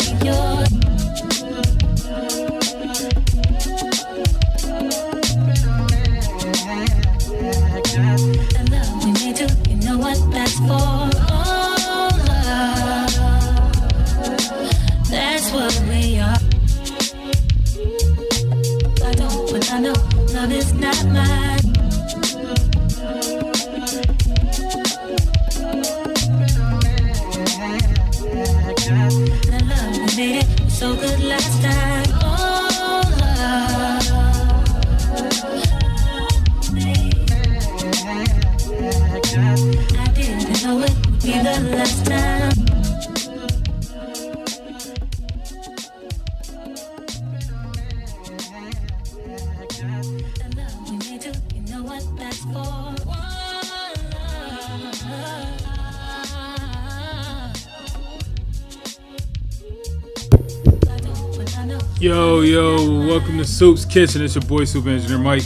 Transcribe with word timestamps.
be 0.00 0.79
Soops 63.60 63.84
Kitchen. 63.84 64.22
It's 64.22 64.34
your 64.34 64.44
boy, 64.44 64.64
Soup 64.64 64.86
Engineer 64.86 65.18
Mike. 65.18 65.42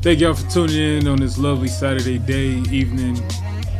Thank 0.00 0.20
y'all 0.20 0.32
for 0.32 0.48
tuning 0.48 0.76
in 0.98 1.08
on 1.08 1.18
this 1.18 1.38
lovely 1.38 1.66
Saturday 1.66 2.16
day, 2.16 2.50
evening, 2.70 3.16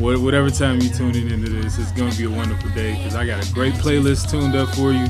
whatever 0.00 0.50
time 0.50 0.80
you're 0.80 0.92
tuning 0.92 1.30
into 1.30 1.48
this. 1.48 1.78
It's 1.78 1.92
gonna 1.92 2.12
be 2.16 2.24
a 2.24 2.28
wonderful 2.28 2.70
day 2.70 2.96
because 2.96 3.14
I 3.14 3.24
got 3.24 3.48
a 3.48 3.54
great 3.54 3.74
playlist 3.74 4.32
tuned 4.32 4.56
up 4.56 4.74
for 4.74 4.90
you. 4.90 5.06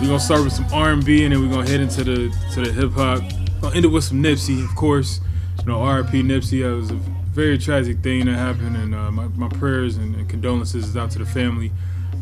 We're 0.00 0.08
gonna 0.08 0.18
start 0.18 0.42
with 0.42 0.52
some 0.52 0.66
R&B 0.72 1.22
and 1.22 1.32
then 1.32 1.40
we're 1.40 1.54
gonna 1.54 1.70
head 1.70 1.78
into 1.78 2.02
the 2.02 2.36
to 2.54 2.62
the 2.62 2.72
hip 2.72 2.90
hop. 2.94 3.20
Gonna 3.60 3.76
end 3.76 3.84
it 3.84 3.88
with 3.92 4.02
some 4.02 4.20
Nipsey, 4.20 4.64
of 4.68 4.74
course. 4.74 5.20
You 5.60 5.66
know, 5.66 5.80
R.I.P. 5.80 6.24
Nipsey. 6.24 6.64
That 6.64 6.74
was 6.74 6.90
a 6.90 6.94
very 6.94 7.58
tragic 7.58 8.00
thing 8.00 8.26
that 8.26 8.36
happened, 8.36 8.76
and 8.76 8.92
uh, 8.92 9.12
my, 9.12 9.28
my 9.28 9.48
prayers 9.48 9.98
and, 9.98 10.16
and 10.16 10.28
condolences 10.28 10.84
is 10.84 10.96
out 10.96 11.12
to 11.12 11.20
the 11.20 11.26
family. 11.26 11.70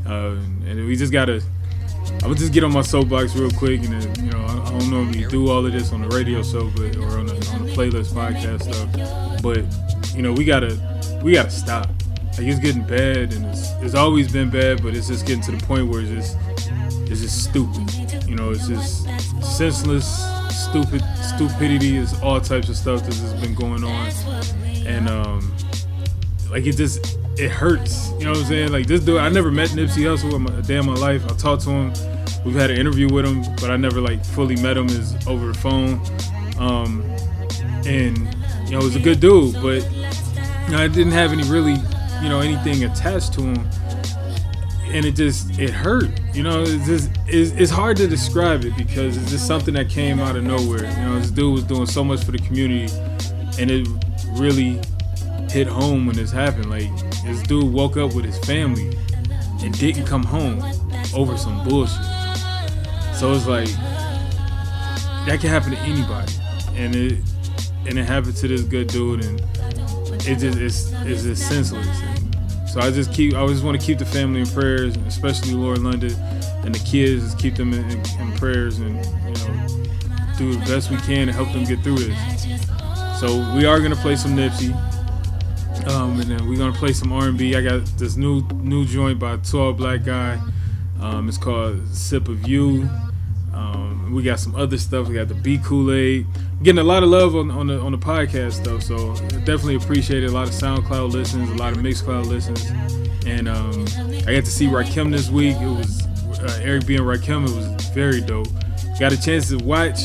Uh, 0.07 0.37
and 0.67 0.87
we 0.87 0.97
just 0.97 1.15
gotta 1.15 1.43
I 2.23 2.27
would 2.27 2.39
just 2.39 2.53
get 2.53 2.65
on 2.65 2.73
my 2.73 2.83
soapbox 2.83 3.35
real 3.37 3.51
quick, 3.51 3.83
and 3.85 4.03
then, 4.03 4.25
you 4.25 4.31
know, 4.33 4.41
I, 4.41 4.67
I 4.67 4.71
don't 4.71 4.91
normally 4.91 5.27
do 5.27 5.51
all 5.51 5.65
of 5.65 5.73
this 5.73 5.93
on 5.93 6.03
the 6.03 6.09
radio 6.09 6.43
show, 6.43 6.71
but 6.71 6.97
or 6.97 7.19
on 7.19 7.27
the, 7.27 7.35
on 7.55 7.67
the 7.67 7.73
playlist 7.73 8.13
podcast 8.13 8.63
stuff. 8.65 9.43
But 9.43 9.65
you 10.17 10.23
know, 10.23 10.33
we 10.33 10.45
gotta 10.45 10.79
we 11.23 11.33
gotta 11.33 11.51
stop. 11.51 11.89
Like 12.37 12.47
it's 12.47 12.61
getting 12.61 12.83
bad, 12.83 13.33
and 13.33 13.47
it's 13.47 13.73
it's 13.81 13.95
always 13.95 14.31
been 14.33 14.51
bad, 14.51 14.83
but 14.83 14.95
it's 14.95 15.09
just 15.09 15.27
getting 15.27 15.43
to 15.43 15.53
the 15.53 15.65
point 15.67 15.89
where 15.89 16.01
it's 16.01 16.11
just 16.11 16.37
it's 17.11 17.21
just 17.21 17.45
stupid. 17.45 18.29
You 18.29 18.37
know, 18.37 18.51
it's 18.51 18.69
just 18.69 19.05
senseless, 19.43 20.07
stupid, 20.51 21.03
stupidity. 21.23 21.97
Is 21.97 22.21
all 22.21 22.41
types 22.41 22.69
of 22.69 22.77
stuff 22.77 23.05
that 23.05 23.15
has 23.15 23.35
been 23.41 23.55
going 23.55 23.85
on, 23.85 24.11
and 24.87 25.09
um, 25.09 25.55
like 26.51 26.67
it 26.67 26.77
just 26.77 27.18
it 27.39 27.51
hurts. 27.51 28.11
You 28.19 28.25
know 28.25 28.31
what 28.31 28.41
I'm 28.41 28.45
saying? 28.47 28.73
Like 28.73 28.87
this 28.87 29.05
dude, 29.05 29.19
I 29.19 29.29
never 29.29 29.51
met 29.51 29.71
Nipsey 29.71 30.03
Hussle 30.03 30.35
in 30.35 30.59
a 30.59 30.63
day 30.63 30.79
in 30.79 30.87
my 30.87 30.95
life. 30.95 31.25
I 31.25 31.35
talked 31.37 31.63
to 31.63 31.71
him. 31.71 31.93
We've 32.45 32.55
had 32.55 32.71
an 32.71 32.79
interview 32.79 33.09
with 33.13 33.27
him, 33.27 33.43
but 33.57 33.71
I 33.71 33.77
never 33.77 34.01
like 34.01 34.25
fully 34.25 34.57
met 34.57 34.77
him 34.77 34.87
is 34.87 35.15
over 35.27 35.49
the 35.49 35.55
phone. 35.55 36.01
Um, 36.59 37.03
and 37.87 38.19
you 38.65 38.73
know, 38.73 38.81
he 38.81 38.85
was 38.85 38.97
a 38.97 39.01
good 39.01 39.21
dude, 39.21 39.55
but 39.55 39.85
you 39.93 40.73
know, 40.73 40.79
I 40.79 40.89
didn't 40.89 41.13
have 41.13 41.33
any 41.33 41.45
really, 41.45 41.77
you 42.23 42.29
know, 42.29 42.41
anything 42.41 42.85
attached 42.85 43.35
to 43.35 43.43
him. 43.43 43.69
And 44.87 45.05
it 45.05 45.13
just 45.13 45.59
it 45.59 45.71
hurt. 45.71 46.09
You 46.35 46.43
know, 46.43 46.63
it's 46.63 46.87
just 46.87 47.11
it's, 47.27 47.53
it's 47.53 47.71
hard 47.71 47.97
to 47.99 48.09
describe 48.09 48.65
it 48.65 48.77
because 48.77 49.17
it's 49.17 49.31
just 49.31 49.47
something 49.47 49.75
that 49.75 49.89
came 49.89 50.19
out 50.19 50.35
of 50.35 50.45
nowhere. 50.45 50.91
You 50.91 51.05
know, 51.05 51.19
this 51.21 51.31
dude 51.31 51.53
was 51.53 51.65
doing 51.65 51.87
so 51.87 52.03
much 52.03 52.25
for 52.25 52.33
the 52.33 52.39
community, 52.39 52.93
and 53.61 53.71
it 53.71 53.87
really 54.33 54.81
hit 55.51 55.67
home 55.67 56.07
when 56.07 56.17
this 56.17 56.31
happened. 56.31 56.71
Like 56.71 56.91
this 57.25 57.43
dude 57.43 57.73
woke 57.73 57.97
up 57.97 58.15
with 58.15 58.25
his 58.25 58.39
family 58.41 58.97
and 59.63 59.77
didn't 59.79 60.07
come 60.07 60.23
home 60.23 60.63
over 61.15 61.37
some 61.37 61.67
bullshit. 61.67 62.05
So 63.15 63.33
it's 63.33 63.47
like 63.47 63.69
that 65.27 65.39
can 65.41 65.51
happen 65.51 65.73
to 65.73 65.79
anybody, 65.79 66.33
and 66.75 66.95
it 66.95 67.19
and 67.87 67.99
it 67.99 68.05
happened 68.05 68.37
to 68.37 68.49
this 68.49 68.63
good 68.63 68.89
dude, 68.89 69.25
and 69.25 69.41
it 70.27 70.39
just 70.39 70.59
it's 70.59 70.93
it's 71.05 71.23
just 71.23 71.49
senseless. 71.49 71.87
And 71.87 72.69
so 72.69 72.81
I 72.81 72.91
just 72.91 73.13
keep 73.13 73.35
I 73.35 73.47
just 73.49 73.65
want 73.65 73.81
to 73.81 73.85
keep 73.85 73.99
the 73.99 74.07
family 74.07 74.41
in 74.41 74.47
prayers, 74.47 74.97
especially 75.07 75.55
Lauren 75.55 75.85
London 75.85 76.13
and 76.65 76.75
the 76.75 76.79
kids. 76.81 77.25
Just 77.25 77.39
keep 77.39 77.57
them 77.57 77.73
in, 77.73 77.91
in 77.91 78.33
prayers, 78.37 78.79
and 78.79 79.05
you 79.05 79.49
know 79.49 79.85
do 80.39 80.53
the 80.53 80.65
best 80.67 80.91
we 80.91 80.97
can 80.99 81.27
to 81.27 81.33
help 81.33 81.53
them 81.53 81.65
get 81.65 81.81
through 81.81 81.99
this. 81.99 83.21
So 83.21 83.55
we 83.57 83.67
are 83.67 83.81
gonna 83.81 83.97
play 83.97 84.15
some 84.15 84.37
Nipsey. 84.37 84.73
Um, 85.87 86.21
and 86.21 86.31
then 86.31 86.49
we're 86.49 86.59
gonna 86.59 86.73
play 86.73 86.93
some 86.93 87.13
R&B. 87.13 87.55
I 87.55 87.63
got 87.63 87.85
this 87.99 88.17
new 88.17 88.43
new 88.63 88.85
joint 88.85 89.19
by 89.19 89.35
a 89.35 89.39
tall 89.39 89.73
black 89.73 90.05
guy. 90.05 90.41
Um, 91.01 91.29
it's 91.29 91.39
called 91.39 91.87
"Sip 91.89 92.29
of 92.29 92.49
You." 92.49 92.89
Um, 93.55 94.13
we 94.15 94.23
got 94.23 94.41
some 94.41 94.55
other 94.55 94.79
stuff. 94.79 95.09
We 95.09 95.15
got 95.15 95.29
the 95.29 95.35
B 95.35 95.59
Kool 95.63 95.93
Aid. 95.93 96.27
Getting 96.63 96.79
a 96.79 96.85
lot 96.85 97.03
of 97.03 97.09
love 97.09 97.37
on, 97.37 97.51
on 97.51 97.69
the 97.69 97.81
on 97.81 97.93
the 97.93 97.99
podcast 97.99 98.55
stuff. 98.55 98.83
So 98.83 99.15
definitely 99.45 99.77
appreciate 99.77 100.25
it. 100.25 100.31
A 100.31 100.33
lot 100.33 100.49
of 100.49 100.55
SoundCloud 100.55 101.13
listens, 101.13 101.51
a 101.51 101.55
lot 101.55 101.73
of 101.73 101.79
Mixcloud 101.79 102.27
listens, 102.27 102.65
and 103.27 103.49
um, 103.49 103.85
I 104.27 104.33
got 104.33 104.45
to 104.45 104.51
see 104.51 104.67
Rakim 104.67 105.11
this 105.11 105.31
week. 105.31 105.57
It 105.57 105.67
was 105.67 106.03
uh, 106.41 106.61
Eric 106.63 106.87
B 106.87 106.97
and 106.97 107.05
Rakim. 107.05 107.49
It 107.49 107.55
was 107.55 107.89
very 107.91 108.21
dope. 108.21 108.49
Got 108.99 109.13
a 109.13 109.21
chance 109.21 109.49
to 109.51 109.59
watch 109.59 110.01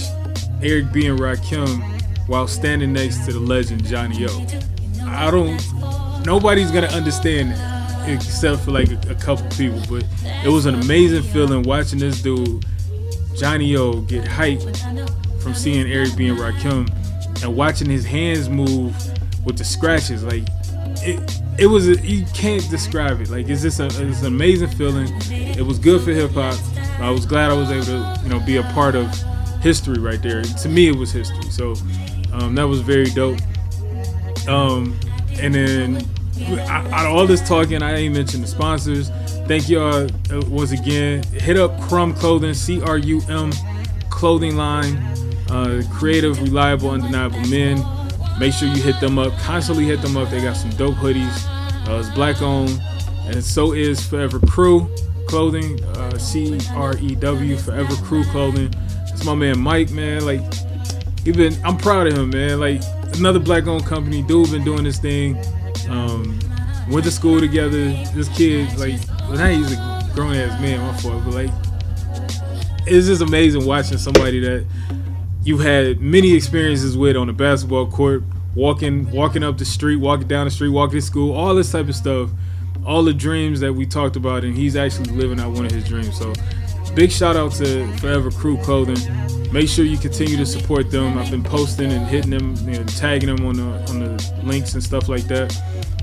Eric 0.62 0.92
B 0.92 1.08
and 1.08 1.20
Rakim 1.20 1.82
while 2.28 2.48
standing 2.48 2.94
next 2.94 3.26
to 3.26 3.34
the 3.34 3.40
legend 3.40 3.86
Johnny 3.86 4.26
O. 4.26 4.73
I 5.14 5.32
don't. 5.32 6.26
Nobody's 6.26 6.72
gonna 6.72 6.88
understand 6.88 7.52
that 7.52 8.10
except 8.10 8.62
for 8.62 8.72
like 8.72 8.92
a, 8.92 9.12
a 9.12 9.16
couple 9.16 9.48
people. 9.50 9.82
But 9.90 10.06
it 10.44 10.50
was 10.50 10.66
an 10.66 10.76
amazing 10.76 11.24
feeling 11.24 11.64
watching 11.64 12.00
this 12.00 12.22
dude, 12.22 12.66
Johnny 13.36 13.76
O, 13.76 14.02
get 14.02 14.26
hyped 14.26 15.42
from 15.42 15.54
seeing 15.54 15.92
Eric 15.92 16.16
B 16.16 16.28
and 16.28 16.38
Rakim, 16.38 16.90
and 17.44 17.56
watching 17.56 17.90
his 17.90 18.06
hands 18.06 18.50
move 18.50 18.96
with 19.46 19.58
the 19.58 19.64
scratches. 19.64 20.24
Like 20.24 20.44
it, 21.02 21.42
it 21.58 21.68
was. 21.68 21.88
A, 21.88 21.98
you 22.00 22.26
can't 22.34 22.68
describe 22.70 23.22
it. 23.22 23.30
Like 23.30 23.48
it's 23.50 23.62
just 23.62 23.80
a, 23.80 23.86
it's 23.86 24.22
an 24.22 24.28
amazing 24.28 24.70
feeling. 24.70 25.08
It 25.30 25.66
was 25.66 25.80
good 25.80 26.02
for 26.02 26.12
hip 26.12 26.32
hop. 26.32 26.58
I 27.00 27.10
was 27.10 27.26
glad 27.26 27.52
I 27.52 27.54
was 27.54 27.72
able 27.72 27.86
to, 27.86 28.20
you 28.24 28.30
know, 28.30 28.40
be 28.40 28.58
a 28.58 28.64
part 28.74 28.96
of 28.96 29.08
history 29.62 30.00
right 30.00 30.22
there. 30.22 30.42
To 30.44 30.70
me, 30.70 30.88
it 30.88 30.96
was 30.96 31.12
history. 31.12 31.50
So 31.52 31.76
um, 32.34 32.56
that 32.56 32.68
was 32.68 32.82
very 32.82 33.10
dope. 33.10 33.40
Um, 34.48 35.00
and 35.40 35.54
then 35.56 36.08
out 36.68 37.06
of 37.06 37.16
all 37.16 37.26
this 37.26 37.48
talking, 37.48 37.82
I 37.82 37.96
ain't 37.96 38.16
mentioned 38.16 38.44
the 38.44 38.48
sponsors. 38.48 39.10
Thank 39.48 39.70
y'all 39.70 40.06
uh, 40.32 40.42
once 40.48 40.72
again. 40.72 41.24
Hit 41.24 41.58
up 41.58 41.80
Crumb 41.82 42.14
Clothing, 42.14 42.54
C 42.54 42.82
R 42.82 42.98
U 42.98 43.22
M 43.30 43.52
clothing 44.10 44.56
line. 44.56 44.98
Uh, 45.50 45.84
creative, 45.92 46.42
reliable, 46.42 46.90
undeniable 46.90 47.42
men. 47.50 47.86
Make 48.40 48.54
sure 48.54 48.68
you 48.68 48.82
hit 48.82 49.00
them 49.00 49.20
up. 49.20 49.38
Constantly 49.40 49.86
hit 49.86 50.02
them 50.02 50.18
up. 50.18 50.30
They 50.30 50.42
got 50.42 50.56
some 50.56 50.72
dope 50.72 50.96
hoodies. 50.96 51.48
Uh, 51.88 52.00
it's 52.00 52.10
black 52.10 52.42
owned, 52.42 52.82
and 53.26 53.44
so 53.44 53.74
is 53.74 54.06
Forever 54.06 54.40
Crew 54.40 54.90
Clothing. 55.28 55.84
Uh, 55.84 56.18
C 56.18 56.58
R 56.72 56.98
E 56.98 57.16
W 57.16 57.58
Forever 57.58 57.96
Crew 57.98 58.24
Clothing. 58.26 58.74
It's 59.10 59.24
my 59.26 59.36
man 59.36 59.60
Mike, 59.60 59.92
man. 59.92 60.26
Like 60.26 60.42
even 61.26 61.56
I'm 61.64 61.78
proud 61.78 62.08
of 62.08 62.18
him, 62.18 62.30
man. 62.30 62.60
Like 62.60 62.82
another 63.18 63.40
black 63.40 63.68
owned 63.68 63.86
company, 63.86 64.22
dude 64.22 64.52
been 64.52 64.64
doing 64.64 64.84
this 64.84 65.00
thing. 65.00 65.38
Um, 65.90 66.40
went 66.90 67.06
to 67.06 67.12
school 67.12 67.40
together. 67.40 67.92
This 68.14 68.30
kid, 68.36 68.78
like, 68.78 69.00
well, 69.22 69.34
now 69.34 69.48
he's 69.48 69.72
a 69.72 70.12
grown 70.14 70.36
ass 70.36 70.60
man, 70.62 70.80
my 70.80 70.98
fault, 70.98 71.24
but 71.26 71.34
like, 71.34 71.52
it's 72.86 73.08
just 73.08 73.22
amazing 73.22 73.66
watching 73.66 73.98
somebody 73.98 74.40
that 74.42 74.66
you've 75.44 75.62
had 75.62 76.00
many 76.00 76.36
experiences 76.36 76.98
with 76.98 77.16
on 77.16 77.28
the 77.28 77.34
basketball 77.34 77.88
court, 77.88 78.24
walking, 78.56 79.10
walking 79.12 79.44
up 79.44 79.58
the 79.58 79.66
street, 79.66 79.98
walking 79.98 80.28
down 80.28 80.46
the 80.46 80.52
street, 80.52 80.70
walking 80.70 81.00
to 81.00 81.02
school, 81.02 81.34
all 81.34 81.56
this 81.56 81.72
type 81.72 81.88
of 81.88 81.96
stuff, 81.96 82.30
all 82.86 83.04
the 83.04 83.14
dreams 83.14 83.60
that 83.62 83.74
we 83.74 83.86
talked 83.86 84.16
about, 84.16 84.44
and 84.44 84.56
he's 84.56 84.76
actually 84.76 85.12
living 85.14 85.40
out 85.40 85.52
one 85.52 85.66
of 85.66 85.72
his 85.72 85.86
dreams. 85.86 86.18
So, 86.18 86.34
big 86.96 87.12
shout 87.12 87.36
out 87.36 87.52
to 87.54 87.88
Forever 87.98 88.32
Crew 88.32 88.58
Clothing. 88.58 88.98
Make 89.52 89.70
sure 89.70 89.86
you 89.86 89.98
continue 89.98 90.38
to 90.38 90.46
support 90.46 90.90
them. 90.92 91.18
I've 91.18 91.30
been 91.30 91.44
posting 91.44 91.92
and 91.92 92.06
hitting 92.08 92.32
them, 92.32 92.56
you 92.68 92.80
know, 92.80 92.84
tagging 92.86 93.36
them 93.36 93.46
on 93.46 93.56
the 93.56 93.92
on 93.92 94.00
the 94.00 94.34
links 94.44 94.74
and 94.74 94.84
stuff 94.84 95.10
like 95.10 95.24
that. 95.26 95.52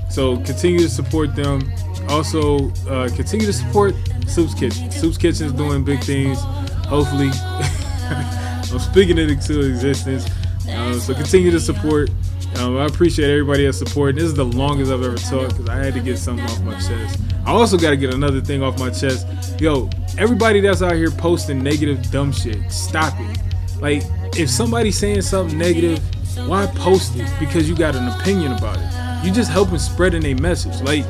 So 0.09 0.37
continue 0.37 0.79
to 0.79 0.89
support 0.89 1.35
them. 1.35 1.71
also 2.09 2.69
uh, 2.89 3.09
continue 3.15 3.45
to 3.45 3.53
support 3.53 3.93
Soops 4.25 4.57
Kitchen. 4.57 4.89
Soops 4.89 5.19
Kitchen 5.19 5.47
is 5.47 5.53
doing 5.53 5.83
big 5.83 6.01
things. 6.01 6.39
Hopefully, 6.87 7.29
I'm 7.33 8.79
speaking 8.79 9.17
it 9.17 9.29
into 9.29 9.61
existence. 9.61 10.29
Um, 10.69 10.99
so 10.99 11.13
continue 11.13 11.51
to 11.51 11.59
support. 11.59 12.09
Um, 12.57 12.77
I 12.77 12.85
appreciate 12.85 13.29
everybody 13.29 13.65
that 13.65 13.73
support. 13.73 14.15
This 14.15 14.25
is 14.25 14.33
the 14.33 14.45
longest 14.45 14.91
I've 14.91 15.03
ever 15.03 15.15
talked 15.15 15.57
because 15.57 15.69
I 15.69 15.77
had 15.77 15.93
to 15.93 16.01
get 16.01 16.17
something 16.17 16.45
off 16.45 16.61
my 16.61 16.73
chest. 16.73 17.19
I 17.45 17.51
also 17.51 17.77
got 17.77 17.89
to 17.89 17.97
get 17.97 18.13
another 18.13 18.39
thing 18.39 18.61
off 18.61 18.79
my 18.79 18.89
chest. 18.89 19.27
Yo, 19.59 19.89
everybody 20.17 20.61
that's 20.61 20.81
out 20.81 20.93
here 20.93 21.11
posting 21.11 21.63
negative, 21.63 22.11
dumb 22.11 22.31
shit, 22.31 22.71
stop 22.71 23.13
it. 23.19 23.37
Like, 23.79 24.03
if 24.37 24.49
somebody's 24.49 24.97
saying 24.97 25.23
something 25.23 25.57
negative, 25.57 25.99
why 26.47 26.67
post 26.67 27.15
it? 27.15 27.31
Because 27.39 27.67
you 27.67 27.75
got 27.75 27.95
an 27.95 28.07
opinion 28.09 28.53
about 28.53 28.77
it. 28.77 29.25
You 29.25 29.33
just 29.33 29.51
helping 29.51 29.79
spreading 29.79 30.23
a 30.25 30.33
message. 30.35 30.81
Like, 30.81 31.05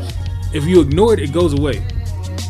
if 0.54 0.66
you 0.66 0.82
ignore 0.82 1.14
it, 1.14 1.20
it 1.20 1.32
goes 1.32 1.54
away. 1.54 1.86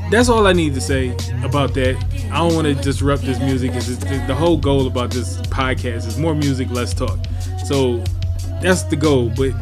That's 0.09 0.29
all 0.29 0.45
I 0.45 0.53
need 0.53 0.73
to 0.75 0.81
say 0.81 1.15
about 1.43 1.73
that. 1.75 1.97
I 2.31 2.37
don't 2.37 2.53
want 2.53 2.67
to 2.67 2.75
disrupt 2.75 3.23
this 3.23 3.39
music. 3.39 3.71
It's 3.73 3.97
the 3.97 4.35
whole 4.35 4.57
goal 4.57 4.87
about 4.87 5.11
this 5.11 5.37
podcast 5.43 6.07
is 6.07 6.17
more 6.17 6.35
music, 6.35 6.69
less 6.69 6.93
talk. 6.93 7.17
So 7.65 8.03
that's 8.61 8.83
the 8.83 8.95
goal. 8.95 9.29
But 9.35 9.53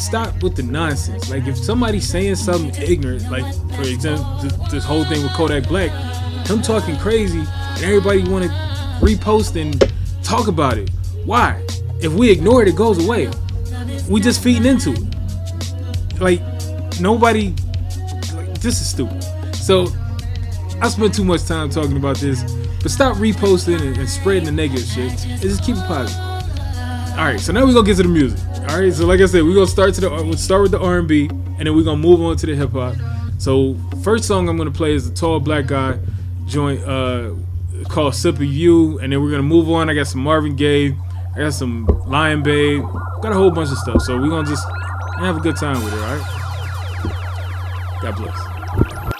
stop 0.00 0.42
with 0.42 0.56
the 0.56 0.62
nonsense. 0.62 1.30
Like 1.30 1.46
if 1.46 1.56
somebody's 1.56 2.08
saying 2.08 2.36
something 2.36 2.74
ignorant, 2.82 3.30
like 3.30 3.44
for 3.74 3.82
example, 3.82 4.38
this, 4.42 4.52
this 4.70 4.84
whole 4.84 5.04
thing 5.04 5.22
with 5.22 5.32
Kodak 5.32 5.68
Black, 5.68 5.90
him 6.46 6.62
talking 6.62 6.96
crazy, 6.98 7.40
and 7.40 7.84
everybody 7.84 8.28
want 8.28 8.44
to 8.44 8.50
repost 9.00 9.60
and 9.60 9.92
talk 10.22 10.48
about 10.48 10.78
it. 10.78 10.90
Why? 11.24 11.62
If 12.00 12.12
we 12.12 12.30
ignore 12.30 12.62
it, 12.62 12.68
it 12.68 12.76
goes 12.76 13.04
away. 13.04 13.30
We 14.08 14.20
just 14.20 14.42
feeding 14.42 14.66
into 14.66 14.92
it. 14.92 16.20
Like 16.20 16.40
nobody. 17.00 17.54
Like, 18.34 18.60
this 18.60 18.80
is 18.80 18.88
stupid. 18.88 19.22
So 19.54 19.88
I 20.80 20.88
spent 20.88 21.14
too 21.14 21.24
much 21.24 21.44
time 21.44 21.70
talking 21.70 21.96
about 21.96 22.16
this, 22.16 22.42
but 22.82 22.90
stop 22.90 23.16
reposting 23.16 23.80
and, 23.80 23.96
and 23.96 24.08
spreading 24.08 24.44
the 24.44 24.52
negative 24.52 24.86
shit 24.86 25.24
and 25.26 25.40
just 25.40 25.64
keep 25.64 25.76
it 25.76 25.84
positive. 25.86 26.20
All 27.18 27.24
right, 27.24 27.40
so 27.40 27.52
now 27.52 27.66
we're 27.66 27.72
gonna 27.72 27.86
get 27.86 27.96
to 27.96 28.04
the 28.04 28.08
music. 28.08 28.38
All 28.68 28.78
right, 28.78 28.92
so 28.92 29.06
like 29.06 29.20
I 29.20 29.26
said, 29.26 29.44
we're 29.44 29.54
gonna 29.54 29.66
start 29.66 29.94
to 29.94 30.02
the 30.02 30.10
we'll 30.10 30.34
start 30.34 30.60
with 30.60 30.72
the 30.72 30.78
R&B, 30.78 31.28
and 31.30 31.60
then 31.60 31.74
we're 31.74 31.84
gonna 31.84 31.96
move 31.96 32.20
on 32.20 32.36
to 32.36 32.46
the 32.46 32.54
hip 32.54 32.72
hop. 32.72 32.96
So 33.38 33.76
first 34.02 34.24
song 34.24 34.46
I'm 34.46 34.58
gonna 34.58 34.70
play 34.70 34.92
is 34.92 35.08
the 35.08 35.16
Tall 35.16 35.40
Black 35.40 35.66
Guy 35.66 35.98
joint 36.46 36.84
uh, 36.84 37.30
called 37.88 38.14
"Sip 38.14 38.34
of 38.34 38.44
You," 38.44 38.98
and 38.98 39.10
then 39.10 39.22
we're 39.22 39.30
gonna 39.30 39.42
move 39.42 39.70
on. 39.70 39.88
I 39.88 39.94
got 39.94 40.06
some 40.06 40.20
Marvin 40.20 40.54
Gaye, 40.54 40.94
I 41.34 41.38
got 41.38 41.54
some 41.54 41.86
Lion 42.06 42.42
Babe, 42.42 42.82
got 43.22 43.32
a 43.32 43.34
whole 43.34 43.50
bunch 43.50 43.70
of 43.70 43.78
stuff. 43.78 44.02
So 44.02 44.20
we're 44.20 44.28
gonna 44.28 44.46
just 44.46 44.66
have 45.18 45.38
a 45.38 45.40
good 45.40 45.56
time 45.56 45.82
with 45.82 45.94
it. 45.94 46.00
All 46.00 46.16
right. 46.16 48.02
God 48.02 48.16
bless. 48.16 49.17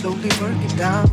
Slowly 0.00 0.30
working 0.40 0.76
down. 0.78 1.09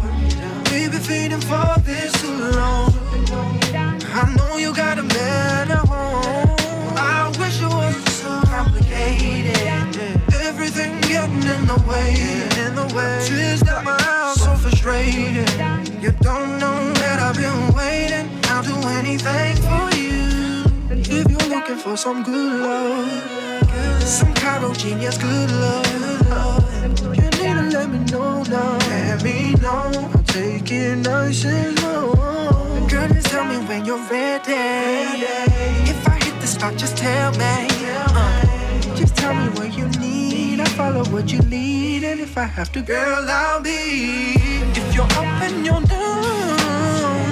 If 42.38 42.44
I 42.44 42.46
have 42.46 42.72
to, 42.74 42.82
girl, 42.84 43.26
I'll 43.28 43.62
be. 43.62 44.36
If 44.80 44.94
you're 44.94 45.06
up 45.06 45.42
and 45.46 45.66
you're 45.66 45.82
down, 45.82 47.30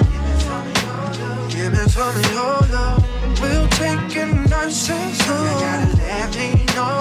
give 1.48 1.72
me 1.72 1.78
some 1.94 2.16
of 2.16 2.32
your 2.32 2.58
love. 2.74 3.04
We'll 3.40 3.68
take 3.68 4.16
it 4.16 4.34
nice 4.50 4.90
and 4.90 5.14
slow. 5.14 5.44
You 5.44 5.60
gotta 5.62 5.96
let 6.02 6.28
me 6.36 6.48
know. 6.74 6.98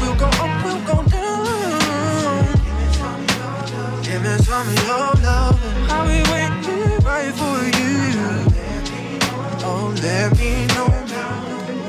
We'll 0.00 0.14
go 0.14 0.28
up, 0.44 0.64
we'll 0.64 0.84
go 0.90 0.96
down. 1.10 2.44
Give 4.04 4.22
me 4.22 4.34
some 4.46 4.68
of 4.68 4.74
your 4.86 5.08
love. 5.26 5.58
I'll 5.90 6.06
be 6.06 6.22
waiting 6.30 7.04
right 7.04 7.34
for 7.40 7.58
you. 7.78 7.94
Oh, 9.66 9.92
let 10.02 10.38
me 10.38 10.66
know. 10.66 10.83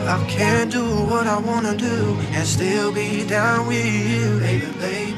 I 0.08 0.24
can 0.30 0.70
do 0.70 0.86
what 1.06 1.26
I 1.26 1.40
wanna 1.40 1.76
do 1.76 2.18
and 2.32 2.48
still 2.48 2.92
be 2.92 3.26
down 3.28 3.66
with 3.68 3.86
you, 3.86 4.40
baby, 4.40 4.68
baby. 4.80 5.16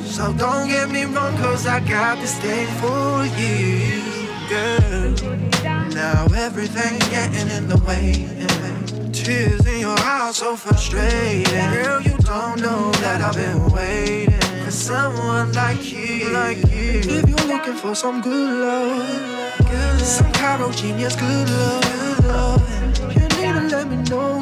So 0.00 0.32
don't 0.32 0.68
get 0.68 0.90
me 0.90 1.04
wrong, 1.04 1.36
cause 1.36 1.66
I 1.66 1.80
got 1.80 2.18
this 2.20 2.38
thing 2.38 2.66
for 2.80 3.26
you, 3.38 4.02
girl. 4.48 5.34
Now 5.92 6.26
everything's 6.34 7.06
getting 7.08 7.48
in 7.48 7.68
the 7.68 7.76
way. 7.86 8.28
Tears 9.12 9.66
in 9.66 9.80
your 9.80 9.98
eyes, 9.98 10.36
so 10.36 10.56
frustrated. 10.56 11.46
Girl, 11.72 12.00
you 12.00 12.16
don't 12.18 12.60
know 12.60 12.92
that 13.02 13.20
I've 13.20 13.34
been 13.34 13.70
waiting 13.70 14.40
for 14.64 14.70
someone 14.70 15.52
like 15.52 15.92
you, 15.92 16.30
like 16.30 16.58
you. 16.70 17.00
If 17.04 17.28
you're 17.28 17.48
looking 17.48 17.74
for 17.74 17.94
some 17.94 18.22
good 18.22 18.58
love, 18.60 19.58
good, 19.70 20.00
some 20.00 20.32
Cairo 20.32 20.70
genius, 20.72 21.14
good 21.16 21.48
love, 21.50 21.82
good 21.82 22.24
love. 22.24 22.63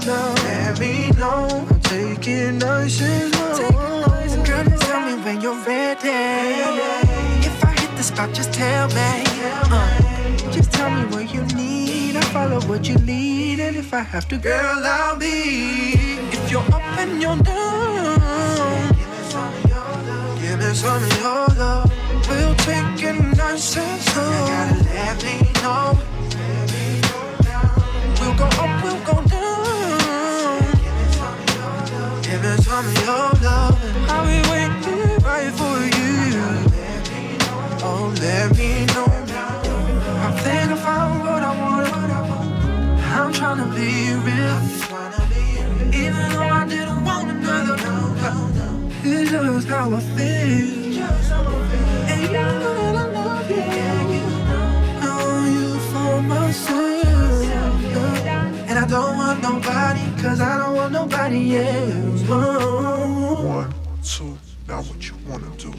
Now. 0.07 0.35
Let 0.35 0.81
me 0.81 1.11
know. 1.19 1.67
Take 1.83 2.27
it 2.29 2.53
nice 2.55 3.01
and 3.01 3.35
slow. 3.35 4.45
Girl, 4.45 4.65
just 4.65 4.83
tell 4.83 5.01
me 5.07 5.23
when 5.23 5.41
you're 5.41 5.61
ready. 5.65 6.09
If 7.47 7.65
I 7.65 7.73
hit 7.81 7.97
the 7.97 8.03
spot, 8.03 8.33
just 8.33 8.53
tell 8.53 8.89
me. 8.89 9.25
Uh, 9.71 10.51
just 10.51 10.73
tell 10.73 10.91
me 10.91 11.05
what 11.15 11.33
you 11.33 11.43
need. 11.57 12.17
I 12.17 12.21
follow 12.33 12.61
what 12.63 12.89
you 12.89 12.97
lead, 12.99 13.61
and 13.61 13.77
if 13.77 13.93
I 13.95 14.01
have 14.01 14.27
to, 14.29 14.39
girl, 14.39 14.83
I'll 14.85 15.17
be. 15.17 15.95
If 16.33 16.51
you're 16.51 16.61
up 16.61 16.83
and 16.99 17.21
you're 17.23 17.37
down, 17.37 18.89
give 20.41 20.59
me 20.59 20.75
some 20.75 21.03
of 21.03 21.21
your 21.21 21.47
love. 21.61 21.93
We'll 22.29 22.55
take 22.57 23.03
it 23.03 23.37
nice 23.37 23.77
and 23.77 24.01
slow. 24.03 24.31
You 24.31 24.47
gotta 24.53 24.85
let 24.95 25.23
me 25.25 25.53
know. 25.63 25.99
We'll 28.21 28.35
go 28.35 28.45
up, 28.45 28.85
we'll 28.85 29.05
go 29.05 29.22
Give 32.73 32.87
me 32.87 32.93
your 33.05 33.31
love. 33.45 33.77
I'll 34.09 34.25
be 34.25 34.41
waiting 34.49 35.23
right 35.23 35.53
for 35.53 35.77
you. 35.99 36.41
Oh, 37.85 38.15
let 38.19 38.57
me 38.57 38.87
know. 38.87 39.05
I 40.27 40.31
think 40.41 40.71
I 40.71 40.77
found 40.77 41.21
what 41.21 41.43
I 41.43 41.53
wanted. 41.61 41.93
I'm 43.13 43.31
trying 43.35 43.59
to 43.59 43.69
be 43.77 44.15
real. 44.25 44.59
Even 45.93 46.33
though 46.33 46.49
I 46.49 46.67
didn't 46.67 47.05
want 47.05 47.31
another. 47.31 47.77
It's 49.05 49.31
just 49.31 49.69
how 49.69 49.95
I 49.95 50.01
feel. 50.01 50.82
Don't 58.93 59.17
want 59.17 59.41
nobody, 59.43 60.05
cause 60.21 60.39
I 60.39 60.59
don't 60.59 60.75
want 60.75 60.93
nobody 60.93 61.57
else. 61.57 62.23
Oh. 62.29 63.43
One, 63.57 63.75
two, 64.05 64.37
now 64.69 64.83
what 64.83 65.01
you 65.09 65.15
wanna 65.27 65.49
do? 65.57 65.73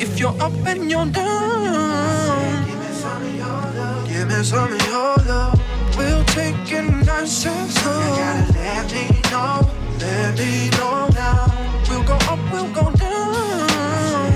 If 0.00 0.18
you're 0.18 0.34
up 0.40 0.54
and 0.66 0.90
you're 0.90 1.04
down, 1.04 2.66
give 2.66 2.78
me 2.80 2.90
some 3.02 3.22
of 3.22 3.34
your 3.36 3.60
love. 3.76 4.08
Give 4.08 4.26
me 4.26 4.42
some 4.42 4.72
of 4.72 4.86
your 4.88 5.16
love. 5.28 5.60
We'll 5.98 6.24
take 6.24 6.72
it 6.72 6.88
nice 7.04 7.44
and 7.44 7.70
slow. 7.70 7.92
You 7.92 8.16
gotta 8.16 8.52
let 8.56 8.86
me 8.94 9.04
know, 9.30 9.68
let 10.00 10.38
me 10.38 10.70
know 10.78 11.08
now. 11.12 11.52
We'll 11.90 12.04
go 12.04 12.16
up, 12.32 12.40
we'll 12.50 12.72
go 12.72 12.90
down. 13.04 14.32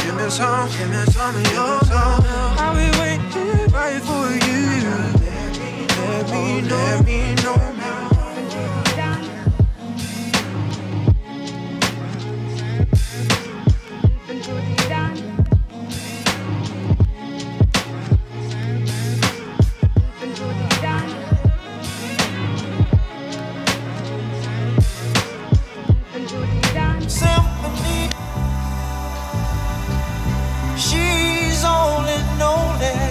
Give 0.00 0.14
me 0.16 0.30
some, 0.30 0.68
give 0.70 0.88
me 0.88 1.04
some 1.12 1.36
of 1.36 1.52
your 1.52 1.76
love. 1.92 2.24
I'll 2.64 2.72
be 2.72 2.88
waiting 2.98 3.72
right 3.74 4.00
for 4.08 4.24
you. 4.48 4.63
Me 6.54 6.60
know, 6.60 6.76
let 6.76 7.04
me 7.04 7.34
know. 7.42 7.64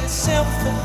Symphony. 0.07 0.82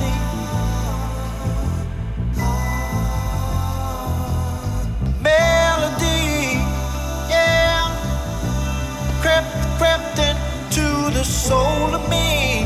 The 11.18 11.24
soul 11.24 11.92
of 11.98 12.08
me. 12.08 12.64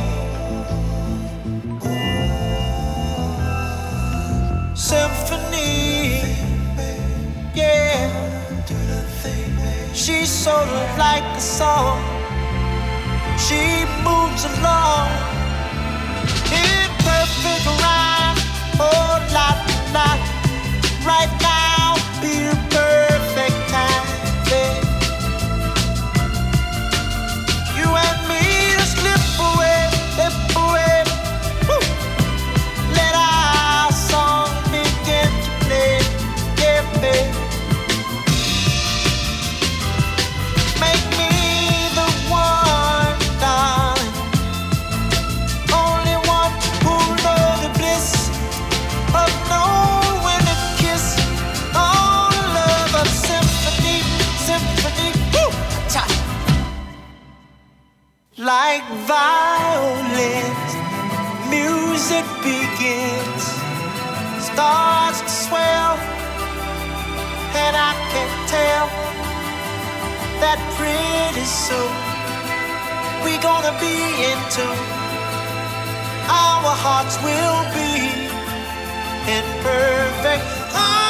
Symphony, 4.74 6.20
yeah. 7.54 8.10
She's 9.94 10.28
sort 10.28 10.68
of 10.68 10.98
like 10.98 11.24
a 11.34 11.40
song. 11.40 11.98
She 13.44 13.62
moves 14.04 14.44
along 14.52 15.08
in 16.60 16.88
perfect 17.08 17.64
rhyme. 17.80 18.38
Oh, 18.88 19.12
la 19.36 19.48
la. 19.96 20.08
Right 21.08 21.41
that 70.54 70.60
pretty 70.76 71.46
soul, 71.46 71.88
we 73.24 73.38
gonna 73.40 73.72
be 73.80 73.96
in 74.28 74.38
tune. 74.52 74.84
Our 76.28 76.74
hearts 76.84 77.16
will 77.24 77.62
be 77.72 77.92
in 79.32 79.44
perfect 79.64 80.44
harmony. 80.72 81.01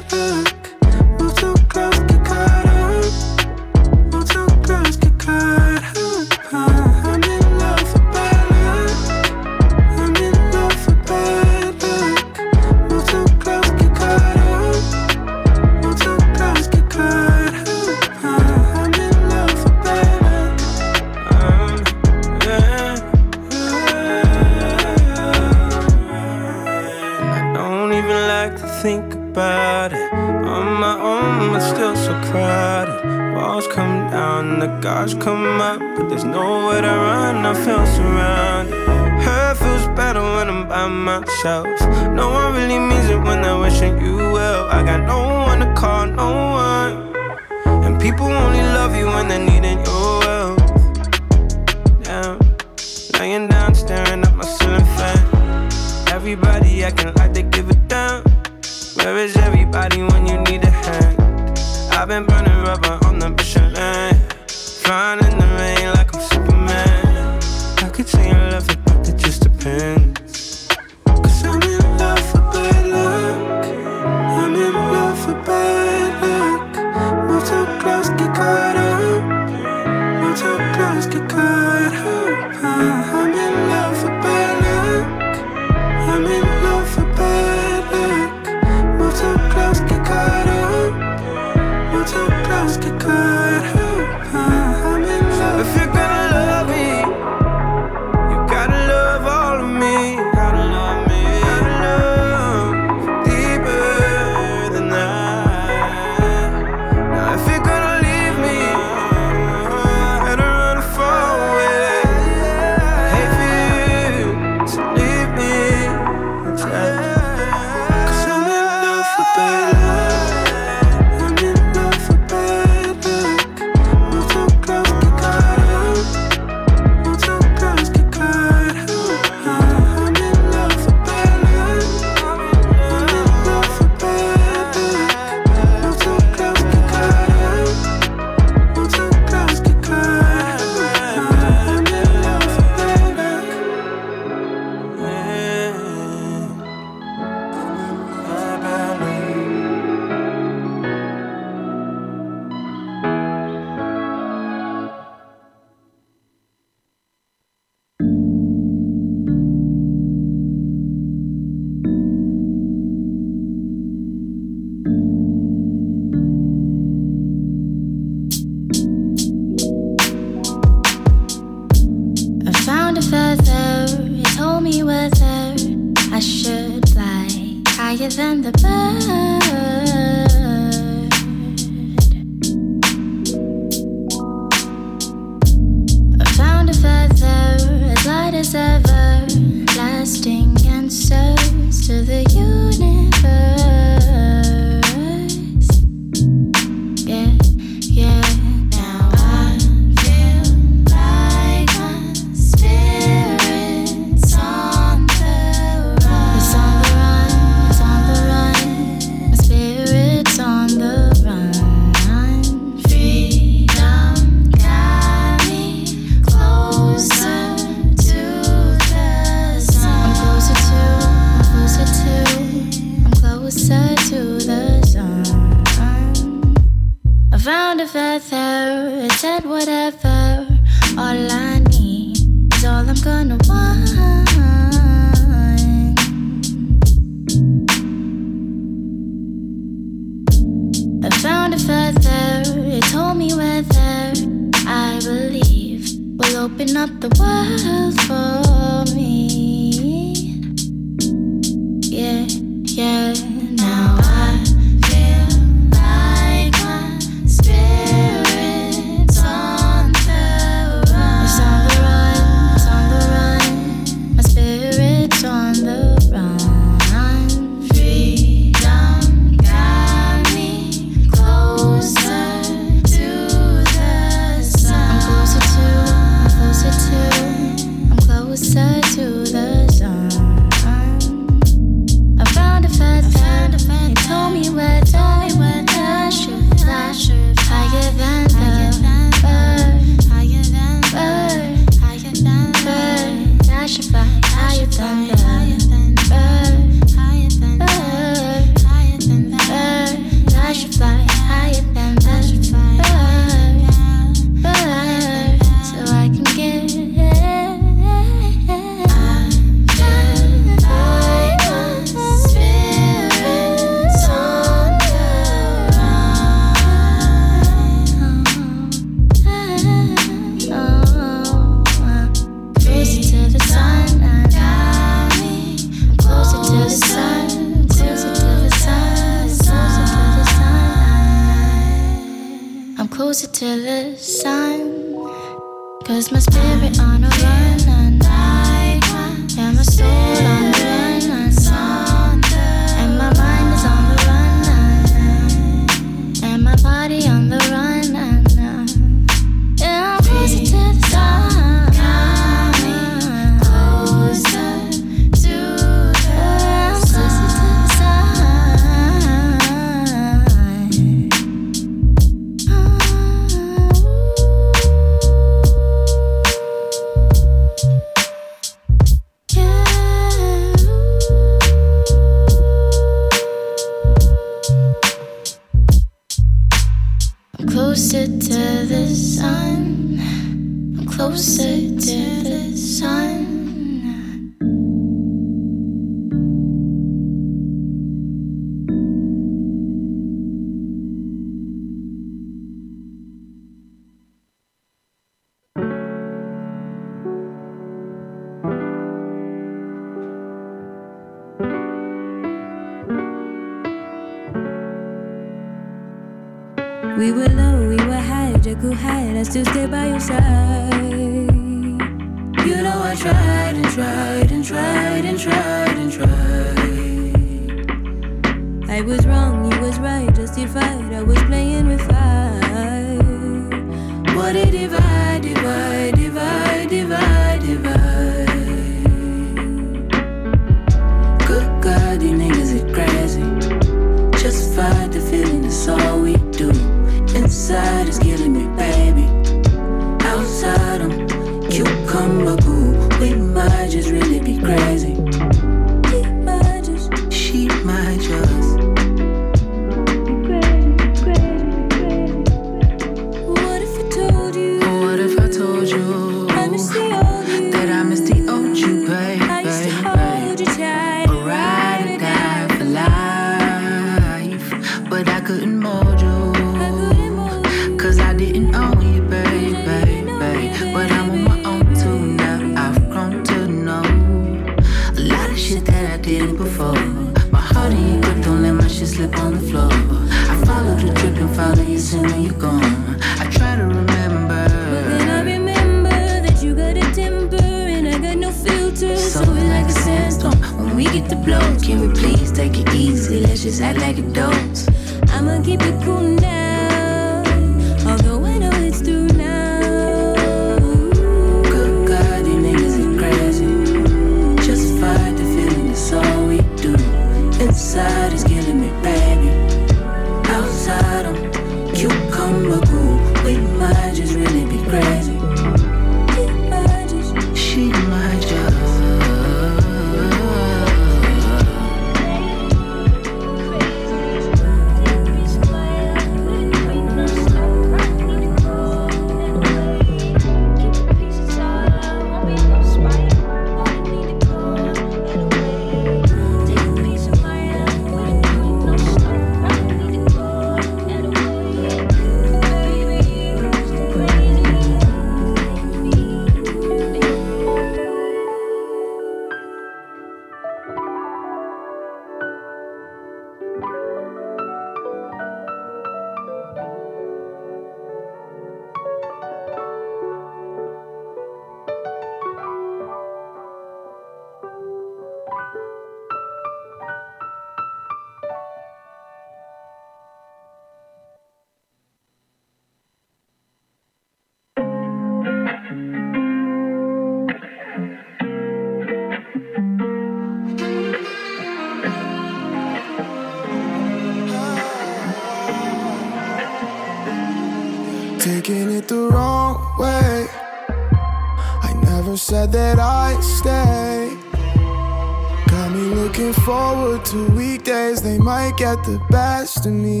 to 596.98 597.26
weekdays, 597.32 598.02
they 598.02 598.18
might 598.18 598.56
get 598.56 598.76
the 598.84 599.00
best 599.10 599.66
of 599.66 599.72
me. 599.72 600.00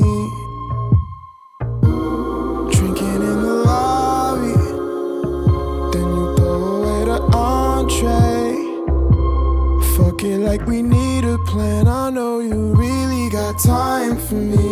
Drinking 2.70 3.14
in 3.14 3.42
the 3.42 3.62
lobby, 3.66 4.54
then 5.92 6.06
you 6.16 6.34
go 6.36 6.52
away 6.76 7.04
to 7.06 7.18
entree. 7.34 8.54
Fuck 9.96 10.22
it 10.24 10.38
like 10.38 10.66
we 10.66 10.82
need 10.82 11.24
a 11.24 11.38
plan. 11.38 11.88
I 11.88 12.10
know 12.10 12.40
you 12.40 12.74
really 12.74 13.30
got 13.30 13.58
time 13.58 14.16
for 14.16 14.34
me. 14.34 14.68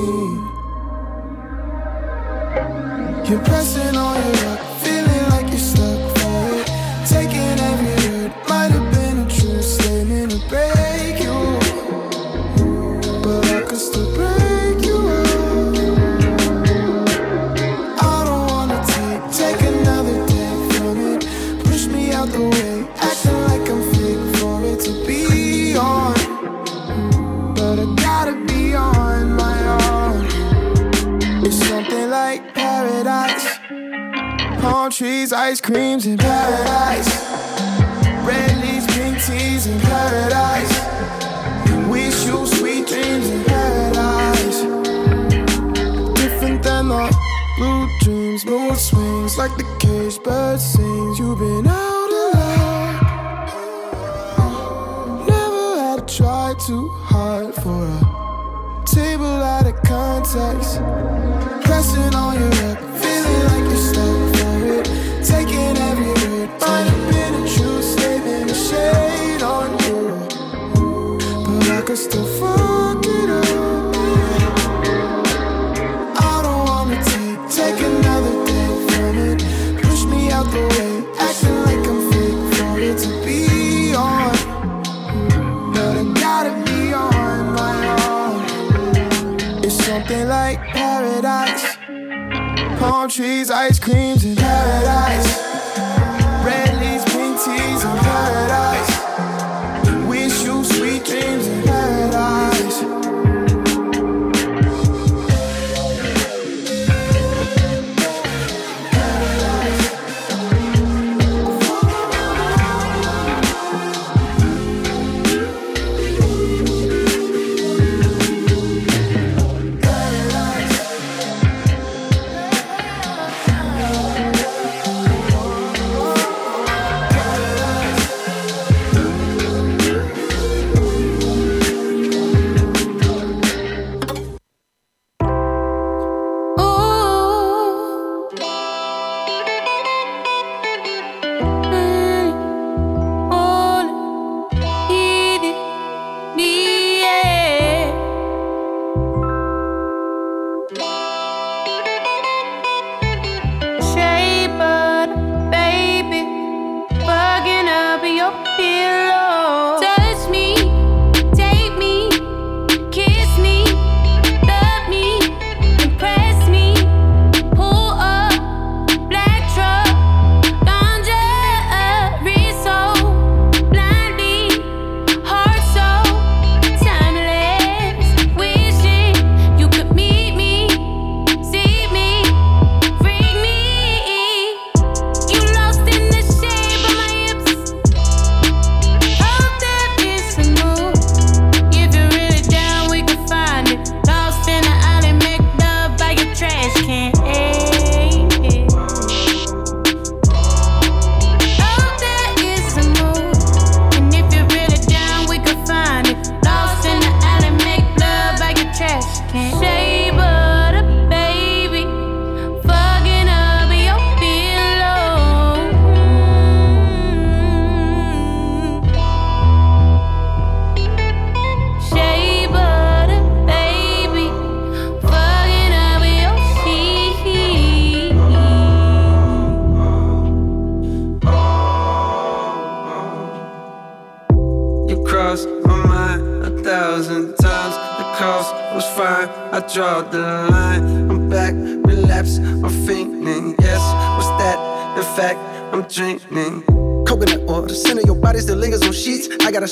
You're 3.28 3.44
pressing. 3.44 3.81
ice 35.52 35.60
creams 35.60 36.06
and 36.06 36.21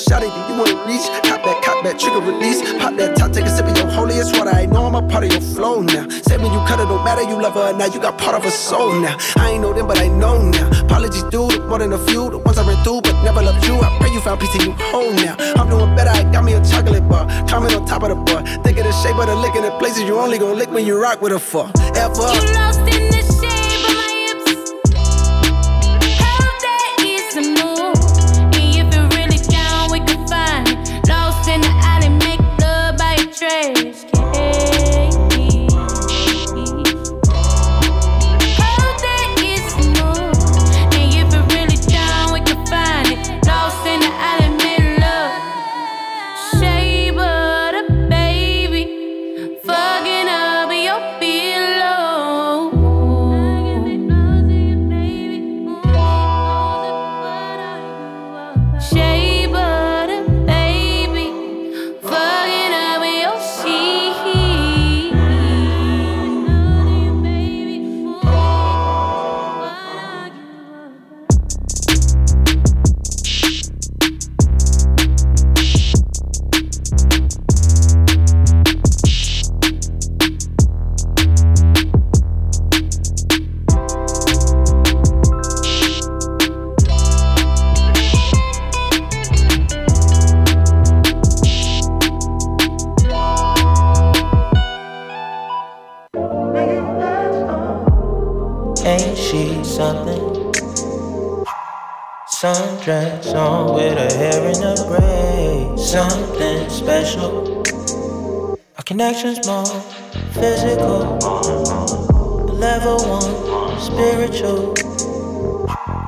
shot 0.01 0.23
at 0.23 0.31
you, 0.49 0.57
wanna 0.57 0.75
reach. 0.87 1.05
Cop 1.27 1.43
that, 1.45 1.61
cop 1.63 1.83
that, 1.83 1.99
trigger 1.99 2.19
release. 2.19 2.61
Pop 2.79 2.95
that 2.97 3.15
top, 3.15 3.31
take 3.31 3.45
a 3.45 3.49
sip 3.49 3.67
of 3.67 3.77
your 3.77 3.87
holiest 3.87 4.37
water. 4.37 4.51
I 4.51 4.65
know 4.65 4.85
I'm 4.85 4.95
a 4.95 5.01
part 5.07 5.23
of 5.23 5.31
your 5.31 5.41
flow 5.41 5.81
now. 5.81 6.07
Say 6.09 6.37
when 6.37 6.51
you 6.51 6.61
cut 6.67 6.79
it, 6.79 6.87
don't 6.89 7.03
matter, 7.03 7.23
you 7.23 7.39
love 7.41 7.53
her 7.53 7.73
now. 7.77 7.85
You 7.85 7.99
got 7.99 8.17
part 8.17 8.35
of 8.35 8.43
her 8.43 8.51
soul 8.51 8.93
now. 8.99 9.17
I 9.37 9.51
ain't 9.51 9.61
know 9.61 9.73
them, 9.73 9.87
but 9.87 9.99
I 9.99 10.07
know 10.07 10.41
now. 10.41 10.81
Apologies, 10.81 11.23
dude, 11.23 11.65
more 11.67 11.79
than 11.79 11.93
a 11.93 11.99
few. 12.07 12.29
The 12.29 12.37
ones 12.39 12.57
I 12.57 12.67
ran 12.67 12.83
through, 12.83 13.01
but 13.01 13.21
never 13.23 13.41
loved 13.41 13.65
you. 13.65 13.75
I 13.75 13.97
pray 13.99 14.11
you 14.11 14.21
found 14.21 14.39
peace 14.41 14.55
in 14.55 14.61
you 14.61 14.73
home 14.91 15.15
now. 15.15 15.35
I'm 15.55 15.69
doing 15.69 15.95
better, 15.95 16.09
I 16.09 16.23
got 16.31 16.43
me 16.43 16.53
a 16.53 16.63
chocolate 16.63 17.07
bar. 17.07 17.27
Climbing 17.47 17.73
on 17.75 17.85
top 17.85 18.03
of 18.03 18.09
the 18.09 18.15
bar. 18.15 18.41
Think 18.63 18.77
of 18.77 18.85
the 18.85 18.91
shape 19.03 19.17
of 19.17 19.27
the 19.27 19.35
lick 19.35 19.55
in 19.55 19.63
the 19.63 19.71
places 19.79 20.03
you 20.03 20.19
only 20.19 20.37
gon' 20.37 20.57
lick 20.57 20.71
when 20.71 20.85
you 20.85 21.01
rock 21.01 21.21
with 21.21 21.33
a 21.33 21.39
fuck. 21.39 21.71
Ever. 21.95 22.15
You 22.15 22.53
lost 22.53 22.79
in 22.79 23.09
the 23.11 23.21
shape 23.39 23.60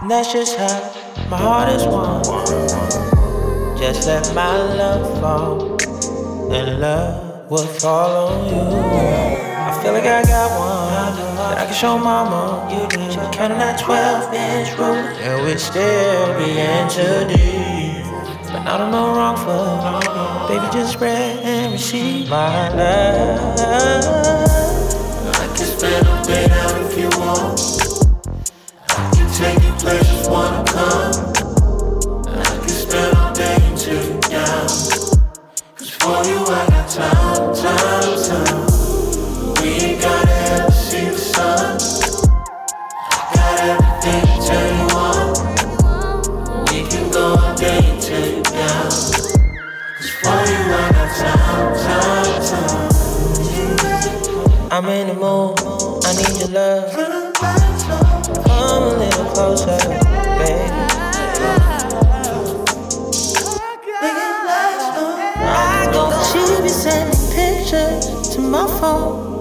And 0.03 0.11
that's 0.11 0.33
just 0.33 0.57
how 0.57 0.91
my 1.29 1.37
heart 1.37 1.69
is 1.69 1.85
won. 1.85 2.21
Just 3.77 4.05
let 4.05 4.35
my 4.35 4.57
love 4.75 5.21
fall, 5.21 5.81
and 6.51 6.81
love 6.81 7.49
will 7.49 7.65
fall 7.65 8.27
on 8.27 8.45
you. 8.49 8.59
I 8.59 9.79
feel 9.81 9.93
like 9.93 10.03
I 10.03 10.21
got 10.23 10.59
one 10.59 11.15
that 11.37 11.57
I 11.57 11.65
can 11.67 11.73
show 11.73 11.97
mama. 11.97 12.67
You 12.69 12.85
did. 12.89 13.13
She 13.13 13.19
counting 13.31 13.59
that 13.59 13.79
12 13.79 14.33
inch 14.33 14.77
rule 14.77 14.91
and 14.91 15.45
we 15.45 15.57
still 15.57 16.37
be 16.37 16.59
in 16.59 16.89
too 16.89 17.23
deep. 17.31 18.03
But 18.51 18.63
not 18.65 18.81
on 18.81 18.91
the 18.91 18.97
wrong 18.97 19.37
foot. 19.37 20.49
Baby, 20.49 20.67
just 20.73 20.91
spread 20.91 21.39
and 21.45 21.71
receive 21.71 22.29
my 22.29 22.67
love. 22.75 23.57
I 25.33 25.47
can 25.55 25.65
spend 25.65 26.05
a 26.05 26.23
bit 26.27 26.51
out 26.51 26.91
if 26.91 26.97
you 26.97 27.07
want. 27.17 27.82
the. 55.15 56.01
I 56.05 56.13
need 56.15 56.39
your 56.39 56.49
love. 56.49 56.93
Come 58.45 58.83
a 58.83 58.97
little 58.97 59.25
closer, 59.33 59.77
baby. 60.39 60.93
I 65.45 65.89
go, 65.91 66.03
she 66.29 66.61
be 66.61 66.69
sending 66.69 67.19
pictures 67.33 68.29
to 68.35 68.41
my 68.41 68.67
phone. 68.79 69.32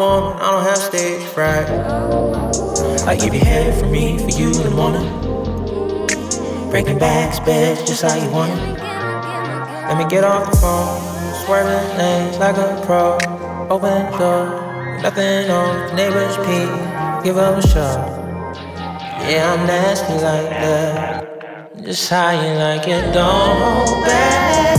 I 0.00 0.50
don't 0.52 0.62
have 0.62 0.78
stage 0.78 1.24
fright. 1.30 1.68
I 3.08 3.16
give 3.16 3.34
you 3.34 3.40
head 3.40 3.76
for 3.80 3.86
me, 3.86 4.16
for 4.18 4.30
you 4.30 4.46
in 4.46 4.62
the 4.62 4.70
morning. 4.70 5.08
Breaking 6.70 7.00
backs, 7.00 7.40
beds, 7.40 7.80
just 7.82 8.02
how 8.02 8.14
you 8.14 8.30
want 8.30 8.52
it. 8.52 8.78
Let 9.88 9.98
me 9.98 10.08
get 10.08 10.22
off 10.22 10.52
the 10.52 10.56
phone, 10.58 11.44
swerving 11.44 11.98
lanes 11.98 12.38
like 12.38 12.56
a 12.56 12.80
pro. 12.86 13.18
Open 13.70 14.12
the 14.12 14.18
door, 14.18 15.00
nothing 15.02 15.50
on 15.50 15.96
neighbor's 15.96 16.36
pee. 16.46 17.24
Give 17.24 17.36
up 17.36 17.58
a 17.58 17.66
shot. 17.66 17.98
Yeah, 19.28 19.52
I'm 19.52 19.66
nasty 19.66 20.12
like 20.12 20.50
that. 20.62 21.82
Just 21.82 22.08
how 22.08 22.30
you 22.30 22.56
like 22.56 22.86
it, 22.86 23.12
don't 23.12 24.04
back. 24.04 24.77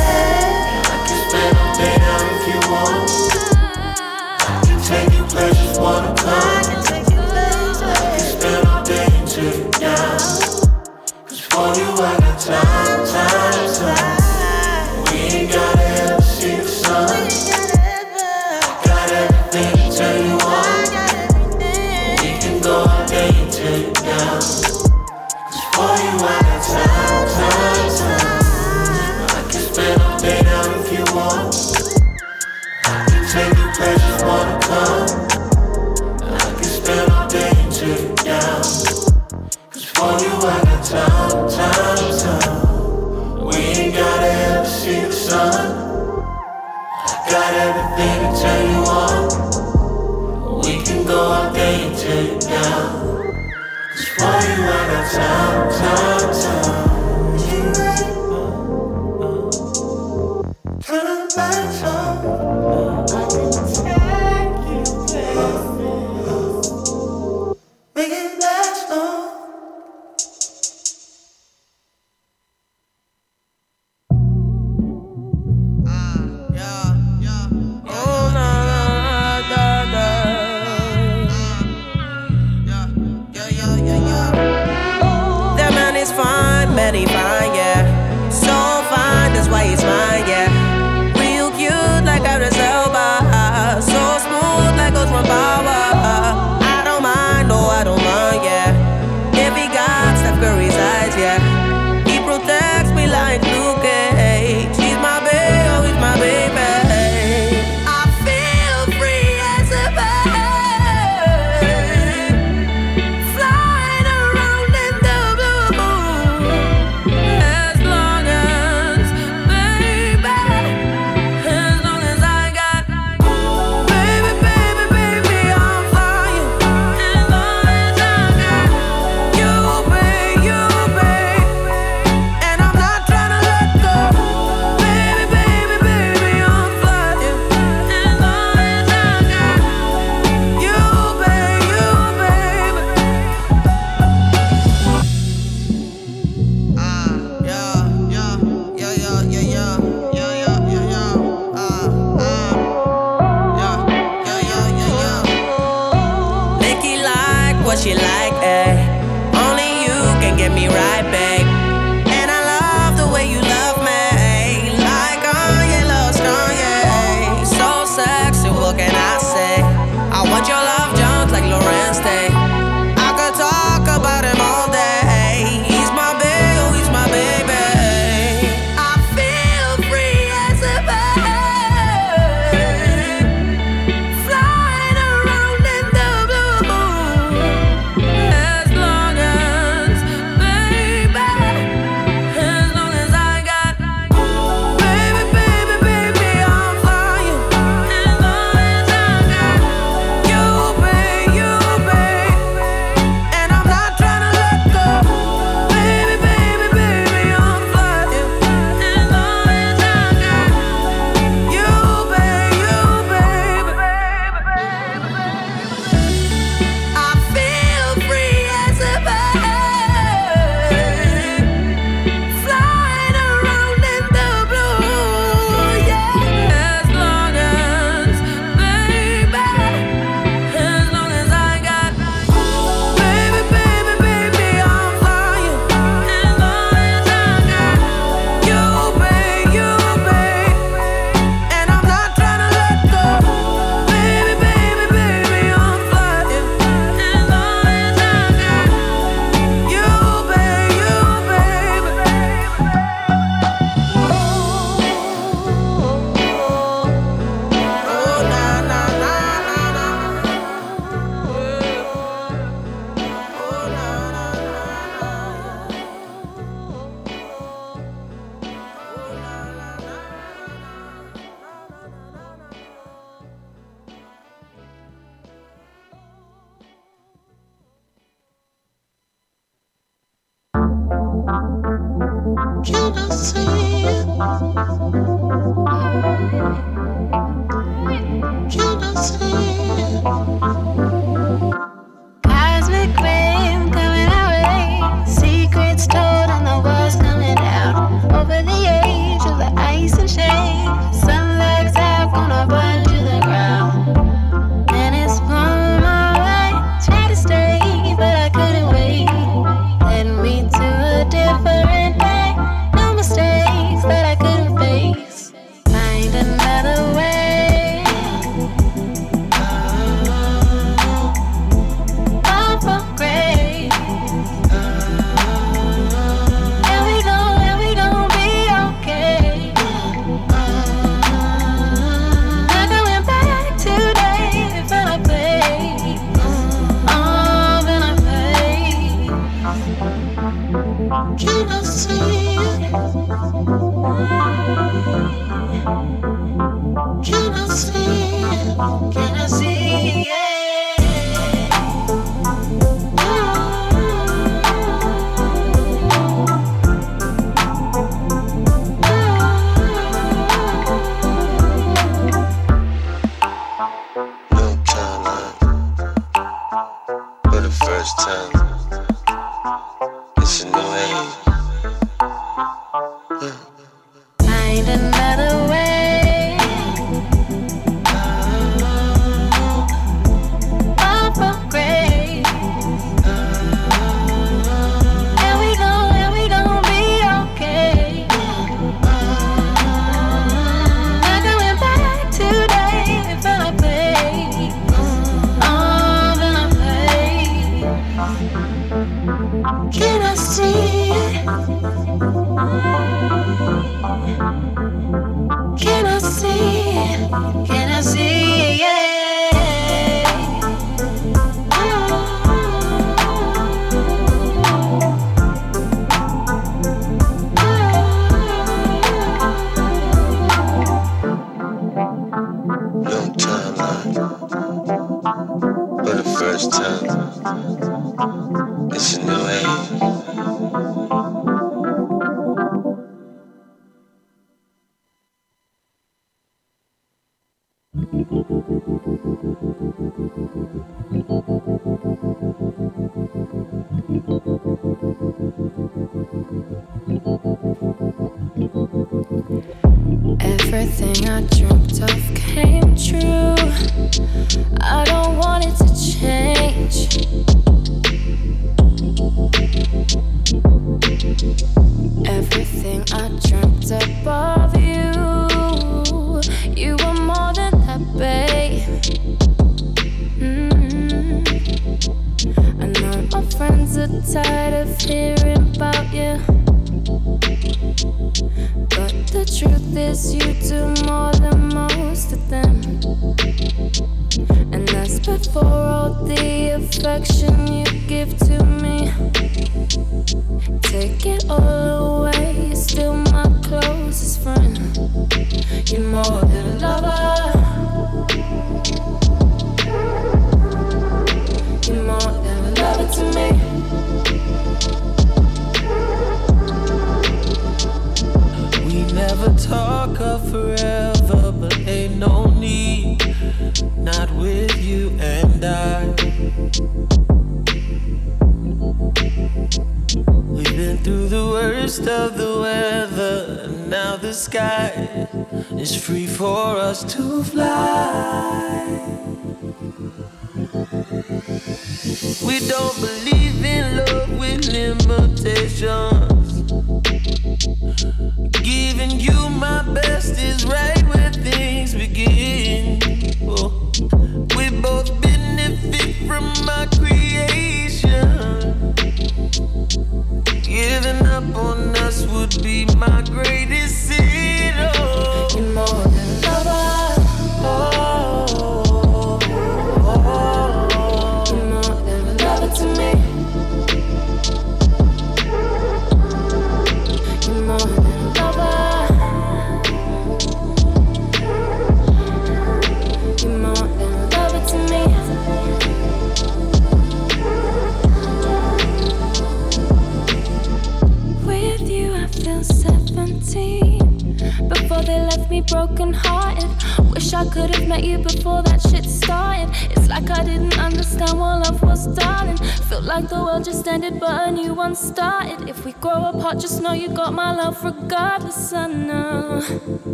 I 451.01 451.21
dreamt 451.21 451.81
of 451.81 452.08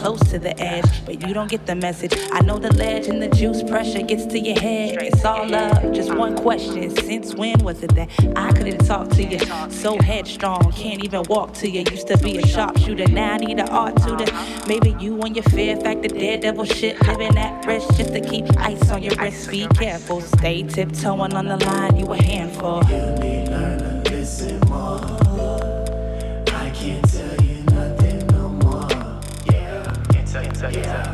close 0.00 0.20
to 0.30 0.38
the 0.38 0.58
edge. 0.60 0.88
But 1.04 1.26
you 1.26 1.34
don't 1.34 1.50
get 1.50 1.66
the 1.66 1.74
message. 1.74 2.14
I 2.32 2.40
know 2.40 2.58
the 2.58 2.72
ledge 2.74 3.06
and 3.06 3.20
the 3.22 3.28
juice 3.28 3.62
pressure 3.62 4.02
gets 4.02 4.24
to 4.26 4.38
your 4.38 4.58
head. 4.58 4.98
It's 5.02 5.24
all 5.24 5.46
love. 5.46 5.92
Just 5.92 6.14
one 6.14 6.36
question. 6.36 6.90
Since 6.96 7.34
when 7.34 7.58
was 7.62 7.82
it 7.82 7.94
that 7.94 8.08
I 8.34 8.50
couldn't 8.52 8.86
talk 8.86 9.10
to 9.10 9.22
you? 9.22 9.38
So 9.70 10.00
headstrong, 10.00 10.72
can't 10.72 11.04
even 11.04 11.22
walk 11.28 11.52
to 11.54 11.68
you. 11.68 11.84
Used 11.90 12.08
to 12.08 12.16
be 12.18 12.38
a 12.38 12.46
sharpshooter, 12.46 13.08
now 13.08 13.34
I 13.34 13.36
need 13.36 13.58
an 13.58 13.68
art 13.68 13.96
tutor. 14.02 14.32
Maybe 14.66 14.96
you 14.98 15.20
on 15.22 15.34
your 15.34 15.44
fear 15.44 15.76
factor, 15.76 16.08
daredevil 16.08 16.64
shit. 16.64 17.00
Living 17.06 17.36
at 17.36 17.66
risk 17.66 17.88
just 17.96 18.12
to 18.14 18.20
keep 18.20 18.46
ice 18.56 18.90
on 18.90 19.02
your 19.02 19.14
wrist. 19.16 19.50
Be 19.50 19.66
careful, 19.68 20.22
stay 20.22 20.62
tiptoeing 20.62 21.34
on 21.34 21.44
the 21.44 21.58
line. 21.58 21.96
You 21.96 22.06
a 22.06 22.22
handful. 22.22 22.80
Can't 30.68 31.09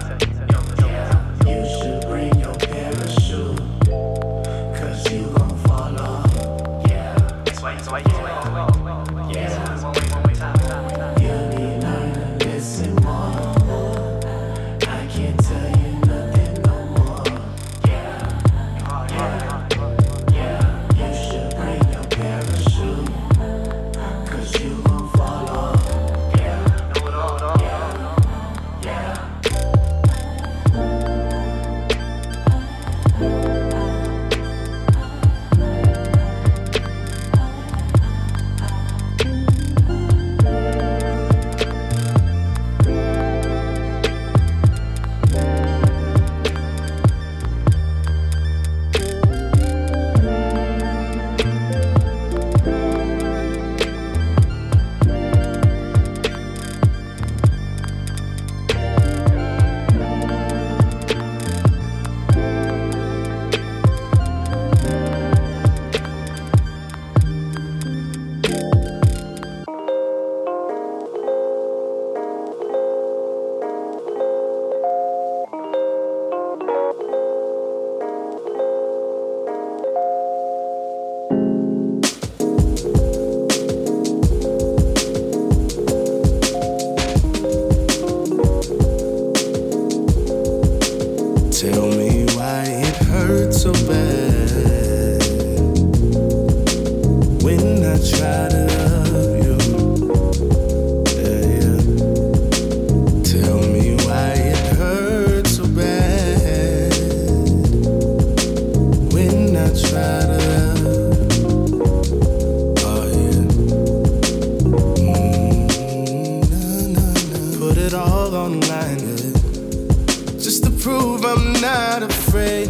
prove 120.86 121.24
I'm 121.24 121.52
not 121.54 122.04
afraid. 122.04 122.68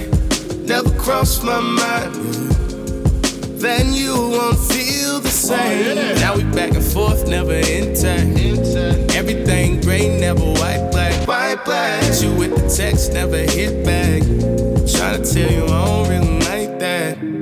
Never 0.66 0.88
crossed 0.98 1.44
my 1.44 1.60
mind. 1.60 2.14
Then 3.60 3.92
you 3.92 4.14
won't 4.14 4.58
feel 4.58 5.20
the 5.20 5.28
same. 5.28 5.98
Oh, 5.98 6.14
now 6.14 6.34
we 6.34 6.44
back 6.44 6.70
and 6.70 6.82
forth, 6.82 7.28
never 7.28 7.52
intact. 7.52 8.38
Everything 9.14 9.82
gray, 9.82 10.18
never 10.18 10.40
white, 10.40 10.88
black. 10.92 11.28
White, 11.28 11.62
black. 11.66 12.02
Hit 12.04 12.22
you 12.22 12.32
with 12.34 12.56
the 12.56 12.66
text, 12.74 13.12
never 13.12 13.36
hit 13.36 13.84
back. 13.84 14.22
Trying 14.94 15.22
to 15.22 15.34
tell 15.34 15.52
you 15.52 15.64
I 15.66 15.84
don't 15.84 16.08
really 16.08 16.38
like 16.48 16.78
that 16.78 17.35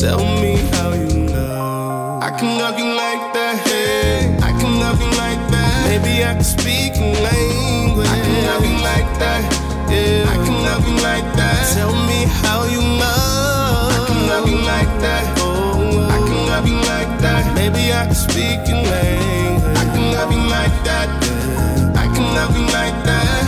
Tell 0.00 0.18
me 0.42 0.56
how 0.72 0.92
you 0.92 1.24
love. 1.32 2.22
I 2.22 2.30
can 2.38 2.58
love 2.58 2.78
you 2.78 2.84
like 2.84 3.32
that. 3.32 3.56
Hey, 3.66 4.36
I 4.42 4.52
can 4.60 4.78
love 4.78 5.00
you 5.00 5.08
like 5.16 5.40
that. 5.50 5.88
Maybe 5.88 6.22
I 6.22 6.34
can 6.34 6.44
speak 6.44 7.00
in 7.00 7.16
language. 7.24 8.06
I 8.06 8.20
can 8.20 8.44
love 8.44 8.64
you 8.68 8.76
like 8.84 9.08
that. 9.24 9.42
Yeah, 9.88 10.28
I 10.28 10.36
can 10.44 10.56
love 10.68 10.86
you 10.86 10.96
like 11.00 11.24
that. 11.40 11.72
Tell 11.72 11.96
me 12.04 12.28
how 12.44 12.64
you 12.68 12.82
love. 13.00 13.88
I 13.96 14.06
can 14.06 14.20
love 14.28 14.46
you 14.52 14.58
like 14.68 14.92
that. 15.00 15.24
Oh, 15.40 16.12
I 16.12 16.18
can 16.28 16.40
love 16.44 16.68
you 16.68 16.76
like 16.76 17.12
that. 17.24 17.54
Maybe 17.54 17.90
I 17.94 18.04
can 18.04 18.14
speak 18.14 18.68
in 18.68 18.84
language. 18.84 19.78
I 19.80 19.84
can 19.96 20.12
love 20.12 20.30
you 20.30 20.44
like 20.44 20.76
that. 20.84 21.08
Yeah, 21.24 22.02
I 22.02 22.06
can 22.12 22.26
love 22.36 22.52
you 22.52 22.66
like 22.68 22.98
that. 23.08 23.45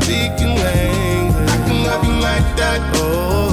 Maybe 0.00 0.14
I 0.14 0.28
can 0.28 0.36
speak 0.36 0.40
in 0.42 0.54
language. 0.56 1.48
I 1.88 1.96
like 2.20 2.56
that. 2.56 2.80
Oh, 2.96 3.45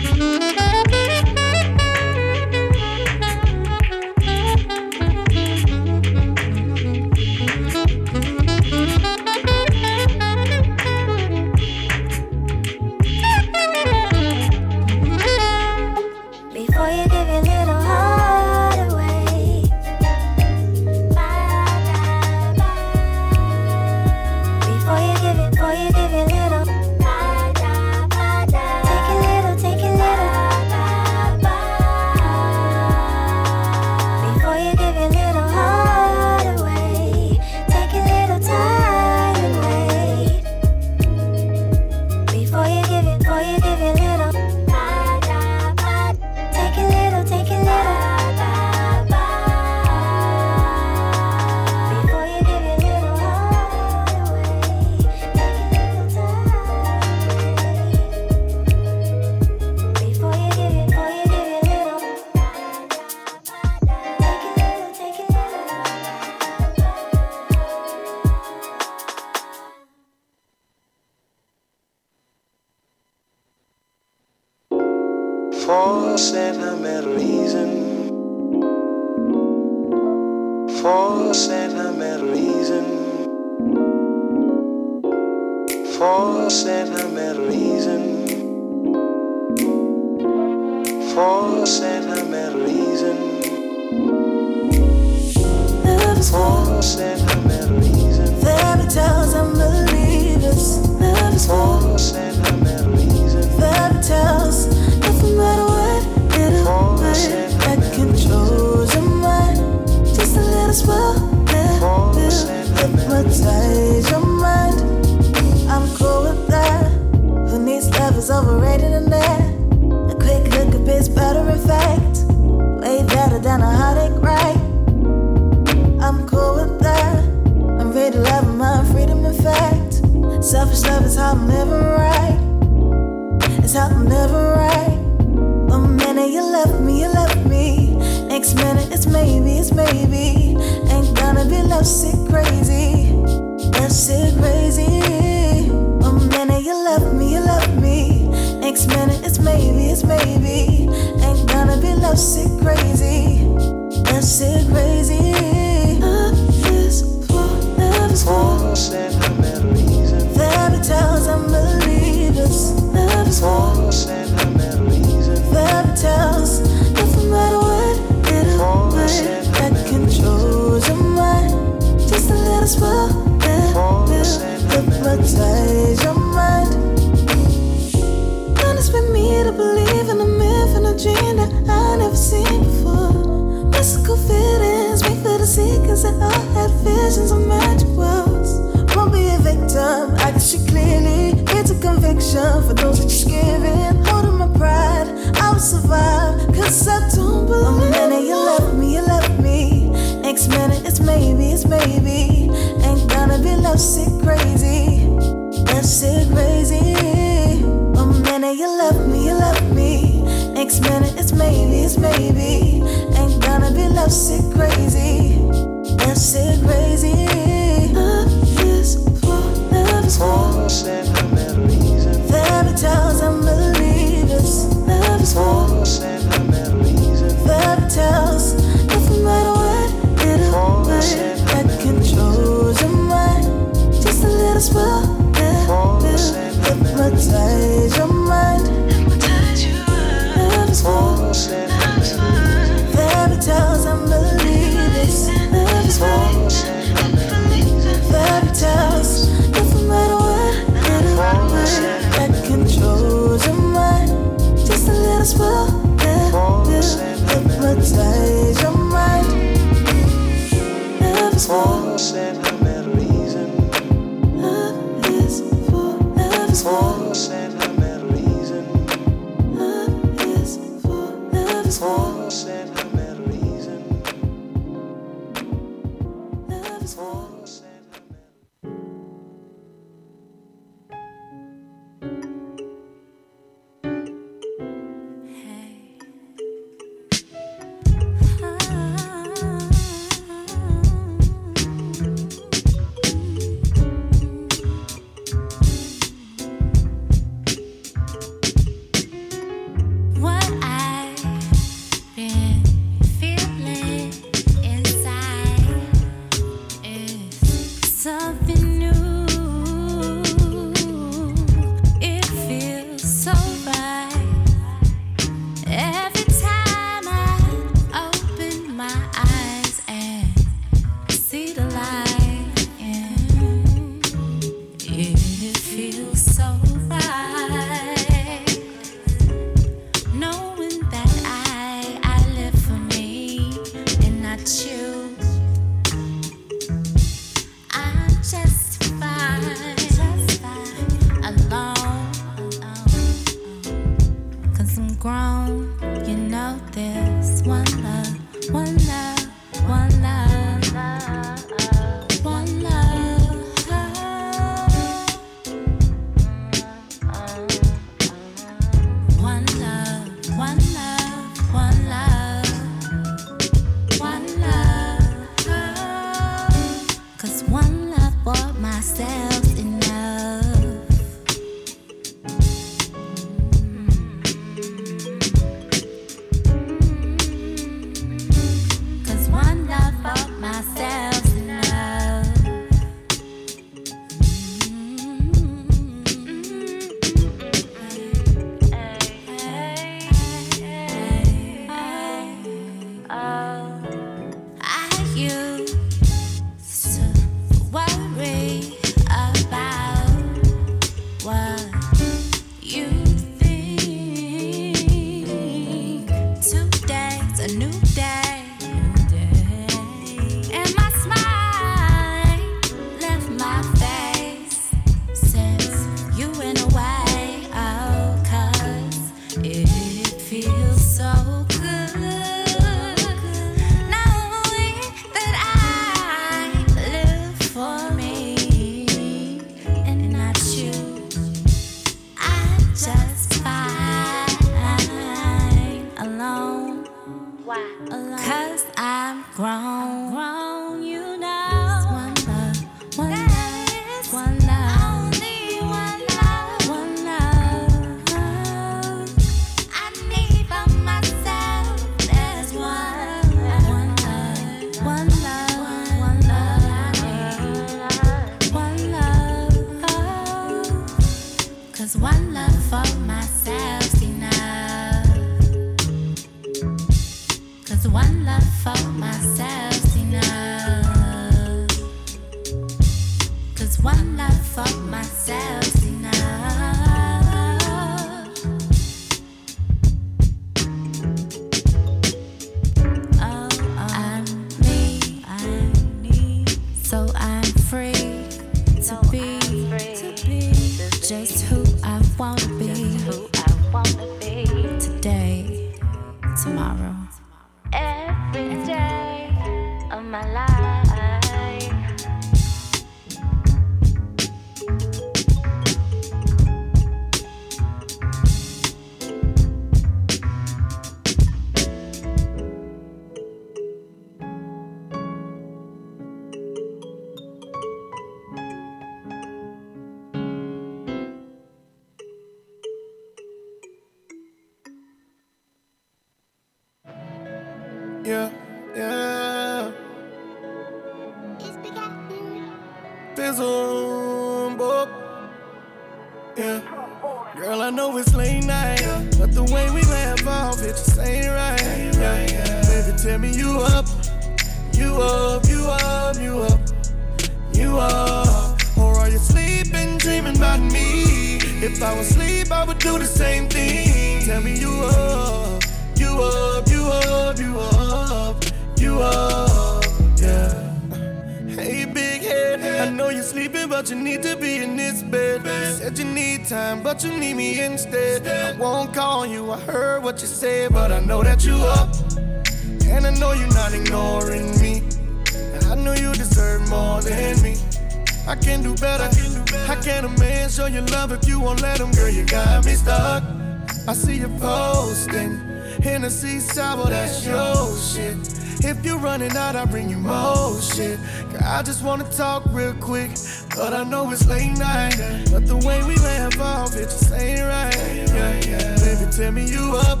I 591.61 591.63
just 591.63 591.83
wanna 591.83 592.05
talk 592.05 592.41
real 592.47 592.73
quick. 592.73 593.11
But 593.55 593.75
I 593.75 593.83
know 593.83 594.09
it's 594.09 594.25
late 594.25 594.57
night. 594.57 594.97
But 595.31 595.45
the 595.45 595.57
way 595.57 595.83
we 595.83 595.95
laugh 595.97 596.41
off, 596.41 596.75
it 596.75 596.85
just 596.85 597.13
ain't 597.13 597.41
right. 597.41 597.77
Yeah, 597.95 598.33
yeah. 598.47 598.75
Baby, 598.77 599.11
tell 599.11 599.31
me 599.31 599.45
you 599.45 599.77
up. 599.85 600.00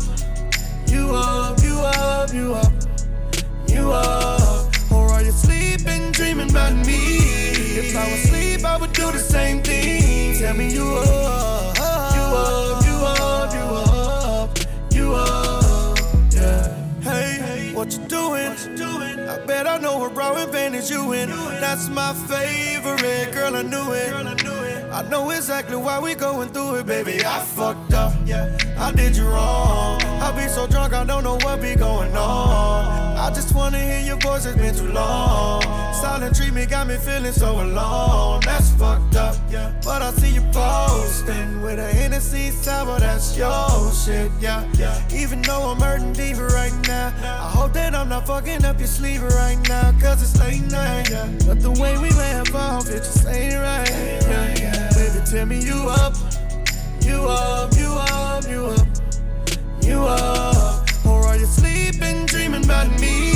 I 19.61 19.63
bet 19.63 19.73
I 19.73 19.77
know 19.77 19.99
what 19.99 20.15
wrong 20.15 20.37
advantage 20.37 20.89
you 20.89 21.13
in. 21.13 21.29
That's 21.29 21.87
my 21.87 22.15
favorite, 22.15 23.31
girl. 23.31 23.55
I 23.55 23.61
knew 23.61 23.91
it. 23.91 24.11
I 24.91 25.07
know 25.07 25.29
exactly 25.29 25.77
why 25.77 25.99
we 25.99 26.15
going 26.15 26.49
through 26.49 26.77
it, 26.77 26.87
baby. 26.87 27.23
I 27.23 27.39
fucked 27.41 27.93
up. 27.93 28.11
Yeah, 28.25 28.57
I 28.75 28.91
did 28.91 29.15
you 29.15 29.27
wrong. 29.27 30.01
I 30.01 30.31
be 30.31 30.47
so 30.47 30.65
drunk, 30.65 30.93
I 30.95 31.03
don't 31.05 31.23
know 31.23 31.35
what 31.43 31.61
be 31.61 31.75
going 31.75 32.17
on. 32.17 33.17
I 33.17 33.31
just 33.35 33.53
wanna 33.53 33.77
hear 33.77 34.01
your 34.01 34.17
voice, 34.17 34.47
it's 34.47 34.57
been 34.57 34.73
too 34.73 34.91
long. 34.91 35.61
Silent 36.01 36.35
treatment 36.35 36.67
got 36.67 36.87
me 36.87 36.97
feeling 36.97 37.31
so 37.31 37.61
alone. 37.61 38.41
That's 38.43 38.71
fucked 38.71 39.15
up. 39.15 39.35
Yeah, 39.51 39.71
but 39.83 40.01
I 40.01 40.09
see 40.13 40.33
you 40.33 40.41
posting 40.51 41.61
with 41.61 41.77
a 41.77 41.87
Hennessy 41.93 42.49
sour, 42.49 42.99
that's 42.99 43.37
your 43.37 43.93
shit. 43.93 44.31
Yeah, 44.39 44.67
yeah. 44.79 44.99
Even 45.13 45.43
though 45.43 45.69
I'm 45.69 45.79
hurting 45.79 46.13
deeper 46.13 46.47
right 46.47 46.73
now, 46.87 47.13
I 47.23 47.51
hope 47.51 47.73
that 47.73 47.93
I'm 47.93 48.09
not 48.09 48.25
fucking 48.25 48.65
up 48.65 48.79
your 48.79 48.87
sleeve 48.87 49.21
right 49.21 49.59
now, 49.69 49.91
cause 50.01 50.23
it's 50.23 50.39
late 50.39 50.63
night. 50.71 51.11
Yeah, 51.11 51.29
but 51.45 51.61
the 51.61 51.69
way 51.69 51.95
we 51.99 52.09
laugh 52.09 52.55
off, 52.55 52.89
it 52.89 53.03
just 53.03 53.27
ain't 53.27 53.61
right. 53.61 53.87
Yeah, 53.91 54.55
yeah. 54.57 54.89
Baby, 54.95 55.23
tell 55.29 55.45
me 55.45 55.59
you 55.63 55.87
up, 55.87 56.15
you 57.01 57.27
up, 57.29 57.77
you 57.77 57.89
up, 57.93 58.49
you 58.49 58.65
up, 58.65 58.87
you 59.83 59.99
up. 60.01 61.05
Or 61.05 61.27
are 61.27 61.37
you 61.37 61.45
sleeping, 61.45 62.25
dreaming 62.25 62.65
about 62.65 62.89
me? 62.99 63.30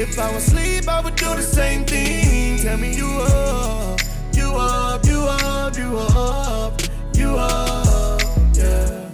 If 0.00 0.18
I 0.18 0.32
was 0.32 0.48
asleep, 0.48 0.88
I 0.88 1.02
would 1.02 1.14
do 1.14 1.26
the 1.36 1.42
same 1.42 1.84
thing. 1.84 2.56
Tell 2.56 2.78
me 2.78 2.96
you 2.96 3.06
up, 3.06 4.00
you 4.32 4.46
up, 4.46 5.04
you 5.04 5.20
up, 5.20 5.76
you 5.76 5.98
up, 5.98 6.80
you 7.14 7.36
up, 7.36 8.22
yeah. 8.54 9.10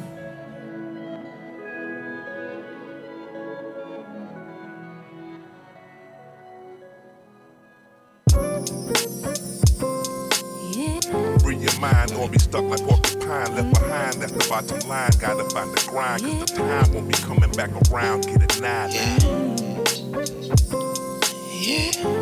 Free 11.41 11.57
your 11.57 11.81
mind, 11.81 12.13
or 12.13 12.29
be 12.29 12.39
stuck 12.39 12.63
like 12.63 12.81
porcupine 12.83 13.57
left 13.57 13.75
behind. 13.75 14.23
That's 14.23 14.31
the 14.31 14.47
bottom 14.49 14.89
line. 14.89 15.11
Gotta 15.19 15.51
find 15.51 15.77
the 15.77 15.85
grind, 15.89 16.23
cause 16.23 16.45
the 16.45 16.55
time 16.55 16.95
won't 16.95 17.09
be 17.09 17.15
coming 17.15 17.51
back 17.55 17.71
around. 17.91 18.23
Get 18.29 18.43
it 18.43 18.61
now. 18.61 19.36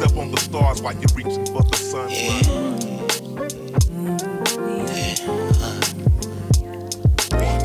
Yeah. 0.04 0.08
Step 0.08 0.18
on 0.18 0.30
the 0.30 0.40
stars 0.40 0.82
while 0.82 0.92
you're 0.92 1.14
reaching 1.14 1.46
for 1.46 1.62
the 1.62 1.76
sun. 1.76 2.08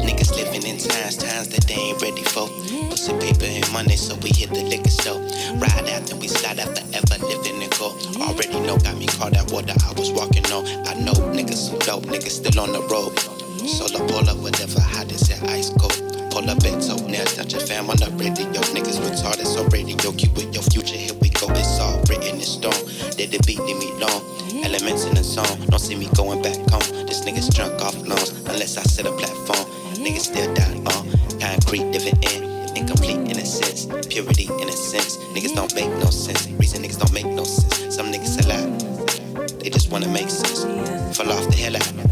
Niggas 0.05 0.35
living 0.35 0.63
in 0.63 0.77
times, 0.77 1.17
times 1.17 1.49
that 1.49 1.65
they 1.67 1.73
ain't 1.73 2.01
ready 2.01 2.23
for. 2.23 2.47
Pussy 2.89 3.13
paper 3.19 3.45
and 3.45 3.71
money, 3.73 3.95
so 3.95 4.15
we 4.23 4.29
hit 4.29 4.49
the 4.49 4.63
liquor 4.63 4.89
store. 4.89 5.19
Ride 5.59 5.89
out, 5.89 6.07
then 6.07 6.19
we 6.19 6.27
slide 6.27 6.59
out 6.59 6.75
the 6.75 6.83
ever 6.95 7.25
living 7.27 7.61
and 7.61 7.71
go. 7.77 7.91
Already 8.21 8.59
know, 8.61 8.77
got 8.77 8.97
me 8.97 9.07
caught 9.07 9.33
that 9.33 9.51
water 9.51 9.73
I 9.85 9.91
was 9.99 10.11
walking 10.11 10.45
on. 10.51 10.65
I 10.87 10.93
know 10.95 11.13
niggas 11.35 11.69
some 11.69 11.79
dope, 11.79 12.05
niggas 12.05 12.39
still 12.39 12.59
on 12.61 12.71
the 12.71 12.81
road. 12.87 13.17
Solo 13.67 14.07
pull 14.07 14.29
up, 14.29 14.37
whatever, 14.37 14.79
hot 14.79 15.11
as 15.11 15.27
that 15.27 15.43
ice 15.49 15.69
cold. 15.71 15.97
Pull 16.31 16.49
up 16.49 16.63
at 16.63 16.79
toe, 16.81 17.03
now 17.07 17.23
touch 17.25 17.51
your 17.51 17.61
fam 17.61 17.89
on 17.89 17.97
the 17.97 18.09
radio. 18.15 18.61
Niggas 18.71 18.99
retarded, 19.03 19.45
so 19.45 19.65
radio, 19.67 20.11
keep 20.13 20.33
with 20.35 20.53
your 20.53 20.63
future. 20.63 20.95
Here 20.95 21.13
we 21.19 21.28
go, 21.39 21.47
it's 21.51 21.79
all 21.79 21.99
written 22.09 22.35
in 22.35 22.41
stone. 22.41 22.83
Did 23.15 23.31
the 23.31 23.39
beat, 23.45 23.59
leave 23.59 23.77
me 23.77 23.91
long. 23.93 24.21
Elements 24.63 25.05
in 25.05 25.15
the 25.15 25.23
song, 25.23 25.47
don't 25.67 25.79
see 25.79 25.95
me 25.95 26.09
going 26.15 26.41
back 26.41 26.57
home. 26.69 26.83
This 27.07 27.23
nigga's 27.25 27.49
drunk 27.49 27.81
off 27.81 27.95
loans, 27.95 28.31
unless 28.47 28.77
I 28.77 28.83
set 28.83 29.05
a 29.05 29.11
platform. 29.11 29.65
Niggas 29.95 30.31
still 30.31 30.53
die 30.53 30.75
on 30.75 31.39
concrete, 31.39 31.81
in 31.81 32.77
incomplete 32.77 33.17
innocence, 33.31 33.85
purity 34.07 34.49
innocence. 34.59 35.17
Niggas 35.33 35.55
don't 35.55 35.73
make 35.75 35.89
no 36.03 36.09
sense. 36.09 36.47
Reason 36.59 36.83
niggas 36.83 36.99
don't 36.99 37.13
make 37.13 37.25
no 37.25 37.43
sense. 37.43 37.95
Some 37.95 38.11
niggas 38.11 38.43
a 38.43 38.47
lot, 38.49 39.59
they 39.59 39.69
just 39.69 39.91
wanna 39.91 40.09
make 40.09 40.29
sense. 40.29 40.63
Fall 41.15 41.31
off 41.31 41.47
the 41.47 41.55
hell 41.55 41.75
out, 41.75 42.08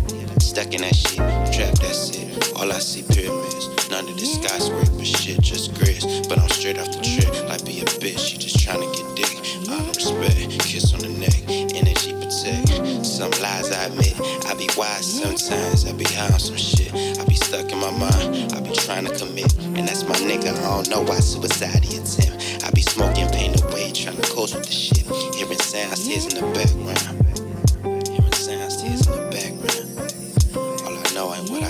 stuck 0.58 0.74
in 0.74 0.82
that 0.82 0.96
shit, 0.96 1.22
trap 1.54 1.70
that's 1.86 2.18
it. 2.18 2.54
All 2.58 2.72
I 2.72 2.80
see 2.80 3.04
pyramids, 3.04 3.70
none 3.92 4.10
of 4.10 4.18
this 4.18 4.42
skyscraper 4.42 5.06
shit, 5.06 5.40
just 5.40 5.76
grits. 5.76 6.26
But 6.28 6.40
I'm 6.40 6.50
straight 6.50 6.80
off 6.80 6.90
the 6.90 7.02
trip, 7.06 7.30
like 7.48 7.64
be 7.64 7.82
a 7.82 7.86
bitch. 8.02 8.34
You 8.34 8.40
just 8.42 8.58
tryna 8.58 8.90
get 8.90 9.06
dick. 9.14 9.38
Out 9.70 9.86
of 9.86 9.94
respect, 9.94 10.58
kiss 10.66 10.96
on 10.96 11.02
the 11.06 11.14
neck, 11.14 11.46
energy 11.78 12.10
protect. 12.18 13.06
Some 13.06 13.30
lies 13.38 13.70
I 13.70 13.86
admit, 13.86 14.18
I 14.50 14.58
be 14.58 14.68
wise 14.76 15.06
sometimes. 15.06 15.86
I 15.86 15.94
be 15.94 16.06
high 16.06 16.34
on 16.34 16.40
some 16.40 16.58
shit. 16.58 16.90
I 16.92 17.24
be 17.26 17.36
stuck 17.36 17.72
in 17.72 17.78
my 17.78 17.92
mind. 17.92 18.52
I 18.54 18.60
be 18.60 18.74
trying 18.74 19.06
to 19.06 19.14
commit, 19.14 19.54
and 19.62 19.88
that's 19.88 20.10
my 20.10 20.18
nigga. 20.26 20.58
I 20.58 20.74
don't 20.74 20.90
know 20.90 21.04
why 21.04 21.20
suicide 21.20 21.86
attempt. 21.86 22.66
I 22.66 22.72
be 22.72 22.82
smoking 22.82 23.30
pain 23.30 23.54
away, 23.62 23.92
trying 23.92 24.18
to 24.18 24.26
coast 24.34 24.56
with 24.56 24.66
the 24.66 24.74
shit. 24.74 25.06
Hearing 25.38 25.62
sounds, 25.62 26.08
tears 26.08 26.26
in 26.34 26.42
the 26.42 26.50
background. 26.50 27.27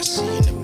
See 0.07 0.37
in 0.37 0.41
the 0.43 0.56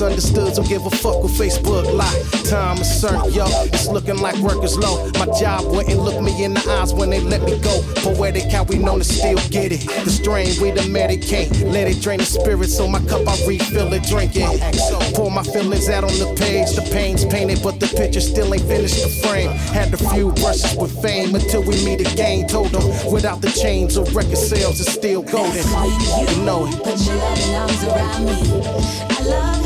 misunderstood, 0.00 0.54
don't 0.54 0.68
give 0.68 0.86
a 0.86 0.90
fuck 0.90 1.22
with 1.22 1.32
Facebook 1.32 1.84
lie. 1.92 2.22
Time 2.48 2.78
is 2.78 3.00
certain, 3.00 3.32
yo. 3.34 3.44
It's 3.66 3.88
looking 3.88 4.16
like 4.16 4.34
work 4.36 4.64
is 4.64 4.78
low. 4.78 5.10
My 5.18 5.26
job 5.38 5.66
wouldn't 5.66 6.00
look 6.00 6.22
me 6.22 6.42
in 6.42 6.54
the 6.54 6.70
eyes 6.80 6.94
when 6.94 7.10
they 7.10 7.20
let 7.20 7.42
me 7.42 7.58
go. 7.60 7.82
Poetic 7.96 8.44
how 8.50 8.64
we 8.64 8.78
known 8.78 9.00
to 9.00 9.04
still 9.04 9.36
get 9.50 9.72
it. 9.72 9.86
The 10.04 10.10
strain 10.10 10.48
we 10.62 10.70
the 10.70 10.88
medicate. 10.88 11.50
Let 11.70 11.86
it 11.86 12.00
drain 12.00 12.18
the 12.18 12.24
spirit, 12.24 12.70
so 12.70 12.88
my 12.88 13.00
cup 13.00 13.28
I 13.28 13.36
refill 13.46 13.92
it, 13.92 14.04
drink 14.04 14.32
it. 14.36 15.14
Pour 15.14 15.30
my 15.30 15.42
feelings 15.42 15.90
out 15.90 16.04
on 16.04 16.16
the 16.18 16.34
page. 16.38 16.74
The 16.74 16.88
pain's 16.92 17.26
painted, 17.26 17.60
but 17.62 17.78
the 17.78 17.86
picture 17.86 18.22
still 18.22 18.54
ain't 18.54 18.64
finished 18.64 19.02
the 19.02 19.10
frame. 19.28 19.50
Had 19.50 19.92
a 19.92 19.98
few 19.98 20.32
brushes 20.32 20.74
with 20.76 20.96
fame 21.02 21.34
until 21.34 21.62
we 21.62 21.76
meet 21.84 22.00
again. 22.00 22.48
Told 22.48 22.68
them 22.68 22.84
without 23.12 23.42
the 23.42 23.50
chains 23.50 23.98
of 23.98 24.16
record 24.16 24.38
sales, 24.38 24.80
it's 24.80 24.92
still 24.92 25.22
golden. 25.22 25.64
You 26.24 26.44
know 26.44 26.66
it. 26.66 26.76
Put 26.82 26.98
your 27.04 27.16
loving 27.16 27.54
arms 27.54 27.84
around 27.84 28.24
me. 28.24 28.32
I 29.10 29.22
love 29.24 29.59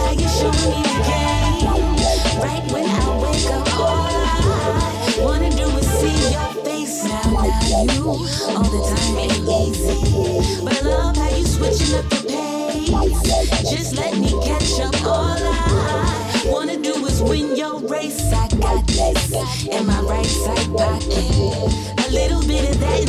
when 2.73 2.85
I 2.85 3.19
wake 3.23 3.51
up, 3.51 3.79
all 3.79 4.09
I 4.11 5.17
wanna 5.21 5.51
do 5.51 5.67
is 5.79 5.89
see 5.99 6.33
your 6.33 6.65
face 6.65 7.05
now. 7.05 7.33
Now 7.33 7.93
you 7.95 8.05
all 8.11 8.69
the 8.75 8.81
time 8.91 9.17
ain't 9.19 9.49
easy, 9.49 10.65
but 10.65 10.75
I 10.77 10.87
love 10.87 11.17
how 11.17 11.29
you 11.31 11.45
switching 11.47 11.95
up 11.97 12.09
the 12.11 12.21
pace. 12.29 13.71
Just 13.71 13.97
let 13.97 14.17
me 14.19 14.31
catch 14.45 14.81
up. 14.81 14.95
All 15.05 15.37
I 15.39 16.43
wanna 16.47 16.77
do 16.77 16.95
is 17.07 17.23
win 17.23 17.57
your 17.57 17.81
race. 17.81 18.21
I 18.33 18.49
got 18.59 18.87
this 18.87 19.67
in 19.67 19.87
my 19.87 20.01
right 20.03 20.27
side 20.27 20.69
pocket. 20.77 22.07
A 22.07 22.11
little 22.11 22.43
bit 22.43 22.71
of 22.71 22.81
that 22.81 23.01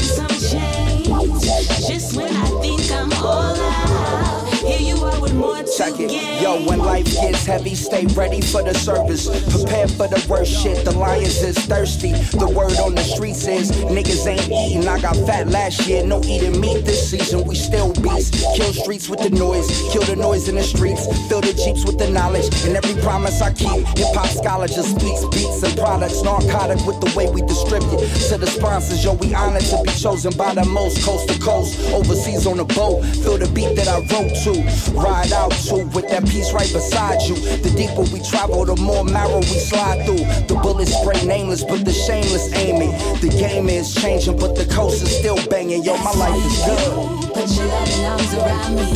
gain. 5.91 6.41
Yo, 6.41 6.65
when 6.67 6.79
life 6.79 7.05
gets 7.05 7.45
heavy, 7.45 7.75
stay 7.75 8.05
ready 8.07 8.41
for 8.41 8.63
the 8.63 8.73
service. 8.73 9.27
Prepare 9.51 9.87
for 9.87 10.07
the 10.07 10.25
worst 10.29 10.51
shit. 10.51 10.85
The 10.85 10.91
lions 10.91 11.41
is 11.41 11.57
thirsty. 11.57 12.11
The 12.11 12.47
word 12.47 12.77
on 12.79 12.95
the 12.95 13.03
streets 13.03 13.47
is 13.47 13.71
niggas 13.71 14.27
ain't 14.27 14.49
eating. 14.51 14.87
I 14.87 14.99
got 14.99 15.15
fat 15.27 15.47
last 15.47 15.87
year, 15.87 16.03
no 16.05 16.21
eating 16.23 16.59
meat 16.59 16.85
this 16.85 17.09
season. 17.09 17.45
We 17.45 17.55
still 17.55 17.93
beasts. 18.01 18.41
Kill 18.55 18.73
streets 18.73 19.09
with 19.09 19.19
the 19.19 19.29
noise, 19.29 19.67
kill 19.91 20.03
the 20.03 20.15
noise 20.15 20.47
in 20.47 20.55
the 20.55 20.63
streets. 20.63 21.05
Fill 21.27 21.41
the 21.41 21.53
jeeps 21.53 21.85
with 21.85 21.97
the 21.97 22.09
knowledge, 22.09 22.47
and 22.65 22.75
every 22.75 23.01
promise 23.01 23.41
I 23.41 23.53
keep. 23.53 23.85
Hip 23.97 24.13
hop 24.13 24.27
scholar 24.27 24.67
just 24.67 24.99
speaks 24.99 25.25
beats 25.35 25.63
and 25.63 25.77
products. 25.77 26.21
Narcotic 26.23 26.85
with 26.85 26.99
the 27.01 27.11
way 27.15 27.29
we 27.29 27.41
distribute. 27.41 27.99
To 28.29 28.37
the 28.37 28.47
sponsors, 28.47 29.03
yo, 29.03 29.13
we 29.13 29.33
honored 29.33 29.63
to 29.63 29.81
be 29.83 29.91
chosen 29.91 30.33
by 30.37 30.53
the 30.53 30.65
most 30.65 31.03
coast 31.03 31.29
to 31.29 31.39
coast. 31.39 31.79
Overseas 31.91 32.47
on 32.47 32.59
a 32.59 32.65
boat, 32.65 33.03
feel 33.23 33.37
the 33.37 33.47
beat 33.53 33.75
that 33.75 33.87
I 33.87 33.99
wrote 33.99 34.33
to. 34.45 34.53
Ride 34.93 35.31
out 35.31 35.51
to 35.51 35.74
with 35.83 36.07
that 36.09 36.23
piece 36.25 36.53
right 36.53 36.71
beside 36.71 37.21
you. 37.23 37.35
The 37.35 37.71
deeper 37.75 38.01
we 38.13 38.21
travel, 38.21 38.65
the 38.65 38.75
more 38.75 39.03
marrow 39.03 39.39
we 39.39 39.59
slide 39.59 40.05
through. 40.05 40.23
The 40.47 40.59
bullets 40.61 40.93
spray 40.93 41.25
nameless, 41.25 41.63
but 41.63 41.83
the 41.85 41.93
shameless 41.93 42.53
aiming. 42.53 42.91
The 43.19 43.29
game 43.29 43.69
is 43.69 43.93
changing, 43.93 44.37
but 44.37 44.55
the 44.55 44.65
coast 44.73 45.03
is 45.03 45.15
still 45.17 45.37
banging. 45.47 45.83
Yo, 45.83 45.97
my 45.97 46.11
life 46.13 46.37
is 46.45 46.57
good. 46.65 47.33
Put 47.33 47.49
your 47.57 47.67
loving 47.67 48.05
arms 48.05 48.33
around 48.33 48.75
me. 48.75 48.87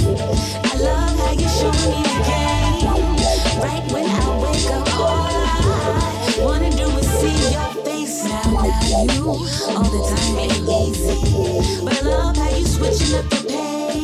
I 0.64 0.74
love 0.80 1.20
how 1.20 1.34
you 1.34 1.50
show 1.50 1.72
me 1.84 2.00
the 2.08 2.16
game. 2.30 2.88
Right 3.60 3.86
when 3.92 4.06
I 4.06 4.24
wake 4.40 4.70
up, 4.72 5.00
all 5.00 5.28
I 5.28 6.40
wanna 6.42 6.72
do 6.72 6.88
is 6.98 7.10
see 7.20 7.38
your 7.52 7.70
face 7.84 8.24
now. 8.26 8.42
Now 8.52 9.14
you 9.14 9.26
all 9.28 9.84
the 9.84 10.02
time 10.08 10.40
ain't 10.40 10.70
easy, 10.70 11.84
but 11.84 11.98
I 11.98 12.02
love 12.02 12.38
how 12.38 12.50
you 12.56 12.66
switching 12.66 13.16
up 13.16 13.30
the. 13.30 13.49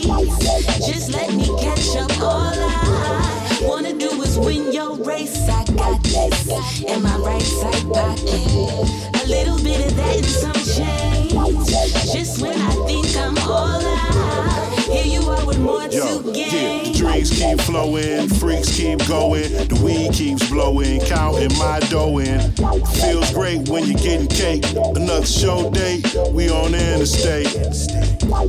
Just 0.06 1.12
let 1.14 1.34
me 1.34 1.48
catch 1.60 1.96
up. 1.98 2.12
All 2.22 2.54
I 2.54 3.60
wanna 3.64 3.92
do 3.94 4.22
is 4.22 4.38
win 4.38 4.72
your 4.72 4.96
race. 4.98 5.50
I 5.50 5.64
got 5.74 6.04
this 6.04 6.84
in 6.84 7.02
my 7.02 7.18
right 7.18 7.42
side 7.42 7.92
pocket. 7.92 9.24
A 9.24 9.28
little 9.28 9.58
bit 9.64 9.84
of 9.84 9.96
that 9.98 10.16
and 10.18 10.26
some 10.26 10.62
change. 10.76 11.32
Just 12.14 12.40
when 12.40 12.54
I 12.54 12.72
think 12.86 13.18
I'm 13.18 13.36
all 13.50 13.82
out, 13.82 14.55
here 14.86 15.06
you 15.06 15.30
are 15.30 15.46
with 15.46 15.60
more 15.60 15.84
Yo, 15.84 16.22
to 16.22 16.32
yeah, 16.32 16.50
gain. 16.50 16.94
the 16.94 16.98
drinks 16.98 17.30
keep 17.32 17.60
flowing, 17.62 18.30
freaks 18.30 18.76
keep 18.76 19.06
going, 19.08 19.52
the 19.68 19.82
weed 19.84 20.14
keeps 20.14 20.50
blowing, 20.50 21.00
counting 21.02 21.56
my 21.58 21.80
dough 21.90 22.20
in. 22.20 22.40
Feels 23.02 23.34
great 23.34 23.68
when 23.70 23.86
you're 23.86 24.00
getting 24.00 24.28
cake. 24.28 24.66
Another 24.96 25.26
show 25.26 25.70
date, 25.72 26.06
we 26.32 26.50
on 26.50 26.72
the 26.72 26.94
interstate. 26.94 27.48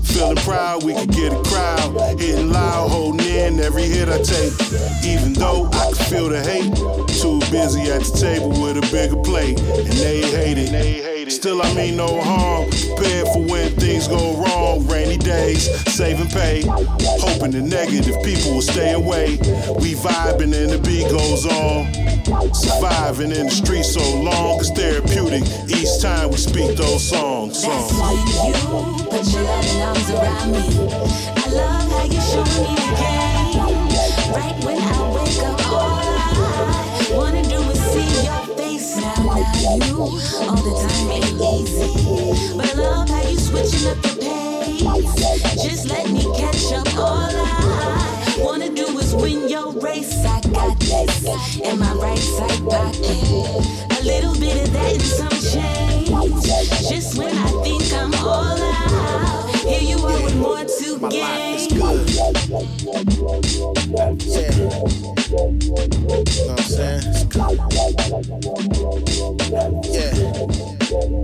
Feeling 0.04 0.36
proud, 0.36 0.84
we 0.84 0.94
could 0.94 1.10
get 1.12 1.32
a 1.32 1.42
crowd. 1.44 2.18
Hitting 2.18 2.50
loud, 2.50 2.90
holding 2.90 3.26
in 3.26 3.60
every 3.60 3.84
hit 3.84 4.08
I 4.08 4.18
take. 4.18 4.52
Even 5.04 5.32
though 5.32 5.66
I 5.72 5.92
can 5.92 6.04
feel 6.06 6.28
the 6.28 6.42
hate, 6.42 6.74
too 7.20 7.40
busy 7.50 7.90
at 7.90 8.02
the 8.02 8.18
table 8.18 8.50
with 8.50 8.76
a 8.76 8.92
bigger 8.92 9.16
plate, 9.16 9.58
and 9.60 9.92
they 9.92 10.20
hate 10.22 10.58
it. 10.58 11.15
Still, 11.28 11.60
I 11.60 11.74
mean 11.74 11.96
no 11.96 12.20
harm. 12.20 12.70
Prepared 12.70 13.28
for 13.28 13.42
when 13.42 13.70
things 13.72 14.06
go 14.06 14.36
wrong. 14.36 14.86
Rainy 14.86 15.16
days, 15.16 15.68
saving 15.92 16.28
pay. 16.28 16.62
Hoping 16.66 17.50
the 17.50 17.62
negative 17.62 18.22
people 18.22 18.54
will 18.54 18.62
stay 18.62 18.92
away. 18.92 19.36
We 19.80 19.94
vibing 19.94 20.54
and 20.54 20.70
the 20.70 20.78
beat 20.78 21.10
goes 21.10 21.44
on. 21.44 21.92
Surviving 22.54 23.32
in 23.32 23.46
the 23.46 23.50
streets 23.50 23.92
so 23.92 24.20
long, 24.20 24.60
it's 24.60 24.70
therapeutic. 24.70 25.42
Each 25.68 26.00
time 26.00 26.30
we 26.30 26.36
speak 26.36 26.76
those 26.76 27.08
songs. 27.08 27.62
That's 27.62 27.92
when 27.92 28.16
you 28.46 29.04
put 29.10 29.26
your 29.32 29.42
loving 29.42 29.82
arms 29.82 30.10
around 30.10 30.52
me. 30.52 30.64
I 31.34 31.48
love 31.50 31.90
how 31.90 32.04
you 32.04 32.20
show 32.22 32.44
me 32.44 32.74
the 32.74 32.86
game. 33.02 33.26
Right 34.32 34.64
when 34.64 34.85
you 39.86 39.96
all 40.46 40.56
the 40.56 40.74
time 40.82 41.10
ain't 41.10 41.40
easy, 41.40 42.56
but 42.56 42.66
I 42.68 42.74
love 42.74 43.08
how 43.08 43.22
you 43.28 43.38
switching 43.38 43.88
up 43.88 43.98
the 44.02 44.12
pace. 44.20 45.62
Just 45.62 45.88
let 45.88 46.10
me 46.10 46.24
catch 46.36 46.72
up. 46.72 46.86
All 46.96 47.30
I 47.30 48.36
wanna 48.38 48.70
do 48.70 48.86
is 48.98 49.14
win 49.14 49.48
your 49.48 49.72
race. 49.80 50.24
I 50.24 50.40
got 50.50 50.78
this 50.80 51.58
in 51.58 51.78
my 51.78 51.92
right 51.94 52.18
side 52.18 52.62
pocket. 52.68 53.98
A 53.98 54.02
little 54.04 54.34
bit 54.34 54.66
of 54.66 54.72
that 54.72 54.92
and 54.92 55.02
some 55.02 55.38
change. 55.52 56.08
Just 56.88 57.18
when 57.18 57.34
I 57.36 57.48
think 57.62 57.82
I'm 57.92 58.14
all 58.14 58.60
out, 58.60 59.45
here 59.66 59.80
you 59.82 59.98
are 60.04 60.22
with 60.22 60.36
more 60.36 60.64
to 60.64 60.98
My 60.98 61.08
life 61.08 61.56
is 61.56 61.66
gain. 61.68 61.78
good. 61.80 62.10
Yeah. 64.26 64.50
You 64.50 66.00
know 66.00 66.46
what 66.46 66.50
I'm 66.50 66.64
saying? 66.66 67.02
It's 67.06 67.24
good. 67.24 67.58
Yeah. 69.92 71.16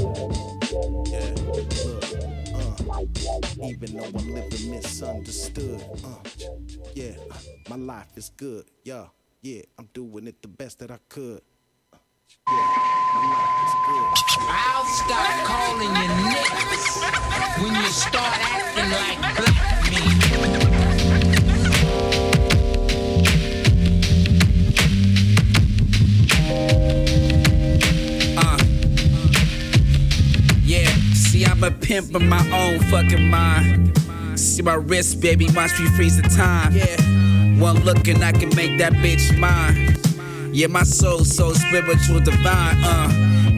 Yeah. 0.00 1.34
Look. 1.52 2.04
Uh. 2.54 3.04
Even 3.62 3.96
though 3.96 4.04
I'm 4.18 4.34
living 4.34 4.70
misunderstood. 4.70 5.82
Uh. 6.04 6.16
Yeah. 6.94 7.12
My 7.70 7.76
life 7.76 8.08
is 8.16 8.30
good. 8.36 8.64
Yeah. 8.82 9.04
Yeah. 9.42 9.62
I'm 9.78 9.88
doing 9.94 10.26
it 10.26 10.42
the 10.42 10.48
best 10.48 10.80
that 10.80 10.90
I 10.90 10.98
could. 11.08 11.40
Yeah. 12.48 12.66
I'll 14.48 14.84
stop 14.86 15.46
calling 15.46 15.94
you 15.94 16.08
niggas 16.34 17.62
when 17.62 17.72
you 17.76 17.86
start 17.90 18.38
acting 18.40 18.90
like 18.90 19.20
black 19.36 19.86
men. 19.88 20.18
Uh. 28.36 28.58
Yeah, 30.64 30.90
see, 31.14 31.44
I'm 31.44 31.62
a 31.62 31.70
pimp 31.70 32.16
in 32.16 32.28
my 32.28 32.44
own 32.50 32.80
fucking 32.90 33.30
mind. 33.30 33.96
See 34.34 34.62
my 34.62 34.74
wrist, 34.74 35.20
baby, 35.20 35.46
watch 35.54 35.78
me 35.78 35.86
freeze 35.90 36.20
the 36.20 36.28
time. 36.28 36.74
Yeah. 36.74 36.96
One 37.60 37.84
look 37.84 38.08
and 38.08 38.24
I 38.24 38.32
can 38.32 38.48
make 38.56 38.78
that 38.78 38.94
bitch 38.94 39.38
mine. 39.38 40.09
Yeah, 40.52 40.66
my 40.66 40.82
soul 40.82 41.24
so 41.24 41.52
spiritual, 41.52 42.20
divine. 42.20 42.76
Uh, 42.82 43.08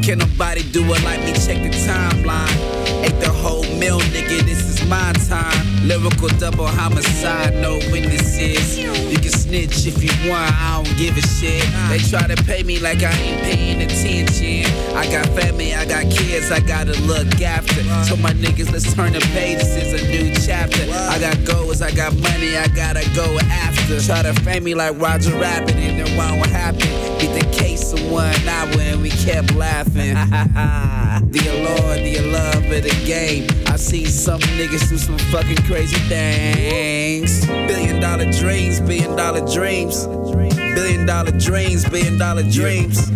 can 0.02 0.19
nobody 0.19 0.62
do 0.73 0.85
it 0.85 1.02
like 1.05 1.20
me? 1.20 1.32
Check 1.32 1.62
the 1.62 1.70
timeline. 1.70 2.82
Ate 3.02 3.19
the 3.19 3.31
whole 3.31 3.62
meal, 3.78 3.98
nigga. 4.01 4.43
This 4.43 4.69
is 4.69 4.86
my 4.89 5.12
time. 5.28 5.86
Lyrical 5.86 6.28
double 6.39 6.66
homicide, 6.66 7.55
no 7.56 7.78
witnesses. 7.90 8.78
You 8.78 9.19
can 9.19 9.31
snitch 9.31 9.86
if 9.86 10.02
you 10.02 10.31
want, 10.31 10.52
I 10.52 10.82
don't 10.82 10.97
give 10.98 11.16
a 11.16 11.23
shit. 11.23 11.64
They 11.89 11.98
try 11.98 12.27
to 12.28 12.40
pay 12.44 12.62
me 12.62 12.78
like 12.78 13.02
I 13.02 13.12
ain't 13.12 13.43
paying 13.43 13.82
attention. 13.82 14.70
I 14.94 15.10
got 15.10 15.27
family, 15.35 15.74
I 15.74 15.85
got 15.86 16.02
kids, 16.12 16.52
I 16.52 16.60
gotta 16.60 16.93
look 17.02 17.40
after. 17.40 17.82
So 18.05 18.16
my 18.16 18.32
niggas, 18.35 18.70
let's 18.70 18.93
turn 18.94 19.12
the 19.14 19.20
pages. 19.32 19.74
It's 19.74 20.02
a 20.02 20.06
new 20.09 20.35
chapter. 20.35 20.82
I 21.10 21.19
got 21.19 21.43
goals, 21.44 21.81
I 21.81 21.90
got 21.90 22.14
money, 22.19 22.56
I 22.56 22.69
gotta 22.69 23.09
go 23.16 23.39
after. 23.39 24.01
Try 24.01 24.23
to 24.23 24.35
fame 24.43 24.64
me 24.64 24.74
like 24.74 24.98
Roger 25.01 25.36
Rabbit, 25.39 25.74
and 25.74 25.98
it 25.98 26.16
won't 26.16 26.47
happen. 26.47 26.81
Beat 27.18 27.34
the 27.38 27.48
case 27.52 27.92
of 27.92 28.10
one 28.10 28.34
hour, 28.48 28.80
and 28.80 29.02
we 29.02 29.10
kept 29.10 29.54
laughing. 29.54 30.14
dear 31.32 31.54
Lord, 31.64 31.98
dear 31.98 32.22
love 32.22 32.64
of 32.64 32.82
the 32.82 33.02
game. 33.06 33.48
I 33.66 33.76
see 33.76 34.04
some 34.06 34.40
niggas 34.40 34.88
do 34.88 34.98
some 34.98 35.18
fucking 35.30 35.62
crazy 35.68 35.98
things. 36.09 37.46
Billion 37.46 38.00
dollar 38.00 38.30
dreams, 38.32 38.80
billion 38.80 39.16
dollar 39.16 39.46
dreams. 39.52 40.06
Billion 40.06 41.06
dollar 41.06 41.32
dreams, 41.32 41.88
billion 41.88 42.18
dollar 42.18 42.42
dreams. 42.42 43.10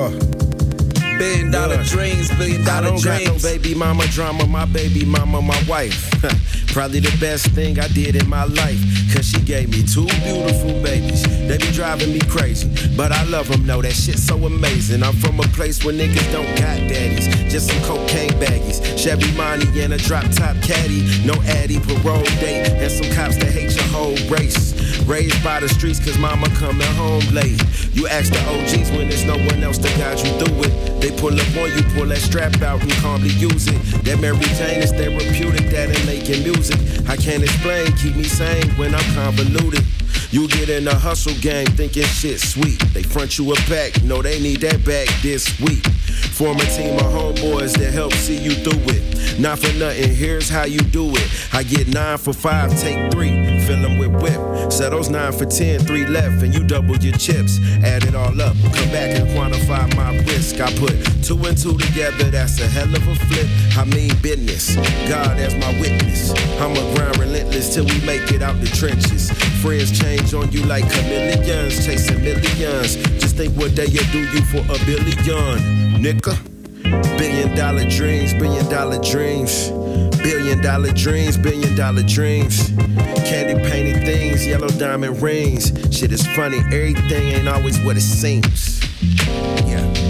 Uh. 0.00 0.39
Billion 1.20 1.50
dollar 1.50 1.84
dreams, 1.84 2.30
billion 2.38 2.62
I 2.62 2.80
dollar 2.80 2.96
don't 2.96 3.04
got 3.04 3.22
no 3.26 3.36
baby 3.40 3.74
mama 3.74 4.06
drama, 4.06 4.46
my 4.46 4.64
baby 4.64 5.04
mama, 5.04 5.42
my 5.42 5.62
wife. 5.68 6.10
Probably 6.72 7.00
the 7.00 7.14
best 7.20 7.48
thing 7.48 7.78
I 7.78 7.88
did 7.88 8.16
in 8.16 8.26
my 8.26 8.44
life. 8.44 8.80
Cause 9.12 9.28
she 9.28 9.38
gave 9.42 9.68
me 9.68 9.82
two 9.82 10.06
beautiful 10.24 10.72
babies. 10.82 11.22
They 11.46 11.58
be 11.58 11.70
driving 11.72 12.14
me 12.14 12.20
crazy. 12.20 12.70
But 12.96 13.12
I 13.12 13.24
love 13.24 13.48
them, 13.48 13.66
know 13.66 13.82
that 13.82 13.92
shit's 13.92 14.22
so 14.22 14.36
amazing. 14.46 15.02
I'm 15.02 15.12
from 15.12 15.38
a 15.40 15.48
place 15.52 15.84
where 15.84 15.92
niggas 15.92 16.32
don't 16.32 16.48
got 16.56 16.78
daddies. 16.88 17.28
Just 17.52 17.68
some 17.68 17.82
cocaine 17.82 18.32
baggies. 18.40 18.80
Chevy 18.96 19.30
Money 19.36 19.66
and 19.82 19.92
a 19.92 19.98
drop 19.98 20.24
top 20.32 20.56
caddy. 20.62 21.02
No 21.26 21.34
addy, 21.42 21.80
parole 21.80 22.24
date. 22.40 22.70
And 22.80 22.90
some 22.90 23.12
cops 23.14 23.36
that 23.36 23.52
hate 23.52 23.74
your 23.74 23.84
whole 23.92 24.16
race. 24.30 24.72
Raised 25.04 25.42
by 25.44 25.60
the 25.60 25.68
streets 25.68 25.98
cause 25.98 26.16
mama 26.18 26.48
coming 26.56 26.86
home 26.94 27.24
late. 27.34 27.60
You 27.92 28.06
ask 28.06 28.32
the 28.32 28.40
OGs 28.48 28.90
when 28.92 29.08
there's 29.10 29.24
no 29.24 29.36
one 29.36 29.62
else 29.62 29.76
to 29.78 29.88
guide 29.98 30.18
you 30.20 30.32
through 30.38 30.62
it. 30.64 31.00
They 31.00 31.09
pull 31.16 31.34
up 31.34 31.56
on 31.56 31.70
you, 31.76 31.82
pull 31.94 32.06
that 32.06 32.18
strap 32.18 32.60
out 32.62 32.82
and 32.82 32.92
calmly 33.02 33.30
use 33.30 33.68
it. 33.68 33.80
That 34.04 34.20
Mary 34.20 34.38
Jane 34.58 34.82
is 34.82 34.92
therapeutic, 34.92 35.70
that 35.70 35.88
ain't 35.90 36.06
making 36.06 36.42
music. 36.42 36.78
I 37.08 37.16
can't 37.16 37.42
explain, 37.42 37.92
keep 37.96 38.16
me 38.16 38.24
sane 38.24 38.68
when 38.76 38.94
I'm 38.94 39.14
convoluted. 39.14 39.84
You 40.30 40.46
get 40.46 40.68
in 40.68 40.84
the 40.84 40.94
hustle 40.94 41.34
game 41.40 41.66
thinking 41.66 42.04
shit 42.04 42.38
sweet. 42.40 42.78
They 42.94 43.02
front 43.02 43.38
you 43.38 43.52
a 43.52 43.56
pack, 43.66 44.02
no, 44.04 44.22
they 44.22 44.40
need 44.40 44.60
that 44.60 44.84
back 44.84 45.08
this 45.22 45.58
week. 45.60 45.84
Form 46.32 46.56
a 46.58 46.64
team 46.64 46.94
of 46.94 47.06
homeboys 47.06 47.76
that 47.78 47.92
help 47.92 48.12
see 48.12 48.38
you 48.38 48.52
through 48.52 48.94
it. 48.94 49.38
Not 49.40 49.58
for 49.58 49.72
nothing, 49.78 50.14
here's 50.14 50.48
how 50.48 50.64
you 50.64 50.78
do 50.78 51.10
it. 51.10 51.48
I 51.52 51.62
get 51.62 51.88
nine 51.88 52.18
for 52.18 52.32
five, 52.32 52.78
take 52.78 53.10
three, 53.12 53.59
fill 53.70 53.82
them 53.82 53.98
with 53.98 54.10
whip. 54.22 54.72
Settles 54.72 55.08
nine 55.08 55.32
for 55.32 55.46
ten, 55.46 55.80
three 55.80 56.06
left, 56.06 56.42
and 56.42 56.52
you 56.52 56.64
double 56.64 56.96
your 56.96 57.16
chips. 57.16 57.60
Add 57.84 58.04
it 58.04 58.14
all 58.14 58.40
up, 58.40 58.56
come 58.74 58.90
back 58.90 59.14
and 59.18 59.28
quantify 59.30 59.84
my 59.96 60.16
risk. 60.26 60.60
I 60.60 60.72
put 60.78 60.94
two 61.22 61.38
and 61.46 61.56
two 61.56 61.76
together, 61.78 62.30
that's 62.30 62.60
a 62.60 62.66
hell 62.66 62.92
of 62.92 63.06
a 63.06 63.14
flip. 63.26 63.46
I 63.78 63.84
mean 63.84 64.10
business, 64.22 64.74
God 65.08 65.38
as 65.38 65.54
my 65.56 65.70
witness. 65.80 66.32
I'ma 66.58 66.82
grind 66.94 67.18
relentless 67.18 67.74
till 67.74 67.84
we 67.84 68.00
make 68.04 68.32
it 68.32 68.42
out 68.42 68.60
the 68.60 68.66
trenches. 68.66 69.30
Friends 69.62 69.96
change 69.98 70.34
on 70.34 70.50
you 70.50 70.64
like 70.66 70.84
chameleons, 70.90 71.86
chasing 71.86 72.22
millions. 72.24 72.96
Just 73.22 73.36
think 73.36 73.56
what 73.56 73.76
they'll 73.76 74.06
do 74.10 74.20
you 74.34 74.42
for 74.50 74.62
a 74.66 74.78
billion, 74.84 75.14
nigga. 76.02 76.34
Billion 77.18 77.56
dollar 77.56 77.88
dreams, 77.88 78.34
billion 78.34 78.68
dollar 78.68 78.98
dreams. 78.98 79.70
Billion 80.22 80.60
dollar 80.60 80.92
dreams, 80.92 81.36
billion 81.36 81.74
dollar 81.76 82.02
dreams. 82.02 82.70
Candy 83.28 83.54
painted 83.68 84.04
things, 84.04 84.46
yellow 84.46 84.68
diamond 84.68 85.20
rings. 85.22 85.72
Shit 85.94 86.12
is 86.12 86.26
funny, 86.34 86.58
everything 86.58 87.28
ain't 87.28 87.48
always 87.48 87.78
what 87.84 87.96
it 87.96 88.02
seems. 88.02 88.80
Yeah. 89.66 90.09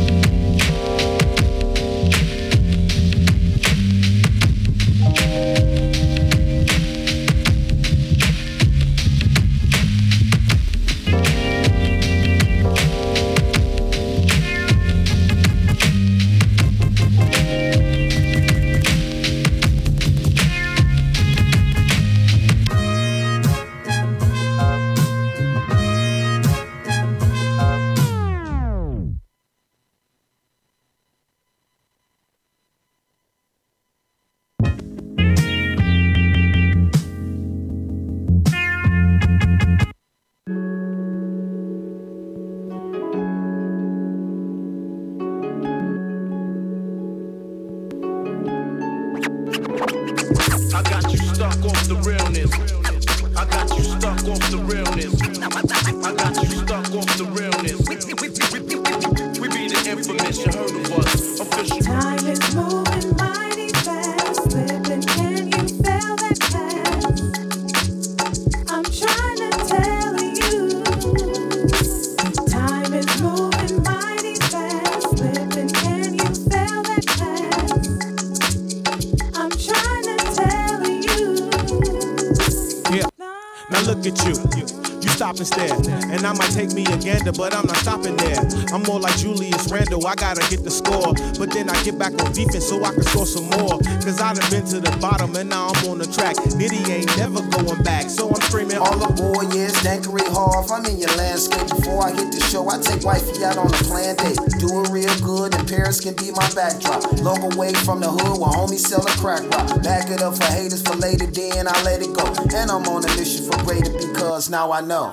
But 87.41 87.55
I'm 87.55 87.67
not 87.67 87.77
stopping 87.77 88.17
there. 88.19 88.40
I'm 88.73 88.83
more 88.85 89.01
like 89.01 89.17
Julius 89.19 89.71
Randle. 89.71 90.07
I 90.07 90.15
gotta 90.15 90.45
hit 90.47 90.63
the 90.63 90.71
score. 90.71 91.15
But 91.39 91.51
then 91.51 91.69
I 91.69 91.83
get 91.83 91.99
back 91.99 92.13
on 92.23 92.33
defense 92.33 92.69
so 92.69 92.83
I 92.85 92.93
can 92.93 93.03
score 93.03 93.27
some 93.27 93.51
more. 93.51 93.79
Cause 94.03 94.21
I 94.21 94.35
done 94.35 94.51
been 94.51 94.65
to 94.67 94.81
the 94.81 94.97
bottom 95.01 95.35
and 95.37 95.49
now 95.49 95.73
I'm 95.75 95.91
on 95.91 95.99
the 95.99 96.07
track. 96.07 96.37
Nitty 96.55 96.89
ain't 96.89 97.17
never 97.17 97.43
going 97.51 97.83
back. 97.83 98.09
So 98.09 98.29
I'm 98.29 98.41
screaming 98.43 98.79
All 98.79 99.03
aboard, 99.03 99.53
yeah, 99.55 99.71
it's 99.71 99.83
Dankery 99.83 100.27
Harv. 100.31 100.71
I'm 100.71 100.87
in 100.87 100.99
your 100.99 101.15
landscape. 101.17 101.69
Before 101.69 102.07
I 102.07 102.13
hit 102.13 102.33
the 102.33 102.41
show, 102.41 102.69
I 102.69 102.79
take 102.79 103.03
wifey 103.03 103.45
out 103.45 103.59
on 103.59 103.67
a 103.67 103.83
planned 103.89 104.19
date. 104.19 104.39
Do 104.59 104.83
it 104.83 104.91
real 104.91 105.17
good, 105.21 105.55
and 105.55 105.67
Paris 105.67 106.01
can 106.01 106.15
be 106.15 106.31
my 106.31 106.47
backdrop. 106.55 107.03
Long 107.21 107.53
away 107.53 107.73
from 107.75 108.01
the 108.01 108.11
hood 108.11 108.39
where 108.39 108.55
homies 108.55 108.87
sell 108.87 109.03
a 109.03 109.15
crack 109.19 109.43
rock. 109.51 109.83
Back 109.83 110.11
it 110.11 110.23
up 110.23 110.37
for 110.37 110.47
haters 110.47 110.83
for 110.83 110.95
later, 110.97 111.27
then 111.27 111.67
I 111.67 111.83
let 111.83 112.03
it 112.03 112.13
go. 112.15 112.27
And 112.55 112.71
I'm 112.71 112.87
on 112.87 113.05
a 113.05 113.11
mission 113.17 113.51
for 113.51 113.59
greater 113.65 113.93
because 113.93 114.51
now 114.51 114.73
I 114.73 114.81
know. 114.81 115.11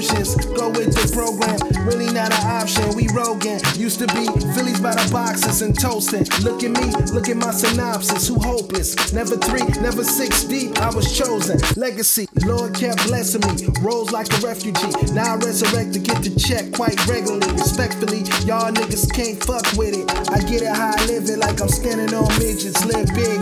Emotions, 0.00 0.34
go 0.56 0.68
with 0.70 0.92
the 0.96 1.04
program. 1.12 1.60
Really 1.84 2.06
not 2.12 2.32
an 2.32 2.46
option. 2.46 2.88
We 2.96 3.08
Rogan. 3.12 3.60
Used 3.76 3.98
to 4.00 4.06
be 4.08 4.26
Phillies 4.54 4.80
by 4.80 4.94
the 4.94 5.08
boxes 5.12 5.62
and 5.62 5.78
toasting. 5.78 6.24
Look 6.42 6.64
at 6.64 6.72
me, 6.72 6.92
look 7.12 7.28
at 7.28 7.36
my 7.36 7.50
synopsis. 7.50 8.28
Who 8.28 8.38
hopeless? 8.40 9.12
Never 9.12 9.36
three, 9.36 9.66
never 9.80 10.04
six 10.04 10.44
deep. 10.44 10.78
I 10.80 10.90
was 10.94 11.06
chosen. 11.16 11.60
Legacy, 11.76 12.28
Lord 12.46 12.74
kept 12.74 13.06
blessing 13.06 13.42
me. 13.44 13.68
Rose 13.80 14.10
like 14.10 14.32
a 14.32 14.40
refugee. 14.46 15.12
Now 15.12 15.34
I 15.34 15.36
resurrect 15.36 15.92
to 15.94 16.00
get 16.00 16.22
the 16.22 16.32
check 16.38 16.72
quite 16.72 16.96
regularly. 17.06 17.50
Respectfully, 17.52 18.24
y'all 18.48 18.72
niggas 18.72 19.12
can't 19.12 19.42
fuck 19.44 19.66
with 19.76 19.96
it. 19.96 20.08
I 20.30 20.40
get 20.48 20.62
it 20.62 20.72
how 20.72 20.94
I 20.96 21.04
live 21.06 21.28
it 21.28 21.38
like 21.38 21.60
I'm 21.60 21.68
standing 21.68 22.14
on 22.14 22.28
midgets. 22.38 22.84
Live 22.84 23.12
big, 23.12 23.36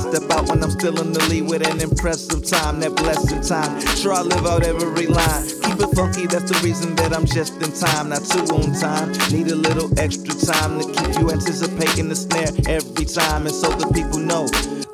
step 0.00 0.22
step 0.22 0.30
out 0.30 0.48
when 0.48 0.62
I'm 0.62 0.70
still 0.70 1.00
in 1.00 1.12
the 1.12 1.20
lead 1.28 1.42
with 1.48 1.66
an 1.66 1.80
impressive 1.80 2.44
time, 2.44 2.80
that 2.80 2.94
blessed 2.96 3.48
time. 3.48 3.80
Sure, 3.96 4.12
I 4.12 4.22
live 4.22 4.46
out 4.46 4.64
every 4.64 5.06
line. 5.06 5.42
Keep 5.62 5.80
it 5.80 5.96
funky, 5.96 6.26
that's 6.26 6.50
the 6.50 6.60
reason 6.62 6.94
that 6.96 7.14
I'm 7.14 7.26
just 7.26 7.54
in 7.62 7.72
time, 7.72 8.10
not 8.10 8.24
too 8.24 8.44
on 8.54 8.72
time. 8.78 9.12
Need 9.32 9.50
a 9.50 9.56
little 9.56 9.88
extra 9.98 10.34
time 10.34 10.80
to 10.80 10.84
keep 10.92 11.20
you 11.20 11.30
anticipating 11.30 12.08
the 12.08 12.16
snare 12.16 12.52
every 12.68 13.04
time, 13.04 13.46
and 13.46 13.54
so 13.54 13.70
the 13.70 13.88
people 13.92 14.18
know 14.18 14.46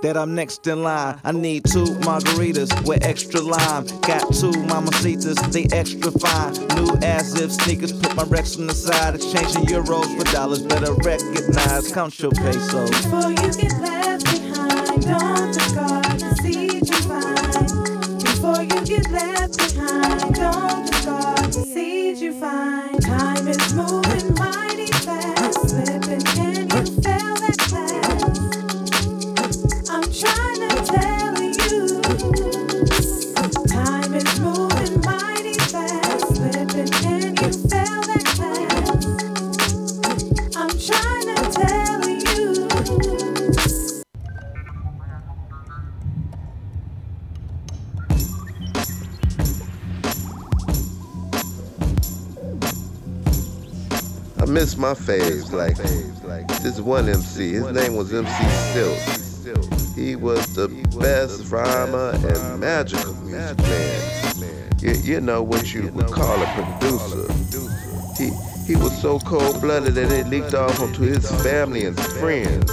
that 0.03 0.17
I'm 0.17 0.35
next 0.35 0.67
in 0.67 0.83
line. 0.83 1.21
I 1.25 1.33
need 1.33 1.65
two 1.65 1.99
margaritas 2.07 2.71
with 2.87 3.05
extra 3.05 3.41
lime. 3.41 3.87
Got 4.03 4.33
two 4.35 4.55
mamacitas, 4.71 5.37
they 5.53 5.67
extra 5.77 6.13
fine. 6.13 6.55
New 6.77 6.95
as 7.03 7.35
if 7.41 7.53
sneakers, 7.53 7.93
put 7.93 8.15
my 8.15 8.25
Rex 8.25 8.59
on 8.59 8.67
the 8.67 8.75
side. 8.75 9.15
Exchanging 9.15 9.65
euros 9.67 10.07
for 10.17 10.25
dollars, 10.33 10.63
better 10.63 10.95
recognize. 11.03 11.93
Count 11.93 12.19
your 12.21 12.31
pesos. 12.33 12.91
Before 12.91 13.31
you 13.31 13.37
get 13.37 13.81
left 13.81 13.98
behind, 15.09 15.48
my 54.79 54.95
faves 54.95 55.53
like 55.53 55.77
this 56.63 56.81
one 56.81 57.09
MC. 57.09 57.55
His 57.55 57.73
name 57.73 57.97
was 57.97 58.15
MC 58.15 58.49
Silk. 58.73 59.97
He 59.97 60.15
was 60.15 60.55
the 60.55 60.69
best 61.01 61.51
rhymer 61.51 62.11
and 62.15 62.61
magical 62.61 63.15
music 63.15 63.59
man. 63.59 64.71
You, 64.81 64.93
you 65.03 65.21
know 65.21 65.43
what 65.43 65.75
you 65.75 65.89
would 65.89 66.07
call 66.07 66.41
a 66.41 66.47
producer. 66.55 67.33
He 68.17 68.31
he 68.67 68.77
was 68.77 68.97
so 69.01 69.19
cold 69.21 69.61
blooded 69.61 69.95
that 69.95 70.13
it 70.13 70.29
leaked 70.29 70.55
off 70.55 70.81
onto 70.81 71.03
his 71.03 71.29
family 71.43 71.85
and 71.85 71.99
friends. 71.99 72.71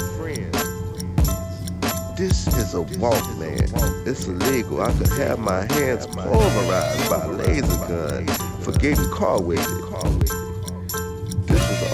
This 2.16 2.48
is 2.48 2.76
a 2.76 2.82
walk, 3.00 3.28
man. 3.38 3.68
It's 4.06 4.28
illegal. 4.28 4.82
I 4.82 4.92
could 4.94 5.08
have 5.14 5.40
my 5.40 5.66
hands 5.74 6.06
pulverized 6.08 7.10
by 7.10 7.26
a 7.26 7.32
laser 7.32 7.88
gun 7.88 8.28
for 8.62 8.74
getting 8.74 9.10
caught 9.10 9.44
with 9.44 9.60
it. 9.60 10.45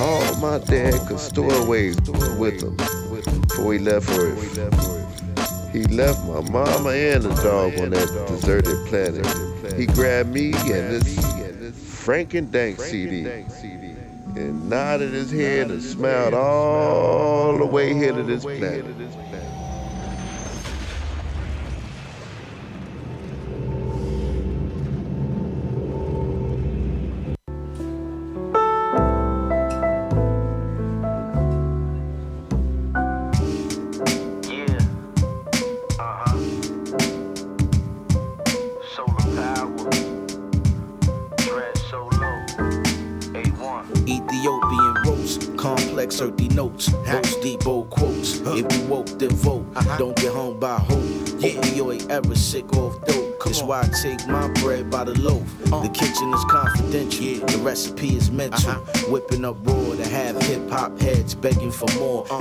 All 0.01 0.35
my 0.37 0.57
dad 0.57 0.99
could 1.07 1.19
store 1.19 1.53
away 1.53 1.89
with 2.39 2.63
him 2.63 2.75
before 2.75 3.73
he 3.73 3.77
left 3.77 4.07
for 4.07 4.29
it. 4.29 4.35
He 5.71 5.83
left 5.83 6.25
my 6.25 6.41
mama 6.49 6.89
and 6.89 7.21
the 7.21 7.35
dog 7.43 7.77
on 7.79 7.91
that 7.91 8.25
deserted 8.27 8.87
planet. 8.87 9.23
He 9.77 9.85
grabbed 9.85 10.33
me 10.33 10.53
and 10.53 10.99
this 10.99 11.99
Frank 12.03 12.33
and 12.33 12.51
Dank 12.51 12.79
CD 12.81 13.27
and 13.27 14.67
nodded 14.67 15.13
his 15.13 15.29
head 15.31 15.69
and 15.69 15.83
smiled 15.83 16.33
all 16.33 17.59
the 17.59 17.65
way 17.67 17.93
here 17.93 18.11
to 18.11 18.23
this 18.23 18.43
planet. 18.43 18.85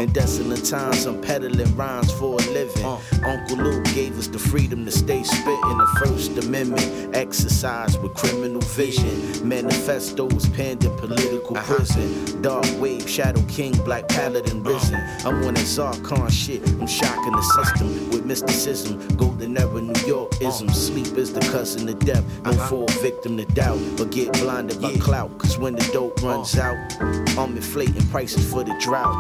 In 0.00 0.10
desolate 0.12 0.64
times, 0.64 1.04
I'm 1.04 1.20
peddling 1.20 1.76
rhymes 1.76 2.10
for 2.12 2.40
a 2.40 2.50
living. 2.52 2.86
Uh. 2.86 2.98
Uncle 3.22 3.58
Luke 3.58 3.84
gave 3.92 4.18
us 4.18 4.28
the 4.28 4.38
freedom 4.38 4.86
to 4.86 4.90
stay 4.90 5.22
spitting 5.22 5.76
the 5.76 6.00
First 6.02 6.38
Amendment. 6.38 7.14
Exercise 7.14 7.98
with 7.98 8.14
criminal 8.14 8.62
vision. 8.62 9.46
Manifestos 9.46 10.48
penned 10.56 10.84
in 10.84 10.96
political 10.96 11.54
uh-huh. 11.54 11.74
prison. 11.74 12.40
Dark 12.40 12.64
wave, 12.80 13.06
shadow 13.06 13.42
king, 13.46 13.72
black 13.84 14.08
paladin 14.08 14.62
risen. 14.62 14.94
Uh-huh. 14.94 15.28
I'm 15.28 15.44
on 15.44 15.52
that 15.52 15.66
Zarkon 15.66 16.30
shit. 16.30 16.66
I'm 16.66 16.86
shocking 16.86 17.32
the 17.32 17.62
system 17.62 18.08
with 18.08 18.24
mysticism. 18.24 19.06
Golden 19.18 19.58
era 19.58 19.82
New 19.82 20.06
York 20.06 20.32
ism. 20.40 20.70
Uh. 20.70 20.72
Sleep 20.72 21.18
is 21.18 21.34
the 21.34 21.40
cousin 21.52 21.86
of 21.90 21.98
death. 21.98 22.24
No 22.44 22.52
uh-huh. 22.52 22.68
fall 22.68 22.86
victim 23.02 23.36
to 23.36 23.44
doubt, 23.44 23.80
but 23.98 24.10
get 24.12 24.32
blinded 24.32 24.80
by 24.80 24.94
clout. 24.96 25.36
Cause 25.36 25.58
when 25.58 25.74
the 25.74 25.86
dope 25.92 26.22
runs 26.22 26.56
uh. 26.56 26.62
out, 26.62 27.38
I'm 27.38 27.54
inflating 27.54 28.06
prices 28.06 28.50
for 28.50 28.64
the 28.64 28.74
drought. 28.80 29.14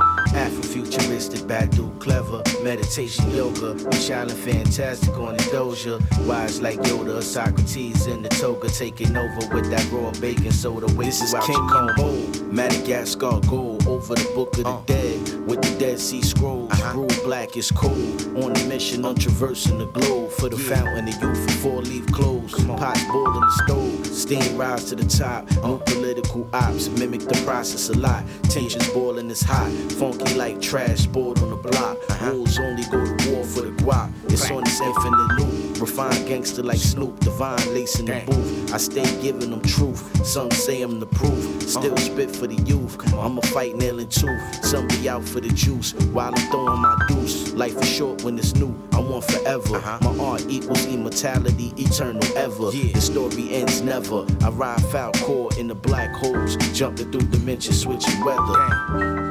Afrofuturistic, 0.70 1.48
Badu, 1.48 1.98
clever, 1.98 2.44
meditation, 2.62 3.28
yoga, 3.32 3.72
I'm 3.72 3.92
shining 3.92 4.36
fantastic 4.36 5.12
on 5.18 5.36
the 5.36 5.42
doja. 5.44 5.98
Wise 6.28 6.60
like 6.60 6.78
Yoda, 6.82 7.20
Socrates 7.22 8.06
in 8.06 8.22
the 8.22 8.28
toga, 8.28 8.68
taking 8.68 9.16
over 9.16 9.52
with 9.52 9.68
that 9.70 9.84
raw 9.90 10.12
bacon 10.20 10.52
soda. 10.52 10.86
This 10.86 11.22
is 11.22 11.34
King 11.44 11.68
Bold, 11.96 12.52
Madagascar 12.52 13.40
gold, 13.48 13.84
over 13.88 14.14
the 14.14 14.30
book 14.32 14.56
of 14.58 14.62
the 14.62 14.70
uh. 14.70 14.82
dead, 14.86 15.19
with 15.46 15.62
the 15.62 15.78
Dead 15.78 15.98
Sea 15.98 16.22
Scrolls. 16.22 16.70
Rule 16.94 17.08
black 17.24 17.56
is 17.56 17.70
cold, 17.70 18.22
on 18.36 18.56
a 18.56 18.64
mission, 18.66 19.04
I'm 19.04 19.14
traversing 19.14 19.78
the 19.78 19.86
globe 19.86 20.30
for 20.30 20.48
the 20.48 20.56
fountain 20.56 21.08
of 21.08 21.22
youth 21.22 21.50
for 21.50 21.56
four 21.58 21.82
leaf 21.82 22.06
clothes. 22.12 22.52
Pots 22.64 23.04
boiling 23.04 23.40
the 23.40 23.62
stove, 23.64 24.06
steam 24.06 24.56
rise 24.56 24.84
to 24.86 24.96
the 24.96 25.04
top. 25.04 25.50
No 25.62 25.78
political 25.78 26.48
ops 26.52 26.88
mimic 26.88 27.20
the 27.20 27.42
process 27.44 27.90
a 27.90 27.98
lot. 27.98 28.24
Tensions 28.44 28.88
boiling 28.88 29.30
is 29.30 29.42
hot, 29.42 29.70
funky 29.92 30.34
like 30.34 30.60
trash 30.60 31.06
boiled 31.06 31.42
on 31.42 31.50
the 31.50 31.56
block. 31.56 31.96
Rules 32.22 32.58
only 32.58 32.84
go 32.84 33.04
to 33.04 33.30
war 33.30 33.44
for 33.44 33.62
the 33.62 33.72
guap. 33.82 34.10
It's 34.24 34.50
on 34.50 34.64
this 34.64 34.80
infinite 34.80 35.38
loop. 35.38 35.59
Refined 35.80 36.28
gangster 36.28 36.62
like 36.62 36.76
Snoop, 36.76 37.18
divine 37.20 37.72
lacing 37.72 38.04
the 38.04 38.22
booth. 38.26 38.74
I 38.74 38.76
stay 38.76 39.22
giving 39.22 39.50
them 39.50 39.62
truth. 39.62 40.26
Some 40.26 40.50
say 40.50 40.82
I'm 40.82 41.00
the 41.00 41.06
proof. 41.06 41.62
Still 41.62 41.96
spit 41.96 42.30
for 42.30 42.46
the 42.46 42.56
youth. 42.64 42.98
I'ma 43.14 43.40
fight 43.40 43.72
and 43.72 44.10
tooth. 44.10 44.64
Some 44.64 44.86
be 44.88 45.08
out 45.08 45.24
for 45.24 45.40
the 45.40 45.48
juice 45.48 45.94
while 46.12 46.34
I'm 46.34 46.50
throwing 46.50 46.82
my 46.82 46.98
deuce. 47.08 47.54
Life 47.54 47.80
is 47.80 47.88
short 47.88 48.22
when 48.24 48.38
it's 48.38 48.54
new. 48.54 48.76
I 48.92 48.98
want 48.98 49.24
forever. 49.24 49.80
My 50.02 50.18
art 50.22 50.44
equals 50.50 50.84
immortality, 50.84 51.72
eternal 51.78 52.22
ever. 52.36 52.70
The 52.70 53.00
story 53.00 53.54
ends 53.54 53.80
never. 53.80 54.26
I 54.44 54.50
ride 54.50 54.82
foul 54.86 55.12
core 55.12 55.50
in 55.58 55.68
the 55.68 55.74
black 55.74 56.14
holes, 56.14 56.56
jumping 56.74 57.10
through 57.10 57.28
dimensions, 57.28 57.80
switching 57.80 58.22
weather. 58.22 59.29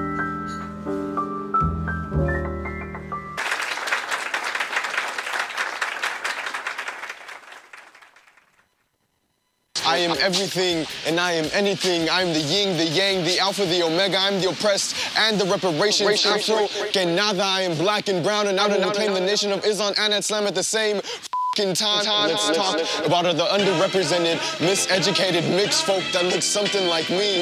I 9.89 9.97
am 9.97 10.15
everything 10.21 10.85
and 11.07 11.19
I 11.19 11.31
am 11.31 11.49
anything. 11.51 12.07
I'm 12.11 12.31
the 12.31 12.39
yin, 12.41 12.77
the 12.77 12.85
yang, 12.85 13.23
the 13.23 13.39
alpha, 13.39 13.65
the 13.65 13.81
omega. 13.81 14.17
I'm 14.19 14.39
the 14.39 14.49
oppressed 14.49 14.95
and 15.17 15.41
the 15.41 15.45
reparations. 15.45 16.25
Afro, 16.27 16.67
que 16.93 17.05
nada. 17.05 17.41
I 17.43 17.61
am 17.61 17.75
black 17.75 18.07
and 18.07 18.23
brown 18.23 18.45
and 18.45 18.59
out 18.59 18.69
and 18.69 18.83
claim 18.93 19.13
the 19.13 19.19
nation 19.19 19.51
of 19.51 19.65
Islam 19.65 19.95
and 19.97 20.13
Islam 20.13 20.45
at 20.45 20.53
the 20.53 20.61
same 20.63 20.97
f***ing 20.97 21.73
time. 21.73 22.05
Let's 22.29 22.51
talk 22.55 22.77
about 23.03 23.23
the 23.23 23.45
underrepresented, 23.45 24.37
miseducated, 24.59 25.49
mixed 25.55 25.83
folk 25.85 26.03
that 26.13 26.23
look 26.25 26.43
something 26.43 26.87
like 26.87 27.09
me. 27.09 27.41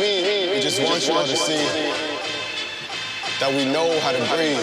We 0.53 0.61
just 0.61 0.81
want 0.81 1.05
you 1.05 1.15
all 1.15 1.27
to 1.27 1.35
see 1.35 1.59
that 3.41 3.51
we 3.51 3.65
know 3.65 3.99
how 3.99 4.13
to 4.13 4.19
breathe. 4.31 4.57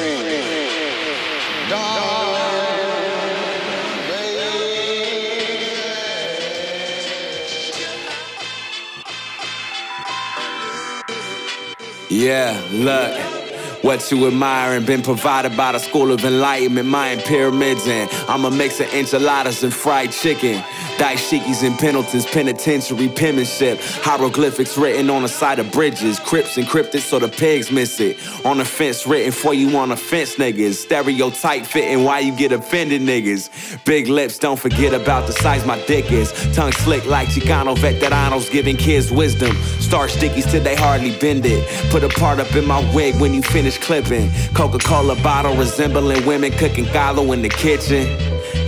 Yeah, 12.11 12.61
look. 12.71 13.45
What 13.85 14.11
you 14.11 14.27
admiring 14.27 14.87
been 14.87 15.03
provided 15.03 15.59
by 15.59 15.73
the 15.73 15.79
School 15.79 16.11
of 16.11 16.25
Enlightenment, 16.25 16.89
Mayan 16.89 17.21
pyramids, 17.21 17.87
and 17.87 18.11
I'm 18.29 18.47
a 18.47 18.51
mix 18.51 18.81
of 18.81 18.93
enchiladas 18.95 19.63
and 19.63 19.75
fried 19.75 20.11
chicken. 20.11 20.65
Dashikis 20.99 21.67
and 21.67 21.77
Pendletons, 21.77 22.25
penitentiary 22.27 23.09
penmanship. 23.09 23.79
Hieroglyphics 23.81 24.79
written 24.79 25.11
on 25.11 25.23
the 25.23 25.29
side 25.29 25.59
of 25.59 25.71
bridges. 25.73 26.21
Crips 26.21 26.57
encrypted 26.57 27.01
so 27.01 27.19
the 27.19 27.29
pigs 27.29 27.73
miss 27.73 27.99
it. 27.99 28.17
On 28.45 28.59
the 28.59 28.65
fence 28.65 29.07
written 29.07 29.33
for 29.33 29.53
you 29.53 29.77
on 29.77 29.89
the 29.89 29.97
fence, 29.97 30.37
niggas. 30.37 30.75
Stereotype 30.75 31.67
fitting 31.67 32.05
why 32.05 32.21
you 32.21 32.37
get 32.37 32.53
offended, 32.53 33.03
niggas. 33.03 33.85
Big 33.85 34.07
lips, 34.07 34.39
don't 34.39 34.59
forget 34.59 34.95
about 34.95 35.27
the 35.27 35.33
size 35.33 35.67
my 35.67 35.85
dick 35.87 36.13
is. 36.13 36.33
Tongue 36.55 36.73
slick 36.73 37.05
like 37.07 37.29
Chicano 37.29 37.77
veteranos 37.77 38.51
giving 38.51 38.77
kids 38.77 39.11
wisdom. 39.11 39.57
Star 39.81 40.07
stickies 40.07 40.49
till 40.51 40.63
they 40.63 40.77
hardly 40.77 41.19
bend 41.19 41.45
it. 41.45 41.67
Put 41.91 42.05
a 42.05 42.09
part 42.09 42.39
up 42.39 42.55
in 42.55 42.65
my 42.67 42.81
wig 42.95 43.21
when 43.21 43.35
you 43.35 43.43
finish 43.43 43.79
clipping. 43.79 44.31
Coca 44.55 44.79
Cola 44.79 45.17
bottle 45.23 45.57
resembling 45.57 46.25
women 46.25 46.53
cooking 46.53 46.85
galo 46.87 47.33
in 47.35 47.43
the 47.43 47.49
kitchen. 47.49 48.07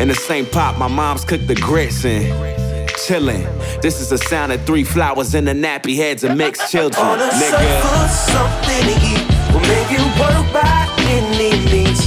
In 0.01 0.09
the 0.09 0.15
same 0.15 0.47
pot, 0.47 0.79
my 0.79 0.89
mom's 0.89 1.25
cooked 1.25 1.47
the 1.47 1.55
grits 1.55 2.05
in. 2.05 2.31
Chillin'. 3.07 3.45
This 3.83 4.01
is 4.01 4.09
the 4.11 4.19
sound 4.19 4.53
of 4.53 4.65
three 4.65 4.85
flowers 4.85 5.35
in 5.35 5.45
the 5.45 5.53
nappy 5.53 5.97
heads 5.97 6.25
of 6.25 6.37
mixed 6.37 6.71
children. 6.73 7.05
On 7.05 7.19
the 7.19 7.25
nigga. 7.27 7.51
search 7.51 7.83
for 7.83 8.09
something 8.33 8.83
to 8.89 8.97
eat 9.11 9.25
will 9.53 9.61
make 9.61 9.91
it 9.93 10.07
work 10.21 10.53
by 10.53 10.89
any 11.07 11.53
means. 11.71 12.01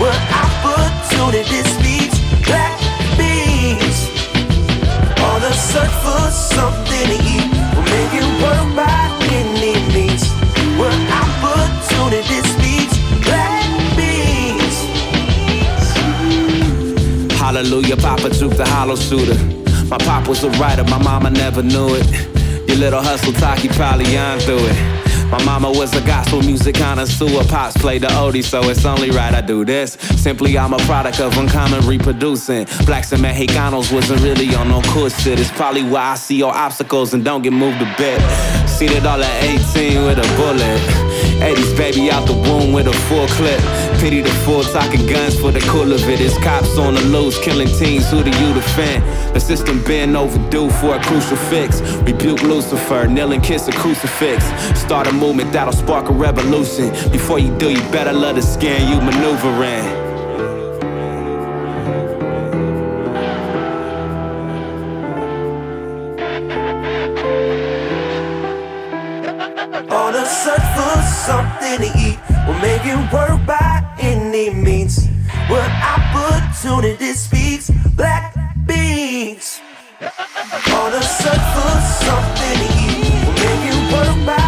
What 0.00 0.16
opportunity 0.44 1.60
speaks 1.76 2.18
black 2.46 2.78
beans. 3.16 4.08
On 5.20 5.40
the 5.40 5.52
search 5.52 5.94
for 6.04 6.30
something 6.30 7.06
to 7.08 7.24
eat 7.24 7.49
Hallelujah, 17.50 17.96
Papa 17.96 18.30
Juke 18.30 18.56
the 18.56 18.64
hollow 18.64 18.94
shooter. 18.94 19.34
My 19.86 19.98
pop 19.98 20.28
was 20.28 20.44
a 20.44 20.50
writer, 20.50 20.84
my 20.84 20.98
mama 21.02 21.30
never 21.30 21.64
knew 21.64 21.96
it. 21.96 22.06
Your 22.68 22.76
little 22.76 23.02
hustle 23.02 23.32
talk, 23.32 23.64
you 23.64 23.70
probably 23.70 24.16
on 24.16 24.38
through 24.38 24.60
it. 24.60 25.00
My 25.32 25.42
mama 25.44 25.68
was 25.68 25.92
a 25.96 26.00
gospel 26.06 26.42
music 26.42 26.76
connoisseur. 26.76 27.42
Pops 27.48 27.76
played 27.76 28.02
the 28.02 28.06
oldie, 28.06 28.44
so 28.44 28.62
it's 28.70 28.84
only 28.84 29.10
right 29.10 29.34
I 29.34 29.40
do 29.40 29.64
this. 29.64 29.94
Simply, 30.22 30.56
I'm 30.56 30.72
a 30.74 30.78
product 30.86 31.18
of 31.18 31.36
uncommon 31.36 31.84
reproducing. 31.88 32.68
Blacks 32.86 33.10
and 33.10 33.20
Mexicanos 33.20 33.92
wasn't 33.92 34.20
really 34.20 34.54
on 34.54 34.68
no 34.68 34.80
cool 34.82 35.08
shit. 35.08 35.40
It's 35.40 35.50
probably 35.50 35.82
why 35.82 36.12
I 36.12 36.14
see 36.14 36.36
your 36.36 36.54
obstacles 36.54 37.14
and 37.14 37.24
don't 37.24 37.42
get 37.42 37.52
moved 37.52 37.82
a 37.82 37.94
bit. 37.98 38.22
It 38.80 39.04
all 39.04 39.20
at 39.20 39.44
18 39.74 40.04
with 40.06 40.18
a 40.18 40.36
bullet. 40.36 41.09
80s 41.40 41.76
baby 41.76 42.10
out 42.10 42.26
the 42.26 42.34
womb 42.34 42.72
with 42.72 42.86
a 42.86 42.92
full 43.08 43.26
clip. 43.28 43.60
Pity 44.00 44.20
the 44.20 44.30
fool 44.44 44.62
talking 44.62 45.06
guns 45.06 45.38
for 45.38 45.50
the 45.50 45.60
cool 45.60 45.92
of 45.92 46.08
it. 46.08 46.20
It's 46.20 46.36
cops 46.38 46.78
on 46.78 46.94
the 46.94 47.00
loose, 47.00 47.38
killing 47.42 47.68
teens. 47.68 48.10
Who 48.10 48.22
do 48.22 48.30
you 48.30 48.54
defend? 48.54 49.02
The 49.34 49.40
system 49.40 49.82
been 49.84 50.16
overdue 50.16 50.70
for 50.70 50.96
a 50.96 51.02
crucial 51.02 51.36
fix. 51.36 51.80
Rebuke 52.08 52.42
Lucifer, 52.42 53.06
kneel 53.06 53.32
and 53.32 53.42
kiss 53.42 53.68
a 53.68 53.72
crucifix. 53.72 54.44
Start 54.78 55.06
a 55.06 55.12
movement 55.12 55.52
that'll 55.52 55.72
spark 55.72 56.08
a 56.08 56.12
revolution. 56.12 56.90
Before 57.10 57.38
you 57.38 57.56
do, 57.58 57.70
you 57.70 57.82
better 57.90 58.12
let 58.12 58.36
the 58.36 58.42
skin 58.42 58.88
you 58.88 59.00
maneuvering. 59.00 59.99
Something 71.70 71.92
to 71.92 71.98
eat 71.98 72.18
will 72.46 72.58
make 72.60 72.84
it 72.84 73.12
work 73.12 73.46
by 73.46 73.84
any 73.98 74.50
means. 74.50 75.06
What 75.48 75.70
opportunity 75.70 77.12
speaks 77.12 77.70
black 77.94 78.34
beans. 78.66 79.60
On 80.00 80.92
a 80.92 81.02
search 81.02 81.46
for 81.54 81.74
something 82.04 82.58
to 82.58 82.68
eat 82.86 83.24
will 83.24 83.34
make 83.34 83.64
it 83.72 83.92
work 83.92 84.26
by 84.26 84.39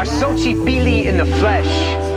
are 0.00 0.06
Sochi 0.06 0.54
Fili 0.64 1.08
in 1.08 1.18
the 1.18 1.26
flesh. 1.26 2.09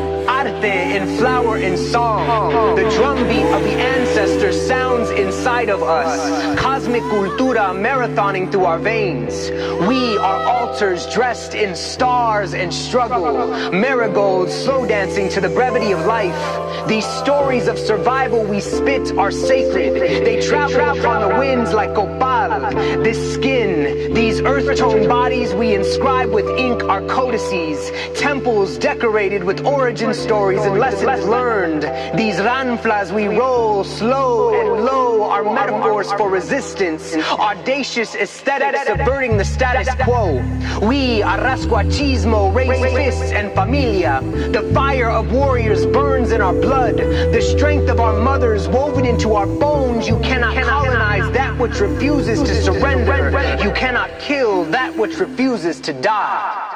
In 0.46 1.18
flower 1.18 1.56
and 1.56 1.80
song. 1.80 2.76
The 2.76 2.84
drumbeat 2.98 3.46
of 3.46 3.64
the 3.64 3.72
ancestors 3.72 4.60
sounds 4.68 5.10
inside 5.12 5.70
of 5.70 5.82
us. 5.82 6.60
Cosmic 6.60 7.02
cultura 7.04 7.74
marathoning 7.74 8.52
through 8.52 8.66
our 8.66 8.78
veins. 8.78 9.50
We 9.88 10.18
are 10.18 10.44
altars 10.44 11.08
dressed 11.08 11.56
in 11.56 11.76
stars 11.76 12.54
and 12.54 12.74
struggle. 12.74 13.48
Marigolds 13.72 14.54
slow 14.54 14.86
dancing 14.86 15.30
to 15.30 15.40
the 15.40 15.48
brevity 15.48 15.94
of 15.94 16.06
life. 16.06 16.90
These 16.90 17.06
stories 17.06 17.70
of 17.70 17.80
survival 17.80 18.44
we 18.44 18.60
spit 18.60 19.18
are 19.18 19.32
sacred. 19.32 19.94
They 20.26 20.42
travel 20.42 21.08
on 21.08 21.30
the 21.30 21.40
winds 21.40 21.72
like 21.72 21.96
copal. 21.96 22.34
This 23.02 23.34
skin, 23.34 24.14
these 24.14 24.42
earth 24.42 24.78
tone 24.78 25.08
bodies 25.08 25.54
we 25.54 25.74
inscribe 25.74 26.32
with 26.32 26.48
ink 26.60 26.84
are 26.84 27.02
codices. 27.08 27.92
Temples 28.20 28.78
decorated 28.78 29.46
with 29.46 29.66
origin 29.66 30.14
stories 30.14 30.33
and 30.34 30.80
lessons 30.80 31.26
learned. 31.26 31.84
These 32.18 32.38
ranflas 32.38 33.14
we 33.14 33.28
roll 33.28 33.84
slow 33.84 34.50
and 34.60 34.84
low 34.84 35.30
are 35.30 35.44
metaphors 35.44 36.12
for 36.14 36.28
resistance. 36.28 37.14
Audacious 37.16 38.16
aesthetics 38.16 38.88
subverting 38.88 39.38
the 39.38 39.46
status 39.46 39.94
quo. 40.04 40.38
We, 40.82 41.22
Arrasquachismo, 41.22 42.54
raise 42.54 42.82
fists 42.96 43.32
and 43.32 43.54
familia. 43.54 44.22
The 44.52 44.72
fire 44.74 45.12
of 45.12 45.32
warriors 45.32 45.86
burns 45.86 46.32
in 46.32 46.42
our 46.42 46.54
blood. 46.54 46.98
The 46.98 47.42
strength 47.42 47.90
of 47.90 48.00
our 48.00 48.20
mothers 48.20 48.68
woven 48.68 49.06
into 49.06 49.36
our 49.36 49.46
bones. 49.46 50.08
You 50.08 50.20
cannot 50.22 50.56
colonize 50.64 51.32
that 51.34 51.56
which 51.60 51.80
refuses 51.80 52.40
to 52.42 52.56
surrender. 52.64 53.30
You 53.64 53.72
cannot 53.74 54.10
kill 54.20 54.66
that 54.66 54.96
which 54.98 55.18
refuses 55.18 55.80
to 55.82 55.94
die. 55.94 56.73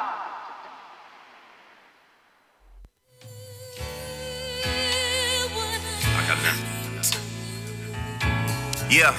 Yeah. 8.90 9.14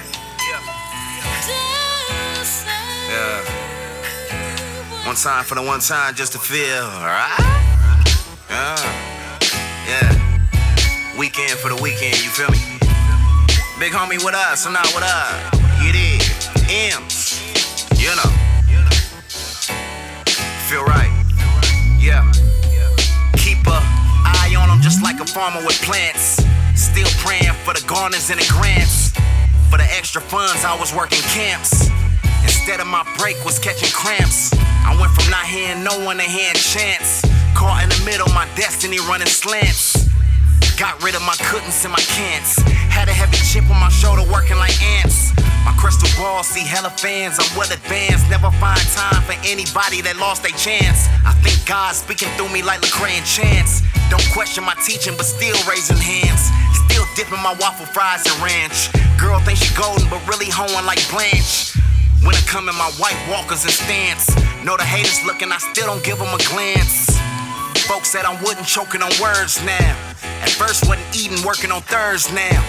Yeah. 0.50 0.62
Yeah. 3.08 3.46
One 5.06 5.16
time 5.16 5.44
for 5.46 5.54
the 5.54 5.62
one 5.62 5.80
time 5.80 6.16
just 6.16 6.32
to 6.32 6.40
feel, 6.40 6.86
alright? 6.86 7.40
Yeah. 8.50 8.76
Yeah. 9.88 11.18
Weekend 11.20 11.52
for 11.60 11.70
the 11.70 11.80
weekend, 11.84 12.18
you 12.18 12.32
feel 12.32 12.50
me? 12.50 12.58
Big 13.78 13.94
homie 13.94 14.18
with 14.26 14.34
us, 14.34 14.66
I'm 14.66 14.74
not 14.74 14.88
with 14.88 15.04
us. 15.04 15.60
It 15.86 15.94
is 15.94 16.50
M's. 16.98 17.40
You 18.02 18.16
know. 18.16 18.32
Feel 20.68 20.84
right. 20.84 21.14
Yeah. 22.00 22.26
Keep 23.38 23.68
a 23.68 23.80
eye 24.26 24.56
on 24.58 24.70
them 24.70 24.82
just 24.82 25.04
like 25.04 25.20
a 25.20 25.26
farmer 25.26 25.64
with 25.64 25.80
plants. 25.84 26.44
Still 26.76 27.10
praying 27.24 27.54
for 27.64 27.76
the 27.76 27.84
gardeners 27.86 28.32
and 28.32 28.40
the 28.40 28.48
grants. 28.52 29.14
For 29.70 29.78
the 29.78 29.86
extra 29.94 30.22
funds, 30.22 30.66
I 30.66 30.74
was 30.80 30.94
working 30.94 31.22
camps. 31.30 31.90
Instead 32.42 32.80
of 32.80 32.88
my 32.88 33.06
break 33.18 33.38
was 33.46 33.60
catching 33.60 33.94
cramps. 33.94 34.50
I 34.82 34.98
went 35.00 35.14
from 35.14 35.30
not 35.30 35.46
hearing 35.46 35.84
no 35.84 35.94
one 36.04 36.18
to 36.18 36.24
hearing 36.26 36.58
chance. 36.58 37.22
Caught 37.54 37.84
in 37.84 37.90
the 37.90 38.02
middle, 38.04 38.28
my 38.34 38.50
destiny 38.58 38.98
running 39.06 39.30
slants. 39.30 40.10
Got 40.80 40.98
rid 41.04 41.14
of 41.14 41.22
my 41.22 41.38
couldn'ts 41.38 41.86
and 41.86 41.94
my 41.94 42.02
can'ts. 42.18 42.58
Had 42.90 43.10
a 43.10 43.14
heavy 43.14 43.38
chip 43.46 43.70
on 43.70 43.78
my 43.78 43.94
shoulder 43.94 44.26
working 44.32 44.58
like 44.58 44.74
ants. 44.98 45.30
My 45.62 45.76
crystal 45.78 46.10
ball 46.18 46.42
see 46.42 46.66
hella 46.66 46.90
fans. 46.90 47.38
I'm 47.38 47.52
well 47.54 47.70
advanced. 47.70 48.26
Never 48.30 48.50
find 48.58 48.82
time 48.98 49.22
for 49.22 49.38
anybody 49.46 50.02
that 50.02 50.18
lost 50.18 50.42
their 50.42 50.56
chance. 50.58 51.06
I 51.22 51.38
think 51.46 51.62
God's 51.70 52.02
speaking 52.02 52.34
through 52.40 52.50
me 52.50 52.64
like 52.64 52.82
Lecrae 52.82 53.22
and 53.22 53.28
Chance. 53.28 53.86
Don't 54.10 54.26
question 54.34 54.64
my 54.64 54.74
teaching, 54.82 55.14
but 55.14 55.30
still 55.30 55.58
raising 55.70 56.02
hands. 56.02 56.50
Still 57.00 57.16
dipping 57.16 57.40
my 57.42 57.56
waffle 57.64 57.86
fries 57.86 58.28
in 58.28 58.36
ranch. 58.44 58.92
Girl 59.16 59.40
thinks 59.48 59.64
she 59.64 59.72
golden, 59.72 60.04
but 60.10 60.20
really 60.28 60.52
hoeing 60.52 60.84
like 60.84 61.00
Blanche. 61.08 61.72
When 62.28 62.36
I 62.36 62.44
come 62.44 62.68
in 62.68 62.76
my 62.76 62.92
white 63.00 63.16
walkers 63.32 63.64
and 63.64 63.72
stance. 63.72 64.28
Know 64.68 64.76
the 64.76 64.84
haters 64.84 65.24
looking, 65.24 65.48
I 65.48 65.64
still 65.64 65.88
don't 65.88 66.04
give 66.04 66.20
them 66.20 66.28
a 66.28 66.42
glance. 66.52 67.08
Folks 67.88 68.12
said 68.12 68.26
I'm 68.28 68.36
wooden 68.44 68.66
choking 68.66 69.00
on 69.00 69.16
words 69.24 69.64
now. 69.64 69.96
At 70.44 70.52
first 70.60 70.92
wasn't 70.92 71.08
eating, 71.16 71.40
working 71.48 71.72
on 71.72 71.88
thirds 71.88 72.28
now. 72.36 72.60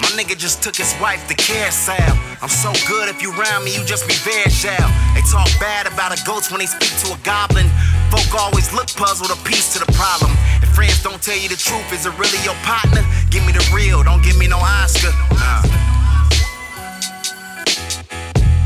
My 0.00 0.08
nigga 0.16 0.32
just 0.32 0.62
took 0.62 0.76
his 0.76 0.96
wife 0.96 1.20
to 1.28 1.34
care 1.36 1.70
sale. 1.70 2.16
I'm 2.40 2.48
so 2.48 2.72
good 2.88 3.12
if 3.12 3.20
you 3.20 3.36
round 3.36 3.68
me, 3.68 3.76
you 3.76 3.84
just 3.84 4.08
be 4.08 4.16
very 4.24 4.48
shall. 4.48 4.88
They 5.12 5.20
talk 5.28 5.52
bad 5.60 5.84
about 5.84 6.08
a 6.08 6.24
ghost 6.24 6.48
when 6.48 6.64
they 6.64 6.72
speak 6.72 6.96
to 7.04 7.12
a 7.12 7.18
goblin. 7.20 7.68
Folk 8.08 8.32
always 8.32 8.72
look 8.72 8.88
puzzled, 8.96 9.28
a 9.28 9.36
piece 9.44 9.76
to 9.76 9.84
the 9.84 9.92
problem. 9.92 10.32
Friends 10.74 11.02
don't 11.02 11.22
tell 11.22 11.36
you 11.38 11.48
the 11.48 11.56
truth, 11.56 11.92
is 11.92 12.04
it 12.04 12.18
really 12.18 12.42
your 12.42 12.54
partner? 12.64 13.02
Give 13.30 13.46
me 13.46 13.52
the 13.52 13.64
real, 13.72 14.02
don't 14.02 14.22
give 14.24 14.36
me 14.36 14.48
no 14.48 14.58
Oscar. 14.58 15.12
Nah. 15.30 15.62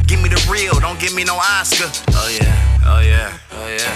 Give 0.07 0.23
me 0.23 0.31
the 0.31 0.41
real, 0.51 0.81
don't 0.81 0.99
give 0.99 1.15
me 1.15 1.25
no 1.25 1.37
Oscar. 1.37 1.91
Oh 2.13 2.29
yeah, 2.33 2.83
oh 2.87 3.01
yeah, 3.01 3.39
oh 3.53 3.69
yeah. 3.69 3.95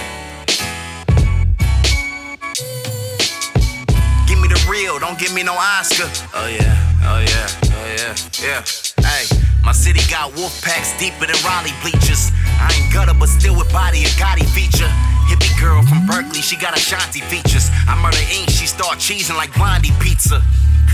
Give 4.27 4.39
me 4.39 4.47
the 4.47 4.63
real, 4.69 4.99
don't 4.99 5.17
give 5.17 5.33
me 5.33 5.41
no 5.41 5.53
Oscar. 5.53 6.07
Oh 6.35 6.47
yeah, 6.47 6.77
oh 7.03 7.19
yeah, 7.19 7.47
oh 7.65 7.87
yeah, 7.97 8.15
yeah. 8.43 8.63
Hey, 9.01 9.25
my 9.63 9.71
city 9.71 10.03
got 10.11 10.35
wolf 10.35 10.61
packs 10.61 10.91
deeper 10.99 11.25
than 11.25 11.39
Raleigh 11.43 11.75
bleachers. 11.81 12.31
I 12.59 12.69
ain't 12.75 12.93
gutter, 12.93 13.15
but 13.15 13.29
still 13.29 13.55
with 13.55 13.71
body 13.71 14.03
a 14.03 14.11
Gotti 14.19 14.45
feature. 14.51 14.91
Hippie 15.31 15.55
girl 15.59 15.81
from 15.83 16.05
Berkeley, 16.05 16.43
she 16.43 16.57
got 16.57 16.75
Ashanti 16.75 17.21
features. 17.21 17.71
I 17.87 17.95
murder 18.03 18.19
ink, 18.27 18.51
she 18.51 18.67
start 18.67 18.99
cheesing 18.99 19.35
like 19.35 19.53
Blondie 19.55 19.95
pizza. 19.99 20.43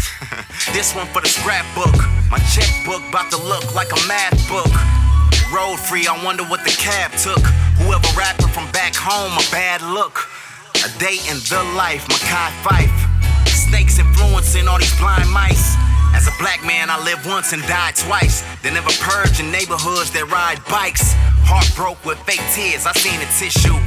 this 0.74 0.94
one 0.96 1.08
for 1.08 1.22
the 1.22 1.28
scrapbook. 1.28 1.98
My 2.30 2.38
checkbook 2.54 3.02
about 3.10 3.32
to 3.34 3.42
look 3.42 3.74
like 3.74 3.90
a 3.90 4.02
math 4.08 4.38
book. 4.48 4.70
Road 5.50 5.82
free, 5.82 6.06
I 6.06 6.14
wonder 6.24 6.44
what 6.46 6.64
the 6.64 6.72
cab 6.78 7.12
took. 7.18 7.42
Whoever 7.82 8.06
rapping 8.14 8.54
from 8.54 8.70
back 8.72 8.94
home, 8.94 9.34
a 9.34 9.46
bad 9.50 9.82
look. 9.82 10.30
A 10.86 10.90
day 11.02 11.18
in 11.26 11.42
the 11.50 11.62
life, 11.74 12.06
Makai 12.06 12.54
Fife. 12.62 12.94
Snakes 13.50 13.98
influencing 13.98 14.68
all 14.68 14.78
these 14.78 14.94
blind 15.00 15.30
mice. 15.30 15.74
As 16.14 16.28
a 16.28 16.36
black 16.40 16.66
man, 16.66 16.90
I 16.90 17.02
live 17.04 17.26
once 17.26 17.54
and 17.54 17.62
die 17.64 17.92
twice. 17.96 18.44
They 18.62 18.72
never 18.72 18.92
purge 19.00 19.40
in 19.40 19.52
neighborhoods 19.52 20.12
that 20.12 20.30
ride 20.32 20.64
bikes. 20.66 21.14
Heart 21.46 21.70
broke 21.76 22.02
with 22.06 22.20
fake 22.26 22.44
tears, 22.54 22.86
I 22.86 22.94
seen 22.94 23.20
a 23.22 23.30
tissue. 23.38 23.78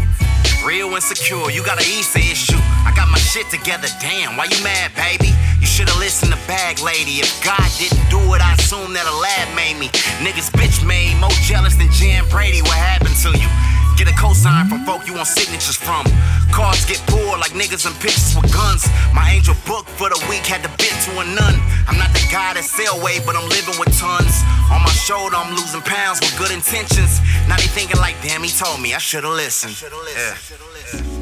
Real 0.67 0.95
insecure, 0.95 1.51
you 1.51 1.65
got 1.67 1.83
an 1.83 1.89
Easter 1.91 2.23
issue. 2.23 2.61
I 2.87 2.93
got 2.95 3.11
my 3.11 3.19
shit 3.19 3.51
together, 3.51 3.89
damn, 4.01 4.37
why 4.37 4.47
you 4.47 4.59
mad, 4.63 4.95
baby? 4.95 5.35
You 5.59 5.67
should've 5.67 5.99
listened 5.99 6.31
to 6.33 6.39
Bag 6.47 6.79
Lady. 6.79 7.19
If 7.19 7.31
God 7.43 7.67
didn't 7.79 8.07
do 8.11 8.19
it, 8.35 8.41
I 8.43 8.55
assume 8.55 8.95
that 8.95 9.07
a 9.07 9.17
lab 9.19 9.51
made 9.55 9.79
me. 9.79 9.91
Niggas 10.23 10.51
bitch 10.55 10.87
made, 10.87 11.19
more 11.19 11.35
jealous 11.47 11.75
than 11.75 11.91
Jan 11.91 12.27
Brady. 12.31 12.63
What 12.63 12.79
happened 12.79 13.15
to 13.27 13.31
you? 13.35 13.51
Get 13.97 14.09
a 14.09 14.17
cosign 14.17 14.69
from 14.69 14.85
folk 14.85 15.07
you 15.07 15.15
want 15.15 15.29
signatures 15.29 15.77
from. 15.77 16.05
Cars 16.51 16.85
get 16.85 16.99
pulled 17.07 17.39
like 17.39 17.53
niggas 17.53 17.87
in 17.87 17.93
pictures 18.01 18.35
with 18.35 18.53
guns. 18.53 18.89
My 19.15 19.31
angel 19.31 19.55
book 19.67 19.87
for 19.87 20.09
the 20.09 20.19
week 20.29 20.45
had 20.47 20.63
to 20.63 20.71
bit 20.81 20.95
to 21.07 21.11
a 21.21 21.25
nun. 21.25 21.55
I'm 21.87 21.99
not 21.99 22.13
the 22.13 22.25
guy 22.31 22.55
that 22.55 22.65
sell 22.65 23.01
weight, 23.03 23.23
but 23.25 23.37
I'm 23.37 23.49
living 23.49 23.79
with 23.79 23.93
tons. 23.99 24.35
On 24.73 24.81
my 24.83 24.93
shoulder, 24.93 25.37
I'm 25.37 25.55
losing 25.55 25.83
pounds 25.83 26.21
with 26.21 26.37
good 26.39 26.51
intentions. 26.51 27.21
Now 27.49 27.57
they 27.57 27.69
thinking 27.69 27.99
like, 27.99 28.17
damn, 28.23 28.43
he 28.43 28.51
told 28.51 28.81
me 28.81 28.95
I 28.95 28.99
should've 28.99 29.31
listened. 29.31 29.77
Yeah. 29.81 31.22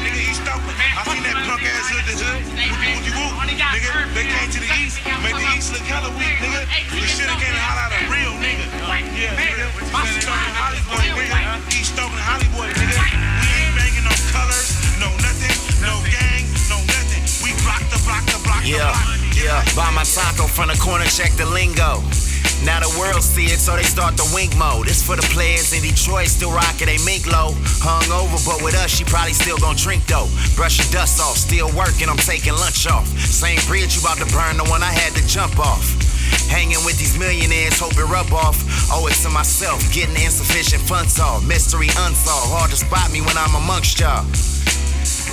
I 0.00 1.04
seen 1.12 1.22
that 1.28 1.36
punk 1.44 1.60
ass 1.60 1.92
hood 1.92 2.04
to 2.08 2.14
hood. 2.16 2.40
Wookie 2.96 3.12
woo. 3.12 3.28
Nigga, 3.70 3.92
they 4.16 4.24
came 4.24 4.50
to 4.50 4.60
the 4.60 4.70
east, 4.80 4.96
made 5.20 5.36
the 5.36 5.44
east 5.52 5.72
look 5.76 5.84
hella 5.84 6.08
weak, 6.16 6.40
nigga. 6.40 6.64
You 6.96 7.04
shoulda 7.04 7.36
came 7.36 7.52
and 7.52 7.60
holler 7.60 7.92
at 7.92 8.00
a 8.00 8.08
real 8.08 8.34
nigga. 8.40 8.64
Yeah, 9.12 9.36
nigga. 9.36 9.68
Oakland, 9.92 10.56
Hollywood, 10.56 11.04
nigga. 11.20 11.60
East 11.76 11.94
Oakland, 12.00 12.24
Hollywood, 12.24 12.72
nigga. 12.72 12.96
We 12.96 13.48
ain't 13.60 13.76
banging 13.76 14.06
no 14.08 14.14
colors, 14.32 14.80
no 14.96 15.12
nothing, 15.20 15.52
no 15.84 16.00
gang, 16.08 16.48
no 16.72 16.80
nothing. 16.88 17.22
We 17.44 17.52
block 17.60 17.84
the 17.92 18.00
block, 18.08 18.24
the 18.32 18.40
block, 18.40 18.64
the 18.64 18.72
block. 18.72 18.96
Yeah, 18.96 18.96
yeah. 19.36 19.60
Buy 19.76 19.92
my 19.92 20.04
taco 20.08 20.48
from 20.48 20.72
the 20.72 20.78
corner, 20.80 21.04
check 21.06 21.36
the 21.36 21.44
lingo. 21.44 22.00
Now 22.64 22.80
the 22.80 22.92
world 23.00 23.24
see 23.24 23.48
it, 23.48 23.56
so 23.58 23.72
they 23.76 23.88
start 23.88 24.20
the 24.20 24.28
wink 24.36 24.52
mode. 24.56 24.84
This 24.86 25.00
for 25.00 25.16
the 25.16 25.24
players 25.32 25.72
in 25.72 25.80
Detroit, 25.80 26.28
still 26.28 26.52
rocking 26.52 26.92
they 26.92 27.00
mink 27.08 27.24
low. 27.24 27.56
Hung 27.80 28.04
over, 28.12 28.36
but 28.44 28.60
with 28.60 28.76
us, 28.76 28.92
she 28.92 29.04
probably 29.04 29.32
still 29.32 29.56
gon' 29.56 29.76
drink 29.80 30.04
though. 30.04 30.28
Brush 30.56 30.76
your 30.76 30.90
dust 30.92 31.20
off, 31.24 31.40
still 31.40 31.72
working, 31.72 32.12
I'm 32.12 32.20
taking 32.20 32.52
lunch 32.52 32.84
off. 32.84 33.08
Same 33.16 33.58
bridge 33.64 33.96
you 33.96 34.04
about 34.04 34.20
to 34.20 34.28
burn, 34.28 34.60
the 34.60 34.68
one 34.68 34.84
I 34.84 34.92
had 34.92 35.16
to 35.16 35.24
jump 35.24 35.56
off. 35.56 35.88
Hanging 36.52 36.84
with 36.84 37.00
these 37.00 37.16
millionaires, 37.16 37.80
hope 37.80 37.96
it 37.96 38.04
rub 38.04 38.28
off. 38.36 38.60
Owe 38.92 39.08
it 39.08 39.16
to 39.24 39.30
myself, 39.32 39.80
getting 39.94 40.16
insufficient 40.20 40.82
funds 40.84 41.18
off. 41.18 41.40
Mystery 41.46 41.88
unsolved, 42.04 42.52
hard 42.52 42.70
to 42.70 42.76
spot 42.76 43.08
me 43.08 43.24
when 43.24 43.40
I'm 43.40 43.56
amongst 43.56 43.98
y'all. 43.98 44.26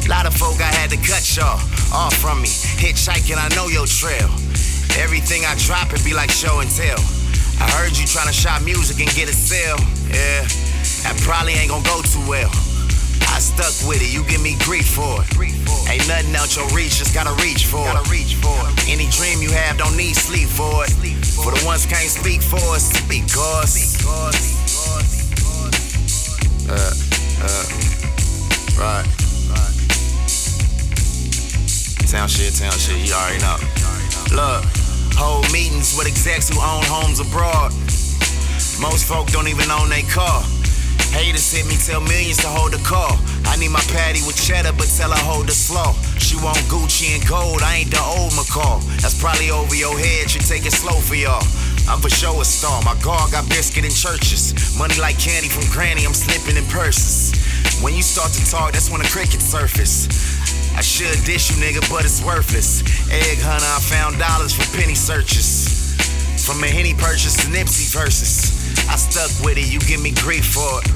Lot 0.08 0.24
of 0.24 0.34
folk 0.34 0.64
I 0.64 0.72
had 0.80 0.90
to 0.96 1.00
cut 1.04 1.28
y'all 1.36 1.60
off 1.92 2.16
from 2.16 2.40
me. 2.40 2.48
Hitchhiking, 2.80 3.36
I 3.36 3.52
know 3.52 3.68
your 3.68 3.86
trail. 3.86 4.32
Everything 4.96 5.44
I 5.44 5.56
drop, 5.60 5.92
it 5.92 6.04
be 6.06 6.14
like 6.14 6.32
show 6.32 6.60
and 6.60 6.70
tell. 6.72 7.00
I 7.60 7.68
heard 7.76 7.98
you 7.98 8.06
tryna 8.06 8.32
shop 8.32 8.64
music 8.64 9.04
and 9.04 9.10
get 9.12 9.28
a 9.28 9.34
sale. 9.36 9.78
Yeah, 10.08 10.48
that 11.04 11.20
probably 11.26 11.54
ain't 11.54 11.70
gonna 11.70 11.84
go 11.84 12.02
too 12.02 12.24
well. 12.30 12.50
I 13.34 13.40
stuck 13.44 13.74
with 13.88 14.02
it, 14.02 14.14
you 14.14 14.24
give 14.24 14.42
me 14.42 14.56
grief 14.64 14.88
for 14.88 15.22
it. 15.22 15.28
Ain't 15.90 16.08
nothing 16.08 16.36
out 16.36 16.56
your 16.56 16.68
reach, 16.70 16.98
just 16.98 17.14
gotta 17.14 17.34
reach 17.44 17.66
for 17.66 17.86
it. 17.86 18.10
reach 18.10 18.36
for 18.36 18.56
it. 18.70 18.90
Any 18.90 19.10
dream 19.12 19.42
you 19.42 19.52
have, 19.52 19.78
don't 19.78 19.98
need 19.98 20.16
sleep 20.16 20.48
for 20.48 20.86
it. 20.86 20.92
For 21.38 21.52
the 21.52 21.62
ones 21.66 21.86
can't 21.86 22.10
speak 22.10 22.42
for 22.42 22.62
us, 22.74 22.90
speak 22.94 23.32
cause. 23.32 24.04
Uh, 26.70 26.94
uh, 27.42 27.66
right. 28.80 29.18
Town 32.08 32.30
shit, 32.30 32.56
town 32.56 32.72
shit, 32.72 33.06
you 33.06 33.14
already 33.14 33.40
know. 33.44 33.58
Look, 34.32 34.64
hold 35.20 35.44
meetings 35.52 35.94
with 35.98 36.08
execs 36.08 36.48
who 36.48 36.56
own 36.56 36.82
homes 36.88 37.20
abroad. 37.20 37.74
Most 38.80 39.04
folk 39.04 39.28
don't 39.28 39.50
even 39.50 39.70
own 39.70 39.90
their 39.90 40.08
car. 40.08 40.42
Haters 41.12 41.52
hit 41.52 41.66
me, 41.66 41.76
tell 41.78 42.02
millions 42.02 42.38
to 42.44 42.48
hold 42.48 42.74
the 42.74 42.82
call. 42.84 43.16
I 43.48 43.56
need 43.58 43.72
my 43.72 43.84
patty 43.94 44.22
with 44.28 44.36
cheddar, 44.36 44.74
but 44.76 44.88
tell 44.96 45.12
her 45.12 45.24
hold 45.24 45.48
the 45.48 45.56
slaw. 45.56 45.94
She 46.20 46.36
want 46.38 46.60
Gucci 46.68 47.16
and 47.16 47.24
gold, 47.28 47.62
I 47.64 47.84
ain't 47.84 47.92
the 47.92 48.02
old 48.02 48.32
McCall. 48.34 48.84
That's 49.02 49.18
probably 49.20 49.50
over 49.50 49.74
your 49.74 49.98
head, 49.98 50.30
should 50.30 50.46
take 50.46 50.66
it 50.66 50.74
slow 50.74 51.00
for 51.00 51.16
y'all. 51.16 51.44
I'm 51.88 52.04
for 52.04 52.10
sure 52.10 52.42
a 52.42 52.44
star. 52.44 52.84
My 52.84 53.00
guard 53.00 53.32
got 53.32 53.48
biscuit 53.48 53.86
in 53.86 53.92
churches. 53.92 54.52
Money 54.78 55.00
like 55.00 55.18
candy 55.18 55.48
from 55.48 55.64
granny, 55.72 56.04
I'm 56.06 56.14
slipping 56.14 56.60
in 56.60 56.68
purses. 56.68 57.32
When 57.82 57.96
you 57.96 58.04
start 58.04 58.32
to 58.34 58.44
talk, 58.44 58.74
that's 58.74 58.92
when 58.92 59.02
the 59.02 59.08
crickets 59.08 59.46
surface. 59.46 60.12
I 60.76 60.82
should 60.82 61.24
dish 61.24 61.50
you, 61.50 61.58
nigga, 61.64 61.82
but 61.90 62.04
it's 62.04 62.22
worthless. 62.22 62.84
Egg 63.10 63.40
hunter, 63.40 63.66
I 63.66 63.80
found 63.80 64.20
dollars 64.20 64.52
for 64.52 64.68
penny 64.78 64.96
searches. 64.96 65.96
From 66.46 66.64
a 66.64 66.68
Henny 66.68 66.94
purchase 66.94 67.36
to 67.38 67.48
Nipsey 67.48 67.92
verses. 67.96 68.67
I 68.90 68.96
stuck 68.96 69.32
with 69.44 69.58
it, 69.58 69.72
you 69.72 69.80
give 69.80 70.02
me 70.02 70.12
grief 70.12 70.46
for 70.54 70.80
it. 70.80 70.88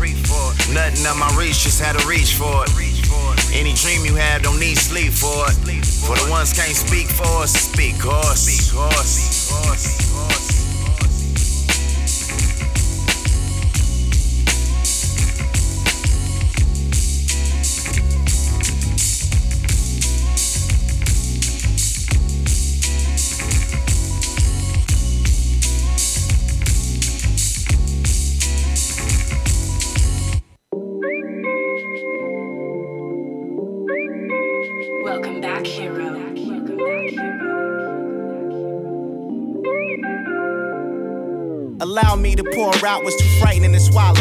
Nothing 0.74 1.06
on 1.08 1.20
my 1.20 1.34
reach, 1.38 1.64
just 1.64 1.82
had 1.82 1.98
to 1.98 2.08
reach 2.08 2.36
for 2.36 2.64
it. 2.66 2.72
Any 3.54 3.74
dream 3.74 4.06
you 4.06 4.16
have, 4.16 4.44
don't 4.44 4.60
need 4.60 4.78
sleep 4.78 5.12
for 5.12 5.46
it. 5.50 5.56
For 6.06 6.16
the 6.16 6.30
ones 6.30 6.54
can't 6.54 6.76
speak 6.76 7.08
for 7.08 7.44
us, 7.44 7.54
speak 7.54 8.00
cause. 8.00 8.40
Speak. 8.42 8.72
To 42.82 43.00
pour 43.00 43.12
too 43.12 43.40
frightening 43.40 43.74
to 43.74 43.80
swallow. 43.80 44.16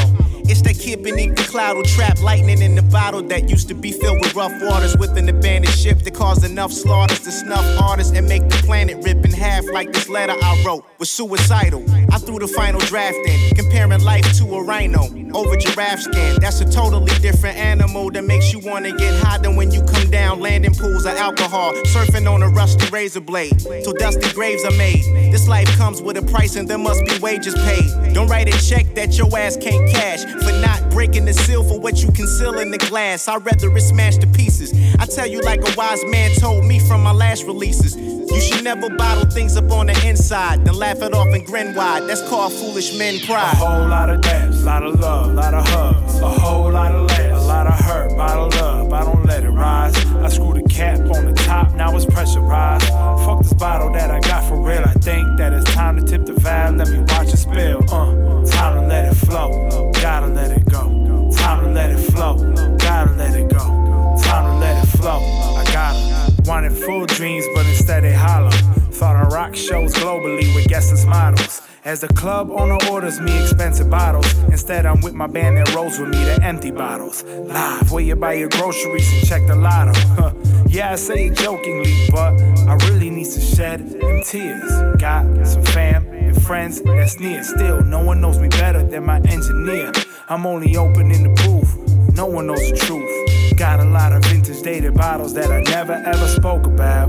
It's 0.45 0.61
that 0.63 0.79
kid 0.79 1.03
beneath 1.03 1.37
the 1.37 1.45
cloud 1.45 1.77
who 1.77 1.83
trapped 1.85 2.21
lightning 2.23 2.61
in 2.61 2.75
the 2.75 2.83
bottle 2.83 3.23
that 3.23 3.49
used 3.49 3.69
to 3.69 3.75
be 3.75 3.93
filled 3.93 4.21
with 4.21 4.35
rough 4.35 4.53
waters 4.63 4.97
with 4.97 5.17
an 5.17 5.29
abandoned 5.29 5.73
ship 5.73 6.01
that 6.01 6.15
caused 6.15 6.45
enough 6.45 6.73
slaughters 6.73 7.21
to 7.21 7.33
snuff 7.33 7.65
artists 7.81 8.13
and 8.15 8.29
make 8.29 8.47
the 8.49 8.57
planet 8.67 9.03
rip 9.03 9.25
in 9.25 9.33
half 9.33 9.65
like 9.73 9.93
this 9.93 10.09
letter 10.09 10.35
I 10.43 10.63
wrote 10.67 10.85
was 10.99 11.11
suicidal. 11.11 11.85
I 12.13 12.19
threw 12.19 12.39
the 12.39 12.49
final 12.49 12.81
draft 12.81 13.17
in, 13.27 13.57
comparing 13.57 14.03
life 14.03 14.31
to 14.39 14.45
a 14.57 14.63
rhino 14.63 15.20
over 15.35 15.57
giraffe 15.57 16.01
skin. 16.01 16.37
That's 16.41 16.61
a 16.61 16.71
totally 16.71 17.13
different 17.21 17.57
animal 17.57 18.11
that 18.11 18.25
makes 18.25 18.53
you 18.53 18.59
wanna 18.61 18.93
get 18.97 19.15
high 19.23 19.39
than 19.39 19.57
when 19.57 19.71
you 19.71 19.83
come 19.83 20.11
down 20.11 20.41
landing 20.41 20.75
pools 20.75 21.07
of 21.07 21.15
alcohol, 21.17 21.73
surfing 21.85 22.31
on 22.31 22.43
a 22.43 22.49
rusty 22.49 22.89
razor 22.91 23.21
blade 23.21 23.59
till 23.59 23.93
dusty 23.95 24.33
graves 24.33 24.65
are 24.65 24.77
made. 24.77 25.05
This 25.33 25.49
life 25.49 25.69
comes 25.77 26.03
with 26.03 26.17
a 26.17 26.23
price 26.23 26.57
and 26.57 26.69
there 26.69 26.79
must 26.79 27.05
be 27.05 27.19
wages 27.19 27.55
paid. 27.55 28.15
Don't 28.15 28.29
write 28.29 28.49
a 28.49 28.69
check 28.69 28.87
that 29.01 29.17
your 29.17 29.35
ass 29.39 29.57
can't 29.57 29.91
cash 29.91 30.25
for 30.25 30.53
not 30.61 30.91
breaking 30.91 31.25
the 31.25 31.33
seal 31.33 31.65
for 31.65 31.81
what 31.81 32.03
you 32.03 32.13
conceal 32.13 32.59
in 32.59 32.71
the 32.71 32.77
glass. 32.77 33.29
I'd 33.29 33.43
rather 33.47 33.75
it 33.75 33.81
smashed 33.81 34.21
to 34.21 34.27
pieces. 34.27 34.75
I 34.99 35.07
tell 35.07 35.27
you, 35.27 35.41
like 35.41 35.61
a 35.61 35.75
wise 35.75 36.05
man 36.05 36.31
told 36.37 36.67
me 36.67 36.79
from 36.81 37.03
my 37.03 37.13
last 37.13 37.45
releases. 37.45 37.97
You 37.97 38.41
should 38.41 38.63
never 38.63 38.91
bottle 38.91 39.25
things 39.25 39.57
up 39.57 39.71
on 39.71 39.87
the 39.87 40.07
inside, 40.07 40.67
then 40.67 40.75
laugh 40.75 41.01
it 41.01 41.15
off 41.15 41.29
and 41.29 41.47
grin 41.47 41.75
wide. 41.75 42.03
That's 42.09 42.21
called 42.29 42.53
foolish 42.53 42.97
men 42.99 43.21
pride. 43.21 43.55
A 43.55 43.57
whole 43.57 43.89
lot 43.89 44.11
of 44.11 44.21
dabs, 44.21 44.63
lot 44.65 44.83
of 44.83 45.01
love, 45.01 45.31
a 45.31 45.33
lot 45.33 45.55
of 45.55 45.67
hugs. 45.67 46.21
A 46.21 46.29
whole 46.29 46.71
lot 46.71 46.95
of 46.95 47.09
laughs, 47.09 47.30
of 47.67 47.79
hurt, 47.81 48.17
bottle 48.17 48.53
up. 48.63 48.93
I 48.93 49.05
don't 49.05 49.25
let 49.25 49.45
it 49.45 49.51
rise. 49.51 49.97
I 50.17 50.29
screw 50.29 50.55
the 50.55 50.63
cap 50.69 50.99
on 50.99 51.27
the 51.27 51.35
top, 51.35 51.75
now 51.75 51.95
it's 51.97 52.07
pressurized. 52.07 52.89
Fuck 53.25 53.43
this 53.43 53.53
bottle 53.55 53.93
that 53.93 54.11
I 54.11 54.21
got 54.21 54.45
for 54.45 54.57
real. 54.57 54.83
I 54.85 54.93
think 54.95 55.39
that 55.39 55.53
it's 55.53 55.73
time 55.73 55.97
to 55.97 56.05
tip 56.05 56.27
the 56.27 56.35
valve. 56.35 56.77
Let 56.77 56.89
me 56.89 57.01
watch 57.01 57.33
it 57.33 57.37
spill. 57.37 57.83
Uh, 57.93 58.45
time 58.47 58.81
to 58.81 58.87
let 58.87 59.13
it 59.13 59.15
flow. 59.15 59.91
Gotta 60.01 60.29
let 60.29 60.51
it 60.51 60.65
go. 60.69 61.31
Time 61.37 61.65
to 61.65 61.71
let 61.73 61.91
it 61.91 61.99
flow. 62.13 62.37
Gotta 62.79 63.13
let 63.13 63.35
it 63.35 63.49
go. 63.51 64.17
Time 64.23 64.45
to 64.53 64.59
let 64.59 64.85
it 64.85 64.89
flow. 64.89 65.19
I 65.57 65.65
gotta. 65.73 66.11
Wanted 66.49 66.73
full 66.73 67.07
dreams, 67.07 67.45
but 67.55 67.67
instead 67.67 68.03
they 68.03 68.13
hollow. 68.13 68.51
Thought 68.51 69.17
I 69.17 69.23
rock 69.29 69.55
shows 69.55 69.95
globally 69.95 70.55
with 70.55 70.67
guests 70.67 70.93
as 70.93 71.07
models. 71.07 71.63
As 71.83 72.01
the 72.01 72.09
club 72.09 72.51
owner 72.51 72.77
orders 72.91 73.21
me 73.21 73.41
expensive 73.41 73.89
bottles, 73.89 74.31
instead 74.45 74.85
I'm 74.85 75.01
with 75.01 75.15
my 75.15 75.27
band 75.27 75.57
that 75.57 75.75
rolls 75.75 75.99
with 75.99 76.11
me 76.11 76.23
the 76.25 76.39
empty 76.43 76.71
bottles. 76.71 77.23
Live, 77.25 77.91
where 77.91 78.05
you 78.05 78.17
buy 78.17 78.35
your 78.35 78.51
groceries 78.51 79.11
and 79.15 79.27
check 79.27 79.47
the 79.47 79.57
lotto. 79.57 79.93
Huh. 79.95 80.35
Yeah, 80.69 80.93
I 80.93 80.97
say 80.97 81.29
it 81.29 81.39
jokingly, 81.39 81.95
but 82.11 82.39
I 82.69 82.75
really 82.89 83.09
need 83.09 83.31
to 83.31 83.41
shed 83.41 83.99
them 83.99 84.23
tears. 84.23 84.71
Got 85.01 85.47
some 85.47 85.63
fam 85.63 86.07
and 86.09 86.43
friends 86.43 86.83
that's 86.83 87.19
near. 87.19 87.43
Still, 87.43 87.83
no 87.83 88.05
one 88.05 88.21
knows 88.21 88.39
me 88.39 88.49
better 88.49 88.83
than 88.83 89.07
my 89.07 89.17
engineer. 89.21 89.91
I'm 90.29 90.45
only 90.45 90.77
open 90.77 91.11
in 91.11 91.23
the 91.23 91.43
booth, 91.43 92.15
no 92.15 92.27
one 92.27 92.47
knows 92.47 92.71
the 92.71 92.77
truth. 92.77 93.57
Got 93.57 93.81
a 93.81 93.85
lot 93.85 94.13
of 94.13 94.23
vintage 94.27 94.61
dated 94.61 94.95
bottles 94.95 95.33
that 95.33 95.51
I 95.51 95.63
never 95.63 95.95
ever 95.95 96.29
spoke 96.29 96.67
about. 96.67 97.09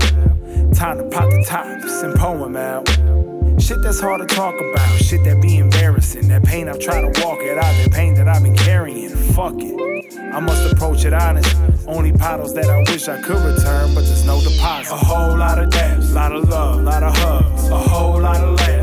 Time 0.74 0.96
to 0.96 1.04
pop 1.10 1.28
the 1.28 1.44
tops 1.46 2.02
and 2.02 2.14
poem 2.14 2.56
out. 2.56 2.88
Shit 3.62 3.80
that's 3.80 4.00
hard 4.00 4.20
to 4.20 4.26
talk 4.26 4.56
about, 4.60 4.98
shit 4.98 5.22
that 5.22 5.40
be 5.40 5.58
embarrassing. 5.58 6.26
That 6.26 6.42
pain 6.42 6.68
I've 6.68 6.80
tried 6.80 7.02
to 7.02 7.24
walk 7.24 7.38
it 7.38 7.56
out, 7.56 7.62
that 7.62 7.92
pain 7.92 8.12
that 8.14 8.26
I've 8.26 8.42
been 8.42 8.56
carrying. 8.56 9.10
Fuck 9.10 9.54
it. 9.58 10.18
I 10.18 10.40
must 10.40 10.72
approach 10.72 11.04
it 11.04 11.12
honest. 11.12 11.56
Only 11.86 12.10
bottles 12.10 12.54
that 12.54 12.68
I 12.68 12.78
wish 12.90 13.06
I 13.06 13.22
could 13.22 13.36
return, 13.36 13.94
but 13.94 14.04
there's 14.04 14.26
no 14.26 14.40
deposit. 14.40 14.92
A 14.92 14.96
whole 14.96 15.36
lot 15.38 15.60
of 15.60 15.70
dabs, 15.70 16.12
lot 16.12 16.32
of 16.34 16.48
love, 16.48 16.82
lot 16.82 17.04
of 17.04 17.16
hugs. 17.16 17.68
A 17.68 17.78
whole 17.78 18.20
lot 18.20 18.42
of 18.42 18.58
laughs, 18.58 18.81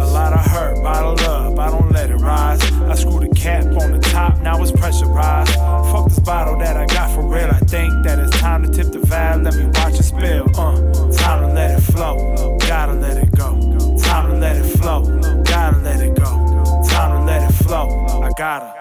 hurt, 0.49 0.77
up. 0.85 1.59
I 1.59 1.69
don't 1.69 1.91
let 1.91 2.09
it 2.09 2.15
rise. 2.15 2.61
I 2.63 2.95
the 2.95 3.29
cap 3.35 3.65
on 3.65 3.91
the 3.91 3.99
top, 3.99 4.39
now 4.41 4.61
it's 4.61 4.71
pressurized. 4.71 5.53
Fuck 5.91 6.09
this 6.09 6.19
bottle 6.19 6.57
that 6.59 6.77
I 6.77 6.85
got 6.85 7.11
for 7.11 7.21
real. 7.21 7.49
I 7.49 7.59
think 7.59 7.93
that 8.03 8.19
it's 8.19 8.37
time 8.39 8.63
to 8.63 8.71
tip 8.71 8.91
the 8.91 8.99
valve. 8.99 9.43
Let 9.43 9.55
me 9.55 9.65
watch 9.65 9.99
it 9.99 10.03
spill. 10.03 10.47
Uh, 10.57 11.11
time 11.11 11.47
to 11.47 11.53
let 11.53 11.77
it 11.77 11.81
flow. 11.81 12.57
Gotta 12.67 12.93
let 12.93 13.17
it 13.17 13.31
go. 13.31 13.59
Time 13.97 14.31
to 14.31 14.37
let 14.37 14.57
it 14.57 14.77
flow. 14.77 15.03
Gotta 15.43 15.77
let 15.79 16.01
it 16.01 16.15
go. 16.15 16.83
Time 16.89 17.19
to 17.19 17.25
let 17.25 17.49
it 17.49 17.53
flow. 17.63 17.87
I 18.21 18.31
gotta. 18.37 18.73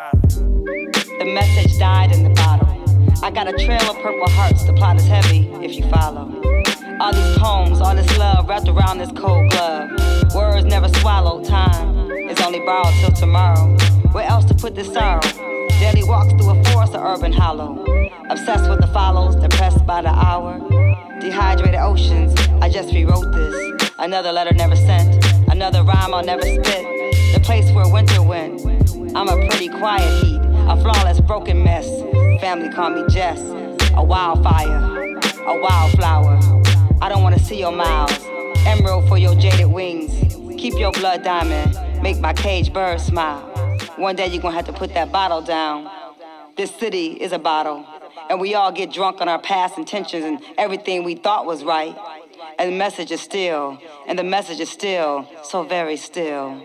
The 1.19 1.25
message 1.25 1.79
died 1.79 2.13
in 2.13 2.25
the 2.25 2.31
bottle. 2.31 2.69
I 3.23 3.31
got 3.31 3.49
a 3.49 3.53
trail 3.53 3.91
of 3.91 3.97
purple 3.97 4.29
hearts. 4.31 4.65
The 4.65 4.73
plot 4.73 4.97
is 4.97 5.07
heavy 5.07 5.49
if 5.63 5.75
you 5.75 5.89
follow. 5.91 6.41
All 7.01 7.13
these 7.13 7.39
poems, 7.39 7.81
all 7.81 7.95
this 7.95 8.19
love 8.19 8.49
wrapped 8.49 8.67
around 8.67 8.99
this 8.99 9.13
cold 9.13 9.49
glove. 9.53 9.91
Words 10.35 10.67
never 10.67 10.89
swallow. 10.89 11.45
Time 11.45 12.11
It's 12.11 12.41
only 12.43 12.59
borrowed 12.59 12.93
till 13.01 13.13
tomorrow. 13.13 13.69
Where 14.11 14.27
else 14.27 14.45
to 14.47 14.55
put 14.55 14.75
this 14.75 14.93
sorrow? 14.93 15.21
Daily 15.79 16.03
walks 16.03 16.33
through 16.33 16.51
a 16.51 16.65
forest 16.65 16.95
of 16.95 17.05
urban 17.05 17.33
hollow. 17.33 17.85
Obsessed 18.31 18.69
with 18.69 18.81
the 18.81 18.89
follows, 18.89 19.37
depressed 19.37 19.87
by 19.87 20.03
the 20.03 20.09
hour. 20.09 20.59
Dehydrated 21.21 21.77
oceans, 21.77 22.35
I 22.61 22.69
just 22.69 22.93
rewrote 22.93 23.33
this. 23.33 23.91
Another 24.01 24.33
letter 24.33 24.53
never 24.55 24.75
sent, 24.75 25.25
another 25.53 25.85
rhyme 25.85 26.13
I'll 26.13 26.25
never 26.25 26.43
spit. 26.43 26.85
The 27.33 27.41
place 27.45 27.71
where 27.71 27.89
winter 27.89 28.23
went. 28.23 28.67
I'm 29.15 29.29
a 29.29 29.47
pretty 29.47 29.69
quiet 29.69 30.25
heat, 30.25 30.41
a 30.43 30.77
flawless 30.83 31.21
broken 31.21 31.63
mess. 31.63 31.87
Family 32.41 32.71
call 32.71 32.91
me 32.91 33.05
Jess, 33.09 33.41
a 33.95 34.03
wildfire, 34.03 35.17
a 35.47 35.61
wildflower. 35.61 36.59
I 37.01 37.09
don't 37.09 37.23
wanna 37.23 37.39
see 37.39 37.59
your 37.59 37.73
miles, 37.73 38.13
emerald 38.67 39.09
for 39.09 39.19
your 39.19 39.35
jaded 39.35 39.67
wings. 39.67 40.35
Keep 40.61 40.75
your 40.79 40.93
blood 40.93 41.23
diamond, 41.23 41.79
make 42.03 42.19
my 42.19 42.33
cage 42.33 42.73
bird 42.73 43.01
smile. 43.01 43.41
One 43.97 44.17
day 44.17 44.27
you're 44.27 44.43
gonna 44.43 44.57
have 44.57 44.67
to 44.67 44.73
put 44.73 44.95
that 44.95 45.13
bottle 45.13 45.41
down. 45.41 45.89
This 46.57 46.75
city 46.75 47.13
is 47.13 47.33
a 47.33 47.39
bottle, 47.39 47.87
and 48.29 48.41
we 48.41 48.55
all 48.55 48.73
get 48.73 48.93
drunk 48.93 49.21
on 49.21 49.29
our 49.29 49.41
past 49.41 49.79
intentions 49.79 50.25
and 50.25 50.41
everything 50.57 51.05
we 51.05 51.15
thought 51.15 51.47
was 51.47 51.63
right. 51.63 51.97
And 52.59 52.73
the 52.73 52.77
message 52.77 53.13
is 53.13 53.21
still, 53.21 53.79
and 54.07 54.19
the 54.19 54.25
message 54.25 54.59
is 54.59 54.69
still 54.69 55.29
so 55.45 55.63
very 55.63 55.97
still. 55.97 56.65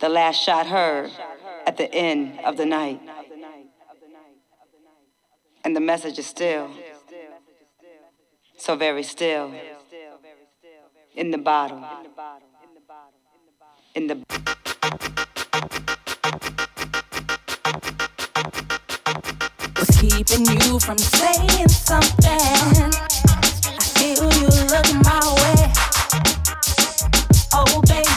The 0.00 0.08
last 0.08 0.42
shot 0.42 0.66
heard 0.66 1.10
at 1.66 1.76
the 1.76 1.92
end 1.94 2.40
of 2.40 2.56
the 2.56 2.66
night. 2.66 3.00
And 5.64 5.74
the 5.74 5.80
message 5.80 6.18
is 6.18 6.26
still 6.26 6.70
so 8.64 8.74
very 8.76 9.02
still 9.02 9.52
in 11.14 11.30
the 11.30 11.36
bottle. 11.36 11.84
In 13.94 14.06
the 14.06 14.14
What's 19.76 20.00
keeping 20.00 20.46
you 20.62 20.80
from 20.80 20.96
saying 20.96 21.68
something? 21.68 22.88
I 23.68 23.84
feel 23.98 24.32
you 24.32 24.48
looking 24.72 25.02
my 25.02 25.20
way. 25.42 25.72
Oh, 27.52 27.82
baby. 27.86 28.13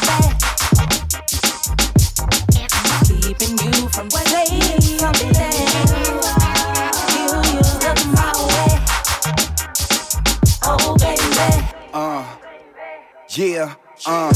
Yeah, 13.38 13.76
uh, 14.08 14.34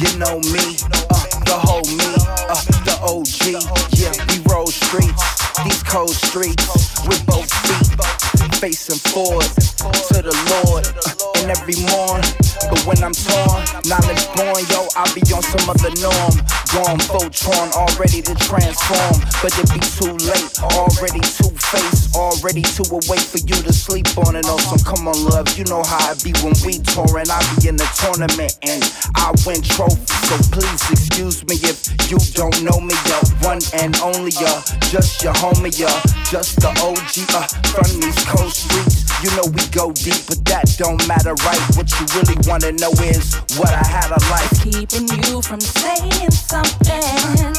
you 0.00 0.18
know 0.18 0.40
me, 0.48 0.80
uh, 0.88 1.28
the 1.44 1.60
whole 1.60 1.84
me, 1.92 2.08
uh, 2.48 2.56
the 2.88 2.96
OG, 3.04 3.60
yeah, 4.00 4.16
we 4.32 4.40
roll 4.50 4.66
streets, 4.66 5.20
these 5.62 5.82
cold 5.82 6.08
streets, 6.08 6.64
with 7.06 7.24
both 7.26 7.52
feet, 7.68 8.56
facing 8.56 8.96
forward 9.12 9.44
to 9.44 10.22
the 10.22 10.32
Lord, 10.64 10.86
uh, 10.88 11.19
every 11.50 11.74
morn, 11.90 12.22
but 12.70 12.78
when 12.86 13.02
I'm 13.02 13.10
torn, 13.10 13.60
knowledge 13.90 14.22
born, 14.38 14.62
yo, 14.70 14.86
I 14.94 15.02
be 15.10 15.20
on 15.34 15.42
some 15.42 15.66
other 15.66 15.90
norm, 15.98 16.34
gone, 16.70 17.02
Voltron, 17.10 17.74
all 17.74 17.90
ready 17.98 18.22
to 18.22 18.34
transform, 18.38 19.18
but 19.42 19.50
it 19.58 19.66
be 19.74 19.82
too 19.98 20.14
late, 20.30 20.54
already 20.62 21.18
two 21.18 21.50
faced, 21.58 22.14
already 22.14 22.62
too 22.62 22.86
awake 22.86 23.26
for 23.26 23.42
you 23.42 23.58
to 23.66 23.72
sleep 23.72 24.06
on 24.22 24.36
and 24.38 24.46
on 24.46 24.60
some 24.62 24.78
come 24.86 25.08
on 25.10 25.18
love, 25.26 25.50
you 25.58 25.64
know 25.66 25.82
how 25.82 26.14
it 26.14 26.22
be 26.22 26.30
when 26.46 26.54
we 26.62 26.78
touring, 26.94 27.26
I 27.26 27.42
be 27.58 27.66
in 27.66 27.74
the 27.74 27.88
tournament 27.98 28.54
and 28.62 28.86
I 29.18 29.34
win 29.42 29.58
trophies, 29.66 30.06
so 30.30 30.38
please 30.54 30.82
excuse 30.94 31.42
me 31.50 31.58
if 31.66 31.82
you 32.06 32.22
don't 32.38 32.62
know 32.62 32.78
me, 32.78 32.94
yo, 33.10 33.18
one 33.42 33.58
and 33.74 33.98
only, 34.06 34.30
yo, 34.38 34.62
just 34.94 35.18
your 35.26 35.34
homie, 35.42 35.74
yo, 35.74 35.90
just 36.30 36.62
the 36.62 36.70
OG, 36.78 37.26
uh, 37.34 37.42
from 37.74 37.90
these 37.98 38.22
coast 38.30 38.70
streets, 38.70 39.09
you 39.22 39.30
know 39.36 39.44
we 39.52 39.66
go 39.68 39.92
deep, 39.92 40.16
but 40.26 40.40
that 40.46 40.64
don't 40.78 41.00
matter, 41.06 41.34
right? 41.44 41.60
What 41.76 41.92
you 41.92 42.06
really 42.16 42.36
wanna 42.48 42.72
know 42.72 42.92
is 43.04 43.34
what 43.58 43.68
I 43.68 43.84
had 43.84 44.08
a 44.08 44.20
life. 44.32 44.50
Keeping 44.64 45.08
you 45.24 45.42
from 45.42 45.60
saying 45.60 46.30
something. 46.30 47.52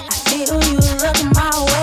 I 0.00 0.14
feel 0.28 0.56
you 0.64 0.80
looking 1.00 1.30
my 1.34 1.52
way. 1.66 1.77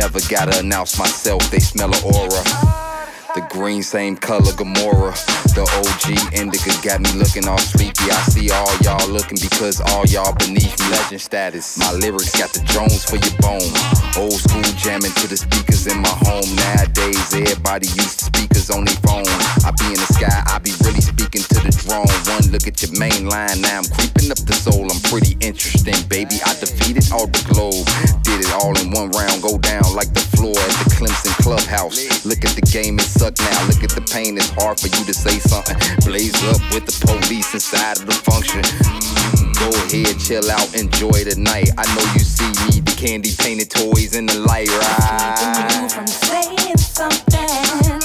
Never 0.00 0.20
gotta 0.30 0.58
announce 0.60 0.98
myself, 0.98 1.50
they 1.50 1.58
smell 1.58 1.90
a 1.92 2.00
aura. 2.06 2.89
The 3.34 3.46
green, 3.48 3.84
same 3.84 4.16
color, 4.16 4.50
Gamora. 4.58 5.14
The 5.54 5.62
OG 5.62 6.34
indica 6.34 6.74
got 6.82 6.98
me 6.98 7.12
looking 7.14 7.46
all 7.46 7.62
sleepy. 7.62 8.10
I 8.10 8.18
see 8.26 8.50
all 8.50 8.66
y'all 8.82 9.06
looking 9.06 9.38
because 9.38 9.78
all 9.94 10.02
y'all 10.06 10.34
beneath 10.34 10.74
me. 10.82 10.90
Legend 10.90 11.20
status. 11.20 11.78
My 11.78 11.92
lyrics 11.92 12.34
got 12.34 12.50
the 12.50 12.58
drones 12.66 13.06
for 13.06 13.22
your 13.22 13.34
bone. 13.38 13.70
Old 14.18 14.34
school 14.34 14.66
jamming 14.82 15.14
to 15.22 15.30
the 15.30 15.38
speakers 15.38 15.86
in 15.86 16.02
my 16.02 16.10
home. 16.26 16.42
Nowadays, 16.58 17.22
everybody 17.30 17.86
use 17.94 18.18
speakers 18.18 18.66
on 18.66 18.82
their 18.82 18.98
phone. 19.06 19.30
I 19.62 19.70
be 19.78 19.86
in 19.94 20.00
the 20.02 20.10
sky, 20.10 20.42
I 20.50 20.58
be 20.58 20.74
really 20.82 20.98
speaking 21.02 21.46
to 21.54 21.58
the 21.62 21.70
drone. 21.86 22.10
One 22.34 22.50
look 22.50 22.66
at 22.66 22.82
your 22.82 22.98
main 22.98 23.30
line, 23.30 23.62
now 23.62 23.78
I'm 23.78 23.88
creeping 23.94 24.34
up 24.34 24.42
the 24.42 24.58
soul. 24.58 24.90
I'm 24.90 24.98
pretty 25.06 25.38
interesting, 25.38 25.94
baby. 26.10 26.42
I 26.42 26.58
defeated 26.58 27.06
all 27.14 27.30
the 27.30 27.42
globe. 27.46 27.86
Did 28.26 28.42
it 28.42 28.50
all 28.58 28.74
in 28.82 28.90
one 28.90 29.14
round, 29.14 29.38
go 29.38 29.54
down 29.62 29.86
like 29.94 30.10
the 30.18 30.26
floor 30.34 30.58
at 30.58 30.74
the 30.82 30.90
Clemson 30.98 31.34
Clubhouse. 31.38 32.26
Look 32.26 32.42
at 32.42 32.58
the 32.58 32.66
game, 32.66 32.98
it 32.98 33.06
now. 33.28 33.66
Look 33.66 33.84
at 33.84 33.90
the 33.90 34.00
pain, 34.10 34.36
it's 34.36 34.48
hard 34.50 34.80
for 34.80 34.86
you 34.88 35.04
to 35.04 35.12
say 35.14 35.38
something. 35.38 35.76
Blaze 36.04 36.34
up 36.48 36.60
with 36.72 36.86
the 36.86 36.96
police 37.06 37.52
inside 37.52 37.98
of 38.00 38.06
the 38.06 38.12
function. 38.14 38.62
Mm, 38.62 39.52
Go 39.60 39.68
ahead, 39.84 40.18
chill 40.18 40.50
out, 40.50 40.74
enjoy 40.74 41.24
the 41.28 41.36
night. 41.38 41.70
I 41.76 41.84
know 41.94 42.04
you 42.14 42.20
see 42.24 42.48
me, 42.66 42.80
the 42.80 42.94
candy 42.96 43.30
painted 43.38 43.70
toys 43.70 44.16
in 44.16 44.26
the 44.26 44.38
light, 44.40 44.68
right? 44.68 45.82
you 45.82 45.88
from 45.88 46.06
saying 46.06 46.78
something. 46.78 48.00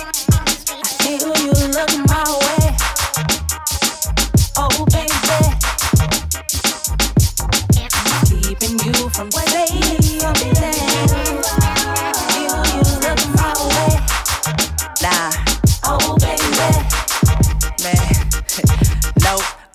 I 0.84 0.88
feel 1.00 1.32
you 1.46 1.54
look 1.72 2.05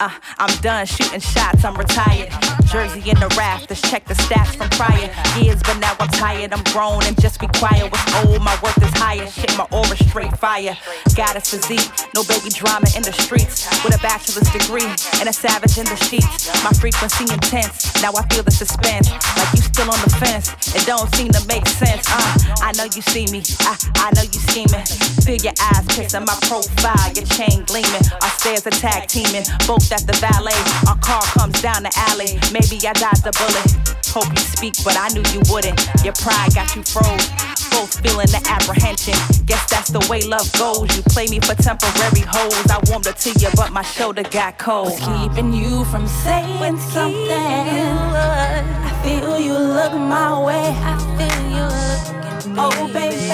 Uh, 0.01 0.09
I'm 0.39 0.57
done 0.63 0.87
shooting 0.87 1.21
shots, 1.21 1.63
I'm 1.63 1.77
retired. 1.77 2.33
Jersey 2.73 3.11
in 3.11 3.21
the 3.21 3.29
rafters, 3.37 3.83
check 3.83 4.07
the 4.07 4.15
stats 4.15 4.57
from 4.57 4.71
prior 4.71 5.13
years, 5.37 5.61
but 5.61 5.77
now 5.77 5.93
I'm 6.01 6.09
tired. 6.09 6.55
I'm 6.55 6.65
grown 6.73 7.05
and 7.05 7.21
just 7.21 7.39
be 7.39 7.49
quiet. 7.61 7.93
What's 7.93 8.25
old, 8.25 8.41
my 8.41 8.57
worth 8.63 8.81
is 8.81 8.97
higher. 8.97 9.27
Shit, 9.29 9.53
my 9.59 9.67
aura 9.71 9.93
straight 10.09 10.33
fire. 10.39 10.73
Got 11.15 11.37
a 11.37 11.41
physique, 11.41 11.85
no 12.15 12.25
baby 12.25 12.49
drama 12.49 12.89
in 12.97 13.03
the 13.03 13.13
streets. 13.13 13.69
With 13.85 13.93
a 13.93 14.01
bachelor's 14.01 14.49
degree 14.49 14.89
and 15.21 15.29
a 15.29 15.35
savage 15.37 15.77
in 15.77 15.85
the 15.85 16.01
sheets. 16.09 16.49
My 16.65 16.73
frequency 16.73 17.29
intense, 17.29 18.01
now 18.01 18.17
I 18.17 18.25
feel 18.33 18.43
the 18.43 18.57
suspense. 18.57 19.13
Like 19.37 19.53
you 19.53 19.61
still 19.61 19.93
on 19.93 20.01
the 20.01 20.17
fence, 20.17 20.49
it 20.73 20.87
don't 20.87 21.13
seem 21.13 21.29
to 21.37 21.45
make 21.45 21.69
sense. 21.69 22.09
Uh, 22.09 22.65
I 22.65 22.73
know 22.73 22.89
you 22.89 23.05
see 23.05 23.29
me, 23.29 23.45
I, 23.69 23.77
I 24.01 24.09
know 24.17 24.25
you 24.25 24.41
scheming. 24.49 24.81
Feel 25.29 25.45
your 25.45 25.59
eyes 25.61 25.85
kissing 25.93 26.25
my 26.25 26.39
profile, 26.49 27.13
your 27.13 27.29
chain 27.37 27.69
gleaming. 27.69 28.07
Our 28.25 28.33
stairs 28.41 28.65
tag 28.81 29.09
teaming, 29.09 29.45
both 29.67 29.90
at 29.93 30.07
the 30.07 30.15
valet. 30.23 30.57
Our 30.89 30.99
car 30.99 31.23
comes 31.39 31.61
down 31.63 31.83
the 31.83 31.93
alley. 32.11 32.39
Maybe 32.53 32.79
I 32.87 32.93
dodged 32.93 33.25
the 33.25 33.35
bullet. 33.35 33.97
Hope 34.11 34.31
you 34.31 34.43
speak, 34.43 34.75
but 34.85 34.97
I 34.99 35.09
knew 35.15 35.23
you 35.35 35.43
wouldn't. 35.51 35.79
Your 36.05 36.15
pride 36.15 36.55
got 36.55 36.75
you 36.75 36.83
froze. 36.83 37.27
Both 37.71 38.03
feeling 38.03 38.31
the 38.31 38.43
apprehension. 38.51 39.15
Guess 39.47 39.71
that's 39.71 39.91
the 39.91 40.03
way 40.11 40.23
love 40.23 40.47
goes. 40.59 40.91
You 40.97 41.03
play 41.11 41.27
me 41.27 41.41
for 41.41 41.55
temporary 41.55 42.27
hoes. 42.27 42.67
I 42.71 42.79
warmed 42.91 43.07
up 43.07 43.17
to 43.27 43.31
you, 43.39 43.49
but 43.55 43.73
my 43.73 43.83
shoulder 43.83 44.23
got 44.23 44.59
cold. 44.59 44.93
What's 44.93 45.07
keeping 45.07 45.53
you 45.53 45.85
from 45.87 46.07
saying 46.07 46.79
something? 46.79 47.31
I 47.31 48.91
feel 49.03 49.39
you 49.39 49.55
look 49.55 49.93
my 49.95 50.39
way. 50.43 50.75
I 50.83 50.95
feel 51.19 51.41
you 51.51 51.67
looking 51.67 52.59
Oh, 52.59 52.91
baby. 52.93 53.31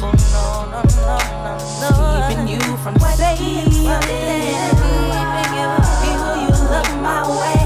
Oh, 0.00 0.12
no, 0.32 0.68
no, 0.72 0.82
no, 1.04 1.16
no, 1.44 1.54
no. 1.80 2.28
Keeping 2.28 2.48
you 2.48 2.76
from 2.78 2.98
saying 2.98 3.70
something. 3.72 5.05
My 7.06 7.22
way. 7.38 7.60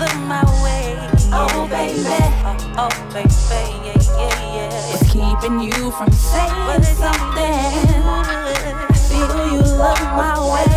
Look 0.00 0.14
my 0.32 0.44
way. 0.64 0.96
Oh, 1.30 1.68
baby. 1.68 2.00
Oh, 2.48 2.88
oh, 2.88 3.12
baby. 3.12 3.28
Yeah, 3.84 4.00
yeah, 4.16 4.54
yeah. 4.56 4.94
It's 4.94 5.04
keeping 5.12 5.60
you 5.60 5.90
from 5.90 6.10
saying 6.10 6.82
something. 6.96 7.84
I 8.88 8.96
feel 9.08 9.36
you 9.52 9.60
look 9.60 10.00
my 10.16 10.36
way. 10.40 10.67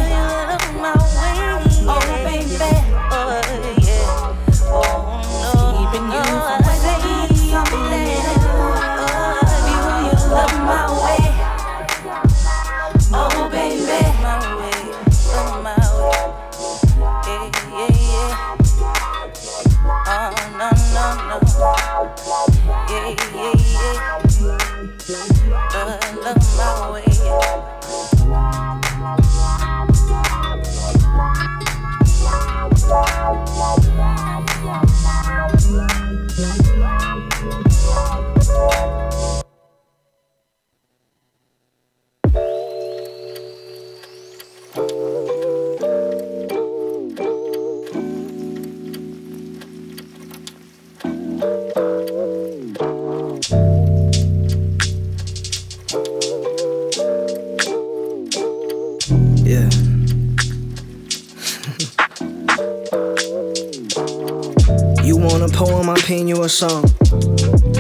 You 66.12 66.44
a 66.44 66.50
song. 66.50 66.84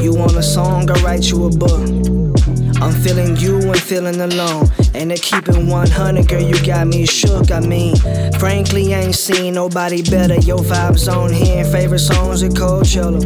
You 0.01 0.13
want 0.13 0.37
a 0.37 0.43
song, 0.43 0.89
I 0.89 0.93
write 1.03 1.29
you 1.29 1.47
a 1.47 1.49
book. 1.49 1.81
I'm 2.81 2.93
feeling 3.03 3.35
you 3.35 3.57
and 3.59 3.77
feeling 3.77 4.21
alone. 4.21 4.67
And 4.93 5.09
to 5.09 5.17
keep 5.17 5.49
it 5.49 5.57
100, 5.57 6.27
girl, 6.29 6.41
you 6.41 6.65
got 6.65 6.87
me 6.87 7.05
shook. 7.05 7.51
I 7.51 7.59
mean, 7.59 7.97
frankly, 8.39 8.93
ain't 8.93 9.15
seen 9.15 9.55
nobody 9.55 10.01
better. 10.01 10.35
Your 10.35 10.59
vibes 10.59 11.11
on 11.11 11.33
here, 11.33 11.65
favorite 11.65 11.99
songs 11.99 12.41
at 12.41 12.51
Coachella. 12.51 13.21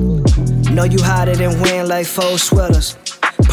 Know 0.71 0.85
you 0.85 1.01
hotter 1.03 1.35
than 1.35 1.61
wind 1.61 1.87
like 1.87 2.07
four 2.07 2.39
sweaters. 2.39 2.97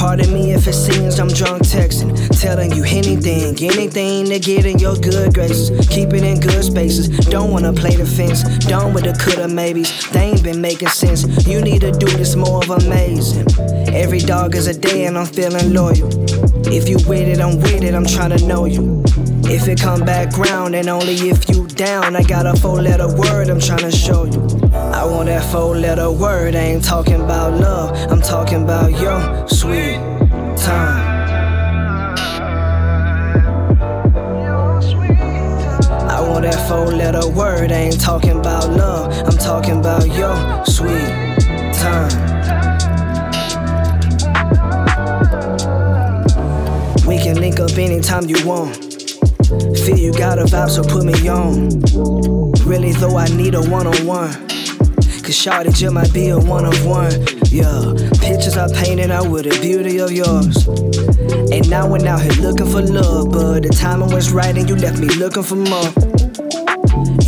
Pardon 0.02 0.34
me 0.34 0.52
if 0.52 0.66
it 0.66 0.72
seems 0.72 1.20
I'm 1.20 1.28
drunk 1.28 1.62
texting, 1.62 2.12
telling 2.40 2.72
you 2.72 2.82
anything, 2.82 3.54
anything 3.62 4.26
to 4.26 4.40
get 4.40 4.66
in 4.66 4.80
your 4.80 4.96
good 4.96 5.32
graces. 5.32 5.70
Keep 5.86 6.12
it 6.14 6.24
in 6.24 6.40
good 6.40 6.64
spaces. 6.64 7.08
Don't 7.30 7.52
wanna 7.52 7.72
play 7.72 7.94
the 7.94 8.04
fence. 8.04 8.42
Done 8.66 8.94
with 8.94 9.04
the 9.04 9.12
coulda 9.12 9.46
maybes. 9.46 10.10
They 10.10 10.32
ain't 10.32 10.42
been 10.42 10.60
making 10.60 10.88
sense. 10.88 11.22
You 11.46 11.62
need 11.62 11.82
to 11.82 11.92
do 11.92 12.08
this 12.16 12.34
more 12.34 12.64
of 12.64 12.70
amazing. 12.70 13.46
Every 13.94 14.18
dog 14.18 14.56
is 14.56 14.66
a 14.66 14.74
day 14.74 15.04
and 15.04 15.16
I'm 15.16 15.26
feeling 15.26 15.72
loyal. 15.72 16.10
If 16.66 16.88
you 16.88 16.96
with 17.06 17.28
it, 17.28 17.38
I'm 17.38 17.58
with 17.58 17.84
it. 17.84 17.94
I'm 17.94 18.04
trying 18.04 18.36
to 18.36 18.44
know 18.44 18.64
you. 18.64 19.04
If 19.54 19.68
it 19.68 19.78
come 19.78 20.00
back 20.00 20.38
round 20.38 20.74
and 20.74 20.88
only 20.88 21.28
if 21.28 21.46
you 21.50 21.66
down, 21.66 22.16
I 22.16 22.22
got 22.22 22.46
a 22.46 22.58
four 22.58 22.80
letter 22.80 23.06
word 23.06 23.50
I'm 23.50 23.60
trying 23.60 23.80
to 23.80 23.90
show 23.90 24.24
you. 24.24 24.40
I 24.72 25.04
want 25.04 25.26
that 25.26 25.44
four 25.52 25.76
letter 25.76 26.10
word. 26.10 26.56
I 26.56 26.60
ain't 26.60 26.82
talking 26.82 27.20
about 27.20 27.60
love. 27.60 27.94
I'm 28.10 28.22
talking 28.22 28.62
about 28.62 28.92
your 28.92 29.46
sweet 29.46 29.98
time. 30.56 31.12
I 36.08 36.20
want 36.26 36.44
that 36.44 36.66
four 36.66 36.86
letter 36.86 37.28
word. 37.28 37.72
I 37.72 37.74
ain't 37.74 38.00
talking 38.00 38.38
about 38.38 38.70
love. 38.70 39.12
I'm 39.28 39.36
talking 39.36 39.80
about 39.80 40.06
your 40.06 40.64
sweet 40.64 41.12
time. 41.74 42.10
We 47.06 47.18
can 47.18 47.38
link 47.38 47.60
up 47.60 47.76
anytime 47.76 48.30
you 48.30 48.46
want. 48.46 48.91
Feel 49.84 49.98
you 49.98 50.12
got 50.12 50.38
a 50.38 50.44
vibe, 50.44 50.70
so 50.70 50.82
put 50.82 51.04
me 51.04 51.28
on. 51.28 51.70
Really, 52.64 52.92
though, 52.92 53.16
I 53.16 53.28
need 53.28 53.54
a 53.54 53.60
one 53.60 53.86
on 53.86 54.06
one. 54.06 54.32
Cause 55.22 55.36
Shawty 55.36 55.74
just 55.74 55.92
might 55.92 56.12
be 56.12 56.28
a 56.28 56.38
one 56.38 56.64
of 56.64 56.84
one. 56.84 57.12
Yeah, 57.46 57.94
pictures 58.20 58.56
I 58.56 58.66
painted 58.72 59.10
out 59.10 59.28
with 59.30 59.44
the 59.44 59.58
beauty 59.60 59.98
of 59.98 60.10
yours. 60.10 60.66
And 61.52 61.68
now 61.70 61.86
we're 61.86 62.06
out 62.08 62.22
here 62.22 62.42
looking 62.42 62.66
for 62.66 62.82
love, 62.82 63.30
but 63.30 63.62
the 63.62 63.68
timing 63.68 64.10
was 64.10 64.32
right 64.32 64.56
and 64.56 64.68
you 64.68 64.74
left 64.74 64.98
me 64.98 65.08
looking 65.08 65.42
for 65.42 65.56
more. 65.56 66.21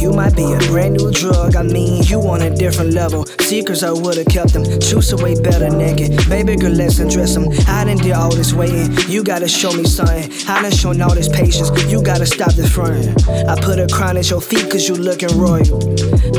You 0.05 0.12
might 0.12 0.36
be 0.36 0.44
a 0.52 0.59
brand 0.68 0.98
new 0.98 1.10
drug, 1.10 1.56
I 1.56 1.62
mean, 1.62 2.02
you 2.02 2.20
on 2.28 2.43
a 2.43 2.55
different 2.55 2.93
level. 2.93 3.24
Secrets 3.40 3.82
I 3.82 3.90
would've 3.90 4.26
kept 4.26 4.52
them, 4.52 4.64
Choose 4.78 5.14
are 5.14 5.16
way 5.16 5.35
better 5.40 5.70
naked. 5.70 6.28
Baby 6.28 6.56
girl, 6.56 6.72
let's 6.72 6.98
undress 6.98 7.35
them. 7.35 7.48
I 7.66 7.85
done 7.85 7.97
did 7.97 8.12
all 8.12 8.31
this 8.31 8.52
waiting, 8.52 8.94
you 9.09 9.24
gotta 9.24 9.48
show 9.48 9.72
me 9.72 9.85
something. 9.85 10.31
I 10.47 10.60
done 10.60 10.72
shown 10.72 11.01
all 11.01 11.14
this 11.14 11.31
patience, 11.31 11.70
you 11.90 12.02
gotta 12.02 12.26
stop 12.26 12.52
this 12.52 12.70
front. 12.70 13.26
I 13.48 13.59
put 13.59 13.78
a 13.78 13.86
crown 13.86 14.18
at 14.18 14.28
your 14.28 14.43
feet 14.43 14.70
cause 14.70 14.86
you 14.86 14.94
looking 14.94 15.39
royal. 15.39 15.81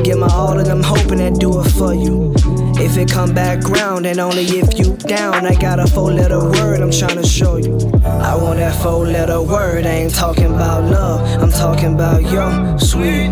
Give 0.03 0.19
my 0.19 0.27
all 0.27 0.59
of 0.59 0.67
them 0.67 0.83
hoping 0.83 1.17
that 1.17 1.39
do 1.39 1.59
it 1.59 1.71
for 1.71 1.95
you. 1.95 2.35
If 2.77 2.97
it 2.97 3.09
come 3.09 3.33
back 3.33 3.61
ground 3.61 4.05
and 4.05 4.19
only 4.19 4.43
if 4.43 4.77
you 4.77 4.97
down, 4.97 5.45
I 5.45 5.55
got 5.55 5.79
a 5.79 5.87
four 5.87 6.11
letter 6.11 6.39
word 6.39 6.81
I'm 6.81 6.91
trying 6.91 7.15
to 7.15 7.25
show 7.25 7.55
you. 7.55 7.77
I 8.03 8.35
want 8.35 8.59
that 8.59 8.75
four 8.83 9.05
letter 9.05 9.41
word, 9.41 9.85
I 9.85 9.89
ain't 9.89 10.13
talking 10.13 10.53
about 10.53 10.83
love, 10.83 11.41
I'm 11.41 11.51
talking 11.51 11.93
about 11.93 12.21
your 12.23 12.77
sweet 12.77 13.29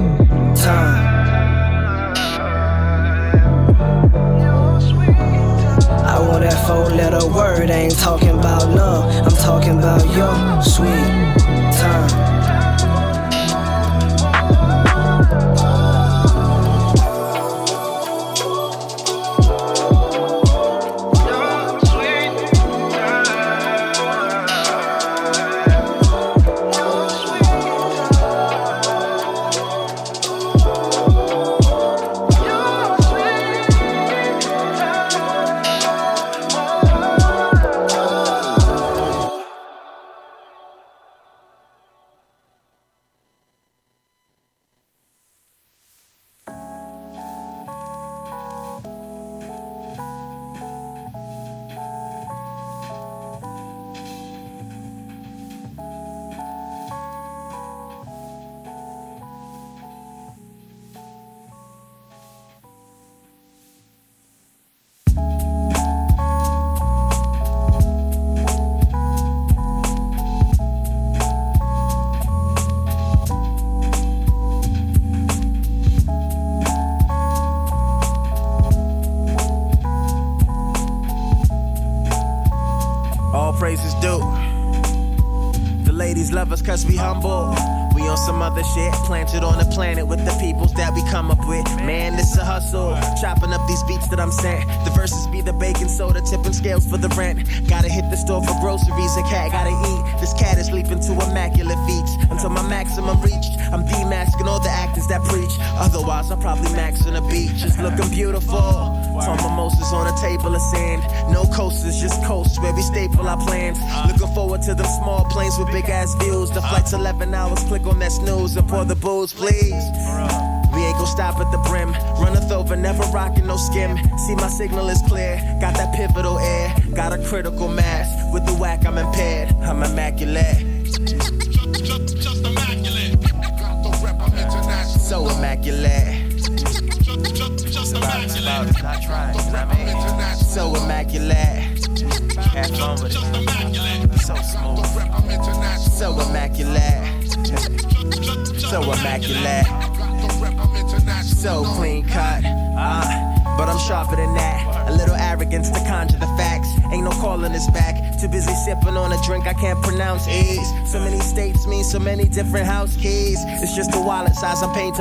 time. 0.56 1.14
I 6.06 6.20
want 6.20 6.44
that 6.44 6.65
four 6.65 6.95
letter 6.95 7.28
word, 7.28 7.70
I 7.70 7.74
ain't 7.74 7.99
talking 7.99 8.40
about 8.40 8.70
love, 8.70 9.26
I'm 9.26 9.38
talking 9.38 9.78
about 9.78 10.03
your 10.15 10.61
sweet 10.61 11.78
time. 11.78 12.32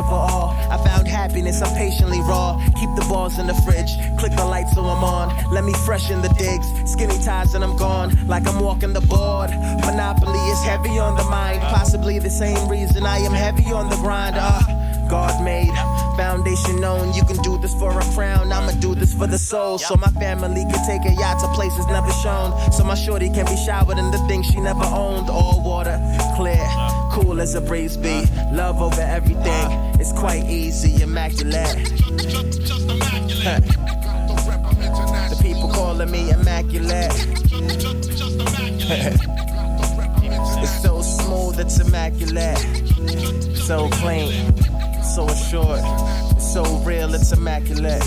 For 0.01 0.14
all. 0.14 0.56
I 0.70 0.78
found 0.78 1.06
happiness, 1.06 1.60
I'm 1.60 1.74
patiently 1.77 2.20
raw. 2.20 2.56
Keep 2.81 2.94
the 2.97 3.05
balls 3.09 3.39
in 3.39 3.47
the 3.47 3.55
fridge. 3.66 3.93
Click 4.19 4.32
the 4.32 4.44
light 4.44 4.69
so 4.69 4.81
I'm 4.81 5.05
on. 5.05 5.52
Let 5.52 5.64
me 5.64 5.74
freshen 5.85 6.23
the 6.23 6.31
digs. 6.31 6.66
Skinny 6.90 7.19
ties 7.23 7.55
and 7.55 7.62
I'm 7.62 7.77
gone. 7.77 8.16
Like 8.27 8.47
I'm 8.47 8.60
walking 8.60 8.93
the 8.93 9.01
board. 9.01 9.51
Monopoly 9.85 10.39
is 10.51 10.62
heavy 10.64 10.98
on 10.98 11.16
the 11.16 11.24
mind. 11.24 11.60
Possibly 11.60 12.19
the 12.19 12.31
same 12.31 12.69
reason 12.69 13.05
I 13.05 13.19
am 13.19 13.32
heavy 13.32 13.73
on 13.73 13.90
the 13.90 13.97
grind. 13.97 14.36
Uh, 14.39 14.60
God 15.09 15.44
made, 15.44 15.74
foundation 16.16 16.81
known. 16.81 17.12
You 17.12 17.24
can 17.24 17.36
do 17.43 17.59
this 17.59 17.74
for 17.74 17.90
a 17.90 18.05
crown. 18.14 18.51
I'ma 18.51 18.73
do 18.81 18.94
this 18.94 19.12
for 19.12 19.27
the 19.27 19.39
soul. 19.39 19.78
So 19.78 19.94
my 19.97 20.09
family 20.12 20.62
can 20.62 20.86
take 20.86 21.05
a 21.05 21.14
yacht 21.14 21.40
to 21.40 21.48
places 21.48 21.86
never 21.89 22.10
shown. 22.23 22.73
So 22.73 22.82
my 22.85 22.94
shorty 22.94 23.28
can 23.28 23.44
be 23.44 23.56
showered 23.56 23.98
in 23.98 24.10
the 24.10 24.19
things 24.28 24.47
she 24.47 24.60
never 24.60 24.85
owned. 24.85 25.28
All 25.28 25.62
water, 25.62 26.01
clear, 26.36 26.66
cool 27.10 27.40
as 27.40 27.55
a 27.55 27.60
breeze 27.60 27.97
be. 27.97 28.24
Love 28.52 28.81
over 28.81 29.02
everything. 29.02 29.81
It's 30.03 30.12
quite 30.12 30.43
easy, 30.51 31.01
immaculate. 31.01 31.79
Huh. 33.45 33.61
The 35.31 35.39
people 35.41 35.69
calling 35.69 36.11
me 36.11 36.31
immaculate. 36.31 37.12
it's 40.61 40.83
so 40.83 41.03
smooth, 41.03 41.61
it's 41.61 41.79
immaculate. 41.79 42.59
So 43.57 43.89
clean 43.91 44.53
so 45.15 45.29
assured, 45.29 46.41
so 46.41 46.65
real, 46.87 47.15
it's 47.15 47.33
immaculate. 47.33 48.03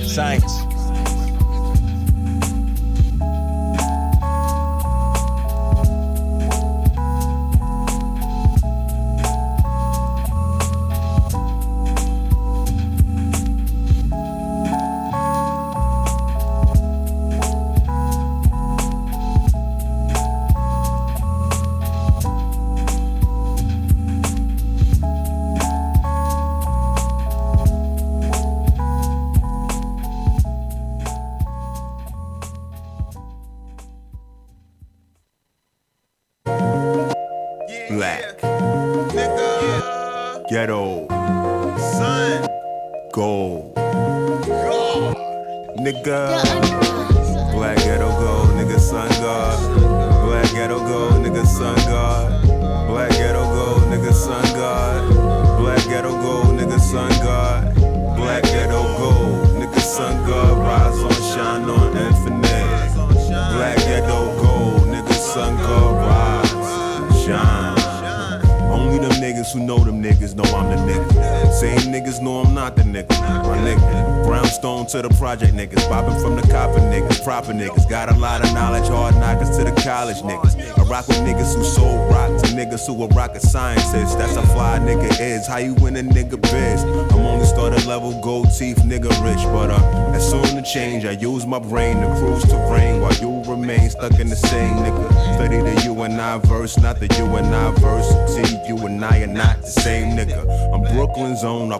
Science. 0.00 0.63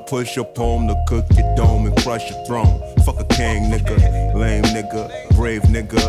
Push 0.07 0.37
your 0.37 0.45
poem 0.45 0.87
to 0.89 1.05
cook 1.07 1.25
your 1.37 1.55
dome 1.57 1.87
and 1.87 1.97
crush 1.99 2.31
your 2.31 2.45
throne. 2.47 2.81
Fuck 3.05 3.21
a 3.21 3.25
king 3.25 3.71
nigga, 3.71 4.35
lame 4.35 4.65
nigga, 4.65 5.35
brave 5.37 5.63
nigga. 5.63 6.03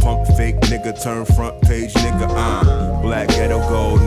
Pump 0.00 0.26
fake 0.36 0.56
nigga, 0.62 1.00
turn 1.02 1.24
front 1.24 1.60
page 1.62 1.92
nigga. 1.94 2.26
Uh, 2.28 3.02
black 3.02 3.28
ghetto 3.28 3.58
gold 3.68 4.00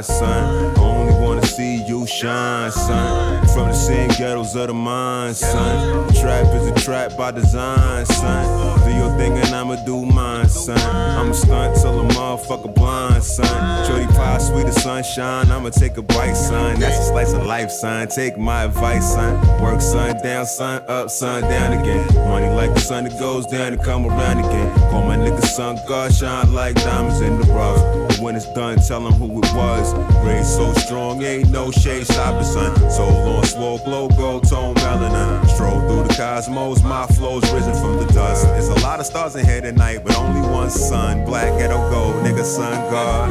rise, 0.00 0.18
son. 0.18 0.78
Only 0.78 1.14
wanna 1.14 1.46
see 1.46 1.82
you 1.84 2.06
shine, 2.06 2.70
son. 2.70 3.46
From 3.48 3.68
the 3.68 3.74
same 3.74 4.08
ghettos 4.10 4.54
of 4.56 4.68
the 4.68 4.74
mind, 4.74 5.36
son. 5.36 6.12
Trap 6.14 6.46
is 6.54 6.68
a 6.68 6.74
trap 6.74 7.16
by 7.16 7.30
design, 7.30 8.06
son. 8.06 8.80
Do 8.84 8.94
your 8.94 9.16
thing 9.18 9.38
and 9.38 9.54
I'ma 9.54 9.76
do 9.84 10.04
mine, 10.04 10.48
son. 10.48 10.78
I'ma 10.78 11.32
stunt 11.32 11.76
till 11.76 12.00
a 12.00 12.04
motherfucker 12.14 12.74
blind, 12.74 13.22
son. 13.22 13.86
Shorty 13.86 14.06
pie, 14.14 14.38
sweet 14.38 14.66
as 14.66 14.82
sunshine. 14.82 15.50
I'ma 15.50 15.70
take 15.70 15.96
a 15.96 16.02
bite, 16.02 16.34
son. 16.34 16.80
That's 16.80 16.98
a 16.98 17.04
slice 17.10 17.32
of 17.32 17.46
life, 17.46 17.70
son. 17.70 18.08
Take 18.08 18.38
my 18.38 18.64
advice, 18.64 19.14
son. 19.14 19.40
Work 19.60 19.80
sun 19.80 20.16
down, 20.22 20.46
sun 20.46 20.82
up, 20.88 21.10
sun 21.10 21.42
down 21.42 21.72
again. 21.78 22.06
Money 22.28 22.48
like 22.48 22.74
the 22.74 22.80
sun 22.80 23.04
that 23.04 23.18
goes 23.18 23.46
down 23.46 23.72
and 23.72 23.82
come 23.82 24.06
around 24.06 24.38
again. 24.38 24.90
Call 24.90 25.04
my 25.04 25.16
nigga 25.16 25.44
sun 25.44 25.78
God, 25.86 26.12
shine 26.12 26.52
like 26.52 26.74
diamonds 26.76 27.20
in 27.20 27.38
the 27.40 27.46
rough. 27.52 28.09
When 28.20 28.36
it's 28.36 28.52
done, 28.52 28.76
tell 28.76 29.06
him 29.06 29.14
who 29.14 29.38
it 29.38 29.50
was. 29.54 29.94
Raised 30.26 30.50
so 30.50 30.74
strong, 30.74 31.22
ain't 31.22 31.50
no 31.50 31.70
shade 31.70 32.04
stopping, 32.04 32.44
son. 32.44 32.90
So 32.90 33.08
long, 33.08 33.44
swole, 33.44 33.78
glow, 33.78 34.08
gold 34.08 34.46
tone, 34.46 34.74
melanin. 34.74 35.48
Stroll 35.48 35.80
through 35.88 36.06
the 36.06 36.14
cosmos, 36.14 36.82
my 36.82 37.06
flow's 37.06 37.50
risen 37.50 37.72
from 37.72 37.96
the 37.96 38.04
dust. 38.12 38.44
There's 38.44 38.68
a 38.68 38.78
lot 38.80 39.00
of 39.00 39.06
stars 39.06 39.36
in 39.36 39.46
here 39.46 39.62
tonight, 39.62 40.00
but 40.04 40.18
only 40.18 40.42
one 40.42 40.68
sun. 40.68 41.24
Black 41.24 41.58
ghetto 41.58 41.78
gold, 41.90 42.16
nigga, 42.16 42.44
sun 42.44 42.90
God. 42.90 43.30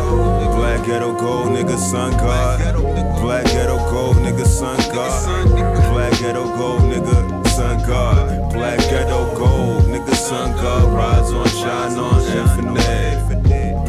Black 0.55 0.83
ghetto 0.87 1.13
gold, 1.19 1.49
nigga, 1.49 1.77
sun 1.77 2.11
God. 2.13 2.75
Black 3.21 3.45
ghetto 3.45 3.77
gold, 3.91 4.15
nigga, 4.17 4.45
sun 4.47 4.77
God. 4.91 5.93
Black 5.93 6.19
ghetto 6.19 6.45
gold, 6.57 6.81
nigga, 6.81 7.47
sun 7.47 7.77
God. 7.87 8.51
Black 8.53 8.79
ghetto 8.89 9.37
gold, 9.37 9.83
nigga, 9.83 10.15
sun 10.15 10.51
God. 10.53 10.91
Rise 10.91 11.31
on, 11.31 11.47
shine 11.47 11.99
on, 11.99 12.21
infinite. 12.21 13.38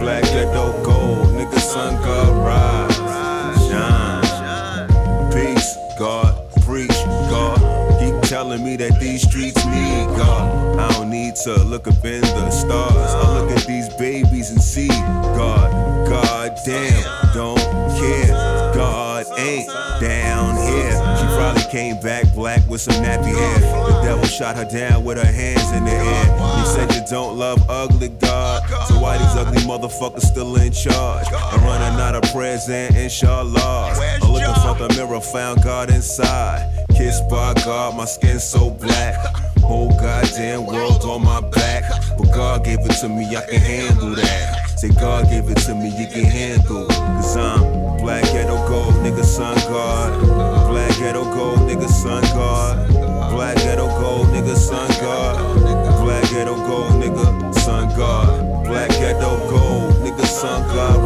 Black 0.00 0.24
ghetto 0.24 0.82
gold, 0.82 1.28
nigga, 1.34 1.58
sun 1.58 1.94
God. 2.02 2.32
Rise, 2.46 3.68
shine. 3.68 4.88
Peace, 5.30 5.76
God, 5.98 6.34
preach, 6.62 6.88
God. 7.28 7.58
Keep 8.00 8.22
telling 8.22 8.64
me 8.64 8.76
that 8.76 8.98
these 8.98 9.22
streets 9.28 9.64
need 9.66 10.06
God. 10.16 10.78
I 10.78 10.90
don't 10.92 11.10
need 11.10 11.36
to 11.44 11.62
look 11.64 11.86
up 11.86 12.02
in 12.04 12.22
the 12.22 12.50
stars. 12.50 12.96
I 12.96 13.38
look 13.38 13.50
at 13.50 13.66
these 13.66 13.88
babies 13.96 14.50
and 14.50 14.60
see 14.60 14.88
God. 14.88 15.70
God 16.08 16.56
damn, 16.64 17.34
don't 17.34 17.58
care. 18.00 18.72
God 18.74 19.26
ain't 19.38 19.68
down 20.00 20.56
here. 20.56 20.92
She 21.18 21.26
probably 21.36 21.62
came 21.70 22.00
back 22.00 22.24
black 22.34 22.66
with 22.68 22.80
some 22.80 22.94
nappy 23.04 23.36
hair. 23.36 23.60
The 23.60 24.00
devil 24.02 24.24
shot 24.24 24.56
her 24.56 24.64
down 24.64 25.04
with 25.04 25.18
her 25.18 25.30
hands 25.30 25.70
in 25.72 25.84
the 25.84 25.92
air. 25.92 26.58
He 26.58 26.64
said 26.64 26.90
don't 27.10 27.36
love 27.36 27.60
ugly 27.68 28.08
God. 28.08 28.62
So 28.86 29.00
why 29.00 29.18
these 29.18 29.34
ugly 29.34 29.62
motherfuckers 29.62 30.22
still 30.22 30.55
in 30.56 30.72
charge? 30.72 31.26
I'm 31.32 31.60
running 31.64 32.00
out 32.00 32.14
of 32.14 32.22
prayers 32.32 32.68
and 32.68 32.94
inshallah. 32.94 33.94
I'm 34.22 34.32
looking 34.32 34.55
for 34.62 34.74
the 34.78 34.94
mirror, 34.97 35.20
found 35.20 35.62
God 35.64 35.90
inside. 35.90 36.86
Kissed 36.90 37.28
by 37.28 37.55
God, 37.64 37.97
my 37.97 38.05
skin 38.05 38.39
so 38.39 38.70
black. 38.70 39.16
Whole 39.58 39.90
goddamn 39.90 40.66
world 40.66 41.02
on 41.02 41.24
my 41.24 41.40
back. 41.50 41.82
But 42.16 42.30
God 42.32 42.64
gave 42.64 42.78
it 42.80 42.92
to 43.00 43.08
me, 43.08 43.36
I 43.36 43.44
can 43.44 43.60
handle 43.60 44.14
that. 44.14 44.78
Say 44.78 44.90
God 44.90 45.28
gave 45.28 45.50
it 45.50 45.58
to 45.66 45.74
me, 45.74 45.89
you 45.89 46.06
can 46.06 46.24
handle. 46.24 46.86
Cause 46.86 47.36
I'm 47.36 47.60
black 47.98 48.22
ghetto 48.24 48.56
gold, 48.68 48.94
nigga, 49.02 49.24
sun 49.24 49.56
God. 49.68 50.70
Black 50.70 50.97
ghetto 50.98 51.24
gold, 51.24 51.58
nigga, 51.68 51.89
sun 51.89 52.22
God. 52.34 52.89
Black 53.32 53.56
ghetto 53.56 53.89
gold, 54.00 54.28
nigga, 54.28 54.56
sun 54.56 54.89
God. 55.00 55.60
Black 56.05 56.22
ghetto 56.30 56.56
gold, 56.56 56.92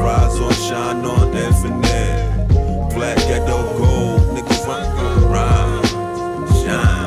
Rise 0.05 0.39
on, 0.39 0.53
shine 0.53 1.05
on, 1.05 1.35
infinite. 1.35 2.49
Black 2.95 3.17
ghetto 3.27 3.59
gold, 3.79 4.37
shine. 6.63 7.05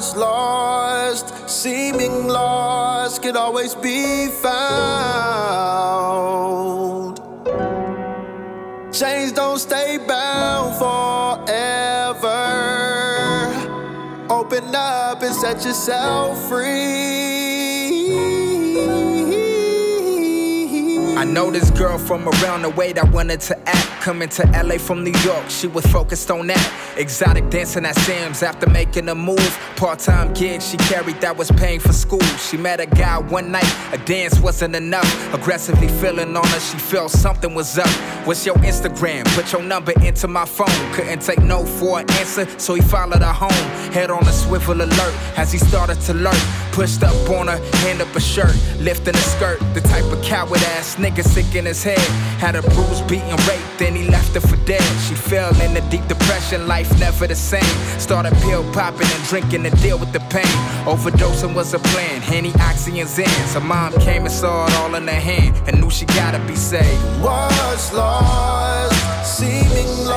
was 0.00 0.16
lost, 0.16 1.48
seeming 1.48 2.26
lost, 2.26 3.22
could 3.22 3.36
always 3.36 3.74
be 3.74 4.28
found. 4.28 4.50
Chains 8.92 9.32
don't 9.32 9.58
stay 9.58 9.98
bound 10.08 10.74
forever. 10.76 11.58
Open 14.30 14.74
up 14.74 15.22
and 15.22 15.34
set 15.34 15.64
yourself 15.64 16.48
free. 16.48 17.59
I 21.20 21.24
know 21.24 21.50
this 21.50 21.70
girl 21.72 21.98
from 21.98 22.26
around 22.26 22.62
the 22.62 22.70
way 22.70 22.94
that 22.94 23.12
wanted 23.12 23.40
to 23.42 23.68
act. 23.68 23.88
Coming 24.00 24.30
to 24.30 24.42
LA 24.64 24.78
from 24.78 25.04
New 25.04 25.12
York, 25.20 25.50
she 25.50 25.66
was 25.66 25.84
focused 25.88 26.30
on 26.30 26.46
that. 26.46 26.94
Exotic 26.96 27.50
dancing 27.50 27.84
at 27.84 27.94
Sam's 27.96 28.42
after 28.42 28.66
making 28.70 29.10
a 29.10 29.14
move. 29.14 29.58
Part 29.76 29.98
time 29.98 30.32
gig 30.32 30.62
she 30.62 30.78
carried 30.78 31.20
that 31.20 31.36
was 31.36 31.50
paying 31.50 31.80
for 31.80 31.92
school. 31.92 32.22
She 32.38 32.56
met 32.56 32.80
a 32.80 32.86
guy 32.86 33.18
one 33.18 33.52
night, 33.52 33.70
a 33.92 33.98
dance 33.98 34.40
wasn't 34.40 34.74
enough. 34.74 35.34
Aggressively 35.34 35.88
feeling 35.88 36.34
on 36.34 36.46
her, 36.46 36.60
she 36.60 36.78
felt 36.78 37.10
something 37.10 37.54
was 37.54 37.78
up. 37.78 37.90
What's 38.26 38.46
your 38.46 38.54
Instagram? 38.56 39.26
Put 39.34 39.52
your 39.52 39.62
number 39.62 39.92
into 40.02 40.26
my 40.26 40.46
phone. 40.46 40.92
Couldn't 40.94 41.20
take 41.20 41.42
no 41.42 41.66
for 41.66 42.00
an 42.00 42.10
answer, 42.12 42.48
so 42.58 42.72
he 42.72 42.80
followed 42.80 43.20
her 43.20 43.34
home. 43.34 43.92
Head 43.92 44.10
on 44.10 44.26
a 44.26 44.32
swivel 44.32 44.80
alert 44.80 45.14
as 45.36 45.52
he 45.52 45.58
started 45.58 46.00
to 46.02 46.14
lurk. 46.14 46.42
Pushed 46.72 47.02
up 47.02 47.28
on 47.28 47.48
her, 47.48 47.58
hand 47.84 48.00
up 48.00 48.16
a 48.16 48.20
shirt, 48.20 48.56
lifting 48.78 49.14
a 49.14 49.18
skirt. 49.18 49.58
The 49.74 49.82
type 49.82 50.04
of 50.04 50.22
coward 50.24 50.62
ass 50.62 50.96
nigga 50.96 51.09
sick 51.18 51.54
in 51.54 51.64
his 51.64 51.82
head. 51.82 51.98
Had 52.38 52.56
a 52.56 52.62
bruise, 52.62 53.00
beaten, 53.02 53.36
raped, 53.48 53.78
then 53.78 53.94
he 53.94 54.08
left 54.08 54.34
her 54.34 54.40
for 54.40 54.56
dead. 54.64 54.82
She 55.06 55.14
fell 55.14 55.54
in 55.60 55.76
a 55.76 55.90
deep 55.90 56.06
depression, 56.08 56.66
life 56.66 56.90
never 56.98 57.26
the 57.26 57.34
same. 57.34 57.74
Started 57.98 58.34
pill 58.42 58.64
popping 58.72 59.08
and 59.08 59.24
drinking 59.24 59.62
to 59.64 59.70
deal 59.82 59.98
with 59.98 60.12
the 60.12 60.20
pain. 60.30 60.56
Overdosing 60.86 61.54
was 61.54 61.74
a 61.74 61.78
plan, 61.78 62.20
Henny, 62.20 62.52
Oxy, 62.60 63.00
and 63.00 63.08
Zen. 63.08 63.28
So 63.48 63.60
mom 63.60 63.92
came 64.00 64.22
and 64.22 64.32
saw 64.32 64.66
it 64.66 64.74
all 64.76 64.94
in 64.94 65.06
her 65.06 65.14
hand 65.14 65.56
and 65.68 65.80
knew 65.80 65.90
she 65.90 66.06
gotta 66.06 66.38
be 66.46 66.56
saved. 66.56 67.02
Was 67.22 67.92
lost, 67.92 69.38
seeming 69.38 70.09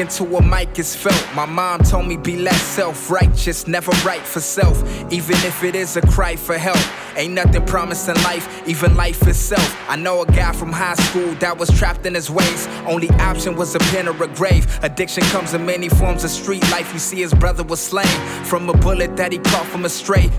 that 0.00 0.10
I 0.10 0.12
speak 0.12 0.30
into 0.30 0.36
a 0.36 0.42
mic 0.42 0.78
is 0.78 0.94
felt. 0.94 1.34
My 1.34 1.46
mom 1.46 1.80
told 1.80 2.06
me 2.06 2.16
be 2.16 2.36
less 2.36 2.62
self 2.62 3.10
righteous, 3.10 3.66
never 3.66 3.92
right 4.04 4.26
for 4.26 4.40
self, 4.40 4.82
even 5.12 5.36
if 5.46 5.62
it 5.62 5.74
is 5.74 5.96
a 5.96 6.00
cry 6.02 6.36
for 6.36 6.58
help. 6.58 6.78
Ain't 7.16 7.34
nothing 7.34 7.64
promised 7.66 8.08
in 8.08 8.14
life, 8.22 8.46
even 8.68 8.96
life 8.96 9.26
itself. 9.26 9.76
I 9.88 9.96
know 9.96 10.22
a 10.22 10.26
guy 10.26 10.52
from 10.52 10.72
high 10.72 10.94
school 10.94 11.34
that 11.36 11.58
was 11.58 11.68
trapped 11.78 12.06
in 12.06 12.14
his 12.14 12.30
ways. 12.30 12.66
Only 12.86 13.10
option 13.20 13.56
was 13.56 13.74
a 13.74 13.78
pen 13.78 14.08
or 14.08 14.22
a 14.22 14.28
grave. 14.28 14.66
Addiction 14.82 15.24
comes 15.24 15.54
in 15.54 15.66
many 15.66 15.88
forms 15.88 16.24
of 16.24 16.30
street 16.30 16.62
life. 16.70 16.92
You 16.92 16.98
see, 16.98 17.20
his 17.20 17.34
brother 17.34 17.64
was 17.64 17.80
slain 17.80 18.44
from 18.44 18.68
a 18.68 18.74
bullet 18.74 19.16
that 19.16 19.32
he 19.32 19.38
caught 19.38 19.66
from 19.66 19.84
a 19.84 19.88
stray. 19.88 20.30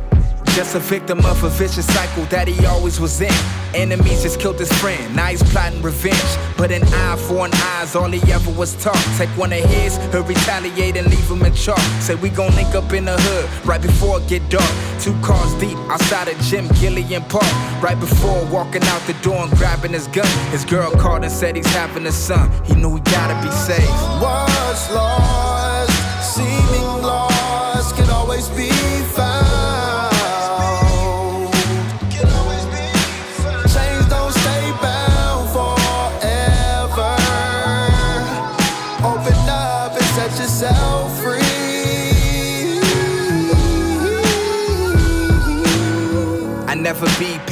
Just 0.55 0.75
a 0.75 0.79
victim 0.79 1.19
of 1.25 1.43
a 1.43 1.49
vicious 1.49 1.85
cycle 1.87 2.25
that 2.25 2.47
he 2.47 2.65
always 2.65 2.99
was 2.99 3.21
in. 3.21 3.33
Enemies 3.73 4.21
just 4.21 4.37
killed 4.39 4.59
his 4.59 4.71
friend, 4.81 5.15
now 5.15 5.27
he's 5.27 5.41
plotting 5.41 5.81
revenge. 5.81 6.37
But 6.57 6.71
an 6.71 6.83
eye 6.83 7.15
for 7.15 7.45
an 7.45 7.51
eye 7.53 7.83
is 7.83 7.95
all 7.95 8.09
he 8.09 8.21
ever 8.31 8.51
was 8.51 8.75
taught. 8.83 9.01
Take 9.17 9.29
one 9.37 9.53
of 9.53 9.59
his, 9.59 9.95
he'll 10.11 10.23
retaliate 10.23 10.97
and 10.97 11.07
leave 11.07 11.29
him 11.31 11.41
in 11.43 11.53
chalk. 11.53 11.79
Say 12.01 12.15
we 12.15 12.29
gon' 12.29 12.53
link 12.55 12.75
up 12.75 12.91
in 12.91 13.05
the 13.05 13.17
hood 13.17 13.65
right 13.65 13.81
before 13.81 14.19
it 14.19 14.27
get 14.27 14.47
dark. 14.49 14.69
Two 14.99 15.15
cars 15.21 15.53
deep 15.55 15.77
outside 15.89 16.27
of 16.27 16.37
Jim 16.41 16.67
Gilliam 16.79 17.23
Park. 17.23 17.51
Right 17.81 17.99
before 17.99 18.45
walking 18.47 18.83
out 18.83 19.01
the 19.07 19.13
door 19.23 19.43
and 19.43 19.51
grabbing 19.57 19.93
his 19.93 20.07
gun. 20.07 20.27
His 20.51 20.65
girl 20.65 20.91
called 20.91 21.23
and 21.23 21.31
said 21.31 21.55
he's 21.55 21.73
having 21.73 22.05
a 22.05 22.11
son. 22.11 22.51
He 22.65 22.75
knew 22.75 22.95
he 22.95 23.01
gotta 23.01 23.35
be 23.41 23.51
saved. 23.55 23.89
What's 24.21 24.91
lost, 24.93 26.35
seeming 26.35 27.01
lost, 27.01 27.95
can 27.95 28.09
always 28.09 28.49
be 28.49 28.69
found. 29.15 29.80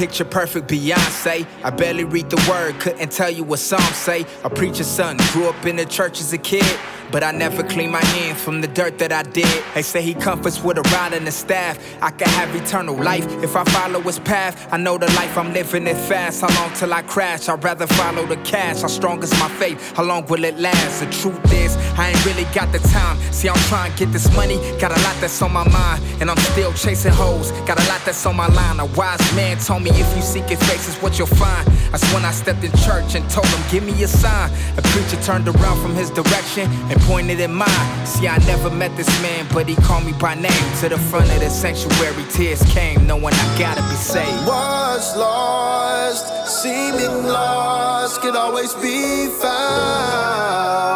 Picture 0.00 0.24
perfect 0.24 0.66
Beyonce. 0.66 1.46
I 1.62 1.68
barely 1.68 2.04
read 2.04 2.30
the 2.30 2.42
word, 2.50 2.80
couldn't 2.80 3.12
tell 3.12 3.28
you 3.28 3.44
what 3.44 3.58
songs 3.58 3.96
say. 3.96 4.24
A 4.44 4.48
preacher's 4.48 4.86
son, 4.86 5.18
grew 5.32 5.46
up 5.46 5.66
in 5.66 5.76
the 5.76 5.84
church 5.84 6.22
as 6.22 6.32
a 6.32 6.38
kid. 6.38 6.64
But 7.12 7.24
I 7.24 7.32
never 7.32 7.62
clean 7.64 7.90
my 7.90 8.04
hands 8.04 8.40
from 8.40 8.60
the 8.60 8.68
dirt 8.68 8.98
that 8.98 9.12
I 9.12 9.22
did. 9.22 9.64
They 9.74 9.82
say 9.82 10.00
he 10.00 10.14
comforts 10.14 10.62
with 10.62 10.78
a 10.78 10.82
rod 10.94 11.12
and 11.12 11.26
a 11.26 11.32
staff. 11.32 11.78
I 12.00 12.10
can 12.10 12.28
have 12.28 12.54
eternal 12.54 12.94
life 12.94 13.26
if 13.42 13.56
I 13.56 13.64
follow 13.64 14.00
his 14.00 14.18
path. 14.20 14.68
I 14.72 14.76
know 14.76 14.96
the 14.96 15.06
life 15.14 15.36
I'm 15.36 15.52
living 15.52 15.86
is 15.86 15.98
fast. 16.08 16.42
How 16.42 16.48
long 16.60 16.72
till 16.74 16.94
I 16.94 17.02
crash? 17.02 17.48
I'd 17.48 17.64
rather 17.64 17.86
follow 17.86 18.26
the 18.26 18.36
cash. 18.38 18.82
How 18.82 18.88
strong 18.88 19.22
is 19.22 19.30
my 19.40 19.48
faith? 19.48 19.96
How 19.96 20.04
long 20.04 20.24
will 20.26 20.44
it 20.44 20.58
last? 20.58 21.00
The 21.00 21.10
truth 21.10 21.52
is, 21.52 21.76
I 21.98 22.10
ain't 22.10 22.24
really 22.26 22.44
got 22.54 22.70
the 22.72 22.78
time. 22.78 23.18
See, 23.32 23.48
I'm 23.48 23.62
trying 23.68 23.92
to 23.92 23.98
get 23.98 24.12
this 24.12 24.30
money. 24.36 24.56
Got 24.78 24.92
a 24.96 25.00
lot 25.02 25.16
that's 25.20 25.42
on 25.42 25.52
my 25.52 25.68
mind. 25.68 26.02
And 26.20 26.30
I'm 26.30 26.38
still 26.52 26.72
chasing 26.74 27.12
hoes. 27.12 27.50
Got 27.66 27.80
a 27.80 27.88
lot 27.88 28.00
that's 28.04 28.24
on 28.26 28.36
my 28.36 28.48
line. 28.48 28.78
A 28.78 28.86
wise 28.86 29.34
man 29.34 29.58
told 29.58 29.82
me 29.82 29.90
if 29.90 30.16
you 30.16 30.22
seek 30.22 30.44
his 30.44 30.62
face, 30.68 30.88
is 30.88 30.96
what 31.02 31.18
you'll 31.18 31.26
find. 31.26 31.66
That's 31.90 32.06
when 32.14 32.24
I 32.24 32.30
stepped 32.30 32.62
in 32.62 32.70
church 32.78 33.16
and 33.16 33.28
told 33.30 33.46
him, 33.46 33.62
give 33.70 33.82
me 33.82 34.00
a 34.04 34.08
sign. 34.08 34.50
A 34.76 34.82
preacher 34.82 35.20
turned 35.22 35.48
around 35.48 35.80
from 35.82 35.94
his 35.94 36.10
direction 36.10 36.70
and 36.90 36.99
pointed 37.06 37.40
at 37.40 37.50
mine. 37.50 38.06
See, 38.06 38.28
I 38.28 38.38
never 38.46 38.70
met 38.70 38.96
this 38.96 39.08
man, 39.22 39.46
but 39.52 39.68
he 39.68 39.76
called 39.76 40.04
me 40.04 40.12
by 40.12 40.34
name. 40.34 40.66
To 40.80 40.88
the 40.88 40.98
front 40.98 41.30
of 41.32 41.40
the 41.40 41.50
sanctuary, 41.50 42.24
tears 42.30 42.62
came, 42.72 43.06
knowing 43.06 43.34
I 43.34 43.58
gotta 43.58 43.82
be 43.82 43.96
saved. 43.96 44.46
Was 44.46 45.16
lost, 45.16 46.62
seeming 46.62 47.24
lost, 47.26 48.20
can 48.22 48.36
always 48.36 48.74
be 48.74 49.28
found. 49.40 50.90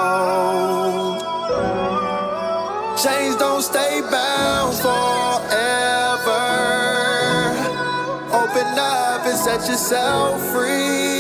Chains 3.02 3.36
don't 3.36 3.62
stay 3.62 4.00
bound 4.10 4.74
forever. 4.76 6.42
Open 8.33 8.78
up 8.78 9.26
and 9.26 9.39
set 9.39 9.68
yourself 9.68 10.41
free. 10.52 11.13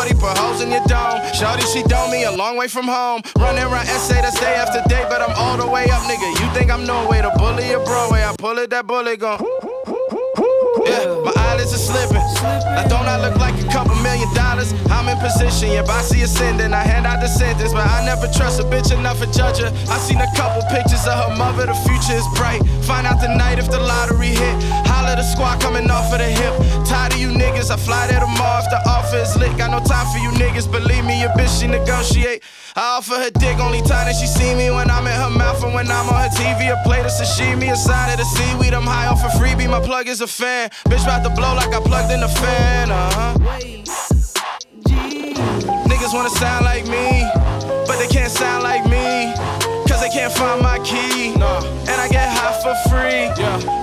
40, 0.00 0.14
put 0.14 0.38
holes 0.38 0.62
in 0.62 0.70
your 0.70 0.84
dome. 0.86 1.20
Shorty, 1.34 1.62
she 1.72 1.82
don't 1.82 2.10
me 2.10 2.24
a 2.24 2.32
long 2.32 2.56
way 2.56 2.68
from 2.68 2.86
home. 2.86 3.20
Running 3.36 3.62
around 3.62 3.86
SA, 3.86 4.14
that's 4.22 4.40
day 4.40 4.54
after 4.54 4.80
day, 4.88 5.04
but 5.10 5.20
I'm 5.20 5.32
all 5.36 5.58
the 5.58 5.66
way 5.66 5.90
up, 5.90 6.00
nigga. 6.02 6.28
You 6.40 6.48
think 6.54 6.70
I'm 6.70 6.86
Norway, 6.86 7.20
the 7.20 7.30
bully 7.36 7.70
of 7.72 7.84
Broadway. 7.84 8.22
I 8.24 8.34
pull 8.38 8.56
it, 8.58 8.70
that 8.70 8.86
bullet 8.86 9.18
gon' 9.20 9.38
Yeah, 10.86 11.20
my 11.22 11.32
eyelids 11.36 11.74
are 11.74 11.84
slipping. 11.88 12.29
Now 12.42 12.84
don't 12.88 13.06
I 13.06 13.20
look 13.20 13.36
like 13.36 13.54
a 13.60 13.68
couple 13.68 13.94
million 13.96 14.32
dollars? 14.34 14.72
I'm 14.90 15.08
in 15.08 15.18
position, 15.18 15.72
your 15.72 15.84
bossy 15.84 16.22
ascending. 16.22 16.72
I 16.72 16.82
hand 16.82 17.06
out 17.06 17.20
the 17.20 17.28
sentence, 17.28 17.72
but 17.72 17.86
I 17.86 18.04
never 18.04 18.28
trust 18.32 18.60
a 18.60 18.64
bitch 18.64 18.96
enough 18.96 19.20
to 19.20 19.26
judge 19.32 19.58
her. 19.58 19.70
I 19.92 19.98
seen 19.98 20.20
a 20.20 20.30
couple 20.36 20.62
pictures 20.70 21.06
of 21.06 21.16
her 21.20 21.36
mother, 21.36 21.66
the 21.66 21.74
future 21.86 22.16
is 22.16 22.26
bright. 22.36 22.62
Find 22.88 23.06
out 23.06 23.20
tonight 23.20 23.58
if 23.58 23.70
the 23.70 23.80
lottery 23.80 24.32
hit. 24.32 24.56
Holla 24.88 25.16
the 25.16 25.22
squad 25.22 25.60
coming 25.60 25.90
off 25.90 26.12
of 26.12 26.18
the 26.18 26.30
hip. 26.30 26.54
Tired 26.86 27.12
of 27.12 27.20
you 27.20 27.28
niggas, 27.28 27.70
I 27.70 27.76
fly 27.76 28.06
there 28.06 28.20
tomorrow 28.20 28.64
if 28.64 28.70
the 28.70 28.80
offer 28.88 29.16
is 29.16 29.36
lit. 29.36 29.56
Got 29.58 29.70
no 29.70 29.80
time 29.84 30.06
for 30.12 30.18
you 30.18 30.30
niggas, 30.40 30.70
believe 30.70 31.04
me, 31.04 31.20
your 31.20 31.30
bitch, 31.36 31.60
she 31.60 31.66
negotiate. 31.66 32.42
I 32.76 32.96
offer 32.98 33.14
her 33.14 33.30
dick, 33.30 33.58
only 33.58 33.80
time 33.82 34.06
that 34.08 34.16
she 34.16 34.26
see 34.26 34.54
me 34.54 34.70
when 34.70 34.90
I'm 34.90 35.06
in 35.06 35.12
her 35.12 35.30
mouth 35.30 35.62
and 35.62 35.74
when 35.74 35.90
I'm 35.90 36.08
on 36.08 36.22
her 36.24 36.32
TV. 36.32 36.72
A 36.72 36.80
plate 36.84 37.04
of 37.04 37.12
sashimi, 37.12 37.70
a 37.70 37.76
side 37.76 38.12
of 38.12 38.18
the 38.18 38.24
seaweed. 38.24 38.72
I'm 38.72 38.86
high 38.86 39.08
off 39.08 39.22
a 39.24 39.30
freebie, 39.36 39.68
my 39.68 39.80
plug 39.80 40.08
is 40.08 40.20
a 40.20 40.26
fan. 40.26 40.70
Bitch 40.88 41.02
about 41.04 41.22
to 41.24 41.30
blow 41.30 41.54
like 41.54 41.74
I 41.74 41.80
plugged 41.80 42.12
in 42.12 42.22
a 42.22 42.29
fan, 42.38 42.90
uh 42.90 43.10
huh. 43.10 43.34
Niggas 45.88 46.12
wanna 46.14 46.30
sound 46.30 46.64
like 46.64 46.86
me, 46.86 47.28
but 47.86 47.98
they 47.98 48.06
can't 48.08 48.30
sound 48.30 48.62
like 48.62 48.84
me. 48.86 49.34
Cause 49.88 50.00
they 50.00 50.10
can't 50.10 50.32
find 50.32 50.62
my 50.62 50.78
key. 50.80 51.32
And 51.34 51.98
I 52.00 52.08
get 52.08 52.28
high 52.28 52.56
for 52.62 52.74
free. 52.88 53.26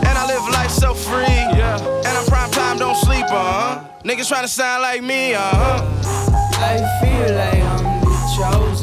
And 0.07 0.17
I 0.17 0.25
live 0.27 0.43
life 0.53 0.71
so 0.71 0.93
free. 0.93 1.25
And 1.25 2.13
I'm 2.17 2.25
prime 2.25 2.51
time, 2.51 2.77
don't 2.79 2.95
sleep, 2.95 3.25
uh 3.25 3.29
huh. 3.29 3.87
Niggas 4.03 4.31
tryna 4.31 4.47
sound 4.47 4.81
like 4.83 5.03
me, 5.03 5.33
uh 5.33 5.41
huh. 5.41 5.85
I 6.59 6.77
feel 7.01 7.35
like 7.35 7.61
I'm 7.61 8.01
the 8.01 8.15
chosen 8.35 8.76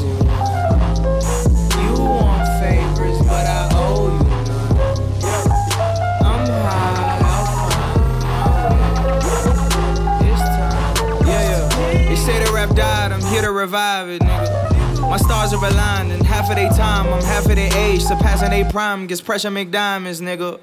Rap 12.65 12.75
died, 12.75 13.11
I'm 13.11 13.21
here 13.21 13.43
to 13.43 13.51
revive 13.51 14.09
it, 14.09 14.23
nigga. 14.23 15.01
My 15.01 15.17
stars 15.17 15.53
are 15.53 15.63
aligned, 15.63 16.11
and 16.11 16.25
half 16.25 16.49
of 16.49 16.55
their 16.55 16.69
time, 16.69 17.13
I'm 17.13 17.21
half 17.21 17.45
of 17.45 17.55
their 17.55 17.71
age, 17.77 18.01
surpassing 18.01 18.49
their 18.49 18.65
prime, 18.71 19.05
gets 19.05 19.21
pressure 19.21 19.51
make 19.51 19.69
diamonds, 19.69 20.19
nigga. 20.19 20.59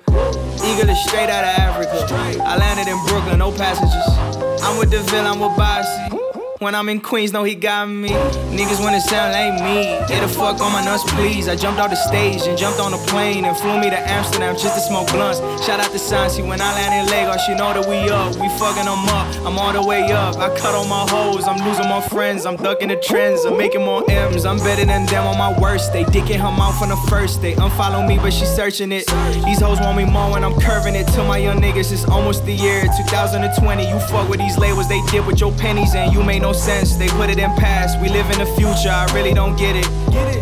Eagle 0.65 0.91
is 0.91 1.05
straight 1.05 1.31
out 1.31 1.45
of 1.45 1.59
Africa. 1.61 2.43
I 2.43 2.57
landed 2.57 2.91
in 2.91 2.99
Brooklyn, 3.07 3.39
no 3.39 3.53
passengers. 3.53 4.63
I'm 4.65 4.79
with 4.79 4.91
DeVille, 4.91 5.27
I'm 5.27 5.39
with 5.39 5.57
Bossy. 5.57 6.32
When 6.63 6.77
I'm 6.77 6.89
in 6.89 7.01
Queens, 7.01 7.33
know 7.33 7.43
he 7.43 7.57
got 7.57 7.89
me. 7.89 8.11
Niggas 8.55 8.79
wanna 8.79 9.01
sound 9.01 9.33
like 9.33 9.61
me. 9.65 9.83
Get 10.07 10.21
the 10.21 10.29
fuck 10.29 10.61
on 10.61 10.71
my 10.71 10.85
nuts, 10.85 11.03
please. 11.13 11.49
I 11.49 11.57
jumped 11.57 11.81
off 11.81 11.91
the 11.91 11.97
stage 11.97 12.43
and 12.43 12.57
jumped 12.57 12.79
on 12.79 12.95
a 12.95 12.99
plane 13.11 13.45
and 13.45 13.57
flew 13.57 13.81
me 13.81 13.91
to 13.91 13.99
Amsterdam 13.99 14.55
just 14.55 14.77
to 14.77 14.81
smoke 14.81 15.11
blunts. 15.11 15.41
Shout 15.67 15.81
out 15.81 15.91
to 15.91 15.99
Sansi 15.99 16.47
when 16.47 16.61
I 16.61 16.73
land 16.75 16.95
in 16.95 17.11
Lagos, 17.11 17.49
you 17.49 17.57
know 17.57 17.73
that 17.75 17.85
we 17.89 18.09
up. 18.11 18.37
We 18.37 18.49
fucking 18.61 18.85
them 18.85 19.09
up. 19.11 19.27
I'm 19.45 19.59
all 19.59 19.73
the 19.73 19.83
way 19.83 20.13
up. 20.13 20.37
I 20.37 20.57
cut 20.57 20.77
all 20.77 20.87
my 20.87 21.05
hoes. 21.11 21.49
I'm 21.49 21.59
losing 21.67 21.89
my 21.89 22.01
friends. 22.01 22.47
I'm 22.47 22.55
ducking 22.55 22.91
the 22.91 22.97
trends. 22.97 23.45
I'm 23.45 23.57
making 23.59 23.85
more 23.85 24.09
M's. 24.09 24.45
I'm 24.45 24.59
better 24.59 24.85
than 24.85 25.07
them 25.07 25.27
on 25.27 25.37
my 25.37 25.59
worst 25.59 25.93
day. 25.93 26.05
Dick 26.13 26.31
in 26.31 26.39
her 26.39 26.53
mouth 26.53 26.81
on 26.81 26.91
the 26.91 27.03
first 27.11 27.43
day. 27.43 27.57
Unfollow 27.57 28.07
me, 28.07 28.19
but 28.19 28.33
she 28.33 28.45
searching 28.45 28.93
it. 28.93 29.09
These 29.45 29.59
hoes 29.59 29.81
want 29.81 29.97
me 29.97 30.05
more 30.05 30.31
when 30.31 30.45
I'm 30.45 30.55
curving 30.61 30.95
it. 30.95 31.09
To 31.15 31.25
my 31.25 31.39
young 31.39 31.61
niggas, 31.61 31.91
it's 31.91 32.05
almost 32.05 32.47
the 32.47 32.53
year 32.53 32.83
2020. 32.83 33.89
You 33.89 33.99
fuck 34.07 34.29
with 34.29 34.39
these 34.39 34.57
labels, 34.59 34.89
they 34.89 35.01
did 35.11 35.27
with 35.27 35.41
your 35.41 35.51
pennies, 35.59 35.97
and 35.97 36.13
you 36.15 36.23
made 36.23 36.43
no 36.43 36.52
sense. 36.55 36.97
They 36.97 37.09
put 37.09 37.31
it 37.31 37.39
in 37.39 37.51
past. 37.57 38.01
We 38.01 38.09
live 38.09 38.31
in 38.31 38.39
the 38.39 38.47
future. 38.57 38.91
I 38.91 39.11
really 39.15 39.35
don't 39.35 39.57
get 39.57 39.77
it. 39.77 39.87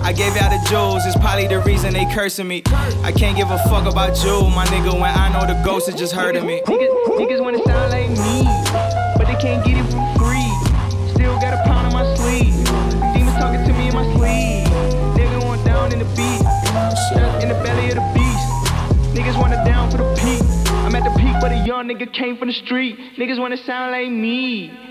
I 0.03 0.13
gave 0.13 0.37
y'all 0.37 0.51
the 0.51 0.61
jewels. 0.69 1.07
It's 1.07 1.17
probably 1.17 1.47
the 1.47 1.61
reason 1.61 1.93
they 1.93 2.07
cursing 2.13 2.49
me. 2.49 2.63
I 3.03 3.13
can't 3.13 3.37
give 3.37 3.51
a 3.51 3.59
fuck 3.71 3.87
about 3.87 4.23
you, 4.25 4.49
my 4.51 4.67
nigga. 4.67 4.93
When 4.93 5.11
I 5.11 5.29
know 5.33 5.47
the 5.47 5.61
ghost 5.65 5.89
is 5.89 5.95
just 5.95 6.13
hurting 6.13 6.47
me. 6.47 6.61
Niggas, 6.67 6.93
niggas 7.19 7.41
wanna 7.41 7.63
sound 7.65 7.93
like 7.93 8.11
me, 8.11 8.45
but 9.17 9.27
they 9.27 9.37
can't 9.41 9.65
get 9.65 9.77
it 9.77 9.87
for 9.93 10.03
free. 10.19 10.51
Still 11.15 11.39
got 11.39 11.55
a 11.55 11.63
pound 11.65 11.87
on 11.87 11.93
my 11.93 12.15
sleeve. 12.17 12.55
Demons 13.15 13.37
talking 13.39 13.65
to 13.67 13.73
me 13.73 13.89
in 13.89 13.95
my 13.95 14.05
sleeve. 14.17 14.67
Nigga 15.17 15.45
want 15.45 15.65
down 15.65 15.93
in 15.93 15.99
the 15.99 16.11
beat, 16.17 16.43
in 17.43 17.49
the 17.49 17.59
belly 17.63 17.89
of 17.91 17.97
the 17.97 18.07
beast. 18.15 19.15
Niggas 19.15 19.39
wanna 19.41 19.63
down 19.65 19.91
for 19.91 19.99
the 19.99 20.09
peak. 20.17 20.43
I'm 20.85 20.95
at 20.95 21.05
the 21.05 21.17
peak, 21.19 21.37
but 21.41 21.53
a 21.53 21.59
young 21.67 21.89
nigga 21.89 22.13
came 22.13 22.37
from 22.37 22.49
the 22.49 22.55
street. 22.55 22.99
Niggas 23.17 23.39
wanna 23.39 23.57
sound 23.57 23.93
like 23.93 24.11
me. 24.11 24.90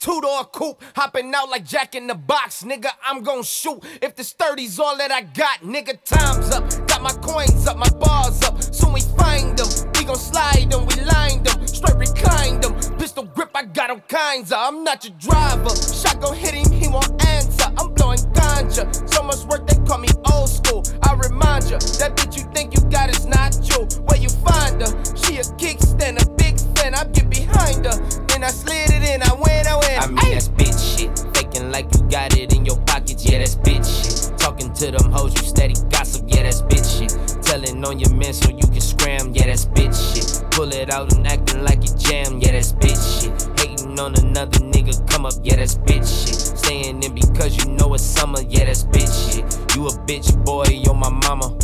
Two 0.00 0.18
door 0.22 0.44
coupe, 0.46 0.82
hopping 0.96 1.30
out 1.34 1.50
like 1.50 1.66
Jack 1.66 1.94
in 1.94 2.06
the 2.06 2.14
Box, 2.14 2.62
nigga. 2.62 2.88
I'm 3.04 3.22
gon' 3.22 3.42
shoot. 3.42 3.84
If 4.00 4.16
the 4.16 4.24
sturdy's 4.24 4.78
all 4.78 4.96
that 4.96 5.12
I 5.12 5.20
got, 5.20 5.60
nigga, 5.60 6.02
time's 6.02 6.50
up. 6.52 6.64
Got 6.88 7.02
my 7.02 7.12
coins 7.20 7.66
up, 7.66 7.76
my 7.76 7.90
bars 8.00 8.42
up. 8.42 8.62
Soon 8.62 8.94
we 8.94 9.02
find 9.18 9.58
them. 9.58 9.68
We 9.98 10.06
gon' 10.06 10.16
slide 10.16 10.70
them, 10.70 10.86
we 10.86 10.94
lined 11.04 11.44
them. 11.44 11.66
Straight 11.66 11.96
reclined 11.96 12.62
them. 12.62 12.72
Pistol 12.96 13.24
grip, 13.24 13.50
I 13.54 13.66
got 13.66 13.90
all 13.90 14.00
kinds 14.08 14.52
of. 14.52 14.58
I'm 14.58 14.84
not 14.84 15.04
your 15.04 15.12
driver. 15.18 15.68
Shot 15.76 16.18
gon' 16.18 16.34
hit 16.34 16.54
him, 16.54 16.72
he 16.72 16.88
won't 16.88 17.22
answer. 17.26 17.66
I'm 17.76 17.92
blowing 17.92 18.20
ganja. 18.32 18.88
So 19.06 19.22
much 19.22 19.44
work, 19.50 19.66
they 19.66 19.76
call 19.84 19.98
me 19.98 20.08
old 20.32 20.48
school. 20.48 20.82
I 21.02 21.12
remind 21.12 21.64
you, 21.64 21.76
that 22.00 22.16
bitch 22.16 22.38
you 22.38 22.50
think 22.54 22.72
you 22.72 22.80
got 22.88 23.10
is 23.10 23.26
not 23.26 23.52
you. 23.68 23.84
Where 24.04 24.18
you 24.18 24.30
find 24.30 24.80
her? 24.80 24.88
She 25.14 25.36
a 25.36 25.44
kickstand, 25.60 26.24
a 26.24 26.30
big 26.36 26.58
fan. 26.74 26.94
I 26.94 27.04
get 27.04 27.28
behind 27.28 27.84
her. 27.84 28.29
I 28.44 28.48
slid 28.48 28.90
it 28.90 29.02
in, 29.02 29.22
I 29.22 29.32
went, 29.34 29.66
I 29.66 29.76
went. 29.76 30.02
I 30.02 30.06
mean, 30.06 30.34
that's 30.34 30.48
bitch 30.48 30.98
shit. 30.98 31.10
Faking 31.36 31.70
like 31.70 31.86
you 31.94 32.02
got 32.08 32.36
it 32.36 32.54
in 32.54 32.64
your 32.64 32.78
pockets, 32.82 33.24
yeah, 33.24 33.38
that's 33.38 33.56
bitch 33.56 33.84
shit. 33.84 34.38
Talking 34.38 34.72
to 34.74 34.90
them 34.90 35.12
hoes, 35.12 35.34
you 35.34 35.46
steady 35.46 35.74
gossip, 35.90 36.24
yeah, 36.28 36.44
that's 36.44 36.62
bitch 36.62 36.88
shit. 36.98 37.42
Telling 37.42 37.84
on 37.84 37.98
your 37.98 38.14
men 38.14 38.32
so 38.32 38.50
you 38.50 38.66
can 38.66 38.80
scram, 38.80 39.34
yeah, 39.34 39.46
that's 39.46 39.66
bitch 39.66 39.94
shit. 40.14 40.50
Pull 40.52 40.72
it 40.72 40.90
out 40.90 41.12
and 41.14 41.26
acting 41.26 41.64
like 41.64 41.82
you 41.82 41.94
jam, 41.98 42.38
yeah, 42.40 42.52
that's 42.52 42.72
bitch 42.72 43.00
shit. 43.20 43.32
Hating 43.60 43.98
on 43.98 44.14
another 44.16 44.60
nigga, 44.60 44.94
come 45.10 45.26
up, 45.26 45.34
yeah, 45.42 45.56
that's 45.56 45.76
bitch 45.76 46.08
shit. 46.08 46.58
Staying 46.58 47.02
in 47.02 47.14
because 47.14 47.56
you 47.58 47.70
know 47.72 47.92
it's 47.94 48.02
summer, 48.02 48.40
yeah, 48.48 48.64
that's 48.64 48.84
bitch 48.84 49.32
shit. 49.32 49.44
You 49.76 49.86
a 49.86 49.90
bitch 50.06 50.32
boy, 50.44 50.64
you're 50.68 50.94
my 50.94 51.10
mama. 51.10 51.56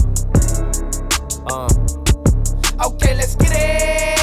Uh. 1.46 1.68
Okay, 2.86 3.14
let's 3.16 3.34
get 3.36 3.52
it. 3.52 4.15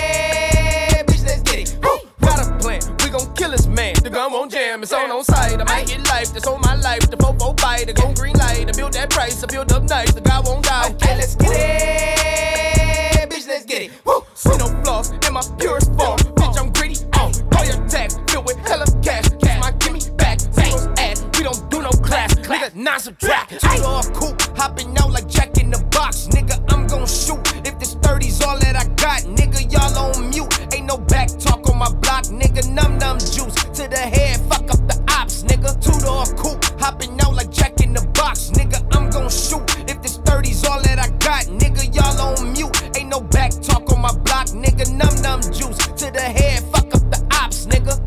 Gon' 3.54 3.76
man. 3.76 3.94
The 4.02 4.10
gun 4.10 4.32
won't 4.34 4.52
jam. 4.52 4.82
It's 4.82 4.92
on 4.94 5.12
on 5.12 5.24
site. 5.24 5.62
I 5.62 5.64
might 5.66 5.86
get 5.86 6.04
life. 6.08 6.34
That's 6.34 6.48
on 6.48 6.60
my 6.62 6.76
life. 6.76 7.08
The 7.12 7.18
fofo 7.18 7.56
bite. 7.62 7.86
The 7.86 7.94
go 7.94 8.12
green 8.14 8.34
light. 8.34 8.68
I 8.68 8.72
build 8.72 8.94
that 8.94 9.12
price. 9.12 9.44
I 9.44 9.46
build 9.46 9.72
up 9.72 9.84
nice. 9.84 10.12
The 10.12 10.22
guy 10.22 10.40
won't 10.40 10.66
die. 10.66 10.90
Okay, 10.90 11.16
let's 11.16 11.36
get 11.36 11.52
it. 11.54 13.30
Bitch, 13.30 13.48
let's 13.48 13.66
get 13.66 13.84
it. 13.84 13.92
Woo! 14.06 14.24
See 14.34 14.58
no 14.58 14.66
flaws 14.82 15.12
in 15.12 15.34
my 15.34 15.44
purest 15.60 15.94
form. 15.94 16.18
Bitch, 16.34 16.58
I'm 16.58 16.72
greedy. 16.74 16.96
Oh, 17.14 17.32
call 17.52 17.66
your 17.66 17.88
tax. 17.88 18.18
Filled 18.28 18.46
with 18.48 18.58
hella 18.66 18.86
cash. 19.04 19.30
Cash 19.40 19.62
my 19.62 19.72
gimme 19.78 20.02
back. 20.18 20.40
Zero's 20.40 20.88
ass. 20.98 21.24
We 21.38 21.44
don't 21.44 21.70
do 21.70 21.84
no 21.84 21.92
class. 21.92 22.34
Nigga, 22.34 22.74
non 22.74 23.00
subtract. 23.00 23.62
Two 23.62 23.78
door 23.78 24.02
coupe. 24.18 24.42
Hopping 24.58 24.98
out 24.98 25.12
like 25.12 25.28
Jack 25.28 25.60
in 25.60 25.70
the 25.70 25.78
box. 25.92 26.28
Nigga, 26.28 26.58
I'm 26.74 26.88
gon' 26.88 27.06
shoot. 27.06 27.38
If 27.68 27.78
this 27.78 27.94
30's 27.96 28.42
all 28.42 28.58
that 28.58 28.76
I 28.76 28.86
got, 28.96 29.22
nigga, 29.38 29.72
y'all 29.72 29.96
on 29.98 30.32
mute. 30.32 30.50
Ain't 30.74 30.88
no 30.88 30.98
back 30.98 31.30
talk 31.38 31.58
on 31.58 31.63
nigga. 32.54 32.74
Num 32.74 32.98
num 32.98 33.18
juice 33.18 33.64
to 33.76 33.88
the 33.88 33.98
head, 33.98 34.40
fuck 34.50 34.70
up 34.72 34.88
the 34.88 35.04
ops, 35.10 35.44
nigga. 35.44 35.74
Two 35.82 35.98
door 36.06 36.26
coupe, 36.38 36.64
hopping 36.80 37.20
out 37.22 37.34
like 37.34 37.52
Jack 37.52 37.80
in 37.82 37.94
the 37.94 38.06
box, 38.14 38.52
nigga. 38.52 38.80
I'm 38.96 39.10
gon' 39.10 39.30
shoot. 39.30 39.64
If 39.90 40.02
this 40.02 40.18
30's 40.20 40.66
all 40.66 40.82
that 40.82 41.00
I 41.00 41.10
got, 41.18 41.46
nigga, 41.46 41.94
y'all 41.96 42.22
on 42.22 42.54
mute. 42.54 42.98
Ain't 42.98 43.10
no 43.10 43.22
back 43.22 43.52
talk 43.62 43.92
on 43.92 44.02
my 44.02 44.16
block, 44.20 44.48
nigga. 44.48 44.92
Num 44.92 45.22
num 45.22 45.42
juice 45.42 45.78
to 45.78 46.12
the 46.12 46.22
head, 46.22 46.64
fuck 46.72 46.94
up 46.94 47.10
the 47.10 47.26
ops, 47.32 47.66
nigga. 47.66 48.00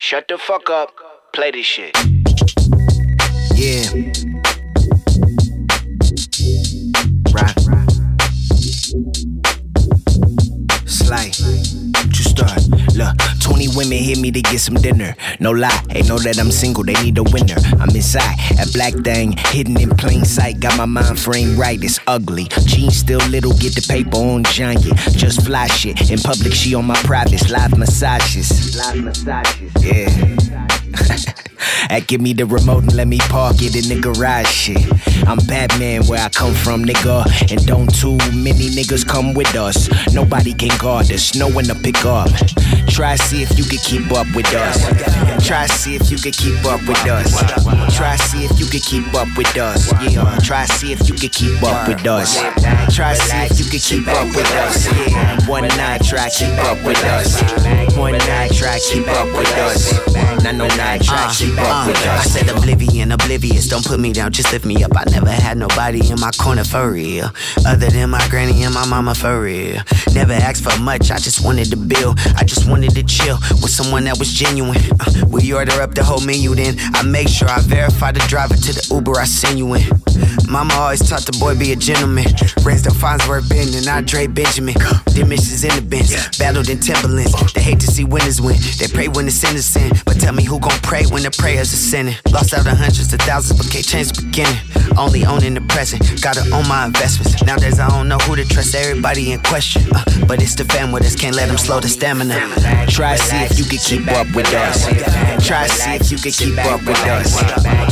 Shut 0.00 0.26
the 0.28 0.38
fuck 0.38 0.70
up. 0.70 0.90
Play 1.34 1.50
this 1.50 1.66
shit. 1.66 1.94
Yeah. 3.58 3.90
Right. 7.32 7.58
Sly. 10.86 11.32
What 11.90 12.06
you 12.06 12.22
start? 12.22 12.62
Look, 12.94 13.16
20 13.40 13.66
women 13.74 13.98
hit 13.98 14.18
me 14.18 14.30
to 14.30 14.40
get 14.42 14.60
some 14.60 14.76
dinner. 14.76 15.16
No 15.40 15.50
lie, 15.50 15.76
they 15.88 16.02
know 16.02 16.18
that 16.18 16.38
I'm 16.38 16.52
single, 16.52 16.84
they 16.84 16.92
need 17.02 17.18
a 17.18 17.24
winner. 17.24 17.56
I'm 17.80 17.90
inside, 17.90 18.38
that 18.54 18.70
black 18.72 18.94
thing 19.02 19.34
hidden 19.36 19.80
in 19.80 19.90
plain 19.90 20.24
sight. 20.24 20.60
Got 20.60 20.78
my 20.78 20.86
mind 20.86 21.18
frame 21.18 21.58
right, 21.58 21.82
it's 21.82 21.98
ugly. 22.06 22.44
Jeans 22.64 22.96
still 22.96 23.26
little, 23.26 23.54
get 23.54 23.74
the 23.74 23.84
paper 23.88 24.18
on 24.18 24.44
giant. 24.44 24.84
Just 25.16 25.44
fly 25.44 25.66
shit. 25.66 26.12
In 26.12 26.20
public, 26.20 26.52
she 26.52 26.76
on 26.76 26.84
my 26.84 26.96
privates, 27.02 27.50
live 27.50 27.76
massages. 27.76 28.76
Live 28.76 29.02
massages. 29.02 29.72
Yeah. 29.84 30.36
That 31.88 32.06
give 32.06 32.20
me 32.20 32.32
the 32.32 32.46
remote 32.46 32.84
and 32.84 32.94
let 32.94 33.08
me 33.08 33.18
park 33.18 33.56
it 33.60 33.74
in 33.74 33.88
the 33.88 34.00
garage 34.00 34.46
shit. 34.46 34.78
I'm 35.26 35.38
Batman 35.46 36.06
where 36.06 36.20
I 36.20 36.28
come 36.28 36.54
from, 36.54 36.84
nigga. 36.84 37.26
And 37.50 37.66
don't 37.66 37.88
too 37.94 38.16
many 38.34 38.68
niggas 38.70 39.06
come 39.06 39.34
with 39.34 39.54
us. 39.56 39.88
Nobody 40.12 40.52
can 40.52 40.76
guard 40.78 41.10
us, 41.10 41.34
no 41.34 41.48
one 41.48 41.64
to 41.64 41.74
pick 41.74 42.04
up. 42.04 42.28
Try 42.88 43.16
see 43.16 43.42
if 43.42 43.56
you 43.58 43.64
can 43.64 43.78
keep 43.78 44.10
up 44.12 44.26
with 44.34 44.52
us. 44.54 44.82
Try 45.46 45.66
see 45.66 45.94
if 45.96 46.10
you 46.10 46.18
can 46.18 46.32
keep 46.32 46.64
up 46.64 46.80
with 46.86 46.98
us. 47.06 47.30
Try 47.96 48.16
see 48.16 48.44
if 48.44 48.58
you 48.58 48.66
can 48.66 48.80
keep 48.80 49.14
up 49.14 49.28
with 49.36 49.56
us. 49.56 49.92
Yeah, 50.02 50.38
try 50.42 50.64
see 50.66 50.92
if 50.92 51.08
you 51.08 51.14
can 51.14 51.28
keep 51.28 51.62
up 51.62 51.88
with 51.88 52.06
us. 52.06 52.36
Try 52.94 53.14
see 53.14 53.46
if 53.46 53.58
you 53.58 53.66
can 53.70 53.80
keep 53.80 54.08
up 54.08 54.26
with 54.34 54.50
us. 54.52 54.86
Yeah, 55.08 55.48
one 55.48 55.68
night 55.68 56.02
try 56.04 56.28
keep 56.30 56.52
up 56.64 56.82
with 56.84 57.02
us. 57.04 57.40
One 57.96 58.12
night 58.12 58.52
try 58.52 58.78
keep 58.90 59.06
up 59.08 59.26
with 59.36 59.52
us. 59.58 59.92
Nah, 60.44 60.52
no 60.52 60.66
night 60.76 61.02
try 61.02 61.32
keep 61.34 61.47
with 61.50 62.06
I 62.06 62.22
said 62.22 62.48
oblivion, 62.48 63.12
oblivious. 63.12 63.68
Don't 63.68 63.84
put 63.84 64.00
me 64.00 64.12
down, 64.12 64.32
just 64.32 64.52
lift 64.52 64.64
me 64.64 64.82
up. 64.84 64.92
I 64.96 65.04
never 65.10 65.30
had 65.30 65.56
nobody 65.56 66.00
in 66.10 66.20
my 66.20 66.30
corner 66.32 66.64
for 66.64 66.90
real. 66.90 67.30
Other 67.66 67.88
than 67.88 68.10
my 68.10 68.26
granny 68.28 68.62
and 68.64 68.74
my 68.74 68.86
mama 68.86 69.14
for 69.14 69.42
real. 69.42 69.80
Never 70.14 70.32
asked 70.32 70.64
for 70.64 70.78
much, 70.80 71.10
I 71.10 71.18
just 71.18 71.44
wanted 71.44 71.70
to 71.70 71.76
build. 71.76 72.18
I 72.36 72.44
just 72.44 72.68
wanted 72.68 72.94
to 72.94 73.02
chill 73.02 73.36
with 73.62 73.70
someone 73.70 74.04
that 74.04 74.18
was 74.18 74.32
genuine. 74.32 74.80
Uh, 75.00 75.26
we 75.28 75.52
order 75.52 75.80
up 75.80 75.94
the 75.94 76.04
whole 76.04 76.20
menu, 76.20 76.54
then 76.54 76.76
I 76.94 77.02
make 77.02 77.28
sure 77.28 77.48
I 77.48 77.60
verify 77.60 78.12
the 78.12 78.24
driver 78.28 78.54
to 78.54 78.72
the 78.72 78.86
Uber 78.94 79.18
I 79.18 79.24
send 79.24 79.58
you 79.58 79.74
in. 79.74 79.86
Mama 80.48 80.74
always 80.74 81.06
taught 81.06 81.22
the 81.22 81.36
boy 81.38 81.56
be 81.56 81.72
a 81.72 81.76
gentleman. 81.76 82.26
Raised 82.64 82.86
up 82.86 82.94
Farnsworth 82.96 83.48
Ben 83.48 83.68
and 83.74 83.86
Andre 83.86 84.26
Benjamin. 84.26 84.74
Them 85.14 85.28
missions 85.28 85.64
in 85.64 85.74
the 85.74 85.82
bench, 85.82 86.10
battled 86.38 86.68
in 86.68 86.80
Timberlands. 86.80 87.34
They 87.52 87.60
hate 87.60 87.80
to 87.80 87.86
see 87.86 88.04
winners 88.04 88.40
win. 88.40 88.56
They 88.78 88.88
pray 88.88 89.08
when 89.08 89.26
the 89.26 89.30
sinners 89.30 89.66
sin. 89.66 89.92
But 90.04 90.20
tell 90.20 90.32
me 90.32 90.44
who 90.44 90.58
gon' 90.58 90.78
pray 90.82 91.04
when 91.06 91.22
the 91.22 91.30
prayers 91.38 91.72
are 91.72 91.76
sinning. 91.76 92.16
Lost 92.30 92.52
out 92.52 92.66
of 92.66 92.76
hundreds 92.76 93.08
to 93.08 93.16
thousands, 93.18 93.58
but 93.58 93.70
can't 93.70 93.86
change 93.86 94.12
the 94.12 94.22
beginning. 94.22 94.58
Only 94.98 95.24
owning 95.24 95.54
the 95.54 95.60
present, 95.62 96.02
gotta 96.22 96.42
own 96.52 96.66
my 96.66 96.86
investments. 96.86 97.42
Nowadays 97.44 97.78
I 97.78 97.88
don't 97.88 98.08
know 98.08 98.18
who 98.18 98.36
to 98.36 98.44
trust, 98.44 98.74
everybody 98.74 99.32
in 99.32 99.40
question. 99.42 99.82
Uh, 99.94 100.04
but 100.26 100.42
it's 100.42 100.54
the 100.54 100.64
family 100.64 101.00
that's 101.00 101.14
can't 101.14 101.36
let 101.36 101.48
them 101.48 101.56
slow 101.58 101.78
the 101.80 101.88
stamina. 101.88 102.34
Try 102.88 103.16
see 103.16 103.36
if 103.44 103.58
you 103.58 103.64
can 103.64 103.78
keep 103.78 104.08
up 104.08 104.26
with 104.34 104.52
us. 104.52 104.86
Try 105.46 105.66
see 105.68 105.94
if 105.94 106.10
you 106.10 106.18
can 106.18 106.32
keep 106.32 106.58
up 106.66 106.82
with 106.82 106.98
us. 107.06 107.38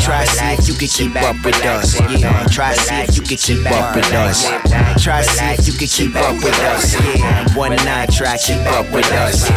Try 0.04 0.24
see 0.24 0.52
if 0.52 0.68
you 0.68 0.74
can 0.74 0.88
keep 0.88 1.16
up 1.16 1.36
with 1.44 1.64
us. 1.64 2.00
Yeah, 2.18 2.46
try 2.50 2.74
see 2.74 3.02
if 3.06 3.16
you 3.16 3.22
can 3.22 3.36
keep 3.38 3.66
up 3.70 3.94
with 3.94 4.12
us. 4.12 4.44
Try 5.02 5.22
see 5.22 5.54
if 5.54 5.66
you 5.66 5.74
can 5.74 5.88
keep 5.88 6.16
up 6.16 6.34
with 6.42 6.58
us. 6.60 6.94
Yeah, 7.16 7.56
one 7.56 7.76
night 7.86 8.10
try 8.10 8.36
keep 8.36 8.60
up 8.74 8.90
with 8.92 9.10
us. 9.12 9.48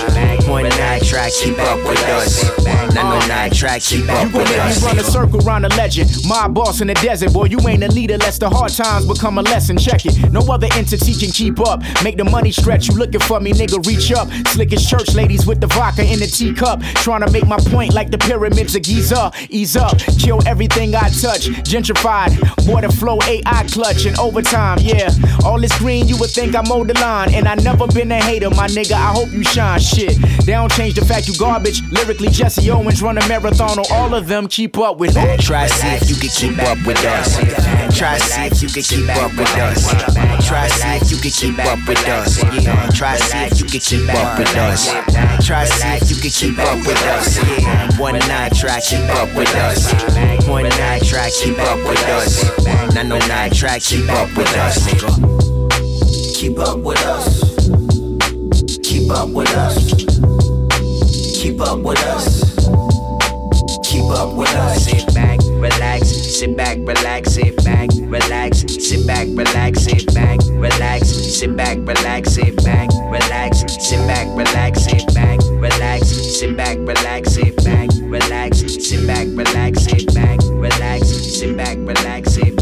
One 0.47 0.69
night 0.69 1.03
try 1.03 1.29
keep 1.31 1.57
up 1.57 1.79
with 1.87 2.03
us. 2.03 2.45
Nah, 2.93 3.19
no 3.19 3.27
night 3.27 3.53
try 3.53 3.78
keep 3.79 4.01
You 4.01 4.05
gon' 4.05 4.31
make 4.33 4.77
me 4.77 4.85
run 4.85 4.99
a 4.99 5.03
circle 5.03 5.39
round 5.39 5.65
a 5.65 5.69
legend. 5.69 6.09
My 6.27 6.47
boss 6.47 6.81
in 6.81 6.87
the 6.87 6.93
desert, 6.95 7.33
boy, 7.33 7.45
you 7.45 7.59
ain't 7.67 7.83
a 7.83 7.87
leader 7.87 8.17
lest 8.17 8.41
the 8.41 8.49
hard 8.49 8.71
times 8.71 9.05
become 9.05 9.37
a 9.37 9.41
lesson. 9.41 9.77
Check 9.77 10.05
it. 10.05 10.31
No 10.31 10.41
other 10.51 10.67
entity 10.73 11.13
can 11.13 11.31
keep 11.31 11.59
up. 11.59 11.81
Make 12.03 12.17
the 12.17 12.23
money 12.23 12.51
stretch. 12.51 12.87
You 12.87 12.95
looking 12.95 13.21
for 13.21 13.39
me, 13.39 13.53
nigga? 13.53 13.85
Reach 13.85 14.11
up. 14.11 14.27
Slick 14.47 14.73
as 14.73 14.87
church 14.87 15.13
ladies 15.15 15.45
with 15.45 15.61
the 15.61 15.67
vodka 15.67 16.03
in 16.03 16.19
the 16.19 16.27
teacup. 16.27 16.81
Trying 17.03 17.21
to 17.21 17.31
make 17.31 17.47
my 17.47 17.57
point 17.57 17.93
like 17.93 18.11
the 18.11 18.17
pyramids 18.17 18.75
of 18.75 18.83
Giza. 18.83 19.31
Ease 19.49 19.75
up. 19.75 19.97
Kill 20.19 20.45
everything 20.47 20.95
I 20.95 21.09
touch. 21.09 21.47
Gentrified. 21.63 22.31
Boy, 22.65 22.81
the 22.81 22.91
flow 22.91 23.19
AI 23.27 23.65
clutch 23.71 24.05
and 24.05 24.17
overtime. 24.19 24.79
Yeah. 24.81 25.09
All 25.45 25.59
this 25.59 25.77
green, 25.79 26.07
you 26.07 26.17
would 26.17 26.31
think 26.31 26.55
I'm 26.55 26.71
older 26.71 26.93
line. 26.95 27.33
And 27.33 27.47
I 27.47 27.55
never 27.55 27.87
been 27.87 28.11
a 28.11 28.21
hater, 28.21 28.49
my 28.49 28.67
nigga. 28.67 28.93
I 28.93 29.11
hope 29.13 29.31
you 29.31 29.43
shine. 29.43 29.79
Shit. 29.79 30.17
They 30.45 30.53
don't 30.53 30.71
change 30.71 30.95
the 30.95 31.05
fact 31.05 31.27
you 31.27 31.37
garbage. 31.37 31.81
Lyrically, 31.91 32.29
Jesse 32.29 32.69
Owens 32.69 33.01
run 33.01 33.17
a 33.17 33.27
marathon 33.27 33.68
on 33.69 33.85
all 33.91 34.15
of 34.15 34.27
them. 34.27 34.47
Keep 34.47 34.77
up 34.77 34.97
with 34.97 35.15
it. 35.15 35.39
Try 35.39 35.67
see 35.67 35.87
if 35.89 36.09
you 36.09 36.15
can 36.15 36.29
keep 36.29 36.57
up 36.59 36.77
with 36.85 37.03
us. 37.05 37.37
Try 37.97 38.17
see 38.17 38.45
if 38.45 38.61
you 38.61 38.69
can 38.69 38.83
keep 38.83 39.09
up 39.15 39.31
with 39.37 39.57
us. 39.57 40.47
Try 40.47 40.67
see 40.67 40.95
if 40.97 41.11
you 41.11 41.17
can 41.17 41.31
keep 41.31 41.59
up 41.59 41.79
with 41.87 42.07
us. 42.07 42.39
Try 42.97 43.17
see 43.17 43.37
if 43.45 43.59
you 43.59 43.65
can 43.65 43.79
keep 43.79 44.09
up 44.15 44.39
with 44.39 44.55
us. 44.57 44.89
Try 45.45 45.65
see 45.65 45.87
if 45.97 46.09
you 46.09 46.17
can 46.17 46.31
keep 46.31 46.59
up 46.59 46.77
with 46.85 47.01
us. 47.05 47.99
One 47.99 48.17
night 48.19 48.55
try 48.55 48.79
keep 48.81 49.07
up 49.15 49.29
with 49.35 49.53
us. 49.55 49.93
One 50.47 50.63
night 50.63 51.03
try 51.03 51.29
keep 51.29 51.59
up 51.59 51.77
with 51.87 52.03
us. 52.09 52.95
Nah, 52.95 53.03
no 53.03 53.17
night 53.27 53.53
try 53.53 53.79
keep 53.79 54.09
up 54.09 54.29
with 54.35 54.51
us, 54.57 54.87
nigga. 54.87 56.35
Keep 56.35 56.59
up 56.59 56.79
with 56.79 57.05
us. 57.05 57.39
Keep 58.83 59.11
up 59.11 59.29
with 59.29 59.53
us. 59.55 59.93
keep 61.41 61.61
up 61.61 61.79
with 61.79 61.99
us. 62.05 62.48
Up 64.09 64.33
with 64.35 64.49
us. 64.55 64.85
Sit 64.85 65.13
back, 65.13 65.39
relax, 65.43 66.07
sit 66.09 66.57
back, 66.57 66.77
relax, 66.79 67.31
sit 67.31 67.55
back, 67.63 67.89
relax, 67.95 68.65
sit 68.67 69.05
back, 69.05 69.27
relax, 69.29 69.81
sit 69.81 70.07
back, 70.07 70.39
relax, 70.49 71.07
sit 71.07 71.55
back, 71.55 71.77
relax, 71.77 72.29
sit 72.29 72.55
back, 72.63 72.89
relax, 72.89 73.59
sit 73.79 74.07
back, 74.07 74.25
relax, 74.35 74.79
sit 74.79 75.05
back, 75.07 75.39
relax, 75.61 76.09
sit 76.09 76.57
back, 76.57 76.77
relax, 76.79 77.29
sit 77.29 77.55
back, 77.67 77.87
relax, 78.01 78.65
sit 78.89 79.07
back, 79.07 79.27
relax, 79.29 79.85
sit 79.85 80.13
back, 80.13 80.39
relax, 80.43 81.07
sit 81.07 81.55
back, 81.57 81.77
relax, 81.77 82.33
sit 82.33 82.55
back, 82.55 82.58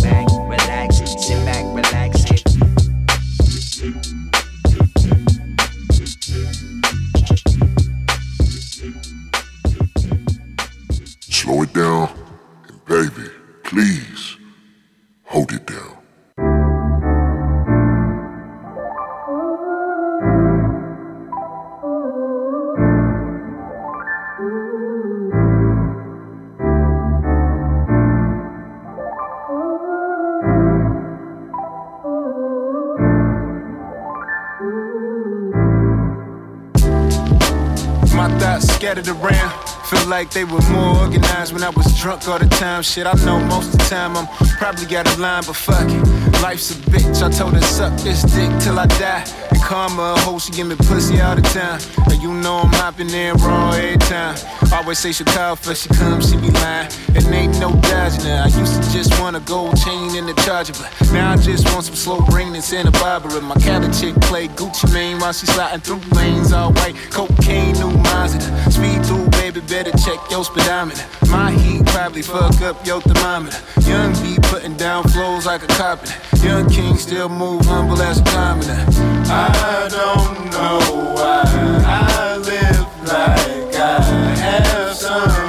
Slow 11.47 11.61
it 11.61 11.71
down, 11.71 12.09
and 12.67 12.85
baby, 12.85 13.29
please 13.63 14.35
hold 15.23 15.53
it 15.53 15.65
down. 15.65 15.93
My 38.13 38.37
thoughts 38.37 38.67
scattered 38.73 39.07
around. 39.07 39.66
Like 40.07 40.31
they 40.31 40.45
were 40.45 40.61
more 40.71 41.01
organized 41.01 41.51
when 41.51 41.63
I 41.63 41.69
was 41.69 41.99
drunk 41.99 42.29
all 42.29 42.39
the 42.39 42.47
time. 42.47 42.81
Shit, 42.81 43.05
I 43.05 43.11
know 43.25 43.39
most 43.39 43.73
of 43.73 43.79
the 43.79 43.85
time 43.89 44.15
I'm 44.15 44.25
probably 44.57 44.95
out 44.95 45.05
of 45.05 45.19
line, 45.19 45.43
but 45.45 45.55
fuck 45.55 45.89
it. 45.89 46.16
Life's 46.41 46.71
a 46.71 46.75
bitch. 46.91 47.23
I 47.23 47.29
told 47.29 47.53
her 47.53 47.61
suck 47.61 47.97
this 48.01 48.21
dick 48.23 48.51
till 48.61 48.79
I 48.79 48.85
die. 48.85 49.25
And 49.49 49.61
karma 49.61 50.13
a 50.15 50.19
hoe, 50.21 50.39
she 50.39 50.51
give 50.51 50.67
me 50.67 50.75
pussy 50.75 51.19
all 51.19 51.35
the 51.35 51.41
time. 51.41 51.81
And 52.11 52.21
you 52.21 52.31
know 52.33 52.57
I'm 52.57 52.73
hopping 52.73 53.09
in 53.09 53.35
raw 53.37 53.71
every 53.71 53.97
time. 53.97 54.35
Always 54.71 54.99
say 54.99 55.11
she 55.11 55.23
call 55.23 55.55
for 55.55 55.73
she 55.73 55.89
come, 55.89 56.21
she 56.21 56.37
be 56.37 56.51
lying. 56.51 56.89
And 57.15 57.25
ain't 57.33 57.59
no 57.59 57.71
dodging 57.81 58.25
her. 58.25 58.43
I 58.45 58.47
used 58.59 58.81
to 58.81 58.91
just 58.91 59.19
want 59.19 59.35
a 59.35 59.39
gold 59.41 59.77
chain 59.77 60.15
in 60.15 60.25
the 60.25 60.33
charger, 60.45 60.73
but 60.73 60.91
now 61.11 61.33
I 61.33 61.37
just 61.37 61.65
want 61.73 61.85
some 61.85 61.95
slow 61.95 62.21
brain 62.21 62.53
and 62.53 62.63
Santa 62.63 62.91
Barbara. 62.91 63.41
My 63.41 63.55
Cali 63.55 63.91
chick 63.91 64.15
play 64.21 64.47
Gucci 64.47 64.93
Mane 64.93 65.19
while 65.19 65.33
she 65.33 65.45
sliding 65.47 65.81
through 65.81 66.01
lanes 66.15 66.53
all 66.53 66.71
white. 66.73 66.95
Cocaine, 67.09 67.73
new 67.73 67.91
Mazda. 68.09 68.71
Speed 68.71 69.05
through, 69.05 69.27
baby, 69.31 69.61
better 69.61 69.91
check 69.97 70.19
your 70.29 70.43
speedometer. 70.45 71.03
My 71.29 71.51
heat 71.51 71.85
probably 71.87 72.21
fuck 72.21 72.61
up 72.61 72.85
your 72.85 73.01
thermometer. 73.01 73.57
Young 73.81 74.13
B 74.21 74.37
putting 74.43 74.75
down 74.77 75.03
flows 75.05 75.45
like 75.45 75.63
a 75.63 75.67
carpenter. 75.67 76.13
Young 76.43 76.69
King 76.69 76.97
still 76.97 77.29
move 77.29 77.65
humble 77.65 78.01
as 78.01 78.19
a 78.19 78.23
commoner. 78.23 78.85
I 79.29 79.87
don't 79.89 80.51
know 80.51 80.79
why 81.15 81.43
I 81.85 82.37
live 82.37 82.87
like 83.07 83.75
I 83.75 84.01
have 84.39 84.93
something 84.95 85.46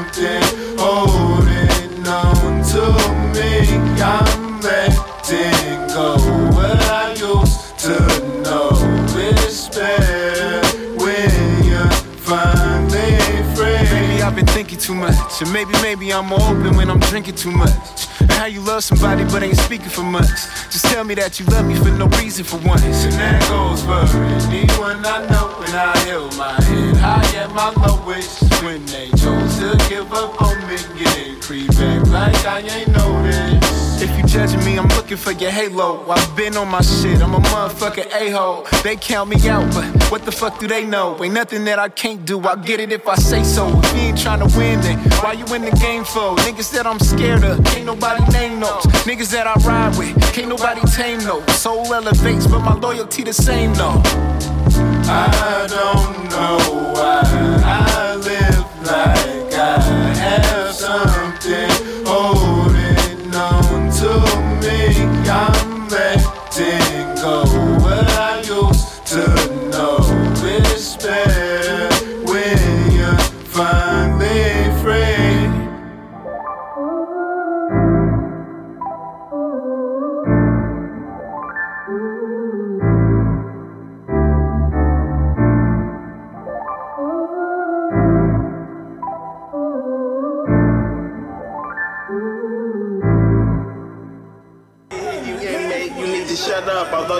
too 14.88 14.94
much, 14.94 15.42
and 15.42 15.52
maybe, 15.52 15.70
maybe 15.82 16.10
I'm 16.10 16.32
open 16.32 16.74
when 16.74 16.88
I'm 16.88 16.98
drinking 16.98 17.34
too 17.34 17.50
much. 17.50 18.08
And 18.20 18.30
how 18.30 18.46
you 18.46 18.62
love 18.62 18.82
somebody 18.82 19.22
but 19.24 19.42
ain't 19.42 19.58
speaking 19.58 19.90
for 19.90 20.02
much. 20.02 20.40
Just 20.72 20.86
tell 20.86 21.04
me 21.04 21.14
that 21.16 21.38
you 21.38 21.44
love 21.46 21.66
me 21.66 21.74
for 21.74 21.90
no 21.90 22.06
reason 22.16 22.42
for 22.42 22.56
once. 22.66 23.04
And 23.04 23.12
that 23.12 23.46
goes 23.50 23.82
for 23.82 24.00
anyone 24.48 25.04
I 25.04 25.26
know 25.28 25.48
when 25.60 25.74
I 25.74 25.94
held 26.08 26.34
my 26.38 26.54
head 26.62 26.96
high 26.96 27.36
at 27.36 27.50
my 27.52 27.70
lowest. 27.84 28.40
When 28.64 28.86
they 28.86 29.10
chose 29.10 29.58
to 29.58 29.76
give 29.90 30.10
up 30.10 30.40
on 30.40 30.56
me, 30.66 30.78
get 30.98 31.42
creep 31.42 31.68
back 31.76 32.06
like 32.06 32.46
I 32.46 32.60
ain't 32.60 32.88
noticed. 32.88 33.77
Judging 34.28 34.62
me, 34.62 34.78
I'm 34.78 34.86
looking 34.88 35.16
for 35.16 35.32
your 35.32 35.50
halo. 35.50 36.04
I've 36.06 36.36
been 36.36 36.54
on 36.58 36.68
my 36.68 36.82
shit, 36.82 37.22
I'm 37.22 37.32
a 37.34 37.38
motherfucking 37.38 38.12
a-hole. 38.12 38.66
They 38.84 38.94
count 38.94 39.30
me 39.30 39.48
out, 39.48 39.72
but 39.72 40.10
what 40.10 40.26
the 40.26 40.30
fuck 40.30 40.60
do 40.60 40.68
they 40.68 40.84
know? 40.84 41.16
Ain't 41.24 41.32
nothing 41.32 41.64
that 41.64 41.78
I 41.78 41.88
can't 41.88 42.26
do, 42.26 42.38
I'll 42.40 42.56
get 42.56 42.78
it 42.78 42.92
if 42.92 43.08
I 43.08 43.14
say 43.14 43.42
so. 43.42 43.66
If 43.82 43.94
you 43.94 44.02
ain't 44.02 44.18
trying 44.18 44.46
to 44.46 44.58
win, 44.58 44.82
then 44.82 44.98
why 45.22 45.32
you 45.32 45.46
in 45.54 45.62
the 45.62 45.70
game 45.80 46.04
for? 46.04 46.36
Niggas 46.44 46.70
that 46.72 46.86
I'm 46.86 46.98
scared 46.98 47.42
of, 47.42 47.64
can't 47.64 47.86
nobody 47.86 48.22
name 48.30 48.60
those. 48.60 48.84
Niggas 49.08 49.30
that 49.32 49.46
I 49.46 49.54
ride 49.66 49.96
with, 49.96 50.14
can't 50.34 50.48
nobody 50.48 50.82
tame 50.88 51.20
those. 51.20 51.50
Soul 51.54 51.92
elevates, 51.94 52.46
but 52.46 52.60
my 52.60 52.74
loyalty 52.74 53.24
the 53.24 53.32
same 53.32 53.72
though. 53.74 54.02
I 55.10 55.66
don't 55.68 56.28
know 56.28 56.58
why 56.92 57.22
I 57.64 58.14
live 58.16 58.66
like 58.86 59.54
I 59.54 59.80
have 60.14 60.74
something 60.74 61.87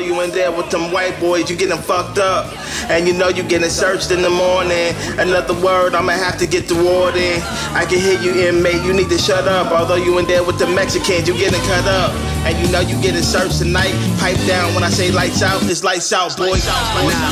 you 0.01 0.21
in 0.23 0.31
there 0.31 0.51
with 0.53 0.71
them 0.71 0.93
white 0.93 1.19
boys, 1.21 1.51
you 1.51 1.57
getting 1.57 1.79
fucked 1.79 2.19
up. 2.19 2.47
And 2.89 3.07
you 3.07 3.13
know 3.13 3.29
you 3.29 3.43
getting 3.43 3.71
searched 3.71 4.11
in 4.11 4.23
the 4.23 4.31
morning. 4.31 4.95
Another 5.19 5.55
word, 5.55 5.95
I'ma 5.95 6.13
have 6.13 6.39
to 6.39 6.47
get 6.47 6.69
the 6.69 6.75
warden. 6.75 7.43
I 7.77 7.85
can 7.85 8.01
hear 8.01 8.19
you, 8.21 8.49
inmate. 8.49 8.83
You 8.85 8.93
need 8.93 9.11
to 9.11 9.19
shut 9.19 9.47
up. 9.47 9.73
Although 9.73 9.97
you 9.97 10.19
in 10.19 10.27
there 10.27 10.43
with 10.43 10.59
the 10.59 10.67
Mexicans, 10.67 11.29
you 11.29 11.35
getting 11.37 11.61
cut 11.69 11.87
up. 11.87 12.13
And 12.47 12.57
you 12.59 12.73
know 12.73 12.81
you 12.81 13.01
getting 13.03 13.23
searched 13.23 13.59
tonight. 13.59 13.93
Pipe 14.19 14.39
down 14.47 14.75
when 14.75 14.85
I 14.85 14.91
say 14.91 15.11
lights 15.11 15.43
out, 15.43 15.63
it's 15.65 15.85
lights 15.85 16.13
out, 16.13 16.37
boys. 16.37 16.65
Nah, 16.67 16.73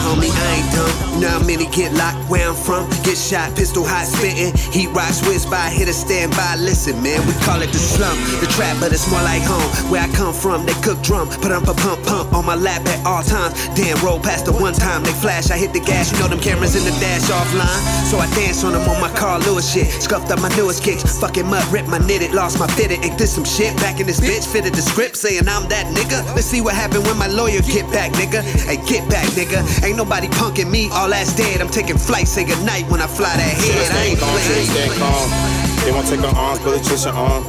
homie, 0.04 0.28
I 0.28 0.60
ain't 0.60 0.72
dumb. 0.72 1.06
How 1.22 1.40
many 1.42 1.66
get 1.66 1.92
locked 1.94 2.28
where 2.30 2.48
I'm 2.48 2.54
from? 2.54 2.88
Get 3.02 3.16
shot, 3.16 3.56
pistol 3.56 3.84
hot 3.84 4.06
spitting. 4.06 4.52
Heat 4.72 4.88
rock, 4.92 5.12
switch 5.12 5.48
by, 5.50 5.70
hit 5.70 5.88
a 5.88 5.92
stand 5.92 6.32
by. 6.32 6.56
Listen, 6.56 7.02
man, 7.02 7.24
we 7.26 7.32
call 7.44 7.60
it 7.62 7.72
the 7.72 7.78
slum. 7.78 8.16
The 8.40 8.46
trap, 8.52 8.76
but 8.80 8.92
it's 8.92 9.10
more 9.10 9.22
like 9.22 9.42
home. 9.42 9.64
Where 9.90 10.02
I 10.02 10.08
come 10.12 10.34
from, 10.34 10.66
they 10.66 10.74
cook 10.84 11.02
drum. 11.02 11.28
Put 11.40 11.50
up 11.50 11.64
a 11.68 11.74
pump, 11.74 12.04
pump 12.04 12.32
on 12.34 12.44
my 12.44 12.54
lap 12.54 12.84
at 12.86 13.04
all 13.06 13.22
times. 13.22 13.56
Damn, 13.74 13.96
roll 14.04 14.20
past 14.20 14.44
the 14.44 14.52
one 14.52 14.74
time 14.74 15.02
they 15.02 15.12
flash. 15.12 15.45
I 15.50 15.56
hit 15.56 15.72
the 15.72 15.80
gas, 15.80 16.12
you 16.12 16.18
know 16.18 16.28
them 16.28 16.40
cameras 16.40 16.74
in 16.76 16.84
the 16.84 16.94
dash 17.00 17.28
offline. 17.30 17.80
So 18.06 18.18
I 18.18 18.26
dance 18.34 18.64
on 18.64 18.72
them 18.72 18.88
on 18.88 19.00
my 19.00 19.10
Carl 19.14 19.40
Lewis 19.42 19.66
shit. 19.70 19.86
Scuffed 20.02 20.30
up 20.30 20.40
my 20.40 20.48
newest 20.56 20.82
kicks. 20.82 21.02
Fucking 21.20 21.46
mud, 21.46 21.64
ripped 21.72 21.88
my 21.88 21.98
knitted, 21.98 22.32
lost 22.32 22.58
my 22.58 22.66
fitted. 22.68 23.04
Ain't 23.04 23.18
this 23.18 23.34
some 23.34 23.44
shit? 23.44 23.76
Back 23.78 24.00
in 24.00 24.06
this 24.06 24.20
bitch, 24.20 24.46
fitted 24.46 24.74
the 24.74 24.82
script 24.82 25.16
saying 25.16 25.48
I'm 25.48 25.68
that 25.68 25.86
nigga. 25.94 26.24
Let's 26.34 26.46
see 26.46 26.60
what 26.60 26.74
happened 26.74 27.04
when 27.06 27.16
my 27.18 27.28
lawyer 27.28 27.60
get 27.62 27.90
back, 27.90 28.12
nigga. 28.12 28.42
Hey, 28.66 28.76
get 28.86 29.08
back, 29.08 29.26
nigga. 29.38 29.62
Ain't 29.84 29.96
nobody 29.96 30.28
punking 30.28 30.70
me, 30.70 30.88
all 30.92 31.08
that's 31.08 31.34
dead. 31.36 31.60
I'm 31.60 31.70
taking 31.70 31.98
flight, 31.98 32.28
say 32.28 32.44
goodnight 32.44 32.88
when 32.90 33.00
I 33.00 33.06
fly 33.06 33.36
that 33.36 33.54
head. 33.56 33.92
I 33.92 34.14
ain't 34.14 34.18
playing. 34.18 35.56
They 35.84 35.92
won't 35.92 36.08
take 36.08 36.20
her 36.20 36.34
arms, 36.36 36.60
but 36.60 36.78
Patricia 36.78 37.10
on. 37.10 37.44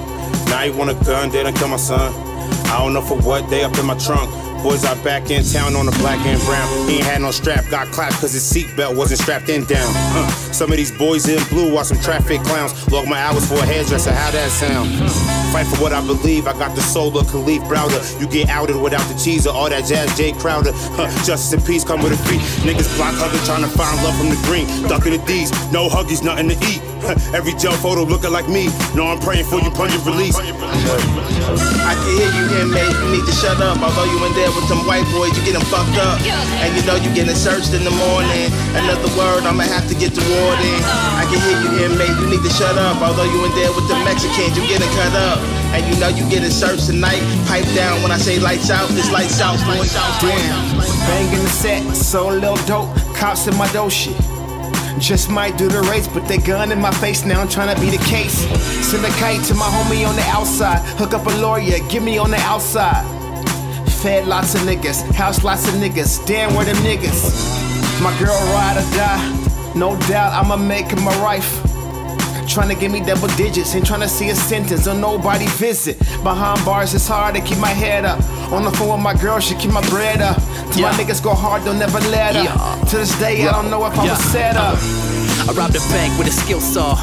Now 0.49 0.63
you 0.63 0.73
want 0.73 0.91
a 0.91 0.95
gun, 1.05 1.29
they 1.29 1.43
done 1.43 1.53
kill 1.53 1.67
my 1.67 1.77
son. 1.77 2.13
I 2.67 2.77
don't 2.79 2.93
know 2.93 3.01
for 3.01 3.17
what, 3.21 3.49
they 3.49 3.63
up 3.63 3.77
in 3.77 3.85
my 3.85 3.97
trunk. 3.97 4.29
Boys 4.67 4.83
are 4.83 5.01
back 5.01 5.31
in 5.31 5.45
town 5.45 5.77
on 5.77 5.85
the 5.85 5.93
black 5.93 6.19
and 6.25 6.41
brown. 6.41 6.89
He 6.89 6.97
ain't 6.97 7.05
had 7.05 7.21
no 7.21 7.31
strap, 7.31 7.63
got 7.69 7.87
clapped 7.87 8.15
cause 8.15 8.33
his 8.33 8.43
seatbelt 8.43 8.97
wasn't 8.97 9.21
strapped 9.21 9.47
in 9.47 9.63
down. 9.63 9.87
Huh. 10.11 10.27
Some 10.51 10.71
of 10.71 10.75
these 10.75 10.91
boys 10.91 11.25
in 11.29 11.41
blue 11.47 11.77
are 11.77 11.85
some 11.85 11.97
traffic 12.01 12.41
clowns. 12.41 12.75
Log 12.91 13.07
my 13.07 13.17
hours 13.17 13.47
for 13.47 13.53
a 13.53 13.65
hairdresser, 13.65 14.11
how 14.11 14.29
that 14.31 14.51
sound? 14.51 14.89
Fight 15.53 15.67
for 15.67 15.81
what 15.81 15.93
I 15.93 16.05
believe, 16.05 16.47
I 16.47 16.51
got 16.59 16.75
the 16.75 16.81
soul 16.81 17.17
of 17.17 17.27
Kalief 17.27 17.65
Browder. 17.69 18.19
You 18.19 18.27
get 18.27 18.49
outed 18.49 18.75
without 18.75 19.07
the 19.07 19.17
cheese 19.17 19.47
or 19.47 19.53
all 19.55 19.69
that 19.69 19.85
jazz 19.85 20.13
Jay 20.17 20.33
Crowder. 20.33 20.73
Huh. 20.99 21.07
Justice 21.23 21.53
and 21.53 21.65
peace 21.65 21.85
come 21.85 22.03
with 22.03 22.11
a 22.11 22.17
fee. 22.27 22.39
Niggas 22.67 22.93
block 22.97 23.15
hugging, 23.15 23.39
trying 23.45 23.63
to 23.63 23.69
find 23.69 23.95
love 24.03 24.17
from 24.17 24.27
the 24.27 24.39
green. 24.43 24.67
Ducking 24.89 25.13
the 25.13 25.23
D's, 25.25 25.49
no 25.71 25.87
huggies, 25.87 26.25
nothing 26.25 26.49
to 26.49 26.57
eat. 26.67 26.81
Every 27.37 27.55
jail 27.55 27.71
photo 27.71 28.03
looking 28.03 28.31
like 28.31 28.49
me. 28.51 28.67
No, 28.91 29.07
I'm 29.07 29.19
praying 29.19 29.47
for 29.47 29.63
you, 29.63 29.71
pungent 29.71 30.03
release. 30.03 30.35
I 30.35 31.95
can 31.95 32.11
hear 32.19 32.27
you, 32.35 32.45
inmate. 32.59 32.91
You 32.99 33.07
need 33.15 33.23
to 33.23 33.31
shut 33.31 33.63
up. 33.63 33.79
Although 33.79 34.11
you 34.11 34.19
in 34.27 34.33
there 34.35 34.51
with 34.51 34.67
them 34.67 34.83
white 34.83 35.07
boys, 35.15 35.31
you 35.39 35.43
getting 35.47 35.63
fucked 35.71 35.95
up. 36.03 36.19
And 36.59 36.75
you 36.75 36.83
know 36.83 36.99
you 36.99 37.07
getting 37.15 37.35
searched 37.35 37.71
in 37.71 37.87
the 37.87 37.95
morning. 37.95 38.51
Another 38.75 39.07
word, 39.15 39.47
I'ma 39.47 39.63
have 39.71 39.87
to 39.87 39.95
get 39.95 40.11
the 40.11 40.23
warden. 40.35 40.75
I 41.15 41.23
can 41.31 41.39
hear 41.39 41.57
you, 41.63 41.71
inmate. 41.87 42.11
You 42.19 42.27
need 42.27 42.43
to 42.43 42.51
shut 42.51 42.75
up. 42.75 42.99
Although 42.99 43.29
you 43.31 43.39
in 43.47 43.55
there 43.55 43.71
with 43.71 43.87
the 43.87 43.95
Mexicans, 44.03 44.59
you 44.59 44.67
getting 44.67 44.91
cut 44.99 45.15
up. 45.15 45.39
And 45.71 45.87
you 45.87 45.95
know 46.03 46.11
you 46.11 46.27
getting 46.27 46.51
searched 46.51 46.91
tonight. 46.91 47.23
Pipe 47.47 47.67
down 47.71 48.03
when 48.03 48.11
I 48.11 48.19
say 48.19 48.39
lights 48.39 48.67
out. 48.67 48.91
It's 48.91 49.11
lights 49.11 49.39
out, 49.39 49.55
boys. 49.63 49.95
Damn, 50.19 50.75
banging 51.07 51.39
the 51.39 51.51
set, 51.55 51.83
so 51.95 52.27
little 52.27 52.59
dope. 52.67 52.91
Cops 53.15 53.47
in 53.47 53.55
my 53.55 53.71
dough 53.71 53.87
shit. 53.87 54.15
Just 54.99 55.29
might 55.29 55.57
do 55.57 55.67
the 55.67 55.81
race, 55.83 56.07
put 56.07 56.27
their 56.27 56.41
gun 56.41 56.71
in 56.71 56.81
my 56.81 56.91
face 56.91 57.23
now. 57.23 57.41
I'm 57.41 57.47
trying 57.47 57.73
to 57.73 57.79
be 57.79 57.89
the 57.89 58.03
case. 58.05 58.39
Send 58.85 59.05
a 59.05 59.09
kite 59.19 59.43
to 59.45 59.53
my 59.53 59.65
homie 59.65 60.07
on 60.07 60.15
the 60.15 60.23
outside. 60.23 60.79
Hook 60.97 61.13
up 61.13 61.25
a 61.25 61.35
lawyer, 61.37 61.77
give 61.87 62.03
me 62.03 62.17
on 62.17 62.31
the 62.31 62.37
outside. 62.37 63.05
Fed 64.01 64.27
lots 64.27 64.55
of 64.55 64.61
niggas, 64.61 65.03
house 65.13 65.43
lots 65.43 65.67
of 65.67 65.75
niggas. 65.75 66.25
Damn, 66.25 66.55
where 66.55 66.65
them 66.65 66.75
niggas? 66.77 68.01
My 68.01 68.17
girl 68.19 68.35
ride 68.53 68.77
or 68.77 68.95
die. 68.95 69.73
No 69.75 69.95
doubt 70.07 70.33
I'ma 70.33 70.57
make 70.57 70.87
her 70.91 71.01
my 71.01 71.21
wife. 71.21 71.61
Trying 72.57 72.69
to 72.69 72.75
give 72.75 72.91
me 72.91 73.01
double 73.01 73.27
digits, 73.37 73.75
ain't 73.75 73.85
trying 73.85 74.01
to 74.01 74.07
see 74.07 74.29
a 74.29 74.35
sentence 74.35 74.87
or 74.87 74.95
nobody 74.95 75.45
visit. 75.45 75.99
Behind 76.23 76.65
bars, 76.65 76.95
it's 76.95 77.07
hard 77.07 77.35
to 77.35 77.41
keep 77.41 77.59
my 77.59 77.69
head 77.69 78.03
up. 78.03 78.19
On 78.51 78.63
the 78.63 78.71
phone 78.71 78.93
with 78.93 78.99
my 78.99 79.13
girl, 79.13 79.39
she 79.39 79.53
keep 79.53 79.69
my 79.69 79.87
bread 79.91 80.21
up. 80.21 80.37
Till 80.71 80.81
my 80.81 80.91
niggas 80.93 81.23
go 81.23 81.35
hard, 81.35 81.61
they'll 81.61 81.75
never 81.75 81.99
let 82.09 82.35
up. 82.35 82.89
To 82.89 82.97
this 82.97 83.15
day, 83.19 83.47
I 83.47 83.51
don't 83.51 83.69
know 83.69 83.85
if 83.85 83.95
I'm 83.99 84.09
was 84.09 84.17
set 84.31 84.57
up. 84.57 84.73
Uh-huh. 84.73 85.51
I 85.51 85.53
robbed 85.53 85.75
a 85.75 85.79
bank 85.93 86.17
with 86.17 86.29
a 86.29 86.31
skill 86.31 86.59
saw. 86.59 86.95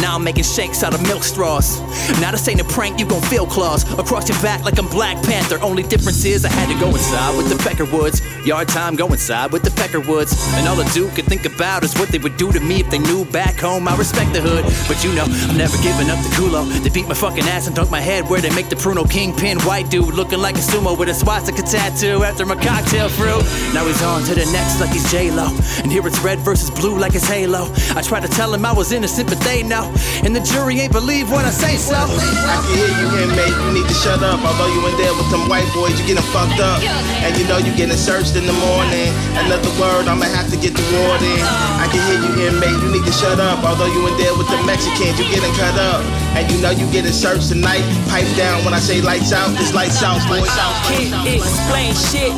Now 0.00 0.16
I'm 0.16 0.24
making 0.24 0.44
shakes 0.44 0.82
out 0.82 0.94
of 0.94 1.02
milk 1.02 1.22
straws. 1.22 1.80
Now 2.20 2.30
this 2.30 2.46
ain't 2.48 2.60
a 2.60 2.64
prank, 2.64 2.98
you 2.98 3.06
gon' 3.06 3.22
feel 3.22 3.46
claws 3.46 3.82
across 3.98 4.28
your 4.28 4.40
back 4.42 4.64
like 4.64 4.78
I'm 4.78 4.88
Black 4.88 5.22
Panther. 5.24 5.58
Only 5.62 5.82
difference 5.82 6.24
is 6.24 6.44
I 6.44 6.50
had 6.50 6.72
to 6.72 6.78
go 6.80 6.88
inside 6.88 7.36
with 7.36 7.48
the 7.48 7.56
Peckerwoods. 7.56 8.22
Yard 8.46 8.68
time, 8.68 8.96
go 8.96 9.06
inside 9.08 9.52
with 9.52 9.62
the 9.62 9.70
Peckerwoods. 9.70 10.32
And 10.54 10.68
all 10.68 10.78
a 10.80 10.84
dude 10.90 11.14
could 11.14 11.26
think 11.26 11.44
about 11.44 11.84
is 11.84 11.94
what 11.98 12.08
they 12.08 12.18
would 12.18 12.36
do 12.36 12.52
to 12.52 12.60
me 12.60 12.80
if 12.80 12.90
they 12.90 12.98
knew 12.98 13.24
back 13.24 13.58
home. 13.58 13.88
I 13.88 13.96
respect 13.96 14.32
the 14.32 14.40
hood, 14.40 14.64
but 14.88 15.02
you 15.04 15.12
know 15.14 15.24
I'm 15.24 15.56
never 15.56 15.76
giving 15.82 16.10
up 16.10 16.18
the 16.22 16.30
culo. 16.36 16.66
They 16.82 16.90
beat 16.90 17.08
my 17.08 17.14
fucking 17.14 17.44
ass 17.44 17.66
and 17.66 17.74
dunk 17.74 17.90
my 17.90 18.00
head 18.00 18.28
where 18.28 18.40
they 18.40 18.50
make 18.54 18.68
the 18.68 18.76
Pruno 18.76 19.08
Kingpin 19.10 19.60
white 19.60 19.90
dude 19.90 20.14
looking 20.14 20.40
like 20.40 20.56
a 20.56 20.64
sumo 20.64 20.96
with 20.96 21.08
a 21.08 21.14
swastika 21.14 21.62
tattoo 21.62 22.24
after 22.24 22.46
my 22.46 22.56
cocktail 22.56 23.08
fruit. 23.08 23.44
Now 23.74 23.86
he's 23.86 24.02
on 24.02 24.22
to 24.24 24.34
the 24.34 24.46
next 24.52 24.80
like 24.80 24.90
he's 24.90 25.10
J 25.10 25.30
Lo, 25.30 25.48
and 25.82 25.90
here 25.90 26.06
it's 26.06 26.20
red 26.20 26.38
versus 26.40 26.70
blue 26.70 26.98
like 26.98 27.14
it's 27.14 27.26
Halo. 27.26 27.70
I 27.94 28.02
tried 28.02 28.22
to 28.22 28.28
tell 28.28 28.52
him 28.52 28.64
I 28.64 28.72
was 28.72 28.92
innocent, 28.92 29.28
but 29.28 29.40
they 29.40 29.55
know, 29.62 29.92
and 30.24 30.34
the 30.34 30.40
jury 30.40 30.80
ain't 30.80 30.92
believe 30.92 31.30
when 31.30 31.44
I 31.44 31.50
say 31.50 31.76
so. 31.76 31.96
I 31.96 32.56
can 32.64 32.74
hear 32.76 32.92
you, 33.00 33.08
inmate. 33.24 33.56
You 33.64 33.70
need 33.72 33.88
to 33.88 33.94
shut 33.94 34.22
up. 34.22 34.40
Although 34.44 34.68
you 34.72 34.80
in 34.88 34.96
there 34.96 35.14
with 35.14 35.30
them 35.30 35.48
white 35.48 35.68
boys, 35.72 35.94
you 36.00 36.06
getting 36.06 36.26
fucked 36.34 36.60
up. 36.60 36.82
And 37.22 37.36
you 37.38 37.44
know 37.46 37.58
you 37.58 37.72
getting 37.76 37.96
searched 37.96 38.36
in 38.36 38.46
the 38.46 38.56
morning. 38.56 39.10
Another 39.36 39.70
word, 39.80 40.08
I'ma 40.08 40.26
have 40.26 40.50
to 40.50 40.56
get 40.56 40.74
the 40.74 40.84
warden. 40.94 41.38
I 41.80 41.86
can 41.90 42.00
hear 42.08 42.20
you, 42.20 42.32
inmate. 42.48 42.78
You 42.82 42.90
need 42.92 43.06
to 43.06 43.12
shut 43.12 43.38
up. 43.40 43.62
Although 43.64 43.90
you 43.92 44.06
in 44.08 44.16
there 44.18 44.34
with 44.36 44.48
the 44.48 44.60
Mexicans, 44.64 45.18
you 45.18 45.26
getting 45.30 45.52
cut 45.54 45.76
up. 45.78 46.04
And 46.36 46.50
you 46.52 46.60
know 46.60 46.70
you 46.70 46.86
getting 46.92 47.12
searched 47.12 47.48
tonight. 47.48 47.84
Pipe 48.08 48.28
down 48.36 48.64
when 48.64 48.74
I 48.74 48.80
say 48.80 49.00
lights 49.00 49.32
out. 49.32 49.48
This 49.56 49.72
lights 49.72 50.02
out, 50.02 50.20
boys. 50.28 50.48
Can't 50.88 51.26
explain 51.26 51.94
shit. 51.94 52.32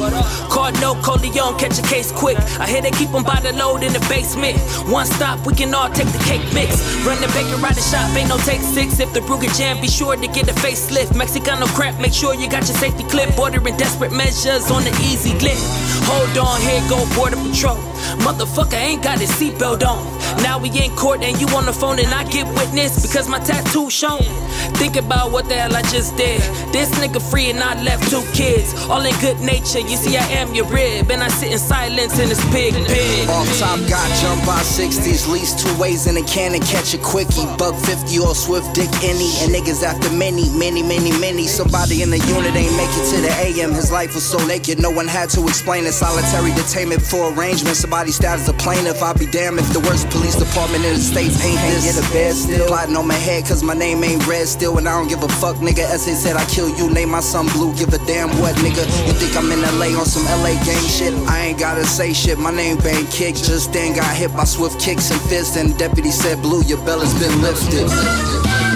Caught 0.48 0.80
no 0.80 0.94
Corleone, 1.02 1.58
catch 1.58 1.78
a 1.78 1.82
case 1.82 2.12
quick. 2.12 2.38
I 2.58 2.66
hear 2.66 2.80
they 2.80 2.90
keep 2.90 3.12
'em 3.14 3.22
by 3.22 3.40
the 3.40 3.52
load 3.52 3.82
in 3.82 3.92
the 3.92 4.00
basement. 4.08 4.56
One 4.88 5.06
stop, 5.06 5.44
we 5.46 5.54
can 5.54 5.74
all 5.74 5.90
take 5.90 6.10
the 6.12 6.22
cake 6.24 6.42
mix. 6.52 6.80
Run 7.08 7.22
the 7.22 7.28
baker 7.28 7.56
right 7.64 7.74
the 7.74 7.80
shop, 7.80 8.14
ain't 8.14 8.28
no 8.28 8.36
take 8.44 8.60
six. 8.60 9.00
If 9.00 9.14
the 9.14 9.20
Ruger 9.20 9.48
jam, 9.56 9.80
be 9.80 9.88
sure 9.88 10.14
to 10.14 10.28
get 10.28 10.46
a 10.46 10.52
facelift. 10.52 11.16
Mexicano 11.16 11.64
crap, 11.72 11.98
make 11.98 12.12
sure 12.12 12.34
you 12.34 12.50
got 12.50 12.68
your 12.68 12.76
safety 12.76 13.02
clip. 13.04 13.32
Ordering 13.38 13.78
desperate 13.78 14.12
measures 14.12 14.70
on 14.70 14.84
the 14.84 14.92
easy 15.00 15.32
glip. 15.40 15.56
Hold 16.04 16.36
on, 16.36 16.60
here 16.60 16.84
go 16.92 17.08
border 17.16 17.40
patrol. 17.40 17.80
Motherfucker 18.24 18.74
ain't 18.74 19.02
got 19.02 19.18
his 19.18 19.30
seatbelt 19.30 19.86
on. 19.86 20.04
Now 20.42 20.58
we 20.58 20.70
in 20.70 20.94
court 20.96 21.22
and 21.22 21.40
you 21.40 21.46
on 21.56 21.66
the 21.66 21.72
phone 21.72 21.98
and 21.98 22.08
I 22.08 22.24
get 22.30 22.46
witness 22.54 23.02
because 23.02 23.28
my 23.28 23.38
tattoo 23.38 23.90
shown. 23.90 24.22
Think 24.76 24.96
about 24.96 25.32
what 25.32 25.48
the 25.48 25.54
hell 25.54 25.74
I 25.74 25.82
just 25.82 26.16
did. 26.16 26.40
This 26.72 26.90
nigga 27.00 27.20
free 27.20 27.50
and 27.50 27.58
I 27.58 27.82
left 27.82 28.10
two 28.10 28.22
kids. 28.32 28.74
All 28.88 29.04
in 29.04 29.14
good 29.20 29.40
nature, 29.40 29.80
you 29.80 29.96
see 29.96 30.16
I 30.16 30.26
am 30.40 30.54
your 30.54 30.66
rib. 30.66 31.10
And 31.10 31.22
I 31.22 31.28
sit 31.28 31.52
in 31.52 31.58
silence 31.58 32.18
in 32.18 32.28
this 32.28 32.42
big 32.52 32.74
pig. 32.86 33.28
Off 33.28 33.48
top, 33.58 33.78
got 33.88 34.08
jump 34.20 34.44
by 34.46 34.60
60s. 34.62 35.28
Least 35.28 35.58
two 35.58 35.74
ways 35.80 36.06
in 36.06 36.16
a 36.16 36.22
cannon, 36.22 36.60
catch 36.60 36.94
a 36.94 36.98
quickie. 36.98 37.46
Buck 37.58 37.74
50 37.74 38.18
or 38.20 38.34
swift 38.34 38.74
dick 38.74 38.90
any. 39.02 39.30
And 39.42 39.50
niggas 39.50 39.82
after 39.82 40.10
many, 40.14 40.48
many, 40.50 40.82
many, 40.82 41.12
many. 41.18 41.46
Somebody 41.46 42.02
in 42.02 42.10
the 42.10 42.18
unit 42.30 42.54
ain't 42.54 42.76
make 42.76 42.92
it 42.94 43.06
to 43.14 43.20
the 43.20 43.32
AM. 43.42 43.72
His 43.72 43.90
life 43.90 44.14
was 44.14 44.24
so 44.24 44.38
naked, 44.46 44.80
no 44.80 44.90
one 44.90 45.08
had 45.08 45.30
to 45.30 45.42
explain 45.48 45.84
it. 45.86 45.92
Solitary 45.92 46.50
detainment 46.52 47.02
for 47.02 47.32
arrangement. 47.34 47.76
Somebody 47.76 47.97
stabbed 48.06 48.42
as 48.42 48.48
a 48.48 48.52
plaintiff. 48.52 49.02
I'll 49.02 49.18
be 49.18 49.26
damned 49.26 49.58
if 49.58 49.72
the 49.72 49.80
worst 49.80 50.08
police 50.10 50.36
department 50.36 50.84
in 50.84 50.94
the 50.94 51.00
states 51.00 51.44
ain't 51.44 51.58
this. 51.66 51.82
Get 51.82 51.98
a 51.98 52.12
bed 52.12 52.34
still. 52.34 52.66
Plotting 52.68 52.96
on 52.96 53.08
my 53.08 53.14
head, 53.14 53.44
cause 53.44 53.62
my 53.62 53.74
name 53.74 54.04
ain't 54.04 54.24
red 54.26 54.46
still. 54.46 54.78
And 54.78 54.88
I 54.88 54.92
don't 54.92 55.08
give 55.08 55.22
a 55.24 55.28
fuck, 55.28 55.56
nigga. 55.56 55.82
Essay 55.82 56.14
said 56.14 56.36
I 56.36 56.44
kill 56.46 56.68
you, 56.78 56.88
name 56.90 57.10
my 57.10 57.20
son 57.20 57.48
blue. 57.48 57.74
Give 57.74 57.92
a 57.92 57.98
damn 58.06 58.30
what, 58.38 58.54
nigga. 58.56 58.86
You 59.06 59.12
think 59.14 59.36
I'm 59.36 59.50
in 59.50 59.60
LA 59.62 59.98
on 59.98 60.06
some 60.06 60.24
LA 60.24 60.54
gang 60.64 60.86
shit? 60.86 61.12
I 61.28 61.50
ain't 61.50 61.58
gotta 61.58 61.84
say 61.84 62.12
shit. 62.12 62.38
My 62.38 62.52
name 62.52 62.76
bang 62.78 63.06
kick. 63.06 63.34
Just 63.34 63.72
then 63.72 63.96
got 63.96 64.14
hit 64.14 64.32
by 64.32 64.44
swift 64.44 64.80
kicks 64.80 65.10
and 65.10 65.20
fists. 65.22 65.56
And 65.56 65.76
deputy 65.76 66.10
said, 66.10 66.40
Blue, 66.40 66.62
your 66.62 66.78
bell 66.84 67.00
has 67.00 67.14
been 67.18 67.42
lifted. 67.42 68.67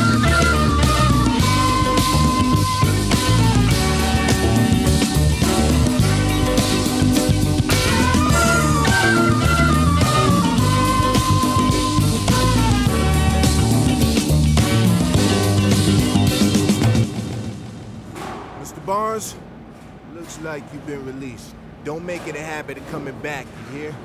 Like 20.53 20.71
you've 20.75 20.87
been 20.87 21.03
released. 21.07 21.55
Don't 21.83 22.05
make 22.05 22.29
it 22.29 22.37
a 22.37 22.41
habit 22.41 22.77
of 22.77 22.87
coming 22.91 23.19
back, 23.21 23.47
you 23.73 23.79
hear? 23.79 23.97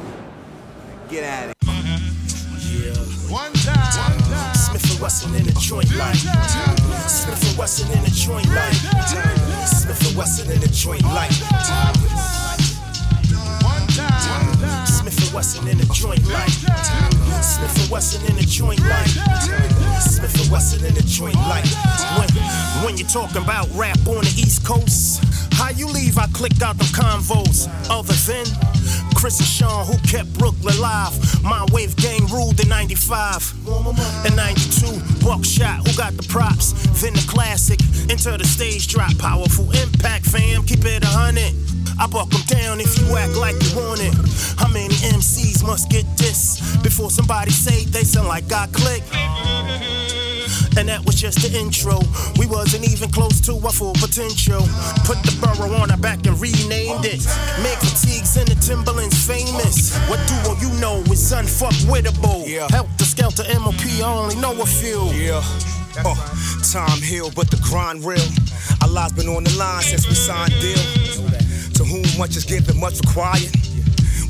Get 1.09 1.25
at 1.25 1.49
it. 1.49 1.57
Yeah. 1.61 2.93
One 3.29 3.51
time. 3.51 3.75
One 3.75 4.31
time. 4.31 4.55
Smith 4.55 4.91
and 4.91 5.01
Wesson 5.01 5.35
in 5.35 5.45
a 5.49 5.51
joint 5.59 5.93
light. 5.97 6.15
Smith 6.15 7.49
and 7.49 7.57
Wesson 7.57 7.91
in 7.91 8.01
a 8.01 8.09
joint 8.11 8.47
light. 8.47 8.75
Smith 9.67 10.07
and 10.07 10.17
Wesson 10.17 10.49
in 10.49 10.63
a 10.63 10.67
joint 10.67 11.03
light. 11.03 12.06
Smith 15.09 15.27
and 15.27 15.35
Wesson 15.35 15.67
in 15.69 15.79
a 15.79 15.85
joint 15.93 16.27
light. 16.27 16.49
Smith 17.41 17.81
and 17.81 17.89
Wesson 17.89 18.29
in 18.29 18.37
a 18.37 18.41
joint 18.41 18.81
light. 18.81 19.07
Smith 20.01 20.41
and 20.41 20.51
Wesson 20.51 20.83
in 20.83 20.97
a 20.97 21.01
joint 21.01 21.35
light. 21.35 21.65
When, 22.17 22.27
when 22.83 22.97
you're 22.97 23.07
talking 23.07 23.41
about 23.41 23.69
rap 23.73 23.97
on 24.05 24.25
the 24.25 24.33
East 24.35 24.65
Coast, 24.65 25.23
how 25.53 25.69
you 25.69 25.87
leave? 25.87 26.17
I 26.17 26.27
clicked 26.33 26.61
out 26.61 26.77
them 26.77 26.87
convos. 26.87 27.69
Other 27.89 28.11
than 28.27 28.45
Chris 29.15 29.39
and 29.39 29.47
Sean, 29.47 29.85
who 29.85 29.97
kept 29.99 30.37
Brooklyn 30.37 30.77
live. 30.81 31.15
My 31.41 31.65
wave 31.71 31.95
gang 31.95 32.27
ruled 32.27 32.59
in 32.59 32.67
95. 32.67 33.53
In 34.27 34.35
92, 34.35 35.23
Buckshot, 35.23 35.87
who 35.87 35.95
got 35.95 36.17
the 36.17 36.27
props. 36.27 36.73
Then 37.01 37.13
the 37.13 37.25
classic, 37.29 37.79
into 38.11 38.37
the 38.37 38.45
stage 38.45 38.89
drop. 38.89 39.17
Powerful 39.19 39.71
impact, 39.71 40.25
fam, 40.25 40.63
keep 40.63 40.83
it 40.83 41.03
a 41.05 41.07
hundred. 41.07 41.55
I 41.99 42.07
buck 42.07 42.29
them 42.29 42.41
down 42.45 42.79
if 42.79 42.97
you 42.99 43.15
act 43.17 43.35
like 43.35 43.55
you 43.63 43.75
want 43.75 44.01
it. 44.01 44.13
How 44.57 44.67
many 44.67 44.93
MCs 45.13 45.65
must 45.65 45.89
get 45.89 46.05
this 46.17 46.77
before 46.77 47.09
somebody 47.09 47.51
say 47.51 47.85
they 47.85 48.03
sound 48.03 48.27
like 48.27 48.47
God 48.47 48.71
click? 48.71 49.03
And 50.77 50.89
that 50.89 51.03
was 51.05 51.15
just 51.15 51.41
the 51.41 51.49
intro. 51.57 51.97
We 52.37 52.45
wasn't 52.45 52.87
even 52.87 53.09
close 53.09 53.41
to 53.41 53.53
our 53.65 53.73
full 53.73 53.93
potential. 53.93 54.61
Put 55.09 55.17
the 55.25 55.33
borough 55.41 55.73
on 55.73 55.89
our 55.89 55.97
back 55.97 56.25
and 56.27 56.39
renamed 56.39 57.05
it. 57.05 57.25
Make 57.65 57.81
fatigues 57.81 58.37
and 58.37 58.47
the 58.47 58.57
Timberlands 58.61 59.17
famous. 59.25 59.97
What 60.05 60.21
duo 60.29 60.53
you 60.61 60.69
know 60.79 61.01
is 61.09 61.33
unfuckwittable. 61.33 62.47
Yeah. 62.47 62.67
Heltah 62.69 63.09
Skeltah 63.09 63.49
MOP, 63.57 63.81
I 64.01 64.05
only 64.05 64.35
know 64.35 64.53
a 64.61 64.65
few. 64.65 65.09
Yeah. 65.17 65.41
Oh, 66.05 66.13
time 66.61 67.01
healed, 67.01 67.33
but 67.33 67.49
the 67.49 67.57
grind 67.57 68.05
real. 68.05 68.21
Our 68.83 68.89
lives 68.89 69.13
been 69.13 69.27
on 69.29 69.43
the 69.43 69.55
line 69.57 69.81
since 69.81 70.07
we 70.07 70.13
signed 70.13 70.53
deal. 70.61 71.26
To 71.77 71.85
whom 71.85 72.01
much 72.17 72.35
is 72.35 72.43
given, 72.43 72.79
much 72.79 72.99
required. 73.05 73.53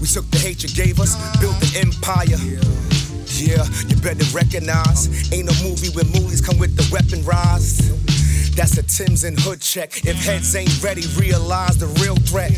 We 0.02 0.08
took 0.08 0.30
the 0.32 0.38
hate 0.38 0.64
you 0.64 0.70
gave 0.70 1.00
us, 1.00 1.16
built 1.40 1.56
an 1.64 1.88
empire. 1.88 2.36
Yeah, 3.40 3.64
you 3.88 3.96
better 4.04 4.26
recognize. 4.36 5.08
Ain't 5.32 5.48
no 5.48 5.56
movie 5.64 5.90
where 5.96 6.06
movies 6.06 6.42
come 6.42 6.60
with 6.60 6.76
the 6.76 6.88
weapon 6.92 7.24
rise. 7.24 7.80
That's 8.56 8.78
a 8.78 8.84
Tim's 8.84 9.24
and 9.24 9.40
Hood 9.40 9.62
check. 9.62 10.06
If 10.06 10.26
heads 10.26 10.56
ain't 10.56 10.84
ready, 10.84 11.04
realize 11.16 11.78
the 11.78 11.88
real 12.04 12.16
threat. 12.16 12.52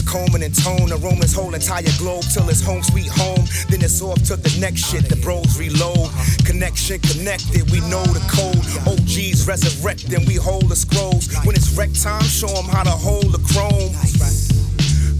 To 0.00 0.20
and 0.40 0.54
tone. 0.54 0.90
A 0.92 0.96
Roman's 0.96 1.34
whole 1.34 1.52
entire 1.52 1.92
globe 1.98 2.24
till 2.32 2.48
it's 2.48 2.62
home 2.64 2.82
sweet 2.82 3.08
home. 3.08 3.44
Then 3.68 3.82
it's 3.82 4.00
off 4.00 4.22
to 4.32 4.36
the 4.36 4.48
next 4.58 4.88
shit. 4.88 5.08
The 5.08 5.16
bros 5.16 5.58
reload. 5.58 6.08
Connection 6.46 6.98
connected, 7.00 7.70
we 7.70 7.80
know 7.92 8.02
the 8.08 8.24
code. 8.32 8.64
OGs 8.88 9.46
resurrect 9.46 10.10
and 10.12 10.26
we 10.26 10.36
hold 10.36 10.70
the 10.70 10.76
scrolls. 10.76 11.28
When 11.44 11.54
it's 11.54 11.76
wreck 11.76 11.92
time, 11.92 12.24
show 12.24 12.48
them 12.48 12.64
how 12.64 12.84
to 12.84 12.96
hold 12.96 13.32
the 13.32 13.42
chrome. 13.52 13.92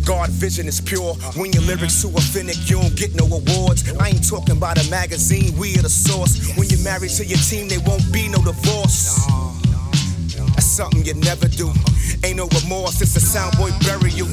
God 0.06 0.30
vision 0.30 0.66
is 0.66 0.80
pure. 0.80 1.14
When 1.36 1.52
your 1.52 1.62
lyrics 1.62 2.00
too 2.00 2.08
authentic, 2.08 2.56
you 2.70 2.80
don't 2.80 2.96
get 2.96 3.14
no 3.14 3.26
awards. 3.26 3.92
I 4.00 4.08
ain't 4.08 4.26
talking 4.26 4.56
about 4.56 4.80
a 4.80 4.90
magazine, 4.90 5.56
we 5.58 5.76
are 5.78 5.82
the 5.82 5.90
source. 5.90 6.56
When 6.56 6.68
you're 6.70 6.82
married 6.82 7.10
to 7.20 7.24
your 7.24 7.38
team, 7.38 7.68
they 7.68 7.78
won't 7.78 8.10
be 8.12 8.28
no 8.28 8.42
divorce. 8.42 9.49
That's 10.54 10.66
something 10.66 11.04
you 11.04 11.14
never 11.14 11.48
do. 11.48 11.72
Ain't 12.24 12.36
no 12.36 12.48
remorse, 12.62 13.00
it's 13.00 13.16
a 13.16 13.20
soundboy 13.20 13.72
bury 13.86 14.10
you. 14.10 14.26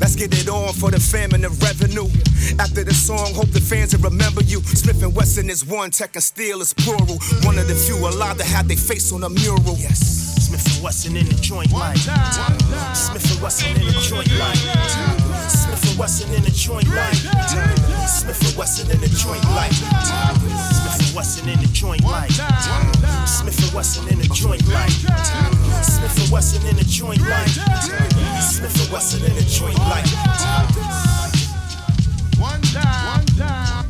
Let's 0.00 0.16
get 0.16 0.32
it 0.32 0.48
on 0.48 0.72
for 0.74 0.90
the 0.90 1.00
fam 1.00 1.32
and 1.32 1.44
the 1.44 1.50
revenue. 1.64 2.08
After 2.58 2.84
the 2.84 2.94
song, 2.94 3.34
hope 3.34 3.50
the 3.50 3.60
fans 3.60 3.96
will 3.96 4.10
remember 4.10 4.42
you. 4.42 4.60
Smith 4.62 5.02
and 5.02 5.14
Wesson 5.14 5.50
is 5.50 5.64
one, 5.64 5.90
Tek 5.90 6.14
and 6.14 6.22
Steele 6.22 6.60
is 6.60 6.74
plural. 6.74 7.18
One 7.42 7.58
of 7.58 7.68
the 7.68 7.74
few 7.74 7.96
allowed 7.96 8.38
to 8.38 8.44
have 8.44 8.68
their 8.68 8.76
face 8.76 9.12
on 9.12 9.24
a 9.24 9.30
mural. 9.30 9.76
Yes. 9.78 10.22
Smith 10.46 10.66
and 10.74 10.84
Wesson 10.84 11.16
in 11.16 11.26
the 11.26 11.34
joint 11.34 11.72
light. 11.72 11.96
Smith 12.94 13.30
and 13.32 13.40
Wesson 13.42 13.76
in 13.76 13.86
the 13.86 13.92
joint 14.04 14.28
light. 14.38 14.58
Smith 15.48 15.90
and 15.90 15.98
Wesson 15.98 16.34
in 16.34 16.42
the 16.42 16.50
joint 16.50 16.88
light. 16.88 17.14
Smith 18.06 18.42
and 18.44 18.56
Wesson 18.58 18.90
in 18.90 19.00
the 19.00 19.08
joint 19.08 19.44
light. 19.56 19.72
And 21.12 21.18
Wesson 21.18 21.46
in 21.46 21.60
the 21.60 21.66
joint 21.66 22.02
light. 22.04 22.30
Uh, 22.40 23.26
Smith 23.26 23.62
and 23.62 23.74
Wesson 23.74 24.08
in 24.08 24.18
the 24.18 24.24
joint 24.32 24.66
light. 24.68 24.90
Uh, 25.06 25.82
Smith 25.82 26.18
and 26.22 26.32
Wesson 26.32 26.66
in 26.66 26.76
the 26.76 26.84
joint 26.84 27.20
light. 27.20 27.58
Uh, 27.68 28.40
Smith 28.40 28.82
and 28.82 28.90
Wesson 28.90 29.22
in 29.22 29.34
the 29.34 29.42
joint 29.42 29.76
light. 29.76 30.06
One 32.38 32.62
time. 32.62 33.18
One 33.18 33.26
time. 33.36 33.81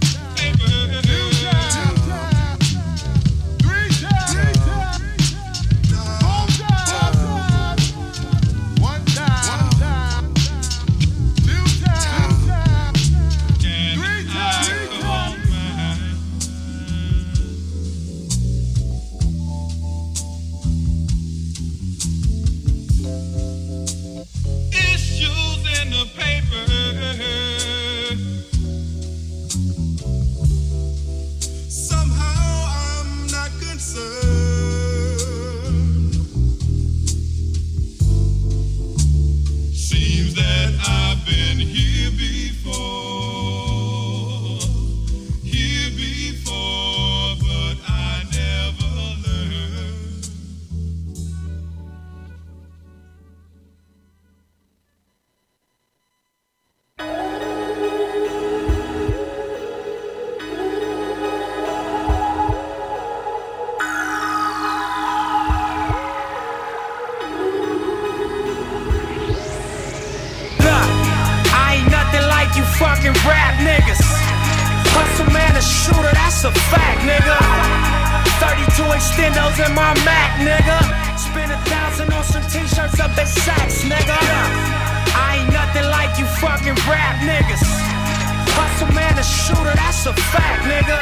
A 89.23 89.25
shooter, 89.25 89.75
that's 89.79 90.07
a 90.07 90.15
fact, 90.35 90.67
nigga. 90.67 90.99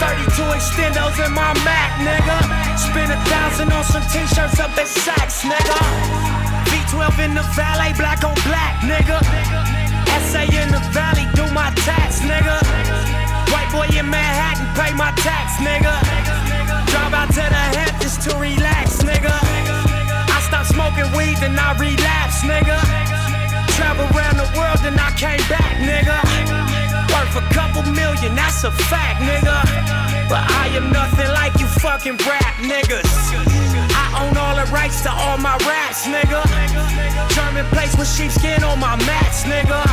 32 0.00 0.40
extendos 0.56 1.20
in 1.20 1.32
my 1.36 1.52
Mac, 1.68 1.92
nigga. 2.00 2.38
Spend 2.80 3.12
a 3.12 3.20
thousand 3.28 3.68
on 3.72 3.84
some 3.84 4.04
t-shirts 4.08 4.58
up 4.58 4.72
at 4.80 4.88
Saks, 4.88 5.44
nigga. 5.44 5.78
V12 6.72 7.24
in 7.26 7.32
the 7.36 7.44
valet, 7.52 7.92
black 8.00 8.24
on 8.24 8.34
black, 8.48 8.80
nigga. 8.80 9.20
SA 10.32 10.48
in 10.48 10.72
the 10.72 10.80
valley, 10.96 11.28
do 11.36 11.44
my 11.52 11.68
tax, 11.84 12.20
nigga. 12.24 12.56
White 13.52 13.68
boy 13.68 13.88
in 13.92 14.08
Manhattan, 14.08 14.64
pay 14.72 14.92
my 14.96 15.12
tax, 15.20 15.60
nigga. 15.60 15.92
Drive 16.88 17.12
out 17.12 17.28
to 17.36 17.44
the 17.44 17.64
Hamptons 17.76 18.16
to 18.24 18.30
relax, 18.40 19.04
nigga. 19.04 19.36
I 20.24 20.38
stop 20.48 20.64
smoking 20.64 21.10
weed, 21.12 21.36
then 21.36 21.58
I 21.58 21.76
relapsed, 21.76 22.48
nigga. 22.48 22.80
Travel 23.76 24.08
around 24.16 24.36
the 24.40 24.48
world, 24.56 24.78
then 24.80 24.96
I 24.98 25.10
came 25.20 25.44
back, 25.52 25.76
nigga. 25.84 26.79
Worth 27.20 27.36
a 27.36 27.44
couple 27.52 27.82
million, 27.92 28.34
that's 28.34 28.64
a 28.64 28.72
fact, 28.72 29.20
nigga. 29.20 29.60
But 30.30 30.40
I 30.56 30.72
am 30.72 30.90
nothing 30.90 31.28
like 31.36 31.52
you 31.60 31.66
fucking 31.66 32.16
rap 32.24 32.56
niggas. 32.64 33.12
I 33.92 34.24
own 34.24 34.34
all 34.38 34.56
the 34.56 34.64
rights 34.72 35.02
to 35.02 35.12
all 35.12 35.36
my 35.36 35.52
raps, 35.68 36.08
nigga. 36.08 36.40
German 37.36 37.66
place 37.76 37.94
with 37.98 38.08
sheepskin 38.08 38.64
on 38.64 38.80
my 38.80 38.96
mats, 39.04 39.44
nigga. 39.44 39.84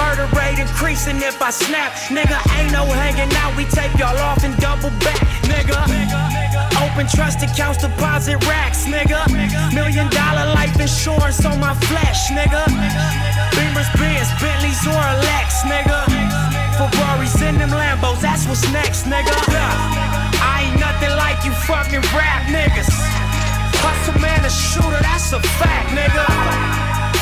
Murder 0.00 0.24
rate 0.32 0.58
increasing 0.58 1.20
if 1.20 1.42
I 1.42 1.50
snap, 1.50 1.92
nigga. 2.08 2.40
Ain't 2.56 2.72
no 2.72 2.86
hanging 2.86 3.28
out, 3.36 3.54
we 3.54 3.66
tape 3.66 3.92
y'all 3.98 4.16
off 4.16 4.42
and 4.42 4.56
double 4.56 4.90
back, 5.04 5.20
nigga. 5.44 5.76
Open 6.80 7.06
trust 7.06 7.42
accounts, 7.42 7.84
deposit 7.84 8.40
racks, 8.48 8.86
nigga. 8.86 9.28
Million 9.74 10.08
dollar 10.08 10.54
life 10.56 10.80
insurance 10.80 11.44
on 11.44 11.60
my 11.60 11.74
flesh, 11.84 12.30
nigga. 12.30 12.64
Beamers, 13.52 13.90
Benz, 14.00 14.30
Bentleys, 14.40 14.80
or 14.86 15.04
Lex, 15.20 15.62
nigga. 15.68 15.89
What's 18.50 18.66
next, 18.74 19.06
nigga. 19.06 19.30
I 20.42 20.66
ain't 20.66 20.80
nothing 20.82 21.14
like 21.14 21.46
you 21.46 21.54
fucking 21.70 22.02
rap 22.10 22.50
niggas. 22.50 22.90
Hustle 23.78 24.18
man, 24.18 24.42
a 24.42 24.50
shooter, 24.50 24.98
that's 24.98 25.30
a 25.30 25.38
fact, 25.62 25.94
nigga. 25.94 26.26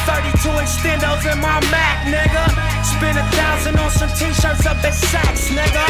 32 0.08 0.48
extendos 0.56 1.28
in 1.28 1.36
my 1.36 1.60
Mac, 1.68 2.08
nigga. 2.08 2.48
Spend 2.80 3.20
a 3.20 3.26
thousand 3.36 3.76
on 3.76 3.90
some 3.92 4.08
t-shirts 4.16 4.64
up 4.64 4.80
at 4.80 4.96
Saks, 4.96 5.52
nigga. 5.52 5.84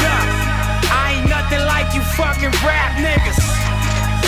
I 0.91 1.23
ain't 1.23 1.31
nothing 1.31 1.63
like 1.71 1.95
you 1.95 2.03
fucking 2.19 2.51
rap 2.67 2.99
niggas. 2.99 3.39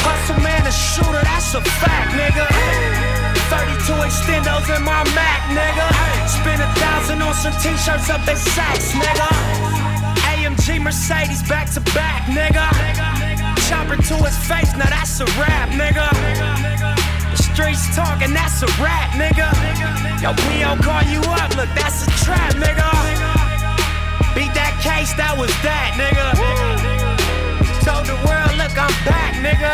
Hustle 0.07 0.39
man, 0.47 0.63
a 0.63 0.71
shooter, 0.71 1.27
that's 1.27 1.59
a 1.59 1.63
fact, 1.83 2.15
nigga. 2.15 2.47
32 3.51 3.99
extendos 4.07 4.71
in 4.71 4.83
my 4.87 5.03
Mac, 5.19 5.43
nigga. 5.51 5.91
Spend 6.31 6.63
a 6.63 6.71
thousand 6.79 7.19
on 7.21 7.35
some 7.35 7.55
t-shirts 7.59 8.07
up 8.15 8.23
at 8.31 8.39
Saks, 8.39 8.95
nigga. 8.95 9.70
AMG 10.51 10.83
Mercedes 10.83 11.43
back 11.49 11.70
to 11.70 11.81
back, 11.95 12.27
nigga. 12.27 12.67
Chopper 13.69 13.97
to 13.97 14.15
his 14.25 14.37
face, 14.37 14.75
now 14.77 14.91
that's 14.91 15.20
a 15.20 15.25
rap, 15.39 15.69
nigga. 15.70 16.11
The 17.31 17.37
streets 17.37 17.95
talking, 17.95 18.35
that's 18.35 18.62
a 18.62 18.67
rap, 18.83 19.11
nigga. 19.15 19.47
Yo, 20.20 20.35
P.O. 20.35 20.77
call 20.83 21.03
you 21.05 21.20
up, 21.39 21.55
look, 21.57 21.69
that's 21.79 22.03
a 22.03 22.11
trap, 22.25 22.55
nigga. 22.55 22.91
Beat 24.35 24.53
that 24.55 24.75
case, 24.83 25.15
that 25.15 25.39
was 25.39 25.55
that, 25.62 25.95
nigga. 25.95 26.35
Told 27.87 28.07
the 28.07 28.19
world, 28.27 28.51
look, 28.59 28.75
I'm 28.75 28.91
back, 29.07 29.39
nigga. 29.39 29.70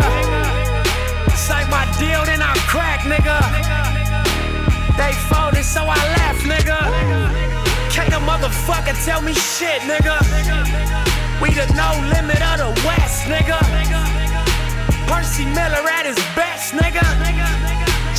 Signed 1.33 1.71
my 1.71 1.87
deal, 1.99 2.23
then 2.27 2.43
I 2.43 2.53
crack, 2.69 3.01
nigga. 3.09 3.41
They 4.97 5.13
folded, 5.33 5.65
so 5.65 5.85
I 5.89 5.97
left, 6.21 6.45
nigga. 6.45 7.66
Can't 7.97 8.13
a 8.13 8.21
motherfucker 8.21 8.93
tell 9.07 9.23
me 9.23 9.33
shit, 9.33 9.81
nigga. 9.89 10.21
We 11.41 11.49
the 11.49 11.65
no 11.73 11.89
limit 12.13 12.37
of 12.45 12.61
the 12.61 12.71
West, 12.85 13.25
nigga. 13.25 13.57
Percy 15.09 15.47
Miller 15.47 15.81
at 15.89 16.05
his 16.05 16.21
best, 16.37 16.75
nigga. 16.75 17.01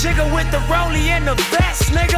Jigger 0.01 0.25
with 0.33 0.49
the 0.49 0.57
rollie 0.65 1.13
and 1.13 1.27
the 1.27 1.35
vest, 1.53 1.93
nigga. 1.93 2.17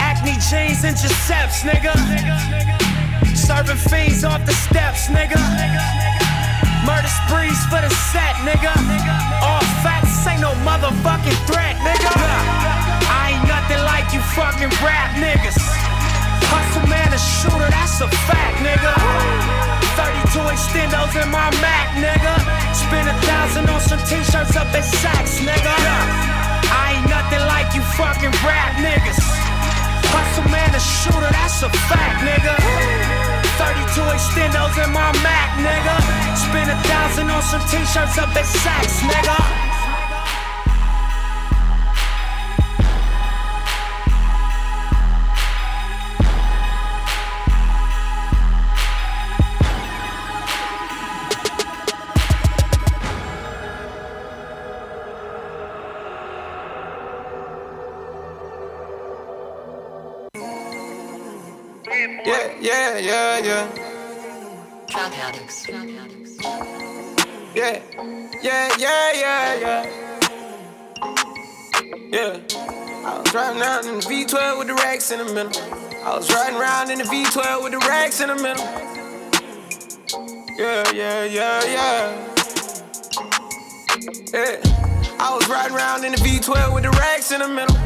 Acne 0.00 0.40
jeans 0.48 0.82
and 0.82 0.96
Giuseppe's, 0.96 1.60
nigga. 1.68 1.92
Serving 3.36 3.76
fiends 3.76 4.24
off 4.24 4.46
the 4.46 4.56
steps, 4.64 5.08
nigga. 5.08 5.36
Murder 6.88 7.12
sprees 7.28 7.60
for 7.68 7.84
the 7.84 7.92
set, 8.08 8.32
nigga. 8.48 8.72
All 9.44 9.60
facts 9.84 10.26
ain't 10.26 10.40
no 10.40 10.56
motherfucking 10.64 11.36
threat, 11.44 11.76
nigga. 11.84 12.16
I 13.12 13.36
ain't 13.36 13.46
nothing 13.46 13.84
like 13.84 14.08
you 14.14 14.20
fucking 14.32 14.72
rap 14.80 15.12
niggas. 15.20 15.77
Hustle 16.46 16.86
man, 16.86 17.10
a 17.12 17.18
shooter, 17.18 17.70
that's 17.70 18.00
a 18.00 18.08
fact, 18.30 18.62
nigga. 18.62 18.94
32 19.98 20.38
extendos 20.54 21.14
in 21.18 21.28
my 21.30 21.50
Mac, 21.58 21.98
nigga. 21.98 22.34
Spend 22.70 23.08
a 23.10 23.16
thousand 23.26 23.66
on 23.68 23.80
some 23.80 23.98
t-shirts 24.06 24.54
up 24.54 24.70
at 24.70 24.86
Saks, 24.86 25.42
nigga. 25.42 25.74
I 26.70 26.98
ain't 26.98 27.08
nothing 27.10 27.42
like 27.50 27.74
you 27.74 27.82
fucking 27.98 28.34
rap 28.46 28.78
niggas. 28.78 29.18
Hustle 30.14 30.48
man, 30.50 30.70
a 30.74 30.80
shooter, 30.80 31.30
that's 31.34 31.62
a 31.62 31.70
fact, 31.90 32.22
nigga. 32.22 32.54
32 33.58 34.00
extendos 34.14 34.78
in 34.78 34.90
my 34.94 35.10
Mac, 35.26 35.50
nigga. 35.58 35.96
Spend 36.38 36.70
a 36.70 36.78
thousand 36.86 37.30
on 37.30 37.42
some 37.42 37.62
t-shirts 37.66 38.16
up 38.18 38.30
at 38.36 38.46
Saks, 38.46 39.02
nigga. 39.02 39.67
Yeah, 62.96 62.98
yeah, 62.98 63.38
yeah. 63.38 63.66
Drug 64.86 65.12
addicts. 65.12 65.68
Yeah, 67.54 67.82
yeah, 68.42 68.68
yeah, 68.78 69.12
yeah, 69.12 69.54
yeah. 69.60 69.82
Yeah. 72.10 72.40
I 73.04 73.20
was 73.20 73.34
riding 73.34 73.60
around 73.60 73.86
in 73.86 73.94
the 73.96 74.00
V12 74.00 74.58
with 74.58 74.68
the 74.68 74.74
racks 74.74 75.10
in 75.10 75.18
the 75.18 75.24
middle. 75.32 75.52
I 76.04 76.16
was 76.16 76.32
riding 76.32 76.56
around 76.58 76.90
in 76.90 76.98
the 76.98 77.04
V12 77.04 77.62
with 77.62 77.72
the 77.72 77.78
racks 77.78 78.20
in 78.20 78.28
the 78.28 78.36
middle. 78.36 78.64
Yeah, 80.58 80.90
yeah, 80.92 81.24
yeah, 81.24 81.64
yeah. 81.64 82.34
Yeah. 84.32 84.60
I 85.20 85.34
was 85.34 85.48
riding 85.48 85.76
around 85.76 86.04
in 86.04 86.12
the 86.12 86.18
V12 86.18 86.74
with 86.74 86.84
the 86.84 86.90
racks 86.90 87.32
in 87.32 87.40
the 87.40 87.48
middle. 87.48 87.76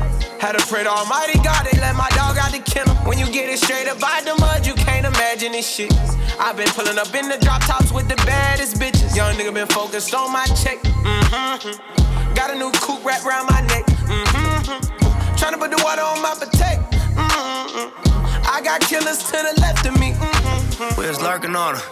Had 0.43 0.59
to 0.59 0.67
pray 0.67 0.83
to 0.83 0.91
Almighty 0.91 1.39
God, 1.39 1.65
they 1.71 1.79
let 1.79 1.95
my 1.95 2.09
dog 2.19 2.37
out 2.37 2.51
the 2.51 2.59
kennel. 2.59 2.97
When 3.07 3.17
you 3.17 3.31
get 3.31 3.49
it 3.49 3.61
straight 3.61 3.87
up 3.87 4.01
by 4.01 4.23
the 4.25 4.35
mud, 4.41 4.67
you 4.67 4.75
can't 4.75 5.07
imagine 5.07 5.53
this 5.53 5.73
shit. 5.73 5.95
I've 6.37 6.57
been 6.57 6.67
pulling 6.75 6.99
up 6.99 7.15
in 7.15 7.29
the 7.29 7.39
drop 7.39 7.63
tops 7.63 7.93
with 7.93 8.09
the 8.09 8.17
baddest 8.27 8.75
bitches. 8.75 9.15
Young 9.15 9.37
nigga 9.37 9.55
been 9.55 9.69
focused 9.69 10.13
on 10.13 10.33
my 10.33 10.45
check. 10.47 10.83
Mm-hmm. 10.83 12.35
Got 12.35 12.51
a 12.51 12.59
new 12.59 12.73
coupe 12.73 13.05
wrapped 13.05 13.25
around 13.25 13.47
my 13.55 13.61
neck. 13.71 13.87
Mm-hmm. 13.87 15.37
Trying 15.37 15.53
to 15.53 15.59
put 15.59 15.71
the 15.71 15.81
water 15.85 16.03
on 16.03 16.21
my 16.21 16.35
potato. 16.35 16.83
Mm-hmm. 16.91 18.51
I 18.51 18.61
got 18.65 18.81
killers 18.81 19.23
to 19.23 19.39
the 19.39 19.61
left 19.61 19.87
of 19.87 19.95
me. 20.01 20.11
Mm-hmm. 20.11 21.01
We 21.01 21.07
was 21.07 21.23
lurking 21.23 21.55
on 21.55 21.77
her. 21.77 21.83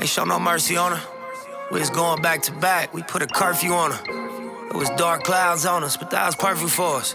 Ain't 0.00 0.08
show 0.08 0.24
no 0.24 0.40
mercy 0.40 0.78
on 0.78 0.96
her. 0.96 1.02
We 1.70 1.78
was 1.78 1.90
going 1.90 2.22
back 2.22 2.40
to 2.44 2.52
back. 2.52 2.94
We 2.94 3.02
put 3.02 3.20
a 3.20 3.26
curfew 3.26 3.72
on 3.72 3.90
her. 3.90 4.68
It 4.68 4.76
was 4.76 4.88
dark 4.96 5.24
clouds 5.24 5.66
on 5.66 5.84
us, 5.84 5.98
but 5.98 6.08
that 6.12 6.24
was 6.24 6.36
perfect 6.36 6.70
for 6.70 6.96
us. 6.96 7.14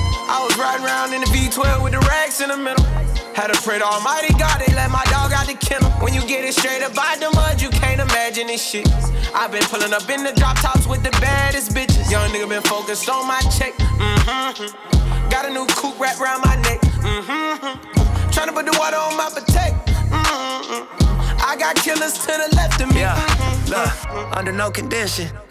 I 0.31 0.39
was 0.47 0.55
riding 0.57 0.85
around 0.85 1.11
in 1.11 1.19
the 1.19 1.27
V12 1.27 1.83
with 1.83 1.91
the 1.91 1.99
racks 2.07 2.39
in 2.39 2.47
the 2.47 2.55
middle. 2.55 2.85
Had 3.35 3.51
to 3.51 3.61
pray 3.67 3.79
to 3.79 3.83
Almighty 3.83 4.31
God, 4.39 4.63
they 4.63 4.71
let 4.73 4.89
my 4.89 5.03
dog 5.11 5.35
out 5.35 5.45
the 5.45 5.59
kennel. 5.59 5.91
When 5.99 6.13
you 6.13 6.23
get 6.23 6.45
it 6.47 6.55
straight 6.55 6.81
up 6.81 6.95
by 6.95 7.17
the 7.19 7.29
mud, 7.35 7.61
you 7.61 7.67
can't 7.69 7.99
imagine 7.99 8.47
this 8.47 8.63
shit. 8.63 8.87
I've 9.35 9.51
been 9.51 9.63
pulling 9.67 9.91
up 9.91 10.07
in 10.07 10.23
the 10.23 10.31
drop 10.31 10.55
tops 10.63 10.87
with 10.87 11.03
the 11.03 11.11
baddest 11.19 11.75
bitches. 11.75 12.09
Young 12.09 12.31
nigga 12.31 12.47
been 12.47 12.63
focused 12.63 13.09
on 13.09 13.27
my 13.27 13.41
check. 13.51 13.75
Mm-hmm. 13.75 14.71
Got 15.27 15.47
a 15.47 15.51
new 15.51 15.67
coupe 15.67 15.99
wrapped 15.99 16.21
around 16.21 16.39
my 16.47 16.55
neck. 16.63 16.79
Mm-hmm. 16.79 18.31
Trying 18.31 18.47
to 18.47 18.53
put 18.53 18.63
the 18.63 18.75
water 18.79 18.95
on 18.95 19.17
my 19.19 19.27
potato. 19.35 19.75
Mm-hmm. 20.15 21.43
I 21.43 21.57
got 21.59 21.75
killers 21.75 22.15
to 22.23 22.31
the 22.31 22.55
left 22.55 22.79
of 22.79 22.87
me. 22.87 23.01
Yeah, 23.01 23.19
look, 23.67 24.37
under 24.37 24.53
no 24.53 24.71
condition 24.71 25.27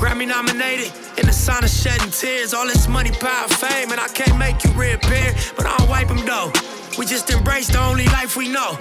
Grammy 0.00 0.26
nominated, 0.26 0.90
in 1.18 1.26
the 1.26 1.32
sign 1.32 1.62
of 1.62 1.68
shedding 1.68 2.10
tears. 2.10 2.54
All 2.54 2.66
this 2.66 2.88
money, 2.88 3.10
power, 3.10 3.46
fame, 3.48 3.92
and 3.92 4.00
I 4.00 4.08
can't 4.08 4.38
make 4.38 4.64
you 4.64 4.70
reappear, 4.72 5.34
but 5.58 5.66
I'll 5.66 5.86
wipe 5.88 6.08
them 6.08 6.24
though. 6.24 6.50
We 6.98 7.04
just 7.04 7.28
embrace 7.28 7.68
the 7.68 7.80
only 7.80 8.06
life 8.06 8.34
we 8.34 8.48
know. 8.48 8.78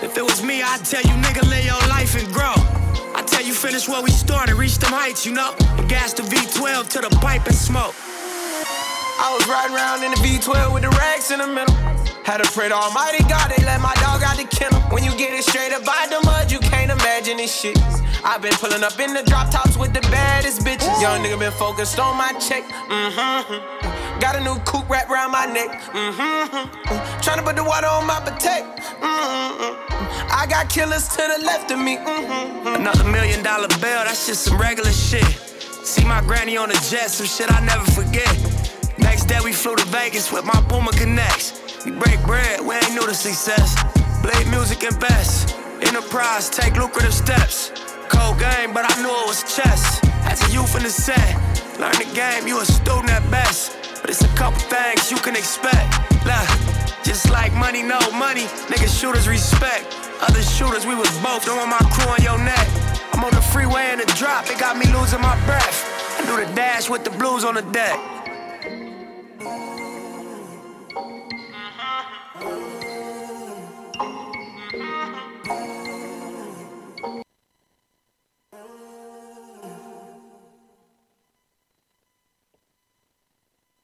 If 0.00 0.16
it 0.16 0.22
was 0.22 0.44
me, 0.44 0.62
I'd 0.62 0.84
tell 0.84 1.02
you, 1.02 1.14
nigga, 1.26 1.42
live 1.50 1.64
your 1.66 1.88
life 1.88 2.14
and 2.14 2.32
grow. 2.32 2.54
I 3.16 3.24
tell 3.26 3.42
you, 3.42 3.52
finish 3.52 3.88
where 3.88 4.00
we 4.00 4.12
started, 4.12 4.54
reach 4.54 4.78
them 4.78 4.92
heights, 4.92 5.26
you 5.26 5.32
know. 5.32 5.56
And 5.76 5.88
gas 5.88 6.12
the 6.12 6.22
V12 6.22 6.88
to 6.90 7.00
the 7.00 7.10
pipe 7.16 7.46
and 7.46 7.54
smoke. 7.56 7.96
I 9.18 9.34
was 9.36 9.48
riding 9.48 9.74
around 9.74 10.04
in 10.04 10.12
the 10.12 10.18
V12 10.18 10.72
with 10.72 10.84
the 10.84 10.90
racks 10.90 11.32
in 11.32 11.40
the 11.40 11.48
middle. 11.48 12.09
Had 12.30 12.44
to 12.44 12.50
pray 12.52 12.68
to 12.68 12.76
Almighty 12.76 13.24
God, 13.24 13.50
they 13.50 13.58
let 13.64 13.80
my 13.80 13.92
dog 13.94 14.22
out 14.22 14.36
the 14.36 14.46
kennel. 14.46 14.78
When 14.94 15.02
you 15.02 15.10
get 15.18 15.34
it 15.34 15.42
straight 15.42 15.72
up 15.72 15.84
by 15.84 16.06
the 16.08 16.22
mud, 16.24 16.52
you 16.52 16.60
can't 16.60 16.88
imagine 16.88 17.38
this 17.38 17.50
shit. 17.50 17.76
I've 18.22 18.40
been 18.40 18.54
pulling 18.54 18.84
up 18.84 19.00
in 19.00 19.14
the 19.14 19.24
drop 19.24 19.50
tops 19.50 19.76
with 19.76 19.92
the 19.92 20.00
baddest 20.14 20.62
bitches. 20.62 20.94
Young 21.02 21.24
nigga 21.24 21.40
been 21.40 21.50
focused 21.50 21.98
on 21.98 22.16
my 22.16 22.30
check. 22.38 22.62
Mm-hmm. 22.86 24.20
Got 24.20 24.36
a 24.36 24.44
new 24.46 24.54
coupe 24.62 24.88
wrapped 24.88 25.10
around 25.10 25.32
my 25.32 25.46
neck. 25.46 25.82
Mm-hmm. 25.90 27.20
Trying 27.20 27.38
to 27.38 27.42
put 27.42 27.56
the 27.56 27.64
water 27.64 27.88
on 27.88 28.06
my 28.06 28.20
potato. 28.20 28.78
Mm-hmm. 28.78 30.30
I 30.30 30.46
got 30.48 30.70
killers 30.70 31.08
to 31.08 31.26
the 31.36 31.44
left 31.44 31.72
of 31.72 31.80
me. 31.80 31.96
Mm-hmm. 31.96 32.76
Another 32.78 33.10
million 33.10 33.42
dollar 33.42 33.66
bill, 33.82 34.06
that's 34.06 34.28
just 34.28 34.44
some 34.44 34.56
regular 34.56 34.92
shit. 34.92 35.26
See 35.82 36.04
my 36.04 36.20
granny 36.20 36.56
on 36.56 36.68
the 36.68 36.78
jet, 36.88 37.10
some 37.10 37.26
shit 37.26 37.50
I 37.50 37.58
never 37.66 37.90
forget. 37.90 38.30
Next 39.00 39.24
day 39.24 39.40
we 39.42 39.52
flew 39.52 39.74
to 39.74 39.84
Vegas 39.86 40.30
with 40.30 40.44
my 40.44 40.62
Puma 40.68 40.92
Connects. 40.92 41.69
We 41.84 41.92
break 41.92 42.20
bread, 42.26 42.60
we 42.60 42.74
ain't 42.74 42.92
new 42.92 43.06
to 43.06 43.14
success. 43.14 43.72
Blade 44.20 44.46
music 44.48 44.84
and 44.84 44.98
best. 45.00 45.56
Enterprise, 45.80 46.50
take 46.50 46.76
lucrative 46.76 47.14
steps. 47.14 47.72
Cold 48.10 48.38
game, 48.38 48.74
but 48.74 48.84
I 48.84 49.00
knew 49.00 49.08
it 49.08 49.26
was 49.26 49.42
chess. 49.44 49.98
As 50.28 50.46
a 50.46 50.52
youth 50.52 50.76
in 50.76 50.82
the 50.82 50.90
set, 50.90 51.40
learn 51.80 51.96
the 51.96 52.10
game, 52.14 52.46
you 52.46 52.60
a 52.60 52.66
student 52.66 53.08
at 53.08 53.24
best. 53.30 53.78
But 54.02 54.10
it's 54.10 54.20
a 54.20 54.28
couple 54.36 54.60
things 54.60 55.10
you 55.10 55.16
can 55.18 55.34
expect. 55.34 55.88
Look, 56.26 56.48
just 57.02 57.30
like 57.30 57.54
money, 57.54 57.82
no 57.82 57.98
money, 58.12 58.44
niggas 58.68 59.00
shooters 59.00 59.26
respect. 59.26 59.88
Other 60.20 60.42
shooters, 60.42 60.84
we 60.84 60.94
was 60.94 61.08
both, 61.24 61.48
want 61.48 61.70
my 61.70 61.80
crew 61.96 62.12
on 62.12 62.20
your 62.20 62.38
neck. 62.44 62.68
I'm 63.14 63.24
on 63.24 63.32
the 63.32 63.40
freeway 63.40 63.88
in 63.92 64.00
the 64.00 64.12
drop, 64.18 64.50
it 64.50 64.58
got 64.58 64.76
me 64.76 64.84
losing 64.92 65.22
my 65.22 65.34
breath. 65.46 66.20
I 66.20 66.26
do 66.26 66.44
the 66.44 66.54
dash 66.54 66.90
with 66.90 67.04
the 67.04 67.10
blues 67.10 67.42
on 67.42 67.54
the 67.54 67.62
deck. 67.72 68.19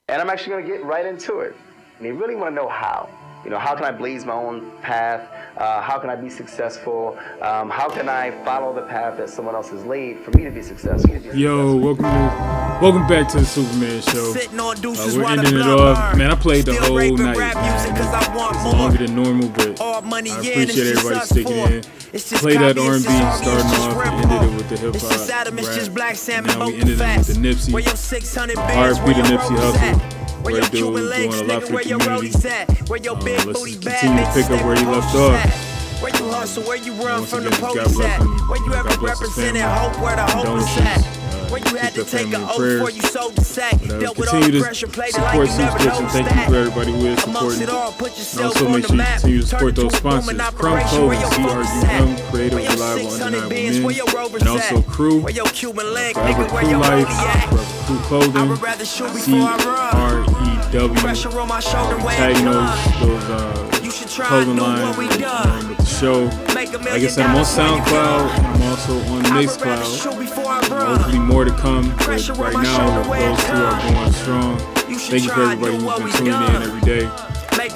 And 0.08 0.22
I'm 0.22 0.30
actually 0.30 0.50
going 0.50 0.66
to 0.66 0.70
get 0.70 0.84
right 0.84 1.04
into 1.04 1.40
it. 1.40 1.56
And 1.98 2.06
you 2.06 2.14
really 2.14 2.36
want 2.36 2.52
to 2.52 2.54
know 2.54 2.68
how. 2.68 3.08
You 3.42 3.50
know, 3.50 3.58
how 3.58 3.74
can 3.74 3.84
I 3.84 3.90
blaze 3.90 4.24
my 4.24 4.34
own 4.34 4.70
path? 4.80 5.28
Uh, 5.56 5.82
how 5.82 5.98
can 5.98 6.10
I 6.10 6.14
be 6.14 6.30
successful? 6.30 7.18
Um, 7.42 7.68
how 7.70 7.88
can 7.88 8.08
I 8.08 8.30
follow 8.44 8.72
the 8.72 8.82
path 8.82 9.16
that 9.18 9.28
someone 9.28 9.56
else 9.56 9.68
has 9.70 9.84
laid 9.84 10.20
for 10.20 10.30
me 10.30 10.44
to 10.44 10.52
be 10.52 10.62
successful? 10.62 11.12
Yo, 11.34 11.74
welcome 11.74 12.04
to 12.04 12.46
Welcome 12.80 13.06
back 13.08 13.26
to 13.30 13.38
the 13.38 13.44
Superman 13.46 14.02
Show. 14.02 14.32
Uh, 14.32 15.16
we're 15.16 15.24
ending 15.24 15.54
it 15.54 15.62
off. 15.62 16.16
Man, 16.16 16.30
I 16.30 16.34
played 16.36 16.66
the 16.66 16.74
whole 16.74 17.16
night. 17.16 17.36
Man. 17.36 17.52
It's 18.54 18.64
longer 18.64 18.98
than 18.98 19.16
normal, 19.16 19.48
but 19.48 19.80
I 19.80 19.98
appreciate 19.98 20.96
everybody 20.98 21.26
sticking 21.26 21.56
in. 21.56 21.82
Played 22.40 22.60
that 22.60 22.78
R&B 22.78 23.02
starting 23.34 23.66
off 23.66 23.96
and 24.06 24.30
ended 24.32 24.52
it 24.52 24.56
with 24.56 24.68
the 24.68 24.76
hip 24.78 24.94
hop. 25.02 25.28
Now 26.46 26.66
we 26.66 26.74
ended 26.80 27.00
it 27.00 27.18
with 27.18 27.26
the 27.26 27.34
Nipsey. 27.34 27.72
RP 28.66 29.14
to 29.14 29.22
Nipsey 29.22 29.56
Hussle. 29.56 30.42
Great 30.44 30.70
dude, 30.70 30.94
doing 31.12 31.32
a 31.40 31.42
lot 31.52 31.62
for 31.62 31.72
the 31.72 31.88
community. 32.06 32.30
Uh, 33.36 33.44
let's 33.46 33.60
just 33.72 33.82
continue 34.00 34.24
to 34.24 34.32
pick 34.34 34.50
up 34.50 34.64
where 34.66 34.76
he 34.76 34.84
left 34.86 35.14
off. 35.14 35.32
Where 36.02 36.10
you 36.16 36.30
hustle, 36.30 36.62
where 36.64 36.76
you 36.76 36.92
run 36.94 37.20
Once 37.20 37.30
from 37.30 37.46
again, 37.46 37.50
the 37.60 37.66
police 37.66 38.00
at? 38.00 38.20
Where 38.48 38.64
you 38.64 38.74
ever 38.74 38.88
represented 39.06 39.62
hope 39.62 40.00
where 40.02 40.16
the 40.16 40.26
hope 40.26 40.58
is 40.58 40.78
at? 40.78 41.25
Where 41.50 41.60
you 41.60 41.76
had 41.76 41.94
to 41.94 42.04
take 42.04 42.28
an 42.34 42.42
oath 42.42 42.58
before 42.58 42.90
you 42.90 43.02
sold 43.02 43.36
the 43.36 43.44
sack. 43.44 43.74
Uh, 43.74 43.98
Dealt 44.00 44.18
with 44.18 44.28
all 44.28 44.40
continue 44.40 44.52
the 44.52 44.58
to 44.58 44.64
pressure, 44.64 44.86
played 44.88 45.14
it 45.14 45.20
like 45.20 45.34
you 45.36 45.58
never 45.58 45.78
know 45.84 46.08
Thank 46.08 46.30
you 46.30 46.44
for 46.46 46.54
everybody 46.56 46.92
who 46.92 47.06
is 47.06 47.22
supporting. 47.22 47.62
it 47.62 47.68
all, 47.70 47.92
put 47.92 48.12
And 48.36 48.44
also 48.46 48.66
on 48.66 48.72
make 48.72 48.86
sure 48.86 48.96
you 48.96 49.02
continue 49.02 49.40
to 49.40 49.46
support 49.46 49.74
those 49.76 49.96
sponsors. 49.96 50.40
Operation 50.40 50.88
Clothing, 50.88 51.06
where 51.08 51.20
CRUM. 51.30 52.30
Creative 52.30 52.58
Reliable 52.58 53.10
600 53.10 53.42
Undeniable 53.42 53.88
Men, 53.88 54.40
and 54.40 54.48
also? 54.48 54.82
Crew, 54.82 55.20
Where 55.20 55.32
your 55.32 55.46
Cuban 55.46 55.94
link, 55.94 56.14
Forever 56.16 56.46
Crew 56.48 56.76
Life, 56.76 57.06
rollie 57.06 57.26
at? 57.26 57.48
Forever 57.48 57.84
Crew 57.86 57.98
Clothing, 58.08 58.48
rather 58.62 58.84
shoot 58.84 59.12
before 59.14 59.34
I 59.40 59.56
run. 59.64 60.26
C-R-E-W, 60.26 61.00
Pressure 61.00 61.40
on 61.40 61.48
my 61.48 61.60
shoulder, 61.60 61.96
where 61.98 62.16
tag 62.16 62.36
those, 62.44 63.00
those 63.00 63.24
uh, 63.30 63.75
You 63.86 63.92
should 63.92 64.08
try 64.08 64.26
clothing 64.26 64.50
and 64.50 64.58
do 64.58 64.64
lines 64.64 64.96
what 64.96 64.98
we 64.98 65.06
um, 65.14 65.20
done. 65.20 65.68
with 65.68 65.78
the 65.78 65.84
show. 65.84 66.24
Like 66.56 66.74
I 66.74 67.06
said, 67.06 67.24
I'm 67.24 67.36
on 67.36 67.44
dollars 67.44 67.56
when 67.56 67.78
you 67.78 67.84
SoundCloud, 67.84 68.38
I'm 68.40 68.62
also 68.62 68.98
on 68.98 69.22
Mixcloud. 69.22 70.02
shoot 70.02 70.18
before 70.18 70.46
I 70.48 70.60
run. 70.66 70.96
Hopefully 70.96 71.18
more 71.20 71.44
to 71.44 71.52
come, 71.52 71.94
but 71.96 72.28
right 72.30 72.52
now 72.54 73.02
those 73.04 73.44
two 73.44 73.52
are 73.52 73.92
going 73.92 74.12
strong. 74.12 74.58
Thank 74.58 75.22
you 75.22 75.30
for 75.30 75.42
everybody 75.42 75.76
who's 75.76 75.98
been 75.98 76.12
tuning 76.18 76.56
in 76.56 76.62
every 76.62 76.80
day. 76.80 77.04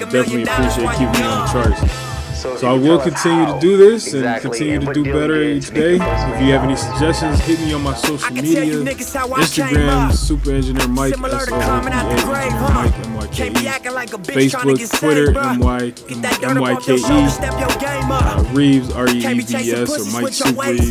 Definitely 0.00 0.42
appreciate 0.42 0.90
keeping 0.98 1.12
me 1.12 1.22
on 1.22 1.46
the 1.46 1.52
charts. 1.52 2.09
So, 2.40 2.56
So 2.56 2.68
I 2.68 2.72
will 2.72 2.98
continue 2.98 3.44
to 3.46 3.58
do 3.60 3.76
this 3.76 4.14
and 4.14 4.40
continue 4.40 4.80
to 4.80 4.92
do 4.94 5.04
better 5.04 5.42
each 5.42 5.68
day. 5.70 5.94
If 5.96 6.00
you 6.42 6.52
have 6.52 6.64
any 6.64 6.76
suggestions, 6.76 7.38
hit 7.40 7.60
me 7.60 7.72
on 7.74 7.82
my 7.82 7.94
social 7.94 8.32
media. 8.32 8.62
Instagram, 8.76 10.12
Soopa 10.12 10.52
Engineer 10.52 10.88
Myk, 10.88 11.12
S 11.12 11.48
O 11.52 11.56
O 11.56 11.80
P 11.82 11.90
A 11.92 12.00
Engineer 12.46 12.72
Myk, 12.72 12.94
M 13.04 13.14
Y 13.14 13.26
K. 13.26 13.50
Facebook, 14.34 14.98
Twitter, 14.98 15.38
M 15.38 15.58
Y 15.60 15.92
M 16.42 16.60
Y 16.60 16.76
K 16.76 16.94
E. 16.96 17.00
Uh, 18.10 18.42
Reeves, 18.54 18.92
R 18.92 19.08
E 19.08 19.18
E 19.18 19.40
V 19.40 19.72
S, 19.72 19.90
or 19.90 20.20
Mike 20.22 20.32
Soup 20.32 20.56
Reeves. 20.58 20.90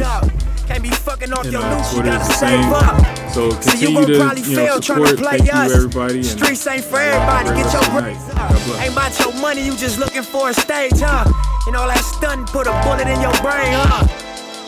Can't 0.67 0.83
be 0.83 0.89
fucking 0.91 1.33
off 1.33 1.43
And 1.45 1.53
your 1.53 1.63
uh, 1.63 1.77
loose, 1.77 1.93
you 1.93 2.01
Twitter 2.01 2.11
is 2.15 2.17
gotta 2.19 2.27
the 2.29 2.33
save 2.35 2.63
same. 2.63 2.73
up. 2.73 3.29
So 3.33 3.49
So 3.49 3.49
you 3.49 3.55
continue 3.71 3.95
gon' 3.95 4.07
to 4.07 4.19
probably 4.19 4.41
you 4.43 4.55
know 4.55 4.65
fail 4.65 4.77
tryna 4.77 4.85
support. 4.85 5.17
play 5.17 5.37
Thank 5.39 5.45
you 5.51 5.57
us. 5.59 5.71
everybody. 5.75 6.15
And 6.17 6.25
Streets 6.25 6.67
ain't 6.67 6.83
for 6.85 6.99
everybody. 6.99 7.47
have 7.49 7.57
a 7.57 7.63
Get 7.63 7.63
great 7.63 7.73
your 7.73 7.81
rest 7.81 7.89
of 7.89 7.93
the 7.95 8.01
grades 8.01 8.27
night. 8.27 8.37
up. 8.37 8.49
God. 8.51 8.81
Ain't 8.83 8.93
about 8.93 9.19
your 9.19 9.33
money, 9.41 9.61
you 9.65 9.75
just 9.77 9.97
looking 9.99 10.21
for 10.21 10.49
a 10.49 10.53
stage, 10.53 10.91
huh? 10.99 11.25
You 11.65 11.75
all 11.75 11.87
that 11.87 12.03
stunt 12.03 12.49
put 12.51 12.67
a 12.67 12.73
bullet 12.83 13.07
in 13.07 13.21
your 13.21 13.33
brain, 13.41 13.71
huh? 13.73 14.07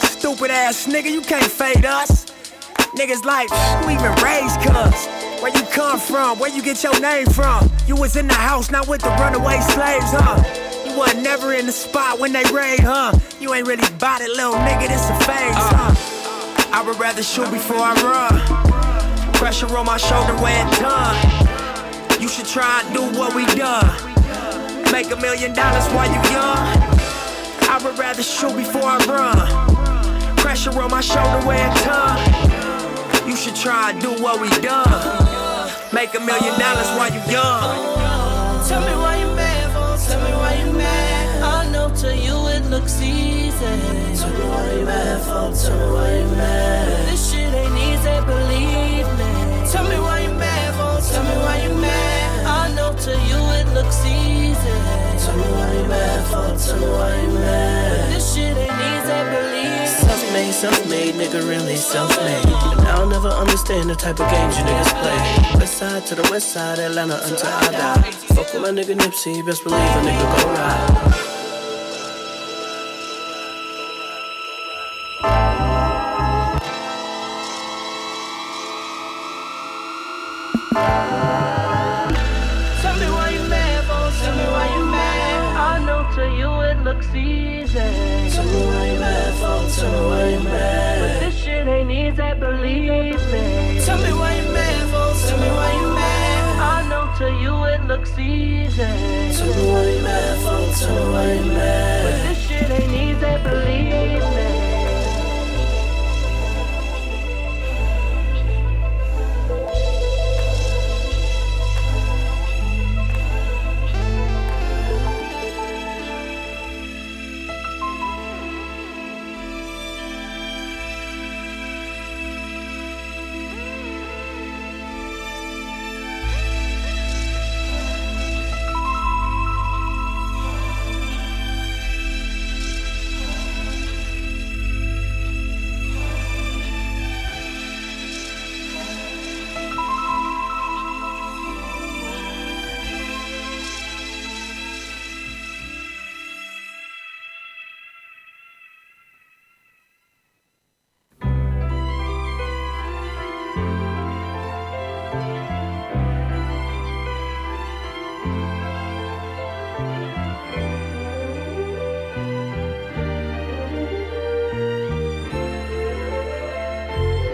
Stupid 0.06 0.51
ass 0.51 0.88
nigga, 0.88 1.09
you 1.09 1.22
can't 1.22 1.51
fade 1.51 1.85
us. 1.85 2.25
Niggas 2.93 3.24
like, 3.25 3.50
we 3.88 3.93
even 3.93 4.14
raised 4.22 4.59
cuz? 4.61 5.08
Where 5.41 5.51
you 5.56 5.64
come 5.72 6.00
from? 6.00 6.38
Where 6.38 6.50
you 6.53 6.61
get 6.61 6.83
your 6.83 7.00
name 7.00 7.25
from? 7.27 7.72
You 7.88 7.95
was 7.95 8.16
in 8.16 8.27
the 8.27 8.35
house, 8.35 8.69
not 8.69 8.88
with 8.88 9.01
the 9.01 9.09
runaway 9.09 9.59
slaves, 9.61 10.11
huh? 10.11 10.38
You 10.85 10.98
wasn't 10.98 11.24
never 11.24 11.53
in 11.53 11.66
the 11.66 11.72
spot 11.72 12.19
when 12.19 12.33
they 12.33 12.43
raid, 12.53 12.82
huh? 12.82 13.17
You 13.40 13.53
ain't 13.53 13.66
really 13.66 13.90
bought 13.98 14.22
it, 14.22 14.30
little 14.30 14.53
nigga, 14.53 14.88
this 14.88 15.09
a 15.09 15.16
phase, 15.25 15.56
huh? 15.58 15.95
I 16.74 16.83
would 16.85 17.00
rather 17.00 17.24
shoot 17.24 17.50
before 17.51 17.77
I 17.80 17.93
run. 18.03 19.33
Pressure 19.33 19.75
on 19.75 19.85
my 19.85 19.98
shoulder 19.98 20.33
it 20.35 20.80
done. 20.80 22.22
You 22.22 22.27
should 22.27 22.45
try 22.45 22.83
and 22.85 22.93
do 22.93 23.19
what 23.19 23.33
we 23.33 23.45
done. 23.56 24.10
Make 24.91 25.09
a 25.09 25.15
million 25.15 25.53
dollars 25.53 25.87
while 25.93 26.07
you 26.07 26.21
young. 26.31 26.67
I 27.69 27.79
would 27.81 27.97
rather 27.97 28.21
shoot 28.21 28.55
before 28.57 28.83
I 28.83 28.97
run. 29.05 30.35
Pressure 30.35 30.77
on 30.81 30.91
my 30.91 30.99
shoulder 30.99 31.47
where 31.47 31.65
it 31.65 31.75
done. 31.85 32.19
You 33.27 33.37
should 33.37 33.55
try 33.55 33.91
and 33.91 34.01
do 34.01 34.11
what 34.21 34.41
we 34.41 34.49
done. 34.59 35.71
Make 35.93 36.13
a 36.13 36.19
million 36.19 36.59
dollars 36.59 36.87
while 36.97 37.09
you 37.09 37.21
young. 37.31 38.67
Tell 38.67 38.81
me 38.81 38.93
why 39.01 39.15
you 39.17 39.33
mad, 39.33 39.71
for? 39.71 40.11
Tell 40.11 40.21
me 40.25 40.31
why 40.35 40.53
you 40.55 40.73
mad. 40.73 41.41
I 41.41 41.71
know 41.71 41.89
to 41.95 42.15
you 42.15 42.47
it 42.49 42.69
looks 42.69 43.01
easy. 43.01 43.57
Tell 43.59 44.29
me 44.29 44.43
why 44.43 44.73
you 44.73 44.85
mad, 44.85 45.21
for? 45.21 45.55
Tell 45.55 45.77
me 45.79 45.93
why 45.93 46.17
you 46.17 46.27
mad. 46.35 47.07
This 47.07 47.30
Tell 55.31 55.39
me 55.39 55.47
why 55.53 55.73
you 55.73 55.87
mad? 55.87 56.59
Tell 56.59 56.77
me 56.77 56.87
why 56.87 57.21
you 57.21 57.27
mad. 57.29 58.13
This 58.13 58.35
shit 58.35 58.57
ain't 58.57 58.69
easy, 58.69 59.19
believe. 59.31 59.87
Self-made, 59.87 60.51
self-made, 60.51 61.15
nigga 61.15 61.47
really 61.47 61.77
self-made. 61.77 62.45
And 62.79 62.87
I'll 62.89 63.07
never 63.07 63.29
understand 63.29 63.89
the 63.89 63.95
type 63.95 64.19
of 64.19 64.29
games 64.29 64.57
you 64.57 64.65
niggas 64.65 64.91
play. 64.99 65.57
West 65.57 65.77
side 65.77 66.05
to 66.07 66.15
the 66.15 66.27
west 66.29 66.49
side, 66.49 66.79
Atlanta 66.79 67.17
until 67.23 67.47
I 67.47 67.71
die. 67.71 68.11
Fuck 68.35 68.53
with 68.53 68.61
my 68.61 68.71
nigga 68.71 68.93
Nipsey, 68.93 69.45
best 69.45 69.63
believe 69.63 69.79
a 69.79 70.01
nigga 70.01 70.43
gon' 70.43 70.53
ride. 70.53 71.40
Tell 88.51 88.59
me 88.59 88.65
why 88.67 88.85
you 88.91 88.99
mad? 88.99 89.71
Tell 89.71 89.91
me 89.91 89.99
why 90.09 90.30
you 90.30 90.39
mad. 90.41 90.99
But 91.01 91.19
this 91.21 91.35
shit 91.41 91.67
ain't 91.67 91.89
easy, 91.89 92.33
believe 92.38 93.21
me. 93.31 93.80
Tell 93.80 93.97
me 93.97 94.11
why 94.11 94.35
you 94.35 94.51
mad? 94.51 94.91
Tell 94.91 95.39
me 95.39 95.47
why 95.47 95.71
you 95.80 95.88
mad. 95.95 96.59
I 96.59 96.89
know 96.89 97.05
to 97.19 97.27
you 97.41 97.63
it 97.63 97.81
looks 97.88 98.11
easy. 98.19 98.75
Tell 98.75 99.55
me 99.55 99.71
why 99.71 99.89
you 99.89 100.01
mad? 100.03 100.75
Tell 100.80 100.95
me 100.95 101.11
why 101.13 101.33
you 101.33 101.45
mad. 101.45 102.03
But 102.03 102.15
this 102.27 102.39
shit 102.45 102.69
ain't 102.69 102.91
easy, 102.91 103.33
believe 103.41 103.70